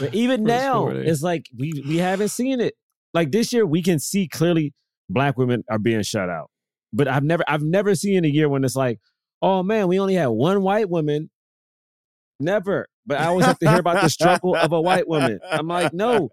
But 0.00 0.14
even 0.14 0.40
First 0.40 0.48
now, 0.48 0.80
40. 0.82 0.98
Eh? 0.98 1.02
it's 1.10 1.22
like 1.22 1.46
we 1.56 1.84
we 1.86 1.98
haven't 1.98 2.28
seen 2.28 2.60
it. 2.60 2.74
Like 3.12 3.30
this 3.30 3.52
year, 3.52 3.66
we 3.66 3.82
can 3.82 3.98
see 3.98 4.26
clearly 4.28 4.72
black 5.08 5.36
women 5.36 5.64
are 5.70 5.78
being 5.78 6.02
shut 6.02 6.28
out. 6.28 6.50
But 6.92 7.08
I've 7.08 7.24
never 7.24 7.44
I've 7.46 7.62
never 7.62 7.94
seen 7.94 8.24
a 8.24 8.28
year 8.28 8.48
when 8.48 8.64
it's 8.64 8.76
like, 8.76 9.00
oh 9.42 9.62
man, 9.62 9.88
we 9.88 10.00
only 10.00 10.14
had 10.14 10.28
one 10.28 10.62
white 10.62 10.88
woman. 10.88 11.30
Never. 12.40 12.86
But 13.06 13.20
I 13.20 13.26
always 13.26 13.46
have 13.46 13.58
to 13.58 13.68
hear 13.68 13.80
about 13.80 14.02
the 14.02 14.08
struggle 14.08 14.56
of 14.56 14.72
a 14.72 14.80
white 14.80 15.06
woman. 15.06 15.38
I'm 15.48 15.68
like, 15.68 15.92
no. 15.92 16.30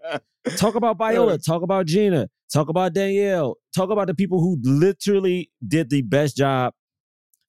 Talk 0.56 0.74
about 0.74 0.98
Viola. 0.98 1.38
Talk 1.38 1.62
about 1.62 1.86
Gina. 1.86 2.28
Talk 2.52 2.68
about 2.68 2.92
Danielle. 2.92 3.56
Talk 3.74 3.90
about 3.90 4.06
the 4.06 4.14
people 4.14 4.40
who 4.40 4.58
literally 4.62 5.50
did 5.66 5.90
the 5.90 6.02
best 6.02 6.36
job. 6.36 6.72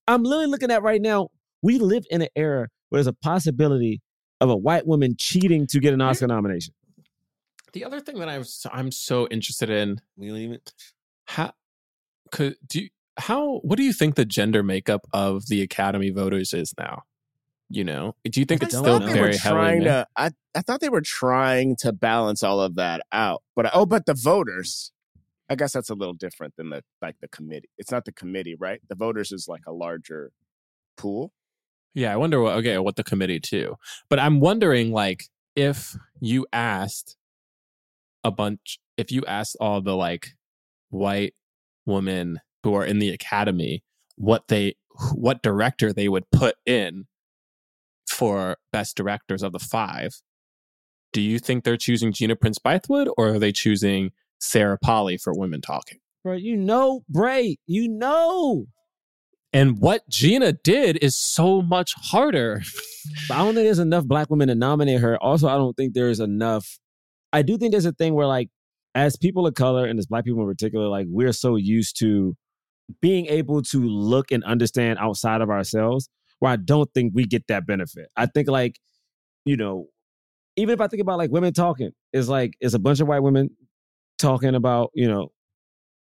I'm 0.08 0.24
literally 0.24 0.48
looking 0.48 0.72
at 0.72 0.84
right 0.84 1.02
now. 1.02 1.30
We 1.64 1.80
live 1.80 2.06
in 2.12 2.22
an 2.22 2.28
era 2.36 2.68
where 2.90 2.98
there's 2.98 3.08
a 3.08 3.14
possibility 3.14 4.02
of 4.40 4.50
a 4.50 4.56
white 4.56 4.86
woman 4.86 5.16
cheating 5.18 5.66
to 5.68 5.80
get 5.80 5.94
an 5.94 6.02
Oscar 6.02 6.28
nomination. 6.28 6.74
The 7.72 7.86
other 7.86 8.00
thing 8.00 8.20
that 8.20 8.30
I'm 8.30 8.44
so, 8.44 8.70
I'm 8.72 8.92
so 8.92 9.28
interested 9.30 9.70
in 9.70 10.00
We 10.16 10.28
don't 10.28 10.38
even. 10.38 10.60
how 11.26 11.54
could 12.32 12.56
do 12.68 12.82
you, 12.82 12.90
how 13.18 13.60
what 13.60 13.78
do 13.78 13.84
you 13.84 13.94
think 13.94 14.16
the 14.16 14.26
gender 14.26 14.62
makeup 14.62 15.08
of 15.14 15.48
the 15.48 15.62
Academy 15.62 16.12
voters 16.12 16.54
is 16.54 16.74
now? 16.78 17.04
You 17.70 17.84
know, 17.84 18.16
do 18.24 18.40
you 18.40 18.46
think 18.46 18.62
I 18.62 18.66
it's 18.68 18.78
still 18.78 19.00
they 19.00 19.06
were 19.06 19.14
very 19.14 19.38
heavily? 19.38 19.62
trying 19.62 19.80
ma- 19.80 19.86
to. 19.86 20.08
I 20.16 20.30
I 20.54 20.62
thought 20.62 20.82
they 20.82 20.90
were 20.90 21.02
trying 21.02 21.76
to 21.80 21.92
balance 21.94 22.44
all 22.44 22.62
of 22.62 22.76
that 22.76 23.02
out, 23.12 23.42
but 23.56 23.72
oh, 23.74 23.86
but 23.86 24.06
the 24.06 24.14
voters. 24.14 24.92
I 25.50 25.56
guess 25.56 25.74
that's 25.74 25.90
a 25.90 25.94
little 25.94 26.14
different 26.14 26.56
than 26.58 26.70
the 26.70 26.84
like 27.02 27.16
the 27.22 27.28
committee. 27.28 27.70
It's 27.78 27.92
not 27.92 28.06
the 28.06 28.14
committee, 28.14 28.56
right? 28.56 28.82
The 28.88 28.96
voters 28.96 29.32
is 29.32 29.48
like 29.48 29.64
a 29.68 29.74
larger 29.74 30.32
pool. 30.96 31.32
Yeah, 31.94 32.12
I 32.14 32.18
wonder 32.18 32.42
what 32.42 32.56
okay, 32.58 32.78
what 32.78 32.96
the 32.96 33.04
committee 33.04 33.40
too. 33.40 33.76
But 34.10 34.20
I'm 34.20 34.40
wondering 34.40 34.92
like 34.92 35.26
if 35.56 35.96
you 36.20 36.48
asked 36.52 37.16
a 38.24 38.32
bunch 38.32 38.80
if 38.98 39.12
you 39.12 39.24
asked 39.26 39.58
all 39.60 39.82
the 39.82 39.96
like 39.96 40.30
white 40.90 41.34
women 41.86 42.40
who 42.64 42.74
are 42.74 42.86
in 42.86 43.00
the 43.00 43.10
academy 43.10 43.84
what 44.16 44.48
they 44.48 44.76
what 45.14 45.44
director 45.44 45.92
they 45.92 46.08
would 46.08 46.30
put 46.32 46.56
in 46.66 47.06
for 48.08 48.58
best 48.72 48.96
directors 48.96 49.44
of 49.44 49.52
the 49.52 49.60
five, 49.60 50.22
do 51.12 51.22
you 51.22 51.40
think 51.40 51.64
they're 51.64 51.78
choosing 51.78 52.12
Gina 52.12 52.36
Prince 52.36 52.60
Bythewood 52.60 53.08
or 53.18 53.30
are 53.30 53.40
they 53.40 53.52
choosing 53.52 54.12
Sarah 54.40 54.78
Polley 54.78 55.18
for 55.18 55.34
women 55.34 55.62
talking? 55.62 56.00
Bro, 56.24 56.36
you 56.36 56.56
know, 56.56 57.04
Bray, 57.10 57.58
you 57.66 57.88
know. 57.88 58.68
And 59.54 59.80
what 59.80 60.08
Gina 60.10 60.54
did 60.54 60.98
is 61.04 61.16
so 61.16 61.62
much 61.62 61.94
harder. 61.96 62.64
I 63.30 63.38
don't 63.38 63.54
think 63.54 63.66
there's 63.66 63.80
enough 63.80 64.06
black 64.06 64.30
women 64.30 64.48
to 64.48 64.56
nominate 64.56 65.00
her. 65.02 65.22
Also, 65.22 65.48
I 65.48 65.56
don't 65.56 65.78
think 65.78 65.94
there's 65.94 66.20
enough. 66.20 66.80
I 67.32 67.44
do 67.44 67.58
think 67.58 67.72
there's 67.72 67.86
a 67.86 67.92
thing 67.92 68.16
where, 68.16 68.28
like, 68.28 68.50
as 68.96 69.16
people 69.16 69.46
of 69.46 69.54
color 69.54 69.86
and 69.86 70.00
as 70.00 70.08
black 70.08 70.26
people 70.26 70.42
in 70.42 70.48
particular, 70.48 70.88
like, 70.88 71.06
we're 71.10 71.34
so 71.34 71.56
used 71.56 72.00
to 72.00 72.36
being 73.02 73.28
able 73.28 73.62
to 73.62 73.80
look 73.80 74.32
and 74.32 74.44
understand 74.44 75.00
outside 75.00 75.42
of 75.42 75.50
ourselves, 75.50 76.10
where 76.40 76.52
I 76.52 76.56
don't 76.56 76.92
think 76.94 77.14
we 77.16 77.26
get 77.26 77.48
that 77.48 77.68
benefit. 77.68 78.10
I 78.18 78.26
think, 78.26 78.50
like, 78.50 78.80
you 79.46 79.56
know, 79.56 79.88
even 80.56 80.74
if 80.74 80.82
I 80.82 80.88
think 80.88 81.02
about 81.02 81.18
like 81.18 81.32
women 81.32 81.54
talking, 81.54 81.92
it's 82.12 82.28
like 82.28 82.54
it's 82.60 82.74
a 82.74 82.80
bunch 82.80 83.00
of 83.00 83.08
white 83.08 83.24
women 83.24 83.50
talking 84.20 84.56
about, 84.56 84.92
you 84.94 85.08
know, 85.08 85.32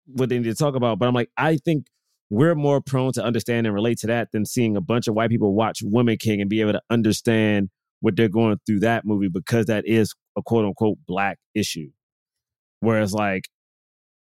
what 0.07 0.29
they 0.29 0.39
need 0.39 0.49
to 0.49 0.55
talk 0.55 0.75
about. 0.75 0.99
But 0.99 1.07
I'm 1.07 1.13
like, 1.13 1.29
I 1.37 1.57
think 1.57 1.85
we're 2.29 2.55
more 2.55 2.79
prone 2.81 3.11
to 3.13 3.23
understand 3.23 3.65
and 3.65 3.73
relate 3.73 3.97
to 3.99 4.07
that 4.07 4.31
than 4.31 4.45
seeing 4.45 4.77
a 4.77 4.81
bunch 4.81 5.07
of 5.07 5.15
white 5.15 5.29
people 5.29 5.53
watch 5.53 5.79
Woman 5.83 6.17
King 6.17 6.41
and 6.41 6.49
be 6.49 6.61
able 6.61 6.73
to 6.73 6.81
understand 6.89 7.69
what 8.01 8.15
they're 8.15 8.29
going 8.29 8.57
through 8.65 8.79
that 8.81 9.05
movie 9.05 9.29
because 9.29 9.65
that 9.65 9.85
is 9.87 10.13
a 10.37 10.41
quote 10.41 10.65
unquote 10.65 10.97
black 11.07 11.39
issue. 11.55 11.89
Whereas 12.81 13.13
like 13.13 13.49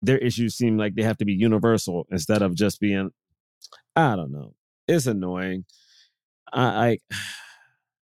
their 0.02 0.18
issues 0.18 0.54
seem 0.54 0.76
like 0.76 0.94
they 0.94 1.02
have 1.02 1.18
to 1.18 1.24
be 1.24 1.32
universal 1.32 2.06
instead 2.10 2.42
of 2.42 2.54
just 2.54 2.80
being 2.80 3.10
I 3.96 4.14
don't 4.14 4.30
know. 4.30 4.54
It's 4.86 5.06
annoying. 5.06 5.64
I, 6.52 6.98
I 7.10 7.14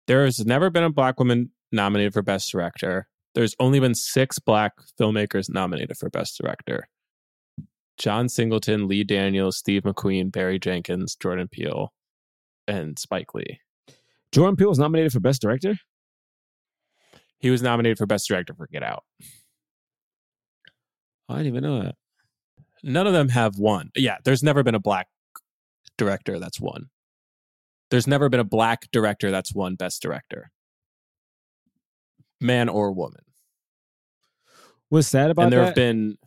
There 0.07 0.25
has 0.25 0.45
never 0.45 0.69
been 0.69 0.83
a 0.83 0.89
black 0.89 1.19
woman 1.19 1.51
nominated 1.71 2.13
for 2.13 2.21
best 2.21 2.51
director. 2.51 3.07
There's 3.33 3.55
only 3.59 3.79
been 3.79 3.95
six 3.95 4.39
black 4.39 4.73
filmmakers 4.99 5.49
nominated 5.49 5.97
for 5.97 6.09
best 6.09 6.37
director. 6.41 6.87
John 8.01 8.29
Singleton, 8.29 8.87
Lee 8.87 9.03
Daniels, 9.03 9.57
Steve 9.57 9.83
McQueen, 9.83 10.31
Barry 10.31 10.57
Jenkins, 10.57 11.15
Jordan 11.15 11.47
Peele, 11.47 11.93
and 12.67 12.97
Spike 12.97 13.35
Lee. 13.35 13.59
Jordan 14.31 14.55
Peele 14.55 14.69
was 14.69 14.79
nominated 14.79 15.11
for 15.11 15.19
Best 15.19 15.39
Director. 15.39 15.75
He 17.37 17.51
was 17.51 17.61
nominated 17.61 17.99
for 17.99 18.07
best 18.07 18.27
director 18.27 18.55
for 18.55 18.67
Get 18.67 18.81
Out. 18.83 19.03
I 21.29 21.37
didn't 21.37 21.47
even 21.47 21.63
know 21.63 21.83
that. 21.83 21.95
None 22.83 23.05
of 23.05 23.13
them 23.13 23.29
have 23.29 23.57
won. 23.57 23.91
Yeah, 23.95 24.17
there's 24.23 24.41
never 24.41 24.63
been 24.63 24.75
a 24.75 24.79
black 24.79 25.07
director 25.97 26.39
that's 26.39 26.59
won. 26.59 26.89
There's 27.91 28.07
never 28.07 28.29
been 28.29 28.39
a 28.39 28.45
black 28.45 28.89
director 28.91 29.29
that's 29.29 29.53
won 29.53 29.75
best 29.75 30.01
director. 30.01 30.49
Man 32.39 32.67
or 32.67 32.91
woman. 32.91 33.21
What's 34.89 35.07
sad 35.07 35.29
about 35.29 35.43
and 35.43 35.53
there 35.53 35.59
that? 35.59 35.65
have 35.67 35.75
been 35.75 36.17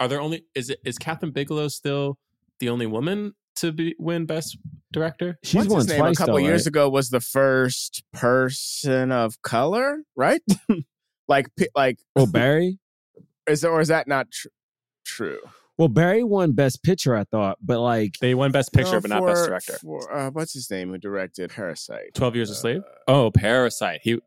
are 0.00 0.08
there 0.08 0.20
only 0.20 0.44
is 0.54 0.70
it 0.70 0.78
is 0.84 0.98
Kathryn 0.98 1.32
Bigelow 1.32 1.68
still 1.68 2.18
the 2.60 2.68
only 2.68 2.86
woman 2.86 3.34
to 3.56 3.72
be 3.72 3.94
win 3.98 4.26
best 4.26 4.56
director? 4.92 5.38
She's 5.42 5.54
What's 5.56 5.68
won 5.70 5.78
his 5.80 5.88
name? 5.88 5.98
twice 5.98 6.14
a 6.14 6.16
couple 6.18 6.34
though, 6.36 6.44
years 6.44 6.62
right? 6.62 6.66
ago 6.68 6.88
was 6.88 7.10
the 7.10 7.20
first 7.20 8.02
person 8.12 9.12
of 9.12 9.40
color, 9.42 10.02
right? 10.16 10.40
like, 11.28 11.48
like 11.74 11.98
Well, 12.16 12.26
Barry. 12.26 12.78
is 13.48 13.64
or 13.64 13.80
is 13.80 13.88
that 13.88 14.06
not 14.08 14.30
tr- 14.30 14.48
true? 15.04 15.40
Well, 15.76 15.88
Barry 15.88 16.24
won 16.24 16.52
Best 16.52 16.82
Picture, 16.82 17.14
I 17.14 17.22
thought, 17.22 17.58
but 17.62 17.80
like 17.80 18.14
They 18.20 18.34
won 18.34 18.50
best 18.50 18.72
picture, 18.72 18.94
No, 18.94 19.00
but 19.00 19.10
not 19.10 19.24
best 19.26 19.46
director. 19.46 19.74
For, 19.74 20.12
uh, 20.12 20.30
what's 20.32 20.52
his 20.52 20.68
name? 20.72 20.90
Who 20.90 20.98
directed 20.98 21.50
Parasite? 21.50 22.14
12 22.14 22.34
Years 22.34 22.50
a 22.50 22.56
Slave? 22.56 22.82
Uh, 22.82 22.94
Oh, 23.06 23.30
Parasite. 23.30 24.00
He 24.02 24.18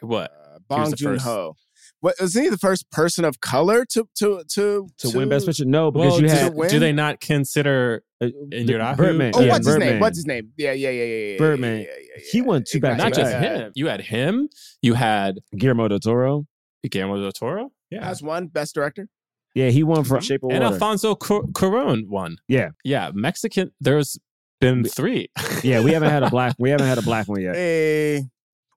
what? 0.00 0.30
uh, 0.30 0.36
He 0.54 0.54
was 0.54 0.60
Bong 0.68 0.90
the 0.90 0.96
Joon 0.96 1.12
first. 1.14 1.24
Ho. 1.24 1.56
What 2.02 2.16
was 2.20 2.34
he 2.34 2.48
the 2.48 2.58
first 2.58 2.90
person 2.90 3.24
of 3.24 3.40
color 3.40 3.84
to 3.86 4.06
to 4.16 4.42
to 4.54 4.88
to, 4.98 5.10
win 5.16 5.28
Best 5.28 5.46
Picture. 5.46 5.64
No, 5.64 5.90
because 5.90 6.12
Well, 6.12 6.20
you 6.22 6.28
had 6.28 6.52
do 6.68 6.78
they 6.78 6.92
not 6.92 7.20
consider 7.20 8.02
uh, 8.20 8.26
in 8.50 8.66
the- 8.66 8.72
your 8.72 8.94
Birdman. 8.96 9.32
Oh, 9.34 9.40
yeah, 9.40 9.52
what's 9.52 9.66
his 9.66 9.76
name? 9.78 10.00
What's 10.00 10.18
his 10.18 10.26
name? 10.26 10.52
Yeah, 10.56 10.72
yeah, 10.72 10.90
yeah, 10.90 11.04
yeah, 11.04 11.26
yeah. 11.32 11.38
Birdman. 11.38 11.76
Yeah, 11.78 11.86
yeah, 11.86 12.06
yeah, 12.16 12.22
He 12.32 12.42
won 12.42 12.64
two 12.68 12.80
back 12.80 12.98
not 12.98 13.14
just 13.14 13.32
back. 13.32 13.40
him? 13.42 13.72
You 13.76 13.86
had 13.86 14.00
him. 14.00 14.48
You 14.82 14.94
had 14.94 15.38
Guillermo 15.56 15.86
del 15.88 16.00
Toro. 16.00 16.46
Guillermo 16.90 17.22
del 17.22 17.32
Toro. 17.32 17.70
Yeah. 17.90 18.04
Has 18.04 18.20
one 18.22 18.48
best 18.48 18.74
director. 18.74 19.08
Yeah, 19.54 19.68
he 19.68 19.82
won 19.84 20.02
for 20.02 20.18
Mhm. 20.18 20.22
Shape 20.22 20.42
of 20.42 20.48
Water. 20.50 20.56
and 20.56 20.64
Alfonso 20.64 21.14
Cor- 21.14 21.44
Cuarón 21.48 22.08
won. 22.08 22.38
Yeah. 22.48 22.70
Yeah. 22.84 23.12
Mexican. 23.14 23.70
There's 23.80 24.18
been 24.60 24.82
three. 24.84 25.28
yeah, 25.62 25.80
we 25.80 25.92
haven't 25.92 26.10
had 26.10 26.24
a 26.24 26.30
black. 26.30 26.56
We 26.58 26.70
haven't 26.70 26.86
had 26.88 26.98
a 26.98 27.02
black 27.02 27.28
one 27.28 27.40
yet. 27.42 27.54
Hey, 27.62 28.24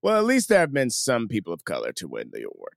well, 0.03 0.19
at 0.19 0.25
least 0.25 0.49
there 0.49 0.59
have 0.59 0.71
been 0.73 0.91
some 0.91 1.27
people 1.27 1.51
of 1.53 1.63
color 1.65 1.91
to 1.93 2.07
win 2.07 2.29
the 2.31 2.41
award. 2.43 2.73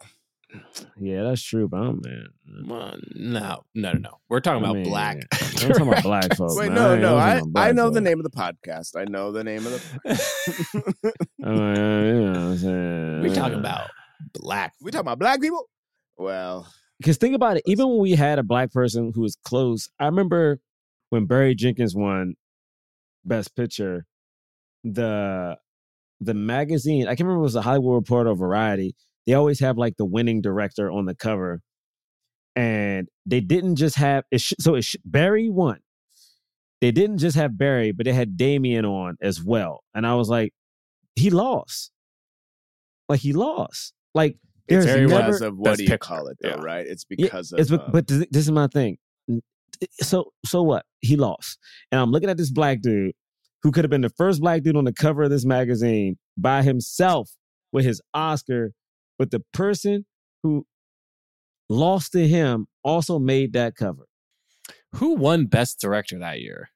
Yeah, 0.98 1.24
that's 1.24 1.42
true. 1.42 1.68
But 1.68 1.80
oh, 1.80 1.92
man, 1.92 2.28
uh 2.48 2.62
Well, 2.66 2.96
no, 3.14 3.64
no, 3.74 3.92
no, 3.92 3.98
no. 3.98 4.18
We're 4.28 4.40
talking 4.40 4.64
I 4.64 4.66
about 4.66 4.76
mean, 4.76 4.88
black. 4.88 5.16
I'm 5.32 5.38
talking 5.56 5.88
about 5.88 6.02
black 6.02 6.36
folks. 6.36 6.56
Wait, 6.56 6.68
man. 6.68 6.74
no, 6.74 6.96
no, 6.96 7.16
talking 7.16 7.52
I, 7.56 7.68
I 7.68 7.72
know 7.72 7.90
the 7.90 8.00
name 8.00 8.18
of 8.18 8.24
the 8.24 8.30
podcast. 8.30 8.96
I 8.96 9.04
know 9.04 9.30
the 9.30 9.44
name 9.44 9.66
of 9.66 9.72
the. 9.72 11.12
I 11.44 11.50
mean, 11.50 12.06
you 12.06 12.20
know 12.20 12.32
what 12.32 12.38
I'm 12.38 12.58
saying? 12.58 13.20
We're 13.22 13.34
talking 13.34 13.58
about 13.58 13.90
black. 14.32 14.72
we 14.80 14.90
talking 14.90 15.02
about 15.02 15.18
black 15.18 15.40
people. 15.40 15.68
Well, 16.16 16.66
Because 16.98 17.18
think 17.18 17.34
about 17.34 17.58
it, 17.58 17.62
even 17.66 17.88
when 17.88 17.98
we 17.98 18.12
had 18.12 18.38
a 18.38 18.42
black 18.42 18.72
person 18.72 19.12
who 19.14 19.20
was 19.20 19.36
close, 19.44 19.88
I 20.00 20.06
remember 20.06 20.60
when 21.10 21.26
Barry 21.26 21.54
Jenkins 21.54 21.94
won 21.94 22.34
Best 23.24 23.54
Picture, 23.54 24.06
the 24.82 25.58
the 26.20 26.34
magazine, 26.34 27.06
I 27.06 27.10
can't 27.10 27.20
remember 27.20 27.40
if 27.40 27.42
it 27.42 27.44
was 27.44 27.52
the 27.52 27.62
Hollywood 27.62 27.94
Reporter 27.94 28.30
or 28.30 28.34
Variety, 28.36 28.96
they 29.28 29.34
always 29.34 29.60
have 29.60 29.76
like 29.76 29.98
the 29.98 30.06
winning 30.06 30.40
director 30.40 30.90
on 30.90 31.04
the 31.04 31.14
cover. 31.14 31.60
And 32.56 33.06
they 33.26 33.40
didn't 33.40 33.76
just 33.76 33.96
have 33.96 34.24
it 34.32 34.40
sh- 34.40 34.54
so 34.58 34.74
it 34.74 34.82
sh- 34.82 34.96
Barry 35.04 35.50
won. 35.50 35.80
They 36.80 36.90
didn't 36.92 37.18
just 37.18 37.36
have 37.36 37.58
Barry, 37.58 37.92
but 37.92 38.06
they 38.06 38.14
had 38.14 38.38
Damien 38.38 38.86
on 38.86 39.16
as 39.20 39.42
well. 39.42 39.84
And 39.94 40.06
I 40.06 40.14
was 40.14 40.30
like, 40.30 40.54
he 41.14 41.28
lost. 41.28 41.92
Like 43.08 43.20
he 43.20 43.34
lost. 43.34 43.92
Like 44.14 44.38
it's 44.66 44.84
there's 44.84 44.84
very 44.86 45.06
never, 45.06 45.26
because 45.26 45.42
of 45.42 45.56
what 45.58 45.76
do 45.76 45.82
you 45.82 45.90
picture, 45.90 45.98
call 45.98 46.28
it, 46.28 46.38
though, 46.40 46.48
yeah. 46.48 46.60
right? 46.60 46.86
It's 46.86 47.04
yeah, 47.10 47.26
because 47.26 47.52
it's 47.52 47.70
of. 47.70 47.80
be- 47.80 47.84
uh, 47.84 47.90
but 47.90 48.08
th- 48.08 48.28
this 48.30 48.44
is 48.44 48.50
my 48.50 48.66
thing. 48.66 48.96
So 50.00 50.32
so 50.46 50.62
what? 50.62 50.86
He 51.00 51.16
lost, 51.16 51.58
and 51.92 52.00
I'm 52.00 52.10
looking 52.10 52.30
at 52.30 52.38
this 52.38 52.50
black 52.50 52.80
dude, 52.80 53.12
who 53.62 53.72
could 53.72 53.84
have 53.84 53.90
been 53.90 54.00
the 54.00 54.12
first 54.16 54.40
black 54.40 54.62
dude 54.62 54.74
on 54.76 54.84
the 54.84 54.92
cover 54.92 55.24
of 55.24 55.30
this 55.30 55.44
magazine 55.44 56.16
by 56.36 56.62
himself 56.62 57.30
with 57.72 57.84
his 57.84 58.00
Oscar, 58.14 58.72
but 59.18 59.30
the 59.30 59.42
person 59.52 60.06
who 60.42 60.66
lost 61.68 62.12
to 62.12 62.26
him 62.26 62.66
also 62.82 63.18
made 63.18 63.52
that 63.52 63.74
cover. 63.74 64.06
Who 64.96 65.16
won 65.16 65.46
Best 65.46 65.80
Director 65.80 66.18
that 66.18 66.40
year 66.40 66.70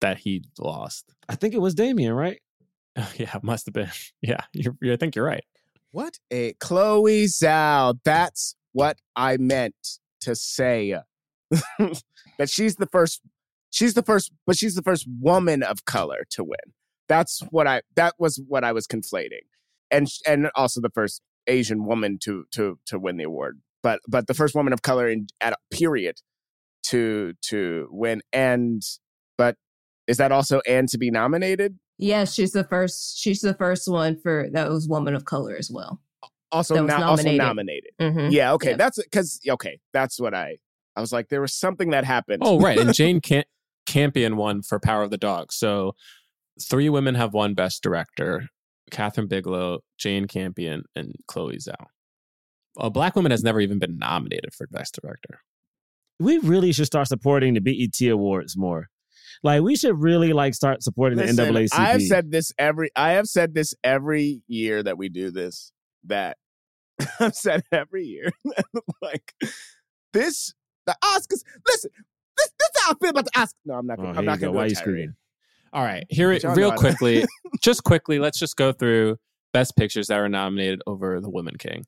that 0.00 0.18
he 0.18 0.44
lost? 0.58 1.12
I 1.28 1.34
think 1.34 1.54
it 1.54 1.60
was 1.60 1.74
Damien, 1.74 2.12
right? 2.12 2.40
yeah, 3.16 3.36
it 3.36 3.42
must 3.42 3.66
have 3.66 3.74
been. 3.74 3.90
Yeah, 4.22 4.40
you're, 4.52 4.76
you're, 4.80 4.94
I 4.94 4.96
think 4.96 5.16
you're 5.16 5.24
right. 5.24 5.44
What 5.90 6.18
a 6.30 6.52
Chloe 6.54 7.24
Zhao. 7.24 7.98
That's 8.04 8.56
what 8.72 8.98
I 9.14 9.36
meant 9.36 9.74
to 10.22 10.34
say. 10.34 10.98
that 11.78 12.50
she's 12.50 12.76
the 12.76 12.86
first 12.86 13.22
she's 13.70 13.94
the 13.94 14.02
first 14.02 14.32
but 14.46 14.56
she's 14.56 14.74
the 14.74 14.82
first 14.82 15.06
woman 15.20 15.62
of 15.62 15.84
color 15.84 16.26
to 16.30 16.44
win. 16.44 16.74
That's 17.08 17.40
what 17.50 17.66
I 17.66 17.82
that 17.94 18.14
was 18.18 18.40
what 18.48 18.64
I 18.64 18.72
was 18.72 18.86
conflating. 18.86 19.46
And 19.90 20.08
and 20.26 20.50
also 20.56 20.80
the 20.80 20.90
first 20.90 21.22
Asian 21.46 21.84
woman 21.86 22.18
to 22.22 22.44
to 22.52 22.78
to 22.86 22.98
win 22.98 23.16
the 23.16 23.24
award. 23.24 23.60
But 23.82 24.00
but 24.08 24.26
the 24.26 24.34
first 24.34 24.54
woman 24.54 24.72
of 24.72 24.82
color 24.82 25.08
in 25.08 25.26
at 25.40 25.52
a 25.52 25.56
period 25.74 26.16
to 26.84 27.34
to 27.42 27.88
win 27.90 28.22
and 28.32 28.82
but 29.38 29.56
is 30.06 30.16
that 30.18 30.32
also 30.32 30.60
and 30.66 30.88
to 30.88 30.98
be 30.98 31.10
nominated? 31.10 31.78
Yes, 31.98 32.34
she's 32.34 32.52
the 32.52 32.64
first. 32.64 33.18
She's 33.18 33.40
the 33.40 33.54
first 33.54 33.88
one 33.88 34.18
for 34.20 34.48
that 34.52 34.68
was 34.70 34.86
woman 34.88 35.14
of 35.14 35.24
color 35.24 35.56
as 35.58 35.70
well. 35.70 36.00
Also, 36.52 36.74
That 36.74 36.82
was 36.84 36.92
also 36.92 37.22
nominated. 37.24 37.38
nominated. 37.38 37.90
Mhm. 38.00 38.30
Yeah, 38.32 38.52
okay. 38.52 38.70
Yeah. 38.70 38.76
That's 38.76 39.02
because 39.02 39.40
okay, 39.48 39.80
that's 39.92 40.20
what 40.20 40.34
I 40.34 40.58
I 40.94 41.00
was 41.00 41.12
like, 41.12 41.28
there 41.28 41.40
was 41.40 41.52
something 41.52 41.90
that 41.90 42.04
happened. 42.04 42.42
Oh, 42.44 42.58
right. 42.60 42.78
And 42.78 42.94
Jane 42.94 43.20
Cam- 43.22 43.44
Campion 43.86 44.36
won 44.36 44.62
for 44.62 44.78
Power 44.78 45.02
of 45.02 45.10
the 45.10 45.18
Dog. 45.18 45.52
So 45.52 45.94
three 46.62 46.88
women 46.88 47.14
have 47.16 47.34
won 47.34 47.54
Best 47.54 47.82
Director 47.82 48.48
Kathryn 48.90 49.28
Bigelow, 49.28 49.80
Jane 49.98 50.26
Campion, 50.26 50.82
and 50.94 51.12
Chloe 51.26 51.56
Zhao. 51.58 51.86
A 52.78 52.90
black 52.90 53.16
woman 53.16 53.30
has 53.30 53.42
never 53.42 53.60
even 53.60 53.78
been 53.78 53.98
nominated 53.98 54.52
for 54.54 54.66
Best 54.66 54.98
Director. 55.00 55.40
We 56.20 56.38
really 56.38 56.72
should 56.72 56.86
start 56.86 57.08
supporting 57.08 57.54
the 57.54 57.60
BET 57.60 58.00
Awards 58.08 58.56
more. 58.56 58.88
Like 59.42 59.62
we 59.62 59.76
should 59.76 60.00
really 60.00 60.32
like 60.32 60.54
start 60.54 60.82
supporting 60.82 61.18
Listen, 61.18 61.36
the 61.36 61.60
NAACP. 61.60 61.78
I 61.78 61.88
have 61.90 62.02
said 62.02 62.30
this 62.30 62.52
every 62.58 62.90
I 62.96 63.10
have 63.12 63.26
said 63.26 63.54
this 63.54 63.74
every 63.84 64.42
year 64.46 64.82
that 64.82 64.96
we 64.96 65.08
do 65.08 65.30
this. 65.30 65.72
That 66.04 66.38
I've 67.20 67.34
said 67.34 67.62
every 67.72 68.04
year. 68.04 68.30
like 69.02 69.34
this 70.12 70.54
the 70.86 70.96
Oscars. 71.04 71.42
Listen, 71.66 71.90
this 72.36 72.50
this 72.58 72.68
is 72.74 72.82
how 72.82 72.92
I 72.92 72.94
feel 73.00 73.10
about 73.10 73.24
the 73.26 73.30
Oscars. 73.32 73.54
No, 73.66 73.74
I'm 73.74 73.86
not 73.86 73.98
Oh, 73.98 74.02
gonna 74.04 74.12
here 74.14 74.18
I'm 74.18 74.24
you 74.24 74.30
not 74.30 74.40
go. 74.40 74.46
gonna 74.46 74.56
Why 74.56 74.68
do 74.68 74.68
you 74.68 74.72
a 74.72 74.74
tirade. 74.74 74.82
screaming? 74.94 75.14
All 75.76 75.84
right. 75.84 76.06
Here, 76.08 76.32
y'all 76.32 76.54
real 76.54 76.72
quickly, 76.72 77.26
just 77.62 77.84
quickly, 77.84 78.18
let's 78.18 78.38
just 78.38 78.56
go 78.56 78.72
through 78.72 79.18
Best 79.52 79.76
Pictures 79.76 80.06
that 80.06 80.16
were 80.18 80.28
nominated 80.28 80.80
over 80.86 81.20
The 81.20 81.28
Woman 81.28 81.56
King. 81.58 81.84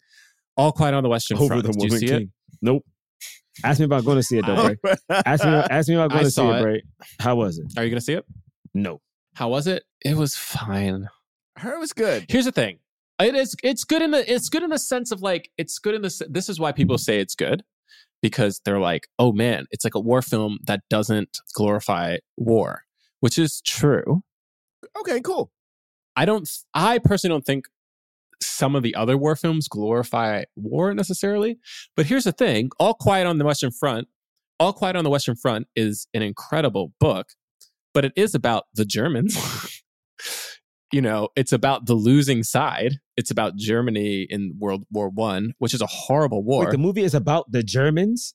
All 0.58 0.72
Quiet 0.72 0.94
on 0.94 1.02
the 1.02 1.08
Western 1.08 1.38
Over 1.38 1.46
Front. 1.46 1.62
the 1.62 1.72
Did 1.72 1.82
you 1.82 1.88
Woman 1.88 1.98
see 2.00 2.06
King. 2.06 2.32
Nope. 2.60 2.84
Ask 3.64 3.78
me 3.78 3.86
about 3.86 4.04
going 4.04 4.18
to 4.18 4.22
see 4.22 4.36
it 4.36 4.44
though, 4.44 4.56
I- 4.56 4.74
Bray. 4.74 4.94
Ask 5.24 5.42
me, 5.42 5.50
ask 5.50 5.88
me 5.88 5.94
about 5.94 6.10
I 6.12 6.14
going 6.16 6.24
to 6.24 6.30
see 6.30 6.46
it, 6.46 6.56
it. 6.56 6.62
Bray. 6.62 6.82
How 7.18 7.36
was 7.36 7.58
it? 7.58 7.64
it? 7.64 7.78
Are 7.78 7.82
you 7.82 7.88
going 7.88 7.98
to 7.98 8.04
see 8.04 8.12
it? 8.12 8.26
No. 8.74 9.00
How 9.36 9.48
was 9.48 9.66
it? 9.66 9.84
It 10.04 10.18
was 10.18 10.36
fine. 10.36 11.08
Her 11.56 11.78
was 11.78 11.94
good. 11.94 12.26
Here's 12.28 12.44
the 12.44 12.52
thing. 12.52 12.80
It 13.18 13.34
is. 13.34 13.56
It's 13.62 13.84
good 13.84 14.02
in 14.02 14.10
the. 14.10 14.30
It's 14.30 14.50
good 14.50 14.62
in 14.62 14.70
the 14.70 14.78
sense 14.78 15.12
of 15.12 15.22
like. 15.22 15.50
It's 15.56 15.78
good 15.78 15.94
in 15.94 16.02
the. 16.02 16.26
This 16.28 16.50
is 16.50 16.60
why 16.60 16.72
people 16.72 16.96
mm-hmm. 16.96 17.00
say 17.00 17.20
it's 17.20 17.34
good, 17.34 17.64
because 18.20 18.60
they're 18.64 18.78
like, 18.78 19.08
oh 19.18 19.32
man, 19.32 19.64
it's 19.70 19.82
like 19.82 19.94
a 19.94 20.00
war 20.00 20.22
film 20.22 20.58
that 20.66 20.82
doesn't 20.90 21.38
glorify 21.54 22.18
war, 22.36 22.82
which 23.20 23.38
is 23.38 23.60
true. 23.60 24.22
Okay, 24.98 25.20
cool. 25.20 25.50
I 26.16 26.24
don't. 26.24 26.48
I 26.74 26.98
personally 26.98 27.34
don't 27.34 27.44
think 27.44 27.66
some 28.42 28.74
of 28.74 28.82
the 28.82 28.94
other 28.94 29.16
war 29.16 29.36
films 29.36 29.68
glorify 29.68 30.44
war 30.56 30.94
necessarily. 30.94 31.58
But 31.96 32.06
here's 32.06 32.24
the 32.24 32.32
thing: 32.32 32.70
All 32.78 32.94
Quiet 32.94 33.26
on 33.26 33.38
the 33.38 33.44
Western 33.44 33.70
Front. 33.70 34.08
All 34.60 34.72
Quiet 34.72 34.96
on 34.96 35.04
the 35.04 35.10
Western 35.10 35.36
Front 35.36 35.68
is 35.76 36.08
an 36.14 36.22
incredible 36.22 36.92
book, 36.98 37.28
but 37.94 38.04
it 38.04 38.12
is 38.16 38.34
about 38.34 38.64
the 38.74 38.84
Germans. 38.84 39.82
you 40.92 41.00
know, 41.00 41.28
it's 41.36 41.52
about 41.52 41.86
the 41.86 41.94
losing 41.94 42.42
side. 42.42 42.98
It's 43.16 43.30
about 43.30 43.56
Germany 43.56 44.26
in 44.28 44.56
World 44.58 44.84
War 44.90 45.08
One, 45.08 45.52
which 45.58 45.74
is 45.74 45.80
a 45.80 45.86
horrible 45.86 46.42
war. 46.42 46.64
Wait, 46.64 46.70
the 46.72 46.78
movie 46.78 47.02
is 47.02 47.14
about 47.14 47.50
the 47.52 47.62
Germans. 47.62 48.34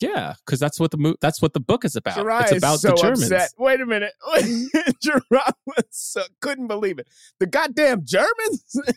Yeah, 0.00 0.34
because 0.46 0.60
that's 0.60 0.78
what 0.78 0.90
the 0.92 0.96
mo- 0.96 1.16
that's 1.20 1.42
what 1.42 1.54
the 1.54 1.60
book 1.60 1.84
is 1.84 1.96
about. 1.96 2.16
Jerah 2.16 2.42
it's 2.42 2.52
is 2.52 2.58
about 2.58 2.78
so 2.80 2.90
the 2.90 2.96
Germans. 2.96 3.32
upset. 3.32 3.50
Wait 3.58 3.80
a 3.80 3.86
minute. 3.86 4.12
Jerah 5.02 5.52
was 5.66 5.84
so, 5.90 6.22
couldn't 6.40 6.68
believe 6.68 6.98
it. 6.98 7.08
The 7.40 7.46
goddamn 7.46 8.04
Germans. 8.04 8.80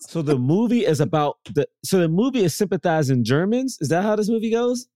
So 0.00 0.22
the 0.22 0.38
movie 0.38 0.86
is 0.86 1.00
about 1.00 1.38
the. 1.52 1.66
So 1.84 1.98
the 1.98 2.08
movie 2.08 2.44
is 2.44 2.54
sympathizing 2.54 3.24
Germans. 3.24 3.78
Is 3.80 3.88
that 3.88 4.04
how 4.04 4.14
this 4.14 4.28
movie 4.28 4.52
goes? 4.52 4.86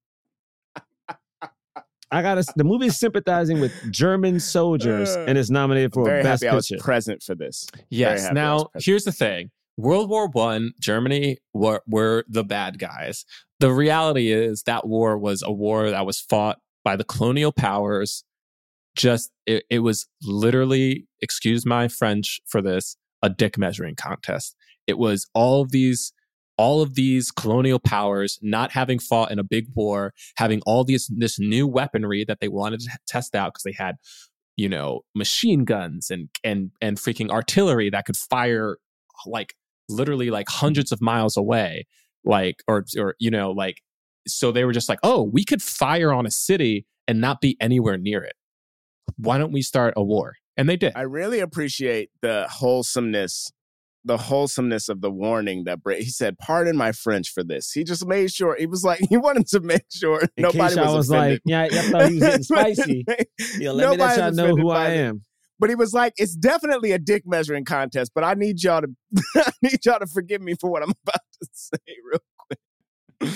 I 2.11 2.21
gotta. 2.23 2.45
The 2.57 2.63
movie 2.65 2.87
is 2.87 2.99
sympathizing 3.01 3.59
with 3.61 3.73
German 3.91 4.39
soldiers 4.39 5.09
Uh, 5.17 5.25
and 5.27 5.39
is 5.39 5.51
nominated 5.51 5.93
for 5.95 6.03
I'm 6.03 6.07
very 6.07 6.23
best 6.23 6.45
happy 6.45 6.53
I 6.53 6.55
was 6.55 6.73
present 6.79 7.23
for 7.23 7.35
this. 7.35 7.67
Yes. 7.91 8.25
happy 8.25 8.39
I 8.39 8.55
was 8.55 8.65
Now, 8.75 8.81
here's 8.81 9.05
the 9.05 9.13
thing: 9.13 9.51
World 9.79 10.09
War 10.11 10.29
One, 10.29 10.73
Germany 10.79 11.39
were 11.55 11.83
were 11.89 12.25
the 12.29 12.45
bad 12.45 12.79
guys. 12.79 13.25
The 13.63 13.73
reality 13.73 14.33
is 14.33 14.65
that 14.65 14.89
war 14.89 15.17
was 15.17 15.41
a 15.41 15.53
war 15.53 15.89
that 15.89 16.05
was 16.05 16.19
fought 16.19 16.59
by 16.83 16.97
the 16.97 17.05
colonial 17.05 17.53
powers. 17.53 18.25
Just 18.97 19.31
it, 19.47 19.63
it 19.71 19.79
was 19.79 20.09
literally, 20.21 21.07
excuse 21.21 21.65
my 21.65 21.87
French 21.87 22.41
for 22.45 22.61
this, 22.61 22.97
a 23.23 23.31
dick 23.31 23.57
measuring 23.57 23.95
contest. 23.95 24.57
It 24.89 24.99
was 24.99 25.29
all 25.33 25.63
of 25.63 25.71
these 25.71 26.13
all 26.57 26.83
of 26.83 26.97
these 26.97 27.31
colonial 27.31 27.79
powers 27.79 28.37
not 28.43 28.73
having 28.73 28.99
fought 28.99 29.31
in 29.31 29.39
a 29.39 29.45
big 29.45 29.69
war, 29.77 30.13
having 30.35 30.61
all 30.67 30.83
these 30.83 31.09
this 31.17 31.39
new 31.39 31.69
weaponry 31.69 32.25
that 32.25 32.41
they 32.41 32.49
wanted 32.49 32.81
to 32.81 32.91
test 33.07 33.37
out 33.37 33.55
because 33.55 33.63
they 33.63 33.77
had 33.81 33.95
you 34.57 34.69
know 34.69 35.03
machine 35.15 35.65
guns 35.65 36.11
and 36.11 36.31
and 36.43 36.73
and 36.81 36.97
freaking 36.97 37.31
artillery 37.31 37.91
that 37.91 38.07
could 38.07 38.17
fire 38.17 38.79
like 39.25 39.55
literally 39.89 40.31
like 40.31 40.49
hundreds 40.49 40.91
of 40.91 41.01
miles 41.01 41.37
away 41.37 41.87
like 42.25 42.63
or 42.69 42.85
or 42.99 43.15
you 43.19 43.31
know 43.31 43.51
like 43.51 43.81
so 44.27 44.53
they 44.53 44.65
were 44.65 44.73
just 44.73 44.89
like 44.89 44.99
oh 45.03 45.23
we 45.23 45.45
could 45.45 45.63
fire 45.63 46.13
on 46.13 46.27
a 46.27 46.31
city 46.31 46.87
and 47.09 47.21
not 47.21 47.41
be 47.41 47.57
anywhere 47.61 47.99
near 47.99 48.23
it 48.23 48.35
why 49.17 49.39
don't 49.39 49.53
we 49.53 49.63
start 49.63 49.93
a 49.97 50.03
war 50.03 50.35
and 50.57 50.69
they 50.69 50.77
did 50.77 50.93
I 50.95 51.03
really 51.03 51.41
appreciate 51.41 52.11
the 52.21 52.47
wholesomeness, 52.49 53.51
the 54.05 54.19
wholesomeness 54.19 54.89
of 54.91 55.01
the 55.01 55.11
warning 55.11 55.65
that 55.65 55.83
Bray. 55.83 56.03
He 56.03 56.11
said, 56.11 56.37
"Pardon 56.39 56.77
my 56.77 56.93
French 56.93 57.31
for 57.33 57.43
this." 57.43 57.73
He 57.73 57.85
just 57.85 58.05
made 58.07 58.31
sure 58.31 58.55
he 58.59 58.67
was 58.67 58.85
like 58.85 59.01
he 59.09 59.17
wanted 59.17 59.47
to 59.49 59.61
make 59.61 59.85
sure 59.91 60.21
In 60.37 60.43
nobody 60.43 60.59
case 60.59 60.77
y'all 60.77 60.95
was, 60.95 61.09
was 61.09 61.11
like, 61.11 61.19
offended. 61.21 61.43
yeah, 61.47 61.65
y'all 61.83 61.91
thought 61.91 62.09
he 62.09 62.15
was 62.15 62.23
getting 62.23 62.43
spicy. 62.43 63.05
Yeah, 63.59 63.71
let 63.71 63.91
me 63.93 63.97
let 63.97 64.19
y'all 64.19 64.33
know 64.33 64.55
who 64.57 64.71
I 64.71 64.91
this. 64.91 64.99
am. 64.99 65.23
But 65.59 65.71
he 65.71 65.77
was 65.77 65.95
like, 65.95 66.13
"It's 66.17 66.35
definitely 66.35 66.93
a 66.93 66.99
dick 66.99 67.23
measuring 67.25 67.65
contest." 67.65 68.13
But 68.15 68.25
I 68.25 68.35
need 68.35 68.63
y'all 68.63 68.83
to, 68.83 68.89
I 69.37 69.53
need 69.63 69.79
y'all 69.87 70.01
to 70.01 70.07
forgive 70.07 70.43
me 70.43 70.55
for 70.61 70.71
what 70.71 70.83
I'm 70.83 70.91
about 70.91 71.21
to 71.43 71.49
say, 71.53 71.97
real 72.11 72.21
quick. 72.39 73.35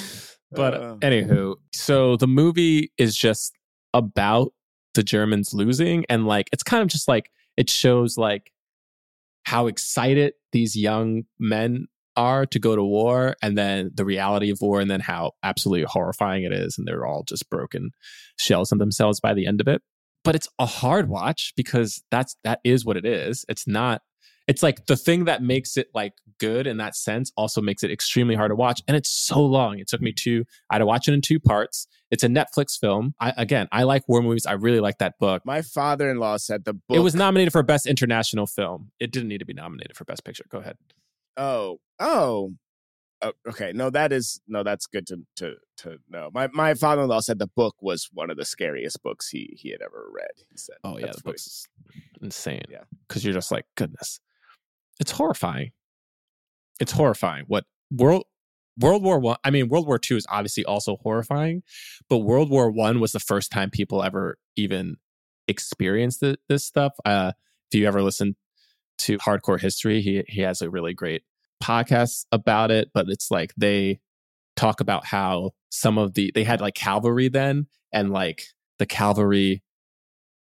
But 0.52 0.74
Uh, 0.74 0.96
anywho, 1.02 1.56
so 1.72 2.16
the 2.16 2.26
movie 2.26 2.92
is 2.98 3.16
just 3.16 3.56
about 3.92 4.52
the 4.94 5.02
Germans 5.02 5.52
losing, 5.52 6.04
and 6.08 6.26
like 6.26 6.48
it's 6.52 6.62
kind 6.62 6.82
of 6.82 6.88
just 6.88 7.08
like 7.08 7.30
it 7.56 7.68
shows 7.68 8.16
like 8.16 8.52
how 9.44 9.66
excited 9.66 10.34
these 10.52 10.76
young 10.76 11.24
men 11.38 11.86
are 12.16 12.46
to 12.46 12.58
go 12.58 12.74
to 12.74 12.82
war, 12.82 13.36
and 13.42 13.58
then 13.58 13.90
the 13.94 14.04
reality 14.04 14.50
of 14.50 14.58
war, 14.60 14.80
and 14.80 14.90
then 14.90 15.00
how 15.00 15.32
absolutely 15.42 15.84
horrifying 15.88 16.44
it 16.44 16.52
is, 16.52 16.78
and 16.78 16.86
they're 16.86 17.06
all 17.06 17.24
just 17.24 17.48
broken 17.50 17.90
shells 18.38 18.72
of 18.72 18.78
themselves 18.78 19.20
by 19.20 19.34
the 19.34 19.46
end 19.46 19.60
of 19.60 19.68
it. 19.68 19.82
But 20.24 20.34
it's 20.34 20.48
a 20.58 20.66
hard 20.66 21.08
watch 21.08 21.52
because 21.56 22.02
that's 22.10 22.36
that 22.44 22.60
is 22.64 22.84
what 22.84 22.96
it 22.96 23.04
is. 23.04 23.44
It's 23.48 23.66
not 23.66 24.02
it's 24.48 24.62
like 24.62 24.86
the 24.86 24.96
thing 24.96 25.24
that 25.24 25.42
makes 25.42 25.76
it 25.76 25.88
like 25.94 26.12
good 26.38 26.66
in 26.66 26.76
that 26.76 26.94
sense 26.94 27.32
also 27.36 27.60
makes 27.60 27.82
it 27.82 27.90
extremely 27.90 28.34
hard 28.34 28.50
to 28.50 28.54
watch 28.54 28.82
and 28.86 28.96
it's 28.96 29.08
so 29.08 29.40
long 29.40 29.78
it 29.78 29.88
took 29.88 30.00
me 30.02 30.12
two 30.12 30.44
i 30.70 30.74
had 30.74 30.78
to 30.80 30.86
watch 30.86 31.08
it 31.08 31.14
in 31.14 31.20
two 31.20 31.40
parts 31.40 31.86
it's 32.10 32.22
a 32.22 32.28
netflix 32.28 32.78
film 32.78 33.14
I, 33.18 33.32
again 33.36 33.68
i 33.72 33.84
like 33.84 34.06
war 34.08 34.22
movies 34.22 34.44
i 34.46 34.52
really 34.52 34.80
like 34.80 34.98
that 34.98 35.18
book 35.18 35.42
my 35.46 35.62
father-in-law 35.62 36.36
said 36.36 36.64
the 36.64 36.74
book. 36.74 36.96
it 36.96 37.00
was 37.00 37.14
nominated 37.14 37.52
for 37.52 37.62
best 37.62 37.86
international 37.86 38.46
film 38.46 38.90
it 39.00 39.12
didn't 39.12 39.28
need 39.28 39.38
to 39.38 39.46
be 39.46 39.54
nominated 39.54 39.96
for 39.96 40.04
best 40.04 40.24
picture 40.24 40.44
go 40.50 40.58
ahead 40.58 40.76
Oh, 41.36 41.80
oh, 42.00 42.54
Oh, 43.22 43.32
okay. 43.48 43.72
No, 43.74 43.88
that 43.90 44.12
is 44.12 44.40
no. 44.46 44.62
That's 44.62 44.86
good 44.86 45.06
to 45.06 45.20
to 45.36 45.54
to 45.78 45.98
know. 46.10 46.30
My 46.34 46.48
my 46.52 46.74
father 46.74 47.00
in 47.02 47.08
law 47.08 47.20
said 47.20 47.38
the 47.38 47.46
book 47.46 47.74
was 47.80 48.10
one 48.12 48.30
of 48.30 48.36
the 48.36 48.44
scariest 48.44 49.02
books 49.02 49.28
he 49.30 49.56
he 49.58 49.70
had 49.70 49.80
ever 49.80 50.06
read. 50.12 50.28
He 50.50 50.58
said, 50.58 50.76
oh 50.84 50.98
yeah 50.98 51.12
the 51.14 51.22
book's 51.22 51.66
insane 52.20 52.60
Yeah. 52.70 52.82
because 53.08 53.24
you're 53.24 53.32
just 53.32 53.50
like 53.50 53.64
goodness 53.74 54.20
it's 55.00 55.10
horrifying 55.10 55.70
it's 56.80 56.92
horrifying 56.92 57.44
what 57.46 57.64
world 57.90 58.24
World 58.78 59.02
War 59.02 59.18
One. 59.18 59.36
I, 59.44 59.50
mean, 59.50 59.68
World 59.68 59.86
War 59.86 59.98
Two 59.98 60.16
is 60.16 60.26
obviously 60.28 60.64
also 60.64 60.96
horrifying, 61.02 61.62
but 62.08 62.18
World 62.18 62.50
War 62.50 62.70
One 62.70 63.00
was 63.00 63.12
the 63.12 63.20
first 63.20 63.50
time 63.50 63.70
people 63.70 64.02
ever 64.02 64.38
even 64.56 64.96
experienced 65.48 66.20
th- 66.20 66.38
this 66.48 66.64
stuff. 66.64 66.92
Uh, 67.04 67.32
if 67.70 67.78
you 67.78 67.86
ever 67.86 68.02
listen 68.02 68.36
to 68.98 69.18
Hardcore 69.18 69.60
History, 69.60 70.02
he 70.02 70.24
he 70.28 70.42
has 70.42 70.60
a 70.60 70.70
really 70.70 70.94
great 70.94 71.22
podcast 71.62 72.26
about 72.32 72.70
it. 72.70 72.90
But 72.92 73.08
it's 73.08 73.30
like 73.30 73.54
they 73.56 74.00
talk 74.56 74.80
about 74.80 75.06
how 75.06 75.52
some 75.70 75.98
of 75.98 76.14
the 76.14 76.30
they 76.34 76.44
had 76.44 76.60
like 76.60 76.74
cavalry 76.74 77.28
then, 77.28 77.68
and 77.92 78.10
like 78.10 78.44
the 78.78 78.86
cavalry 78.86 79.62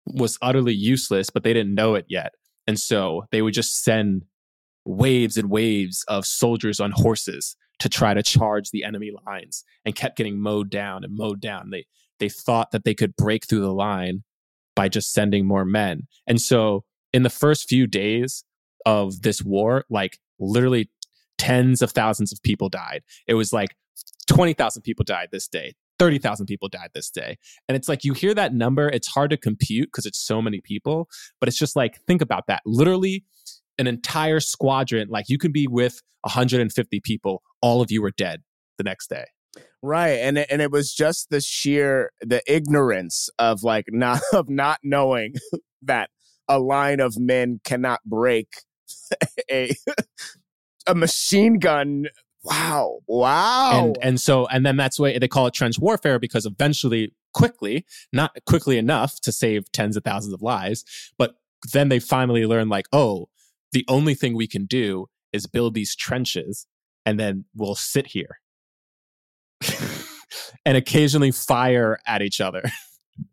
was 0.06 0.38
utterly 0.40 0.74
useless, 0.74 1.28
but 1.30 1.44
they 1.44 1.52
didn't 1.52 1.74
know 1.74 1.96
it 1.96 2.06
yet, 2.08 2.32
and 2.66 2.80
so 2.80 3.24
they 3.30 3.42
would 3.42 3.54
just 3.54 3.84
send 3.84 4.24
waves 4.84 5.36
and 5.36 5.50
waves 5.50 6.04
of 6.08 6.26
soldiers 6.26 6.80
on 6.80 6.90
horses 6.92 7.56
to 7.78 7.88
try 7.88 8.14
to 8.14 8.22
charge 8.22 8.70
the 8.70 8.84
enemy 8.84 9.10
lines 9.26 9.64
and 9.84 9.94
kept 9.94 10.16
getting 10.16 10.40
mowed 10.40 10.70
down 10.70 11.04
and 11.04 11.16
mowed 11.16 11.40
down. 11.40 11.70
They 11.70 11.86
they 12.18 12.28
thought 12.28 12.70
that 12.70 12.84
they 12.84 12.94
could 12.94 13.16
break 13.16 13.46
through 13.46 13.60
the 13.60 13.72
line 13.72 14.22
by 14.76 14.88
just 14.88 15.12
sending 15.12 15.46
more 15.46 15.64
men. 15.64 16.06
And 16.26 16.40
so 16.40 16.84
in 17.12 17.24
the 17.24 17.30
first 17.30 17.68
few 17.68 17.86
days 17.86 18.44
of 18.86 19.22
this 19.22 19.42
war, 19.42 19.84
like 19.90 20.18
literally 20.38 20.88
tens 21.38 21.82
of 21.82 21.90
thousands 21.90 22.32
of 22.32 22.40
people 22.42 22.68
died. 22.68 23.02
It 23.26 23.34
was 23.34 23.52
like 23.52 23.76
20,000 24.28 24.82
people 24.82 25.04
died 25.04 25.28
this 25.32 25.48
day. 25.48 25.74
30,000 25.98 26.46
people 26.46 26.68
died 26.68 26.90
this 26.94 27.10
day. 27.10 27.38
And 27.68 27.76
it's 27.76 27.88
like 27.88 28.04
you 28.04 28.12
hear 28.12 28.34
that 28.34 28.54
number, 28.54 28.88
it's 28.88 29.08
hard 29.08 29.30
to 29.30 29.36
compute 29.36 29.88
because 29.88 30.06
it's 30.06 30.18
so 30.18 30.40
many 30.40 30.60
people, 30.60 31.08
but 31.40 31.48
it's 31.48 31.58
just 31.58 31.76
like 31.76 32.00
think 32.06 32.22
about 32.22 32.46
that. 32.46 32.62
Literally 32.64 33.24
an 33.82 33.88
entire 33.88 34.40
squadron, 34.40 35.08
like 35.10 35.28
you 35.28 35.36
can 35.36 35.52
be 35.52 35.66
with 35.66 36.00
150 36.22 37.00
people, 37.00 37.42
all 37.60 37.82
of 37.82 37.90
you 37.90 38.04
are 38.04 38.12
dead 38.12 38.42
the 38.78 38.84
next 38.84 39.08
day. 39.10 39.24
Right, 39.82 40.20
and 40.20 40.38
it, 40.38 40.46
and 40.48 40.62
it 40.62 40.70
was 40.70 40.94
just 40.94 41.30
the 41.30 41.40
sheer 41.40 42.12
the 42.20 42.40
ignorance 42.46 43.28
of 43.38 43.62
like 43.62 43.86
not 43.90 44.20
of 44.32 44.48
not 44.48 44.78
knowing 44.82 45.34
that 45.82 46.10
a 46.48 46.58
line 46.58 47.00
of 47.00 47.18
men 47.18 47.60
cannot 47.64 48.00
break 48.04 48.48
a 49.50 49.74
a 50.86 50.94
machine 50.94 51.58
gun. 51.58 52.06
Wow, 52.44 53.00
wow, 53.06 53.72
and 53.72 53.98
and 54.02 54.20
so 54.20 54.46
and 54.46 54.64
then 54.64 54.76
that's 54.76 54.98
why 54.98 55.18
they 55.18 55.28
call 55.28 55.48
it 55.48 55.54
trench 55.54 55.78
warfare 55.78 56.18
because 56.18 56.46
eventually 56.46 57.12
quickly 57.32 57.84
not 58.12 58.36
quickly 58.46 58.78
enough 58.78 59.20
to 59.20 59.32
save 59.32 59.70
tens 59.72 59.96
of 59.96 60.04
thousands 60.04 60.34
of 60.34 60.42
lives 60.42 60.84
but 61.18 61.34
then 61.72 61.88
they 61.88 61.98
finally 61.98 62.46
learn 62.46 62.68
like 62.68 62.86
oh 62.92 63.28
the 63.72 63.84
only 63.88 64.14
thing 64.14 64.34
we 64.34 64.46
can 64.46 64.66
do 64.66 65.06
is 65.32 65.46
build 65.46 65.74
these 65.74 65.96
trenches 65.96 66.66
and 67.04 67.18
then 67.18 67.44
we'll 67.54 67.74
sit 67.74 68.08
here 68.08 68.38
and 70.64 70.76
occasionally 70.76 71.30
fire 71.30 71.98
at 72.06 72.22
each 72.22 72.40
other 72.40 72.62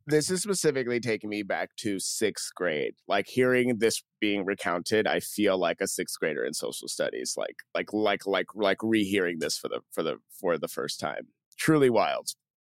this 0.07 0.30
is 0.30 0.41
specifically 0.41 0.99
taking 0.99 1.30
me 1.30 1.44
back 1.44 1.76
to 1.78 1.99
sixth 1.99 2.53
grade. 2.56 2.95
Like 3.07 3.28
hearing 3.28 3.78
this 3.78 4.03
being 4.20 4.45
recounted, 4.45 5.07
I 5.07 5.20
feel 5.20 5.57
like 5.57 5.78
a 5.82 5.88
sixth 5.88 6.20
grader 6.20 6.44
in 6.44 6.53
social 6.53 6.88
studies. 6.88 7.36
Like 7.38 7.56
like 7.74 7.94
like 7.94 8.26
like 8.26 8.48
like 8.56 8.78
rehearing 8.84 9.40
this 9.40 9.57
for 9.57 9.68
the 9.70 9.80
for 9.91 10.03
the 10.03 10.18
for 10.40 10.57
the 10.57 10.68
first 10.68 10.99
time. 10.99 11.28
Truly 11.57 11.90
wild. 11.90 12.30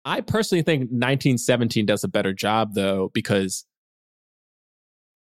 I 0.04 0.22
personally 0.22 0.64
think 0.64 0.82
1917 0.82 1.86
does 1.86 2.04
a 2.04 2.08
better 2.08 2.34
job 2.34 2.74
though 2.74 3.12
because 3.14 3.66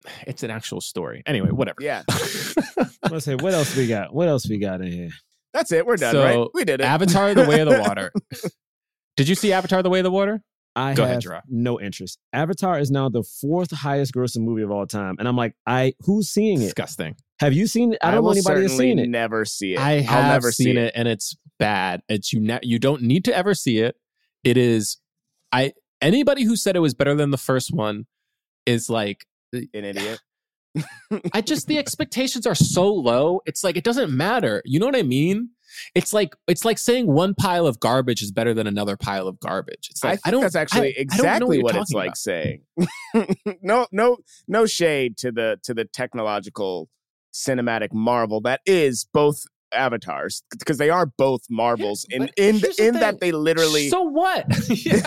it's 0.26 0.42
an 0.42 0.50
actual 0.50 0.80
story. 0.80 1.22
Anyway, 1.26 1.50
whatever. 1.50 1.78
Yeah. 1.80 2.02
Let's 3.10 3.24
say 3.24 3.34
what 3.34 3.52
else 3.52 3.76
we 3.76 3.86
got? 3.86 4.14
What 4.14 4.28
else 4.28 4.48
we 4.48 4.58
got 4.58 4.80
in 4.80 4.90
here? 4.90 5.10
That's 5.52 5.72
it. 5.72 5.86
We're 5.86 5.96
done, 5.96 6.12
so, 6.12 6.22
right? 6.24 6.48
We 6.54 6.64
did 6.64 6.80
it. 6.80 6.84
Avatar: 6.84 7.34
The 7.34 7.46
Way 7.46 7.60
of 7.60 7.68
the 7.68 7.80
Water. 7.80 8.12
Did 9.16 9.28
you 9.28 9.34
see 9.34 9.52
Avatar: 9.52 9.82
The 9.82 9.90
Way 9.90 10.00
of 10.00 10.04
the 10.04 10.10
Water? 10.10 10.42
I 10.74 10.94
Go 10.94 11.02
have 11.02 11.10
ahead, 11.10 11.22
Jerah. 11.22 11.42
no 11.48 11.78
interest. 11.78 12.18
Avatar 12.32 12.78
is 12.78 12.90
now 12.90 13.10
the 13.10 13.22
fourth 13.22 13.70
highest 13.70 14.14
grossing 14.14 14.40
movie 14.40 14.62
of 14.62 14.70
all 14.70 14.86
time, 14.86 15.16
and 15.18 15.28
I'm 15.28 15.36
like, 15.36 15.54
I 15.66 15.92
who's 16.00 16.30
seeing 16.30 16.62
it? 16.62 16.66
Disgusting. 16.66 17.16
Have 17.40 17.52
you 17.52 17.66
seen 17.66 17.92
it? 17.92 17.98
I 18.02 18.06
don't 18.06 18.16
know 18.16 18.22
will 18.22 18.30
anybody 18.32 18.62
has 18.62 18.76
seen 18.76 18.98
it. 18.98 19.08
Never 19.08 19.44
see 19.44 19.74
it. 19.74 19.80
I 19.80 19.96
I'll 19.96 20.02
have 20.04 20.32
never 20.32 20.50
seen 20.50 20.76
see 20.76 20.80
it, 20.80 20.92
and 20.94 21.06
it's 21.06 21.36
bad. 21.58 22.02
It's 22.08 22.32
you. 22.32 22.40
Ne- 22.40 22.60
you 22.62 22.78
don't 22.78 23.02
need 23.02 23.26
to 23.26 23.36
ever 23.36 23.52
see 23.52 23.78
it. 23.78 23.96
It 24.44 24.56
is. 24.56 24.96
I 25.52 25.74
anybody 26.00 26.44
who 26.44 26.56
said 26.56 26.74
it 26.74 26.80
was 26.80 26.94
better 26.94 27.14
than 27.14 27.30
the 27.30 27.38
first 27.38 27.74
one 27.74 28.06
is 28.64 28.88
like 28.88 29.26
An 29.52 29.68
idiot. 29.74 30.20
I 31.34 31.42
just 31.42 31.66
the 31.66 31.76
expectations 31.78 32.46
are 32.46 32.54
so 32.54 32.92
low. 32.92 33.40
It's 33.44 33.62
like 33.62 33.76
it 33.76 33.84
doesn't 33.84 34.10
matter. 34.16 34.62
You 34.64 34.80
know 34.80 34.86
what 34.86 34.96
I 34.96 35.02
mean? 35.02 35.50
It's 35.94 36.12
like 36.14 36.34
it's 36.48 36.64
like 36.64 36.78
saying 36.78 37.06
one 37.06 37.34
pile 37.34 37.66
of 37.66 37.78
garbage 37.80 38.22
is 38.22 38.30
better 38.32 38.54
than 38.54 38.66
another 38.66 38.96
pile 38.96 39.28
of 39.28 39.38
garbage. 39.40 39.88
It's 39.90 40.02
I 40.04 40.10
like 40.12 40.20
think 40.20 40.26
I, 40.28 40.30
don't. 40.30 40.40
that's 40.42 40.56
actually 40.56 40.88
I- 40.96 40.98
I 40.98 41.02
exactly 41.02 41.56
you're 41.58 41.64
what, 41.64 41.76
it's 41.76 41.92
like 41.92 42.08
about. 42.08 42.16
saying. 42.16 42.62
no, 43.62 43.86
no, 43.92 44.18
no 44.48 44.64
shade 44.66 45.18
to 45.18 45.30
the 45.32 45.58
to 45.64 45.74
the 45.74 45.84
technological 45.84 46.88
cinematic 47.34 47.92
marvel 47.92 48.40
that 48.42 48.60
is 48.66 49.06
both 49.12 49.44
avatars 49.74 50.42
because 50.58 50.78
they 50.78 50.90
are 50.90 51.06
both 51.06 51.42
marvels 51.50 52.06
in 52.10 52.22
but 52.22 52.30
in 52.36 52.58
the 52.60 52.74
in 52.78 52.94
that 52.94 53.20
they 53.20 53.32
literally. 53.32 53.88
So 53.88 54.02
what? 54.02 54.46
Yeah. 54.82 55.02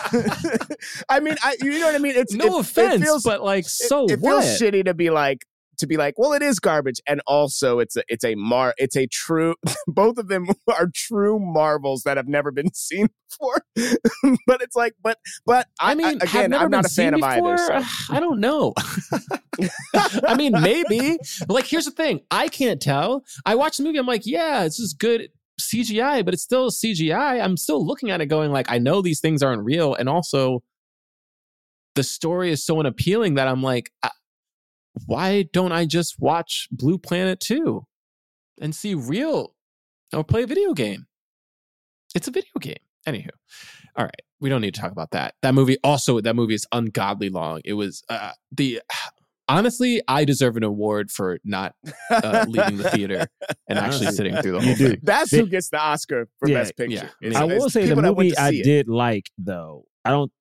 I 1.10 1.20
mean, 1.20 1.36
I 1.44 1.58
you 1.62 1.80
know 1.80 1.88
what 1.88 1.96
I 1.96 2.00
mean. 2.00 2.16
It's 2.16 2.34
no 2.34 2.58
it, 2.58 2.62
offense, 2.62 3.02
It 3.02 3.06
feels, 3.06 3.24
but 3.24 3.44
like, 3.44 3.68
so 3.68 4.06
it, 4.06 4.12
it 4.12 4.20
what? 4.20 4.44
feels 4.44 4.60
shitty 4.60 4.86
to 4.86 4.94
be 4.94 5.10
like 5.10 5.46
to 5.78 5.88
be 5.88 5.98
like, 5.98 6.16
well, 6.18 6.34
it 6.34 6.42
is 6.42 6.60
garbage, 6.60 7.02
and 7.08 7.22
also 7.28 7.80
it's 7.80 7.96
a 7.96 8.04
it's 8.08 8.24
a 8.24 8.36
mar 8.36 8.74
it's 8.78 8.96
a 8.96 9.08
true. 9.08 9.56
both 9.88 10.18
of 10.18 10.28
them 10.28 10.48
are 10.68 10.90
true 10.94 11.40
marvels 11.40 12.04
that 12.04 12.18
have 12.18 12.28
never 12.28 12.52
been 12.52 12.70
seen 12.74 13.08
before. 13.30 13.62
but 14.48 14.62
it's 14.62 14.76
like, 14.76 14.94
but 15.02 15.18
but 15.46 15.68
I, 15.80 15.92
I 15.92 15.96
mean, 15.96 16.20
have 16.20 16.22
again, 16.22 16.54
I'm 16.54 16.72
not 16.72 16.86
a 16.86 16.90
fan 16.90 17.14
of 17.14 17.22
seen 17.22 17.46
either. 17.46 17.58
So. 17.58 17.84
I 18.10 18.20
don't 18.20 18.40
know. 18.40 18.74
I 20.26 20.36
mean, 20.36 20.54
maybe. 20.62 21.18
Like, 21.48 21.66
here's 21.66 21.86
the 21.86 21.92
thing: 21.92 22.22
I 22.32 22.48
can't 22.48 22.82
tell. 22.82 23.24
I 23.46 23.56
watched 23.56 23.78
the 23.78 23.84
movie. 23.84 23.98
I'm 23.98 24.06
like, 24.06 24.26
yeah, 24.26 24.64
this 24.64 24.80
is 24.80 24.94
good 24.94 25.30
CGI, 25.60 26.24
but 26.26 26.34
it's 26.34 26.44
still 26.44 26.70
CGI. 26.70 27.42
I'm 27.44 27.58
still 27.58 27.86
looking 27.86 28.12
at 28.12 28.22
it, 28.22 28.28
going 28.28 28.52
like, 28.52 28.72
I 28.72 28.78
know 28.78 29.02
these 29.02 29.20
things 29.20 29.42
aren't 29.42 29.64
real, 29.64 29.96
and 29.96 30.10
also 30.10 30.64
the 31.96 32.04
story 32.04 32.52
is 32.52 32.66
so 32.66 32.80
unappealing 32.80 33.36
that 33.36 33.48
I'm 33.48 33.64
like, 33.64 33.92
I- 34.04 34.12
why 35.06 35.44
don't 35.54 35.72
I 35.72 35.86
just 35.86 36.20
watch 36.20 36.68
Blue 36.72 36.98
Planet 36.98 37.40
2 37.40 37.86
and 38.62 38.74
see 38.76 38.94
real 38.96 39.54
or 40.14 40.24
play 40.24 40.44
a 40.44 40.48
video 40.48 40.74
game? 40.74 41.08
It's 42.14 42.28
a 42.28 42.32
video 42.32 42.52
game. 42.60 42.78
Anywho, 43.08 43.30
all 43.96 44.06
right, 44.06 44.22
we 44.40 44.50
don't 44.50 44.62
need 44.62 44.74
to 44.74 44.82
talk 44.82 44.92
about 44.92 45.12
that. 45.12 45.36
That 45.44 45.54
movie 45.54 45.78
also 45.84 46.20
that 46.22 46.36
movie 46.36 46.56
is 46.56 46.66
ungodly 46.72 47.30
long. 47.30 47.62
It 47.64 47.74
was 47.74 48.04
uh, 48.10 48.32
the 48.52 48.82
honestly, 49.48 50.02
I 50.08 50.26
deserve 50.26 50.58
an 50.58 50.64
award 50.64 51.12
for 51.12 51.38
not 51.44 51.76
uh, 52.10 52.46
leaving 52.48 52.78
the 52.78 52.90
theater 52.90 53.28
and 53.70 53.78
actually 53.78 54.08
sitting 54.08 54.36
through 54.38 54.54
the 54.54 54.62
whole 54.62 54.76
thing. 54.76 54.98
That's 55.04 55.30
who 55.30 55.46
gets 55.46 55.70
the 55.70 55.78
Oscar 55.78 56.28
for 56.40 56.50
Yeah, 56.50 56.62
Best 56.62 56.78
Picture. 56.78 57.12
yeah. 57.22 57.30
is- 57.30 57.36
I 57.36 57.46
is 57.46 57.62
will 57.62 57.70
say 57.70 57.82
the 57.82 57.90
people 57.90 58.02
that 58.04 58.16
went 58.16 58.30
movie 58.30 58.38
I 58.38 58.50
see 58.50 58.62
it. 58.62 58.64
did 58.64 58.88
like 58.88 59.30
though. 59.38 59.86
I 60.04 60.10
don't. 60.10 60.32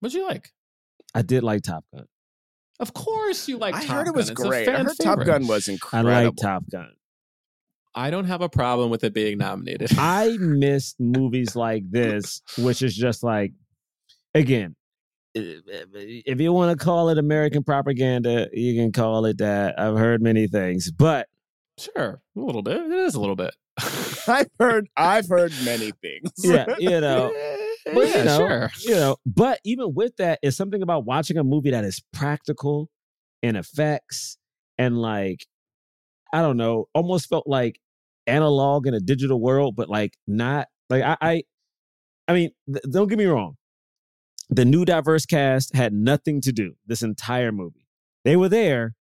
What'd 0.00 0.14
you 0.14 0.26
like? 0.28 0.50
I 1.14 1.22
did 1.22 1.42
like 1.42 1.62
Top 1.62 1.84
Gun. 1.92 2.06
Of 2.78 2.92
course, 2.92 3.48
you 3.48 3.58
like. 3.58 3.74
I 3.74 3.84
Top 3.84 3.96
heard 3.96 4.08
it 4.08 4.14
was 4.14 4.30
Gun. 4.30 4.46
It's 4.46 4.48
great. 4.48 4.68
I 4.68 4.72
fan 4.76 4.84
heard 4.86 4.96
Top. 5.02 5.24
Gun 5.24 5.46
was 5.46 5.68
incredible. 5.68 6.10
I 6.12 6.24
like 6.24 6.36
Top 6.36 6.64
Gun. 6.70 6.92
I 7.94 8.10
don't 8.10 8.26
have 8.26 8.42
a 8.42 8.48
problem 8.48 8.90
with 8.90 9.04
it 9.04 9.14
being 9.14 9.38
nominated. 9.38 9.90
I 9.98 10.36
miss 10.38 10.94
movies 10.98 11.56
like 11.56 11.90
this, 11.90 12.42
which 12.58 12.82
is 12.82 12.94
just 12.94 13.22
like, 13.22 13.52
again, 14.34 14.76
if 15.34 16.40
you 16.40 16.52
want 16.52 16.78
to 16.78 16.84
call 16.84 17.08
it 17.08 17.18
American 17.18 17.64
propaganda, 17.64 18.48
you 18.52 18.74
can 18.74 18.92
call 18.92 19.24
it 19.24 19.38
that. 19.38 19.78
I've 19.80 19.96
heard 19.96 20.22
many 20.22 20.46
things, 20.46 20.90
but 20.90 21.28
sure, 21.78 22.20
a 22.36 22.40
little 22.40 22.62
bit. 22.62 22.76
It 22.76 22.92
is 22.92 23.14
a 23.14 23.20
little 23.20 23.36
bit. 23.36 23.54
I've 24.28 24.50
heard 24.58 24.88
I've 24.96 25.28
heard 25.28 25.52
many 25.64 25.92
things. 26.02 26.32
yeah, 26.38 26.74
you 26.78 27.00
know, 27.00 27.32
but 27.94 28.08
yeah, 28.08 28.18
you 28.18 28.24
know, 28.24 28.38
sure. 28.38 28.70
you 28.80 28.94
know, 28.94 29.16
but 29.24 29.60
even 29.64 29.94
with 29.94 30.16
that, 30.16 30.38
it's 30.42 30.56
something 30.56 30.82
about 30.82 31.04
watching 31.04 31.38
a 31.38 31.44
movie 31.44 31.70
that 31.70 31.84
is 31.84 32.02
practical 32.12 32.90
and 33.42 33.56
effects 33.56 34.38
and 34.78 34.98
like, 34.98 35.46
I 36.32 36.42
don't 36.42 36.56
know, 36.56 36.88
almost 36.94 37.28
felt 37.28 37.46
like 37.46 37.80
analog 38.26 38.86
in 38.86 38.94
a 38.94 39.00
digital 39.00 39.40
world, 39.40 39.76
but 39.76 39.88
like 39.88 40.14
not 40.26 40.68
like 40.90 41.02
I, 41.02 41.16
I, 41.20 41.42
I 42.28 42.32
mean, 42.34 42.50
th- 42.66 42.84
don't 42.90 43.08
get 43.08 43.18
me 43.18 43.26
wrong. 43.26 43.56
The 44.48 44.64
new 44.64 44.84
diverse 44.84 45.26
cast 45.26 45.74
had 45.74 45.92
nothing 45.92 46.40
to 46.42 46.52
do 46.52 46.74
this 46.86 47.02
entire 47.02 47.52
movie. 47.52 47.86
They 48.24 48.36
were 48.36 48.48
there, 48.48 48.94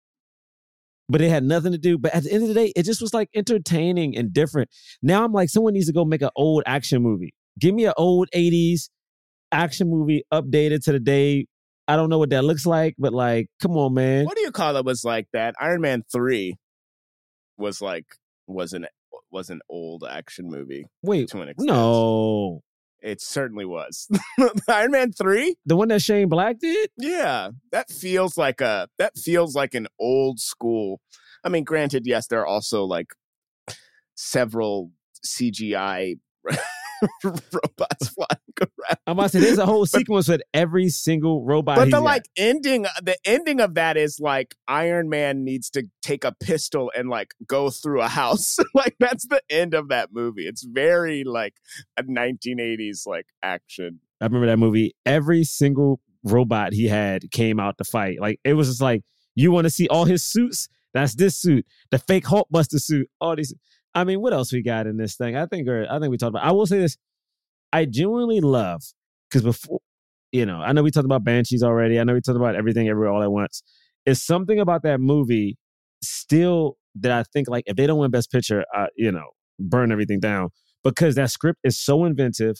but 1.09 1.21
it 1.21 1.29
had 1.29 1.43
nothing 1.43 1.71
to 1.71 1.77
do. 1.77 1.97
But 1.97 2.13
at 2.13 2.23
the 2.23 2.31
end 2.31 2.43
of 2.43 2.49
the 2.49 2.55
day, 2.55 2.71
it 2.75 2.83
just 2.83 3.01
was 3.01 3.13
like 3.13 3.29
entertaining 3.35 4.15
and 4.15 4.31
different. 4.31 4.69
Now 5.01 5.23
I'm 5.23 5.33
like, 5.33 5.49
someone 5.49 5.73
needs 5.73 5.87
to 5.87 5.93
go 5.93 6.05
make 6.05 6.21
an 6.21 6.29
old 6.35 6.63
action 6.65 7.01
movie. 7.01 7.33
Give 7.59 7.73
me 7.73 7.85
an 7.85 7.93
old 7.97 8.29
80s 8.35 8.89
action 9.51 9.89
movie 9.89 10.23
updated 10.33 10.83
to 10.85 10.91
the 10.91 10.99
day. 10.99 11.45
I 11.87 11.95
don't 11.95 12.09
know 12.09 12.17
what 12.17 12.31
that 12.31 12.43
looks 12.43 12.65
like, 12.65 12.95
but 12.97 13.13
like, 13.13 13.47
come 13.61 13.77
on, 13.77 13.93
man. 13.93 14.25
What 14.25 14.35
do 14.35 14.41
you 14.41 14.51
call 14.51 14.75
it? 14.77 14.85
Was 14.85 15.03
like 15.03 15.27
that? 15.33 15.55
Iron 15.59 15.81
Man 15.81 16.03
three 16.11 16.57
was 17.57 17.81
like 17.81 18.05
was 18.47 18.73
an 18.73 18.87
was 19.31 19.49
an 19.49 19.61
old 19.69 20.03
action 20.09 20.47
movie 20.49 20.85
Wait, 21.01 21.29
to 21.29 21.41
an 21.41 21.49
extent. 21.49 21.67
no. 21.67 22.61
It 23.01 23.21
certainly 23.21 23.65
was. 23.65 24.07
Iron 24.67 24.89
Man 24.89 25.11
3? 25.11 25.55
The 25.67 25.75
one 25.75 25.89
that 25.89 26.01
Shane 26.01 26.27
Black 26.27 26.57
did? 26.57 26.89
Yeah. 26.97 27.49
That 27.71 27.91
feels 27.91 28.35
like 28.35 28.61
a 28.61 28.87
that 28.97 29.15
feels 29.15 29.55
like 29.55 29.75
an 29.75 29.87
old 29.99 30.39
school. 30.39 31.01
I 31.43 31.49
mean, 31.49 31.63
granted, 31.65 32.07
yes, 32.07 32.25
there 32.25 32.39
are 32.39 32.47
also 32.47 32.83
like 32.83 33.11
several 34.15 34.89
CGI 35.23 36.15
robots 37.23 38.09
flying 38.09 38.27
around. 38.59 38.97
I'm 39.07 39.17
about 39.17 39.23
to 39.23 39.29
say 39.29 39.39
there's 39.39 39.57
a 39.57 39.65
whole 39.65 39.85
sequence 39.85 40.27
with 40.27 40.41
every 40.53 40.89
single 40.89 41.43
robot. 41.43 41.77
But 41.77 41.85
the 41.85 41.91
got. 41.91 42.03
like 42.03 42.29
ending, 42.37 42.85
the 43.01 43.17
ending 43.25 43.59
of 43.59 43.75
that 43.75 43.97
is 43.97 44.19
like 44.19 44.55
Iron 44.67 45.09
Man 45.09 45.43
needs 45.43 45.69
to 45.71 45.87
take 46.01 46.23
a 46.23 46.31
pistol 46.31 46.91
and 46.95 47.09
like 47.09 47.33
go 47.45 47.69
through 47.69 48.01
a 48.01 48.07
house. 48.07 48.57
like 48.73 48.95
that's 48.99 49.27
the 49.27 49.41
end 49.49 49.73
of 49.73 49.89
that 49.89 50.13
movie. 50.13 50.47
It's 50.47 50.63
very 50.63 51.23
like 51.23 51.55
a 51.97 52.03
1980s 52.03 53.05
like 53.05 53.27
action. 53.43 53.99
I 54.21 54.25
remember 54.25 54.47
that 54.47 54.57
movie. 54.57 54.95
Every 55.05 55.43
single 55.43 55.99
robot 56.23 56.73
he 56.73 56.87
had 56.87 57.29
came 57.31 57.59
out 57.59 57.77
to 57.77 57.83
fight. 57.83 58.19
Like 58.19 58.39
it 58.43 58.53
was 58.53 58.67
just 58.67 58.81
like 58.81 59.03
you 59.35 59.51
want 59.51 59.65
to 59.65 59.69
see 59.69 59.87
all 59.87 60.05
his 60.05 60.23
suits. 60.23 60.67
That's 60.93 61.15
this 61.15 61.35
suit, 61.35 61.65
the 61.91 61.99
fake 61.99 62.23
Hulkbuster 62.23 62.79
suit. 62.79 63.09
All 63.19 63.35
these. 63.35 63.53
I 63.95 64.03
mean, 64.03 64.21
what 64.21 64.33
else 64.33 64.51
we 64.51 64.61
got 64.61 64.87
in 64.87 64.97
this 64.97 65.15
thing? 65.15 65.35
I 65.35 65.45
think. 65.45 65.67
Or 65.67 65.87
I 65.89 65.99
think 65.99 66.11
we 66.11 66.17
talked 66.17 66.31
about. 66.31 66.43
I 66.43 66.51
will 66.51 66.65
say 66.67 66.79
this. 66.79 66.97
I 67.73 67.85
genuinely 67.85 68.41
love 68.41 68.83
because 69.29 69.41
before, 69.43 69.79
you 70.31 70.45
know, 70.45 70.57
I 70.61 70.73
know 70.73 70.83
we 70.83 70.91
talked 70.91 71.05
about 71.05 71.23
Banshees 71.23 71.63
already. 71.63 71.99
I 71.99 72.03
know 72.03 72.13
we 72.13 72.21
talked 72.21 72.37
about 72.37 72.55
everything, 72.55 72.89
everywhere, 72.89 73.11
all 73.11 73.23
at 73.23 73.31
once. 73.31 73.63
It's 74.05 74.21
something 74.21 74.59
about 74.59 74.83
that 74.83 74.99
movie 74.99 75.57
still 76.03 76.77
that 76.95 77.11
I 77.11 77.23
think 77.23 77.49
like 77.49 77.63
if 77.67 77.75
they 77.75 77.87
don't 77.87 77.99
win 77.99 78.11
Best 78.11 78.31
Picture, 78.31 78.65
uh, 78.75 78.87
you 78.95 79.11
know, 79.11 79.29
burn 79.59 79.91
everything 79.91 80.19
down 80.19 80.49
because 80.83 81.15
that 81.15 81.31
script 81.31 81.59
is 81.63 81.79
so 81.79 82.05
inventive. 82.05 82.57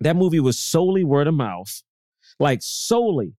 That 0.00 0.16
movie 0.16 0.40
was 0.40 0.58
solely 0.58 1.04
word 1.04 1.26
of 1.26 1.34
mouth, 1.34 1.82
like 2.38 2.60
solely. 2.62 3.34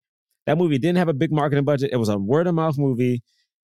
That 0.45 0.57
movie 0.57 0.77
didn't 0.77 0.97
have 0.97 1.07
a 1.07 1.13
big 1.13 1.31
marketing 1.31 1.63
budget. 1.63 1.91
It 1.93 1.97
was 1.97 2.09
a 2.09 2.17
word 2.17 2.47
of 2.47 2.55
mouth 2.55 2.77
movie. 2.77 3.21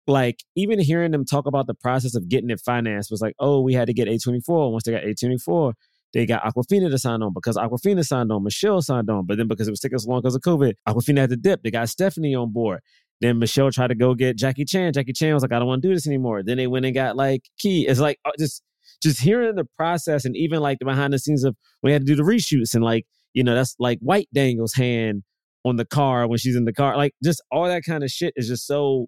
Like 0.07 0.43
even 0.55 0.79
hearing 0.79 1.11
them 1.11 1.25
talk 1.25 1.45
about 1.45 1.67
the 1.67 1.73
process 1.73 2.15
of 2.15 2.29
getting 2.29 2.49
it 2.49 2.61
financed 2.63 3.11
was 3.11 3.21
like, 3.21 3.35
oh, 3.39 3.61
we 3.61 3.73
had 3.73 3.87
to 3.87 3.93
get 3.93 4.07
A24. 4.07 4.71
Once 4.71 4.83
they 4.83 4.93
got 4.93 5.03
A24, 5.03 5.73
they 6.13 6.25
got 6.25 6.43
Awkwafina 6.43 6.89
to 6.89 6.97
sign 6.97 7.21
on 7.21 7.33
because 7.33 7.57
Awkwafina 7.57 8.05
signed 8.05 8.31
on, 8.31 8.43
Michelle 8.43 8.81
signed 8.81 9.09
on, 9.09 9.25
but 9.25 9.37
then 9.37 9.47
because 9.47 9.67
it 9.67 9.71
was 9.71 9.81
taking 9.81 9.99
so 9.99 10.09
long 10.09 10.21
because 10.21 10.35
of 10.35 10.41
COVID, 10.41 10.73
Awkwafina 10.87 11.19
had 11.19 11.29
to 11.31 11.35
dip. 11.35 11.61
They 11.63 11.71
got 11.71 11.89
Stephanie 11.89 12.35
on 12.35 12.53
board. 12.53 12.79
Then 13.19 13.39
Michelle 13.39 13.71
tried 13.71 13.87
to 13.87 13.95
go 13.95 14.13
get 14.13 14.37
Jackie 14.37 14.65
Chan. 14.65 14.93
Jackie 14.93 15.13
Chan 15.13 15.33
was 15.33 15.43
like, 15.43 15.51
I 15.51 15.59
don't 15.59 15.67
want 15.67 15.81
to 15.81 15.87
do 15.87 15.93
this 15.93 16.07
anymore. 16.07 16.43
Then 16.43 16.57
they 16.57 16.67
went 16.67 16.85
and 16.85 16.95
got 16.95 17.15
like 17.15 17.41
Ke. 17.59 17.83
It's 17.85 17.99
like 17.99 18.19
uh, 18.25 18.31
just 18.39 18.61
just 19.01 19.19
hearing 19.19 19.55
the 19.55 19.65
process 19.77 20.23
and 20.23 20.35
even 20.35 20.59
like 20.59 20.79
the 20.79 20.85
behind 20.85 21.13
the 21.13 21.19
scenes 21.19 21.43
of 21.43 21.55
when 21.81 21.89
they 21.89 21.93
had 21.93 22.05
to 22.05 22.05
do 22.05 22.15
the 22.15 22.23
reshoots 22.23 22.73
and 22.73 22.83
like 22.83 23.05
you 23.33 23.43
know 23.43 23.55
that's 23.55 23.75
like 23.79 23.99
White 23.99 24.27
Daniel's 24.33 24.73
hand 24.73 25.23
on 25.65 25.75
the 25.75 25.85
car 25.85 26.27
when 26.27 26.37
she's 26.37 26.55
in 26.55 26.65
the 26.65 26.73
car. 26.73 26.95
Like 26.95 27.13
just 27.23 27.41
all 27.51 27.65
that 27.65 27.83
kind 27.83 28.03
of 28.03 28.09
shit 28.09 28.33
is 28.35 28.47
just 28.47 28.65
so 28.67 29.07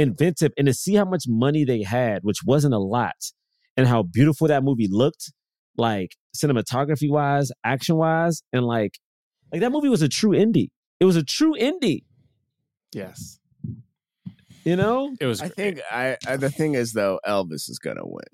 inventive. 0.00 0.52
And 0.56 0.66
to 0.66 0.74
see 0.74 0.94
how 0.94 1.04
much 1.04 1.24
money 1.28 1.64
they 1.64 1.82
had, 1.82 2.22
which 2.22 2.38
wasn't 2.44 2.74
a 2.74 2.78
lot, 2.78 3.16
and 3.76 3.86
how 3.86 4.02
beautiful 4.02 4.48
that 4.48 4.62
movie 4.64 4.88
looked, 4.90 5.32
like 5.76 6.16
cinematography 6.36 7.10
wise, 7.10 7.50
action 7.64 7.96
wise, 7.96 8.42
and 8.52 8.64
like 8.64 8.98
like 9.52 9.60
that 9.60 9.72
movie 9.72 9.88
was 9.88 10.02
a 10.02 10.08
true 10.08 10.30
indie. 10.30 10.68
It 11.00 11.04
was 11.04 11.16
a 11.16 11.24
true 11.24 11.54
indie. 11.58 12.04
Yes. 12.92 13.38
You 14.64 14.76
know, 14.76 15.14
It 15.20 15.26
was. 15.26 15.40
I 15.40 15.48
think 15.48 15.80
I, 15.90 16.16
I 16.26 16.36
the 16.36 16.50
thing 16.50 16.74
is 16.74 16.92
though, 16.92 17.18
Elvis 17.26 17.70
is 17.70 17.78
gonna 17.82 18.02
win. 18.04 18.24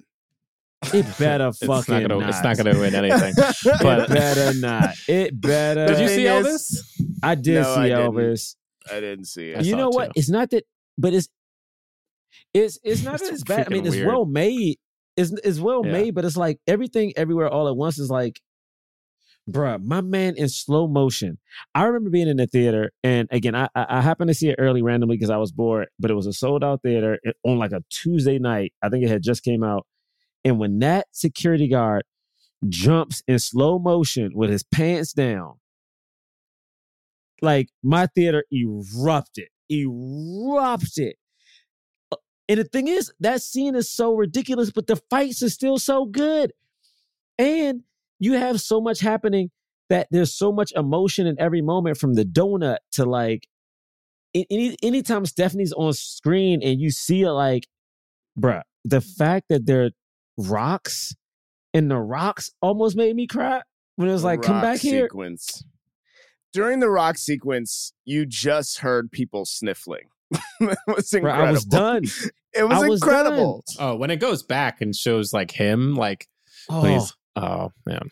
it 0.93 1.07
better 1.19 1.49
it's 1.49 1.59
fucking 1.65 1.95
not 1.95 2.09
gonna. 2.09 2.21
not. 2.21 2.29
It's 2.31 2.43
not 2.43 2.57
gonna 2.57 2.79
win 2.79 2.95
anything. 2.95 3.33
It 3.65 3.81
but 3.83 4.09
better 4.09 4.59
not. 4.59 4.95
It 5.09 5.41
better. 5.41 5.87
did 5.87 6.01
you 6.01 6.09
see 6.09 6.25
Elvis? 6.25 6.81
I 7.23 7.35
did 7.37 7.63
No, 7.63 7.75
see 7.75 7.81
I 7.81 7.89
didn't. 7.89 8.13
Elvis. 8.13 8.57
I 8.91 9.01
didn't 9.01 9.25
see 9.27 9.51
it. 9.51 9.65
you 9.65 9.77
know 9.77 9.89
what? 9.89 10.07
too. 10.07 10.13
It's 10.17 10.29
not 10.29 10.51
that, 10.51 10.65
but 10.99 11.15
it's 11.15 11.29
it's 12.55 12.79
it's 12.83 13.03
not 13.03 13.21
It's 13.21 13.31
as 13.31 13.45
bad. 13.45 13.67
I 13.67 13.71
mean, 13.71 13.87
it's 13.87 13.95
weird. 13.97 14.07
well 14.09 14.25
made. 14.27 14.79
It's 15.17 15.31
it's 15.45 15.61
well 15.61 15.83
Yeah. 15.85 15.93
made, 15.93 16.15
but 16.15 16.25
it's 16.25 16.37
like 16.37 16.59
everything 16.67 17.13
everywhere 17.17 17.49
all 17.49 17.69
at 17.69 17.77
once 17.77 17.99
is 17.99 18.11
like, 18.11 18.41
bruh, 19.51 19.83
my 19.83 20.01
man 20.01 20.35
in 20.37 20.49
slow 20.49 20.87
motion. 20.89 21.39
I 21.75 21.85
remember 21.85 22.11
being 22.11 22.29
in 22.29 22.37
the 22.37 22.47
theater, 22.47 22.93
and 23.03 23.29
again, 23.31 23.55
I 23.55 23.69
I, 23.75 23.87
I 23.89 24.01
happened 24.03 24.29
to 24.29 24.35
see 24.35 24.49
it 24.51 24.57
early 24.59 24.83
randomly 24.83 25.17
because 25.17 25.31
I 25.31 25.37
was 25.39 25.53
bored, 25.53 25.89
but 25.99 26.11
it 26.11 26.15
was 26.15 26.27
a 26.27 26.33
sold 26.33 26.63
out 26.65 26.83
theater 26.83 27.19
on 27.45 27.59
like 27.59 27.73
a 27.73 27.83
Tuesday 27.91 28.39
night. 28.39 28.73
I 28.83 28.89
think 28.89 29.05
it 29.05 29.09
had 29.09 29.23
just 29.23 29.43
came 29.43 29.63
out, 29.65 29.87
and 30.45 30.59
when 30.59 30.79
that 30.81 31.07
security 31.13 31.69
guard 31.69 32.03
jumps 32.69 33.23
in 33.29 33.39
slow 33.39 33.79
motion 33.79 34.33
with 34.35 34.51
his 34.51 34.63
pants 34.65 35.13
down 35.13 35.55
like 37.43 37.69
my 37.83 38.07
theater 38.07 38.45
erupted, 38.51 39.49
erupted. 39.71 41.15
And 42.49 42.61
the 42.61 42.65
thing 42.65 42.89
is, 42.89 43.13
that 43.21 43.43
scene 43.43 43.75
is 43.75 43.91
so 43.91 44.15
ridiculous, 44.15 44.71
but 44.71 44.87
the 44.87 44.97
fights 45.11 45.43
are 45.43 45.51
still 45.51 45.79
so 45.79 46.05
good. 46.05 46.53
And 47.39 47.83
you 48.19 48.35
have 48.35 48.61
so 48.61 48.81
much 48.81 49.01
happening 49.01 49.51
that 49.89 50.09
there's 50.11 50.35
so 50.35 50.53
much 50.53 50.73
emotion 50.73 51.27
in 51.27 51.39
every 51.39 51.63
moment 51.63 51.99
from 51.99 52.15
the 52.15 52.25
donut 52.25 52.79
to 52.93 53.05
like 53.05 53.49
any 54.35 54.77
anytime 54.83 55.25
Stephanie's 55.27 55.73
on 55.73 55.93
screen 55.93 56.63
and 56.63 56.81
you 56.81 56.91
see 56.91 57.23
it 57.23 57.31
like, 57.31 57.67
bruh, 58.39 58.63
the 58.85 59.01
fact 59.01 59.47
that 59.49 59.67
they're 59.67 59.91
rocks 60.37 61.15
and 61.73 61.91
the 61.91 61.99
rocks 61.99 62.53
almost 62.61 62.97
made 62.97 63.15
me 63.17 63.27
cry 63.27 63.63
when 63.97 64.09
it 64.09 64.13
was 64.13 64.25
like, 64.25 64.43
come 64.43 64.61
back 64.61 64.79
here. 64.81 65.09
During 66.53 66.81
the 66.81 66.89
rock 66.89 67.19
sequence, 67.19 67.93
you 68.05 68.25
just 68.25 68.79
heard 68.79 69.11
people 69.11 69.45
sniffling. 69.45 70.09
it 70.61 70.79
was 70.89 71.11
Bruh, 71.11 71.17
incredible. 71.19 71.47
I 71.47 71.51
was 71.53 71.65
done. 71.65 72.05
It 72.55 72.63
was, 72.69 72.89
was 72.89 73.03
incredible. 73.03 73.65
Oh, 73.79 73.97
when 73.97 74.11
it 74.11 74.17
goes 74.17 74.43
back 74.43 74.81
and 74.81 74.95
shows 74.95 75.33
like 75.33 75.51
him, 75.51 75.95
like 75.95 76.27
Oh. 76.69 76.81
please. 76.81 77.13
Oh 77.37 77.71
man. 77.85 78.11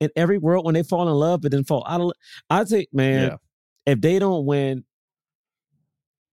in 0.00 0.10
every 0.16 0.38
world 0.38 0.64
when 0.64 0.74
they 0.74 0.82
fall 0.82 1.08
in 1.08 1.14
love 1.14 1.40
but 1.42 1.50
then 1.50 1.64
fall 1.64 1.84
out 1.88 2.00
of 2.00 2.12
I 2.48 2.64
think, 2.64 2.88
man, 2.92 3.30
Yeah. 3.30 3.36
if 3.92 4.00
they 4.00 4.18
don't 4.18 4.46
win, 4.46 4.84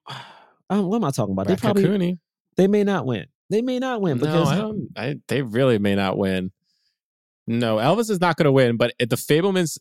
um, 0.70 0.86
what 0.88 0.98
am 0.98 1.04
I 1.04 1.12
talking 1.12 1.34
about? 1.34 1.48
They 1.48 1.56
probably 1.56 1.84
Raccacoonie. 1.84 2.20
they 2.58 2.68
may 2.68 2.84
not 2.84 3.06
win. 3.06 3.26
They 3.50 3.62
may 3.62 3.80
not 3.80 4.02
win 4.02 4.18
No, 4.18 4.26
because 4.26 4.50
I 4.50 4.58
don't. 4.58 4.88
I, 4.96 5.16
they 5.28 5.42
really 5.42 5.78
may 5.80 5.96
not 5.96 6.18
win. 6.18 6.52
No, 7.46 7.76
Elvis 7.78 8.10
is 8.10 8.22
not 8.22 8.38
going 8.38 8.46
to 8.46 8.52
win. 8.52 8.78
But 8.78 8.94
if 9.00 9.10
the 9.10 9.18
Fabelmans, 9.18 9.78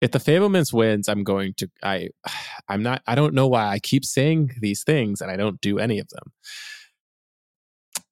if 0.00 0.10
the 0.12 0.18
Fabelmans 0.18 0.72
wins, 0.72 1.08
I'm 1.08 1.24
going 1.24 1.54
to. 1.58 1.68
I, 1.82 2.08
I'm 2.68 2.82
not. 2.82 3.02
I 3.06 3.14
don't 3.14 3.34
know 3.34 3.46
why 3.48 3.66
I 3.68 3.78
keep 3.78 4.04
saying 4.04 4.52
these 4.60 4.84
things 4.84 5.20
and 5.20 5.30
I 5.30 5.36
don't 5.36 5.60
do 5.60 5.78
any 5.78 5.98
of 5.98 6.08
them. 6.08 6.32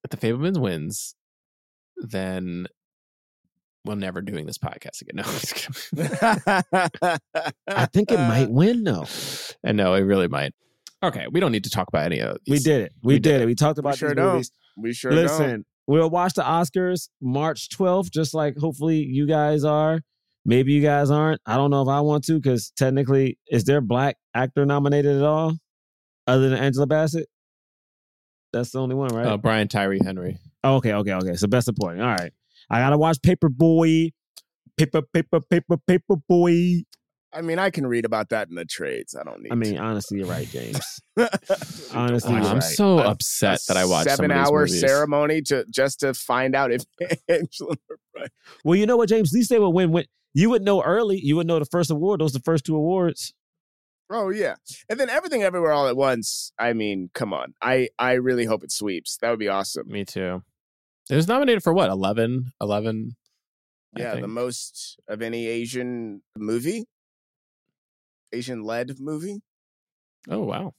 If 0.04 0.10
the 0.10 0.16
Fabelmans 0.16 0.60
wins, 0.60 1.14
then 1.96 2.66
we're 3.84 3.94
never 3.94 4.20
doing 4.20 4.46
this 4.46 4.58
podcast 4.58 5.00
again. 5.02 5.16
No, 5.16 5.22
I'm 5.24 5.38
just. 5.38 7.20
I 7.68 7.86
think 7.86 8.10
it 8.10 8.18
might 8.18 8.50
win 8.50 8.84
though. 8.84 9.06
and 9.64 9.76
no, 9.76 9.94
it 9.94 10.00
really 10.00 10.28
might. 10.28 10.52
Okay, 11.02 11.26
we 11.30 11.40
don't 11.40 11.52
need 11.52 11.64
to 11.64 11.70
talk 11.70 11.88
about 11.88 12.04
any 12.06 12.20
of 12.20 12.38
We 12.48 12.58
did 12.58 12.82
it. 12.82 12.92
We, 13.02 13.14
We 13.14 13.18
did, 13.20 13.32
did 13.32 13.40
it. 13.42 13.46
We 13.46 13.54
talked 13.54 13.78
about 13.78 13.96
sure 13.98 14.08
these 14.10 14.16
don't. 14.16 14.32
movies. 14.32 14.50
we 14.76 14.92
sure 14.92 15.12
Listen, 15.12 15.50
don't. 15.50 15.66
we'll 15.86 16.10
watch 16.10 16.34
the 16.34 16.42
Oscars 16.42 17.08
March 17.20 17.68
12th, 17.70 18.10
just 18.10 18.34
like 18.34 18.56
hopefully 18.56 18.96
you 18.98 19.26
guys 19.26 19.62
are. 19.64 20.00
Maybe 20.46 20.72
you 20.72 20.80
guys 20.80 21.10
aren't. 21.10 21.40
I 21.44 21.56
don't 21.56 21.70
know 21.70 21.82
if 21.82 21.88
I 21.88 22.00
want 22.00 22.24
to, 22.26 22.34
because 22.34 22.70
technically, 22.76 23.36
is 23.50 23.64
there 23.64 23.78
a 23.78 23.82
black 23.82 24.16
actor 24.32 24.64
nominated 24.64 25.16
at 25.16 25.24
all 25.24 25.54
other 26.28 26.48
than 26.48 26.58
Angela 26.58 26.86
Bassett? 26.86 27.28
That's 28.52 28.70
the 28.70 28.80
only 28.80 28.94
one, 28.94 29.08
right? 29.08 29.26
Uh, 29.26 29.36
Brian 29.38 29.66
Tyree 29.66 29.98
Henry. 30.02 30.38
Oh, 30.62 30.76
okay, 30.76 30.92
okay, 30.94 31.12
okay. 31.14 31.34
So 31.34 31.48
best 31.48 31.64
supporting. 31.64 32.00
All 32.00 32.14
right. 32.14 32.32
I 32.70 32.78
gotta 32.78 32.96
watch 32.96 33.18
Paperboy. 33.18 34.12
Paper, 34.76 35.02
paper, 35.12 35.40
paper, 35.40 35.76
paper 35.78 36.16
boy. 36.28 36.82
I 37.32 37.40
mean, 37.42 37.58
I 37.58 37.70
can 37.70 37.86
read 37.86 38.04
about 38.04 38.28
that 38.28 38.48
in 38.48 38.54
the 38.54 38.64
trades. 38.64 39.16
I 39.16 39.24
don't 39.24 39.42
need. 39.42 39.52
I 39.52 39.56
mean, 39.56 39.74
to. 39.74 39.80
honestly, 39.80 40.18
you're 40.18 40.28
right, 40.28 40.48
James. 40.48 40.80
honestly, 41.18 41.90
honestly, 41.92 42.34
I'm 42.34 42.54
right. 42.54 42.62
so 42.62 42.98
A- 43.00 43.10
upset 43.10 43.60
that 43.68 43.76
I 43.76 43.84
watched 43.84 44.10
some 44.10 44.24
of 44.24 44.30
these 44.30 44.36
seven-hour 44.36 44.66
ceremony 44.68 45.42
to 45.42 45.64
just 45.70 46.00
to 46.00 46.14
find 46.14 46.54
out 46.54 46.70
if 46.72 46.82
Angela. 47.28 47.74
Right. 48.16 48.30
Well, 48.64 48.76
you 48.76 48.86
know 48.86 48.96
what, 48.96 49.08
James? 49.08 49.32
At 49.34 49.38
least 49.38 49.50
they 49.50 49.58
would 49.58 49.70
win. 49.70 49.90
When 49.90 50.04
you 50.36 50.50
would 50.50 50.62
know 50.62 50.82
early, 50.82 51.18
you 51.18 51.34
would 51.36 51.46
know 51.46 51.58
the 51.58 51.64
first 51.64 51.90
award. 51.90 52.20
Those 52.20 52.32
the 52.34 52.40
first 52.40 52.64
two 52.66 52.76
awards. 52.76 53.32
Oh 54.10 54.28
yeah, 54.28 54.56
and 54.88 55.00
then 55.00 55.08
everything 55.08 55.42
everywhere 55.42 55.72
all 55.72 55.88
at 55.88 55.96
once. 55.96 56.52
I 56.58 56.74
mean, 56.74 57.10
come 57.14 57.32
on. 57.32 57.54
I 57.62 57.88
I 57.98 58.12
really 58.12 58.44
hope 58.44 58.62
it 58.62 58.70
sweeps. 58.70 59.16
That 59.20 59.30
would 59.30 59.38
be 59.38 59.48
awesome. 59.48 59.88
Me 59.88 60.04
too. 60.04 60.42
It 61.08 61.16
was 61.16 61.26
nominated 61.26 61.62
for 61.62 61.72
what? 61.72 61.88
11? 61.88 62.52
11? 62.60 63.16
I 63.96 64.00
Yeah, 64.00 64.16
the 64.16 64.26
most 64.28 64.98
of 65.08 65.22
any 65.22 65.46
Asian 65.46 66.22
movie, 66.36 66.84
Asian 68.32 68.62
led 68.62 68.98
movie. 68.98 69.40
Oh, 70.28 70.40
wow. 70.40 70.74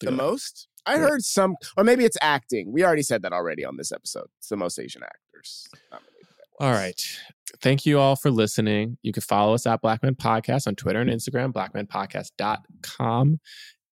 The 0.00 0.06
Good. 0.10 0.16
most. 0.16 0.68
I 0.86 0.96
Good. 0.96 1.08
heard 1.08 1.22
some, 1.22 1.56
or 1.76 1.84
maybe 1.84 2.04
it's 2.04 2.18
acting. 2.20 2.72
We 2.72 2.84
already 2.84 3.02
said 3.02 3.22
that 3.22 3.32
already 3.32 3.64
on 3.64 3.76
this 3.78 3.90
episode. 3.90 4.26
It's 4.38 4.48
the 4.48 4.56
most 4.58 4.78
Asian 4.78 5.02
actors 5.02 5.66
nominated. 5.90 6.09
All 6.60 6.72
right. 6.72 7.00
Thank 7.62 7.86
you 7.86 7.98
all 7.98 8.16
for 8.16 8.30
listening. 8.30 8.98
You 9.02 9.12
can 9.12 9.22
follow 9.22 9.54
us 9.54 9.66
at 9.66 9.80
Black 9.80 10.02
Men 10.02 10.14
Podcast 10.14 10.66
on 10.66 10.74
Twitter 10.74 11.00
and 11.00 11.08
Instagram. 11.08 11.54
BlackmenPodcast.com 11.54 13.40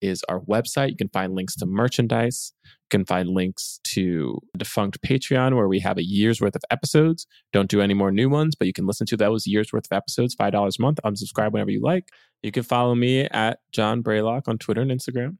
is 0.01 0.23
our 0.29 0.41
website. 0.41 0.91
You 0.91 0.95
can 0.95 1.09
find 1.09 1.33
links 1.33 1.55
to 1.55 1.65
merchandise. 1.65 2.53
You 2.63 2.69
can 2.91 3.05
find 3.05 3.29
links 3.29 3.79
to 3.85 4.37
defunct 4.55 5.01
Patreon, 5.01 5.55
where 5.55 5.67
we 5.67 5.79
have 5.79 5.97
a 5.97 6.05
year's 6.05 6.39
worth 6.39 6.55
of 6.55 6.61
episodes. 6.69 7.25
Don't 7.51 7.71
do 7.71 7.81
any 7.81 7.95
more 7.95 8.11
new 8.11 8.29
ones, 8.29 8.53
but 8.55 8.67
you 8.67 8.73
can 8.73 8.85
listen 8.85 9.07
to 9.07 9.17
those 9.17 9.47
year's 9.47 9.73
worth 9.73 9.87
of 9.91 9.95
episodes, 9.95 10.35
$5 10.35 10.53
a 10.53 10.81
month. 10.81 10.99
Unsubscribe 11.03 11.51
whenever 11.51 11.71
you 11.71 11.81
like. 11.81 12.09
You 12.43 12.51
can 12.51 12.61
follow 12.63 12.93
me 12.93 13.21
at 13.21 13.61
John 13.71 14.03
Braylock 14.03 14.47
on 14.47 14.59
Twitter 14.59 14.81
and 14.81 14.91
Instagram. 14.91 15.37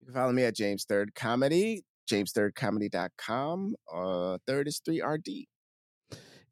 You 0.00 0.06
can 0.06 0.14
follow 0.14 0.32
me 0.32 0.42
at 0.42 0.56
James 0.56 0.84
Third 0.84 1.14
Comedy, 1.14 1.84
jamesthirdcomedy.com. 2.10 3.76
Uh, 3.94 4.38
third 4.44 4.66
is 4.66 4.82
3RD. 4.86 5.44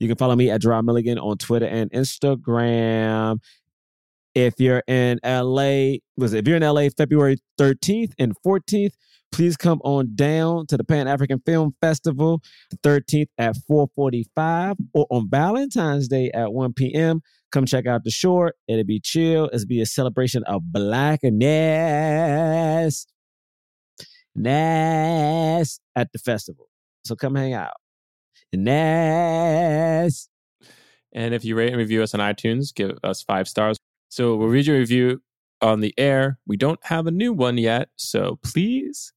You 0.02 0.08
can 0.08 0.16
follow 0.16 0.34
me 0.34 0.50
at 0.50 0.60
Jerah 0.60 0.82
Milligan 0.82 1.16
on 1.16 1.38
Twitter 1.38 1.66
and 1.66 1.88
Instagram. 1.92 3.38
If 4.34 4.54
you're 4.58 4.82
in 4.88 5.20
LA, 5.24 5.98
was 6.16 6.32
it, 6.32 6.38
if 6.38 6.48
you're 6.48 6.56
in 6.56 6.64
LA 6.64 6.88
February 6.96 7.36
13th 7.56 8.10
and 8.18 8.34
14th, 8.44 8.94
please 9.30 9.56
come 9.56 9.80
on 9.84 10.16
down 10.16 10.66
to 10.66 10.76
the 10.76 10.82
Pan 10.82 11.06
African 11.06 11.40
Film 11.46 11.76
Festival, 11.80 12.42
the 12.70 12.78
13th 12.78 13.28
at 13.38 13.54
4:45, 13.70 14.74
or 14.92 15.06
on 15.08 15.30
Valentine's 15.30 16.08
Day 16.08 16.32
at 16.34 16.52
1 16.52 16.72
p.m. 16.72 17.20
Come 17.52 17.64
check 17.64 17.86
out 17.86 18.02
the 18.02 18.10
short. 18.10 18.56
It'll 18.66 18.82
be 18.82 18.98
chill. 18.98 19.48
It'll 19.52 19.68
be 19.68 19.80
a 19.82 19.86
celebration 19.86 20.42
of 20.48 20.62
blackness, 20.72 21.36
ness 24.34 25.78
at 25.94 26.10
the 26.12 26.18
festival. 26.18 26.66
So 27.04 27.14
come 27.14 27.36
hang 27.36 27.52
out. 27.54 27.74
Ness. 28.58 30.28
And 31.12 31.34
if 31.34 31.44
you 31.44 31.56
rate 31.56 31.68
and 31.68 31.78
review 31.78 32.02
us 32.02 32.14
on 32.14 32.20
iTunes, 32.20 32.74
give 32.74 32.98
us 33.04 33.22
five 33.22 33.48
stars. 33.48 33.76
So 34.08 34.36
we'll 34.36 34.48
read 34.48 34.66
your 34.66 34.78
review 34.78 35.22
on 35.60 35.80
the 35.80 35.94
air. 35.98 36.38
We 36.46 36.56
don't 36.56 36.80
have 36.84 37.06
a 37.06 37.10
new 37.10 37.32
one 37.32 37.58
yet. 37.58 37.88
So 37.96 38.38
please 38.42 39.12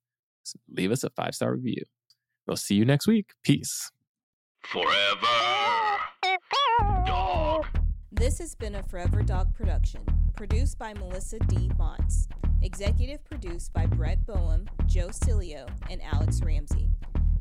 leave 0.69 0.91
us 0.91 1.03
a 1.03 1.09
five 1.09 1.35
star 1.35 1.53
review. 1.53 1.83
We'll 2.47 2.57
see 2.57 2.75
you 2.75 2.85
next 2.85 3.07
week. 3.07 3.31
Peace. 3.43 3.91
Forever. 4.63 5.27
Dog. 7.05 7.65
This 8.11 8.39
has 8.39 8.55
been 8.55 8.75
a 8.75 8.83
Forever 8.83 9.21
Dog 9.21 9.53
production, 9.53 10.01
produced 10.35 10.77
by 10.77 10.93
Melisa 10.93 11.45
D. 11.47 11.69
Monts, 11.77 12.27
executive 12.61 13.23
produced 13.25 13.73
by 13.73 13.85
Brett 13.85 14.25
Boham, 14.25 14.67
Joe 14.85 15.09
Cilio, 15.09 15.67
and 15.89 16.01
Alex 16.01 16.41
Ramsey. 16.41 16.89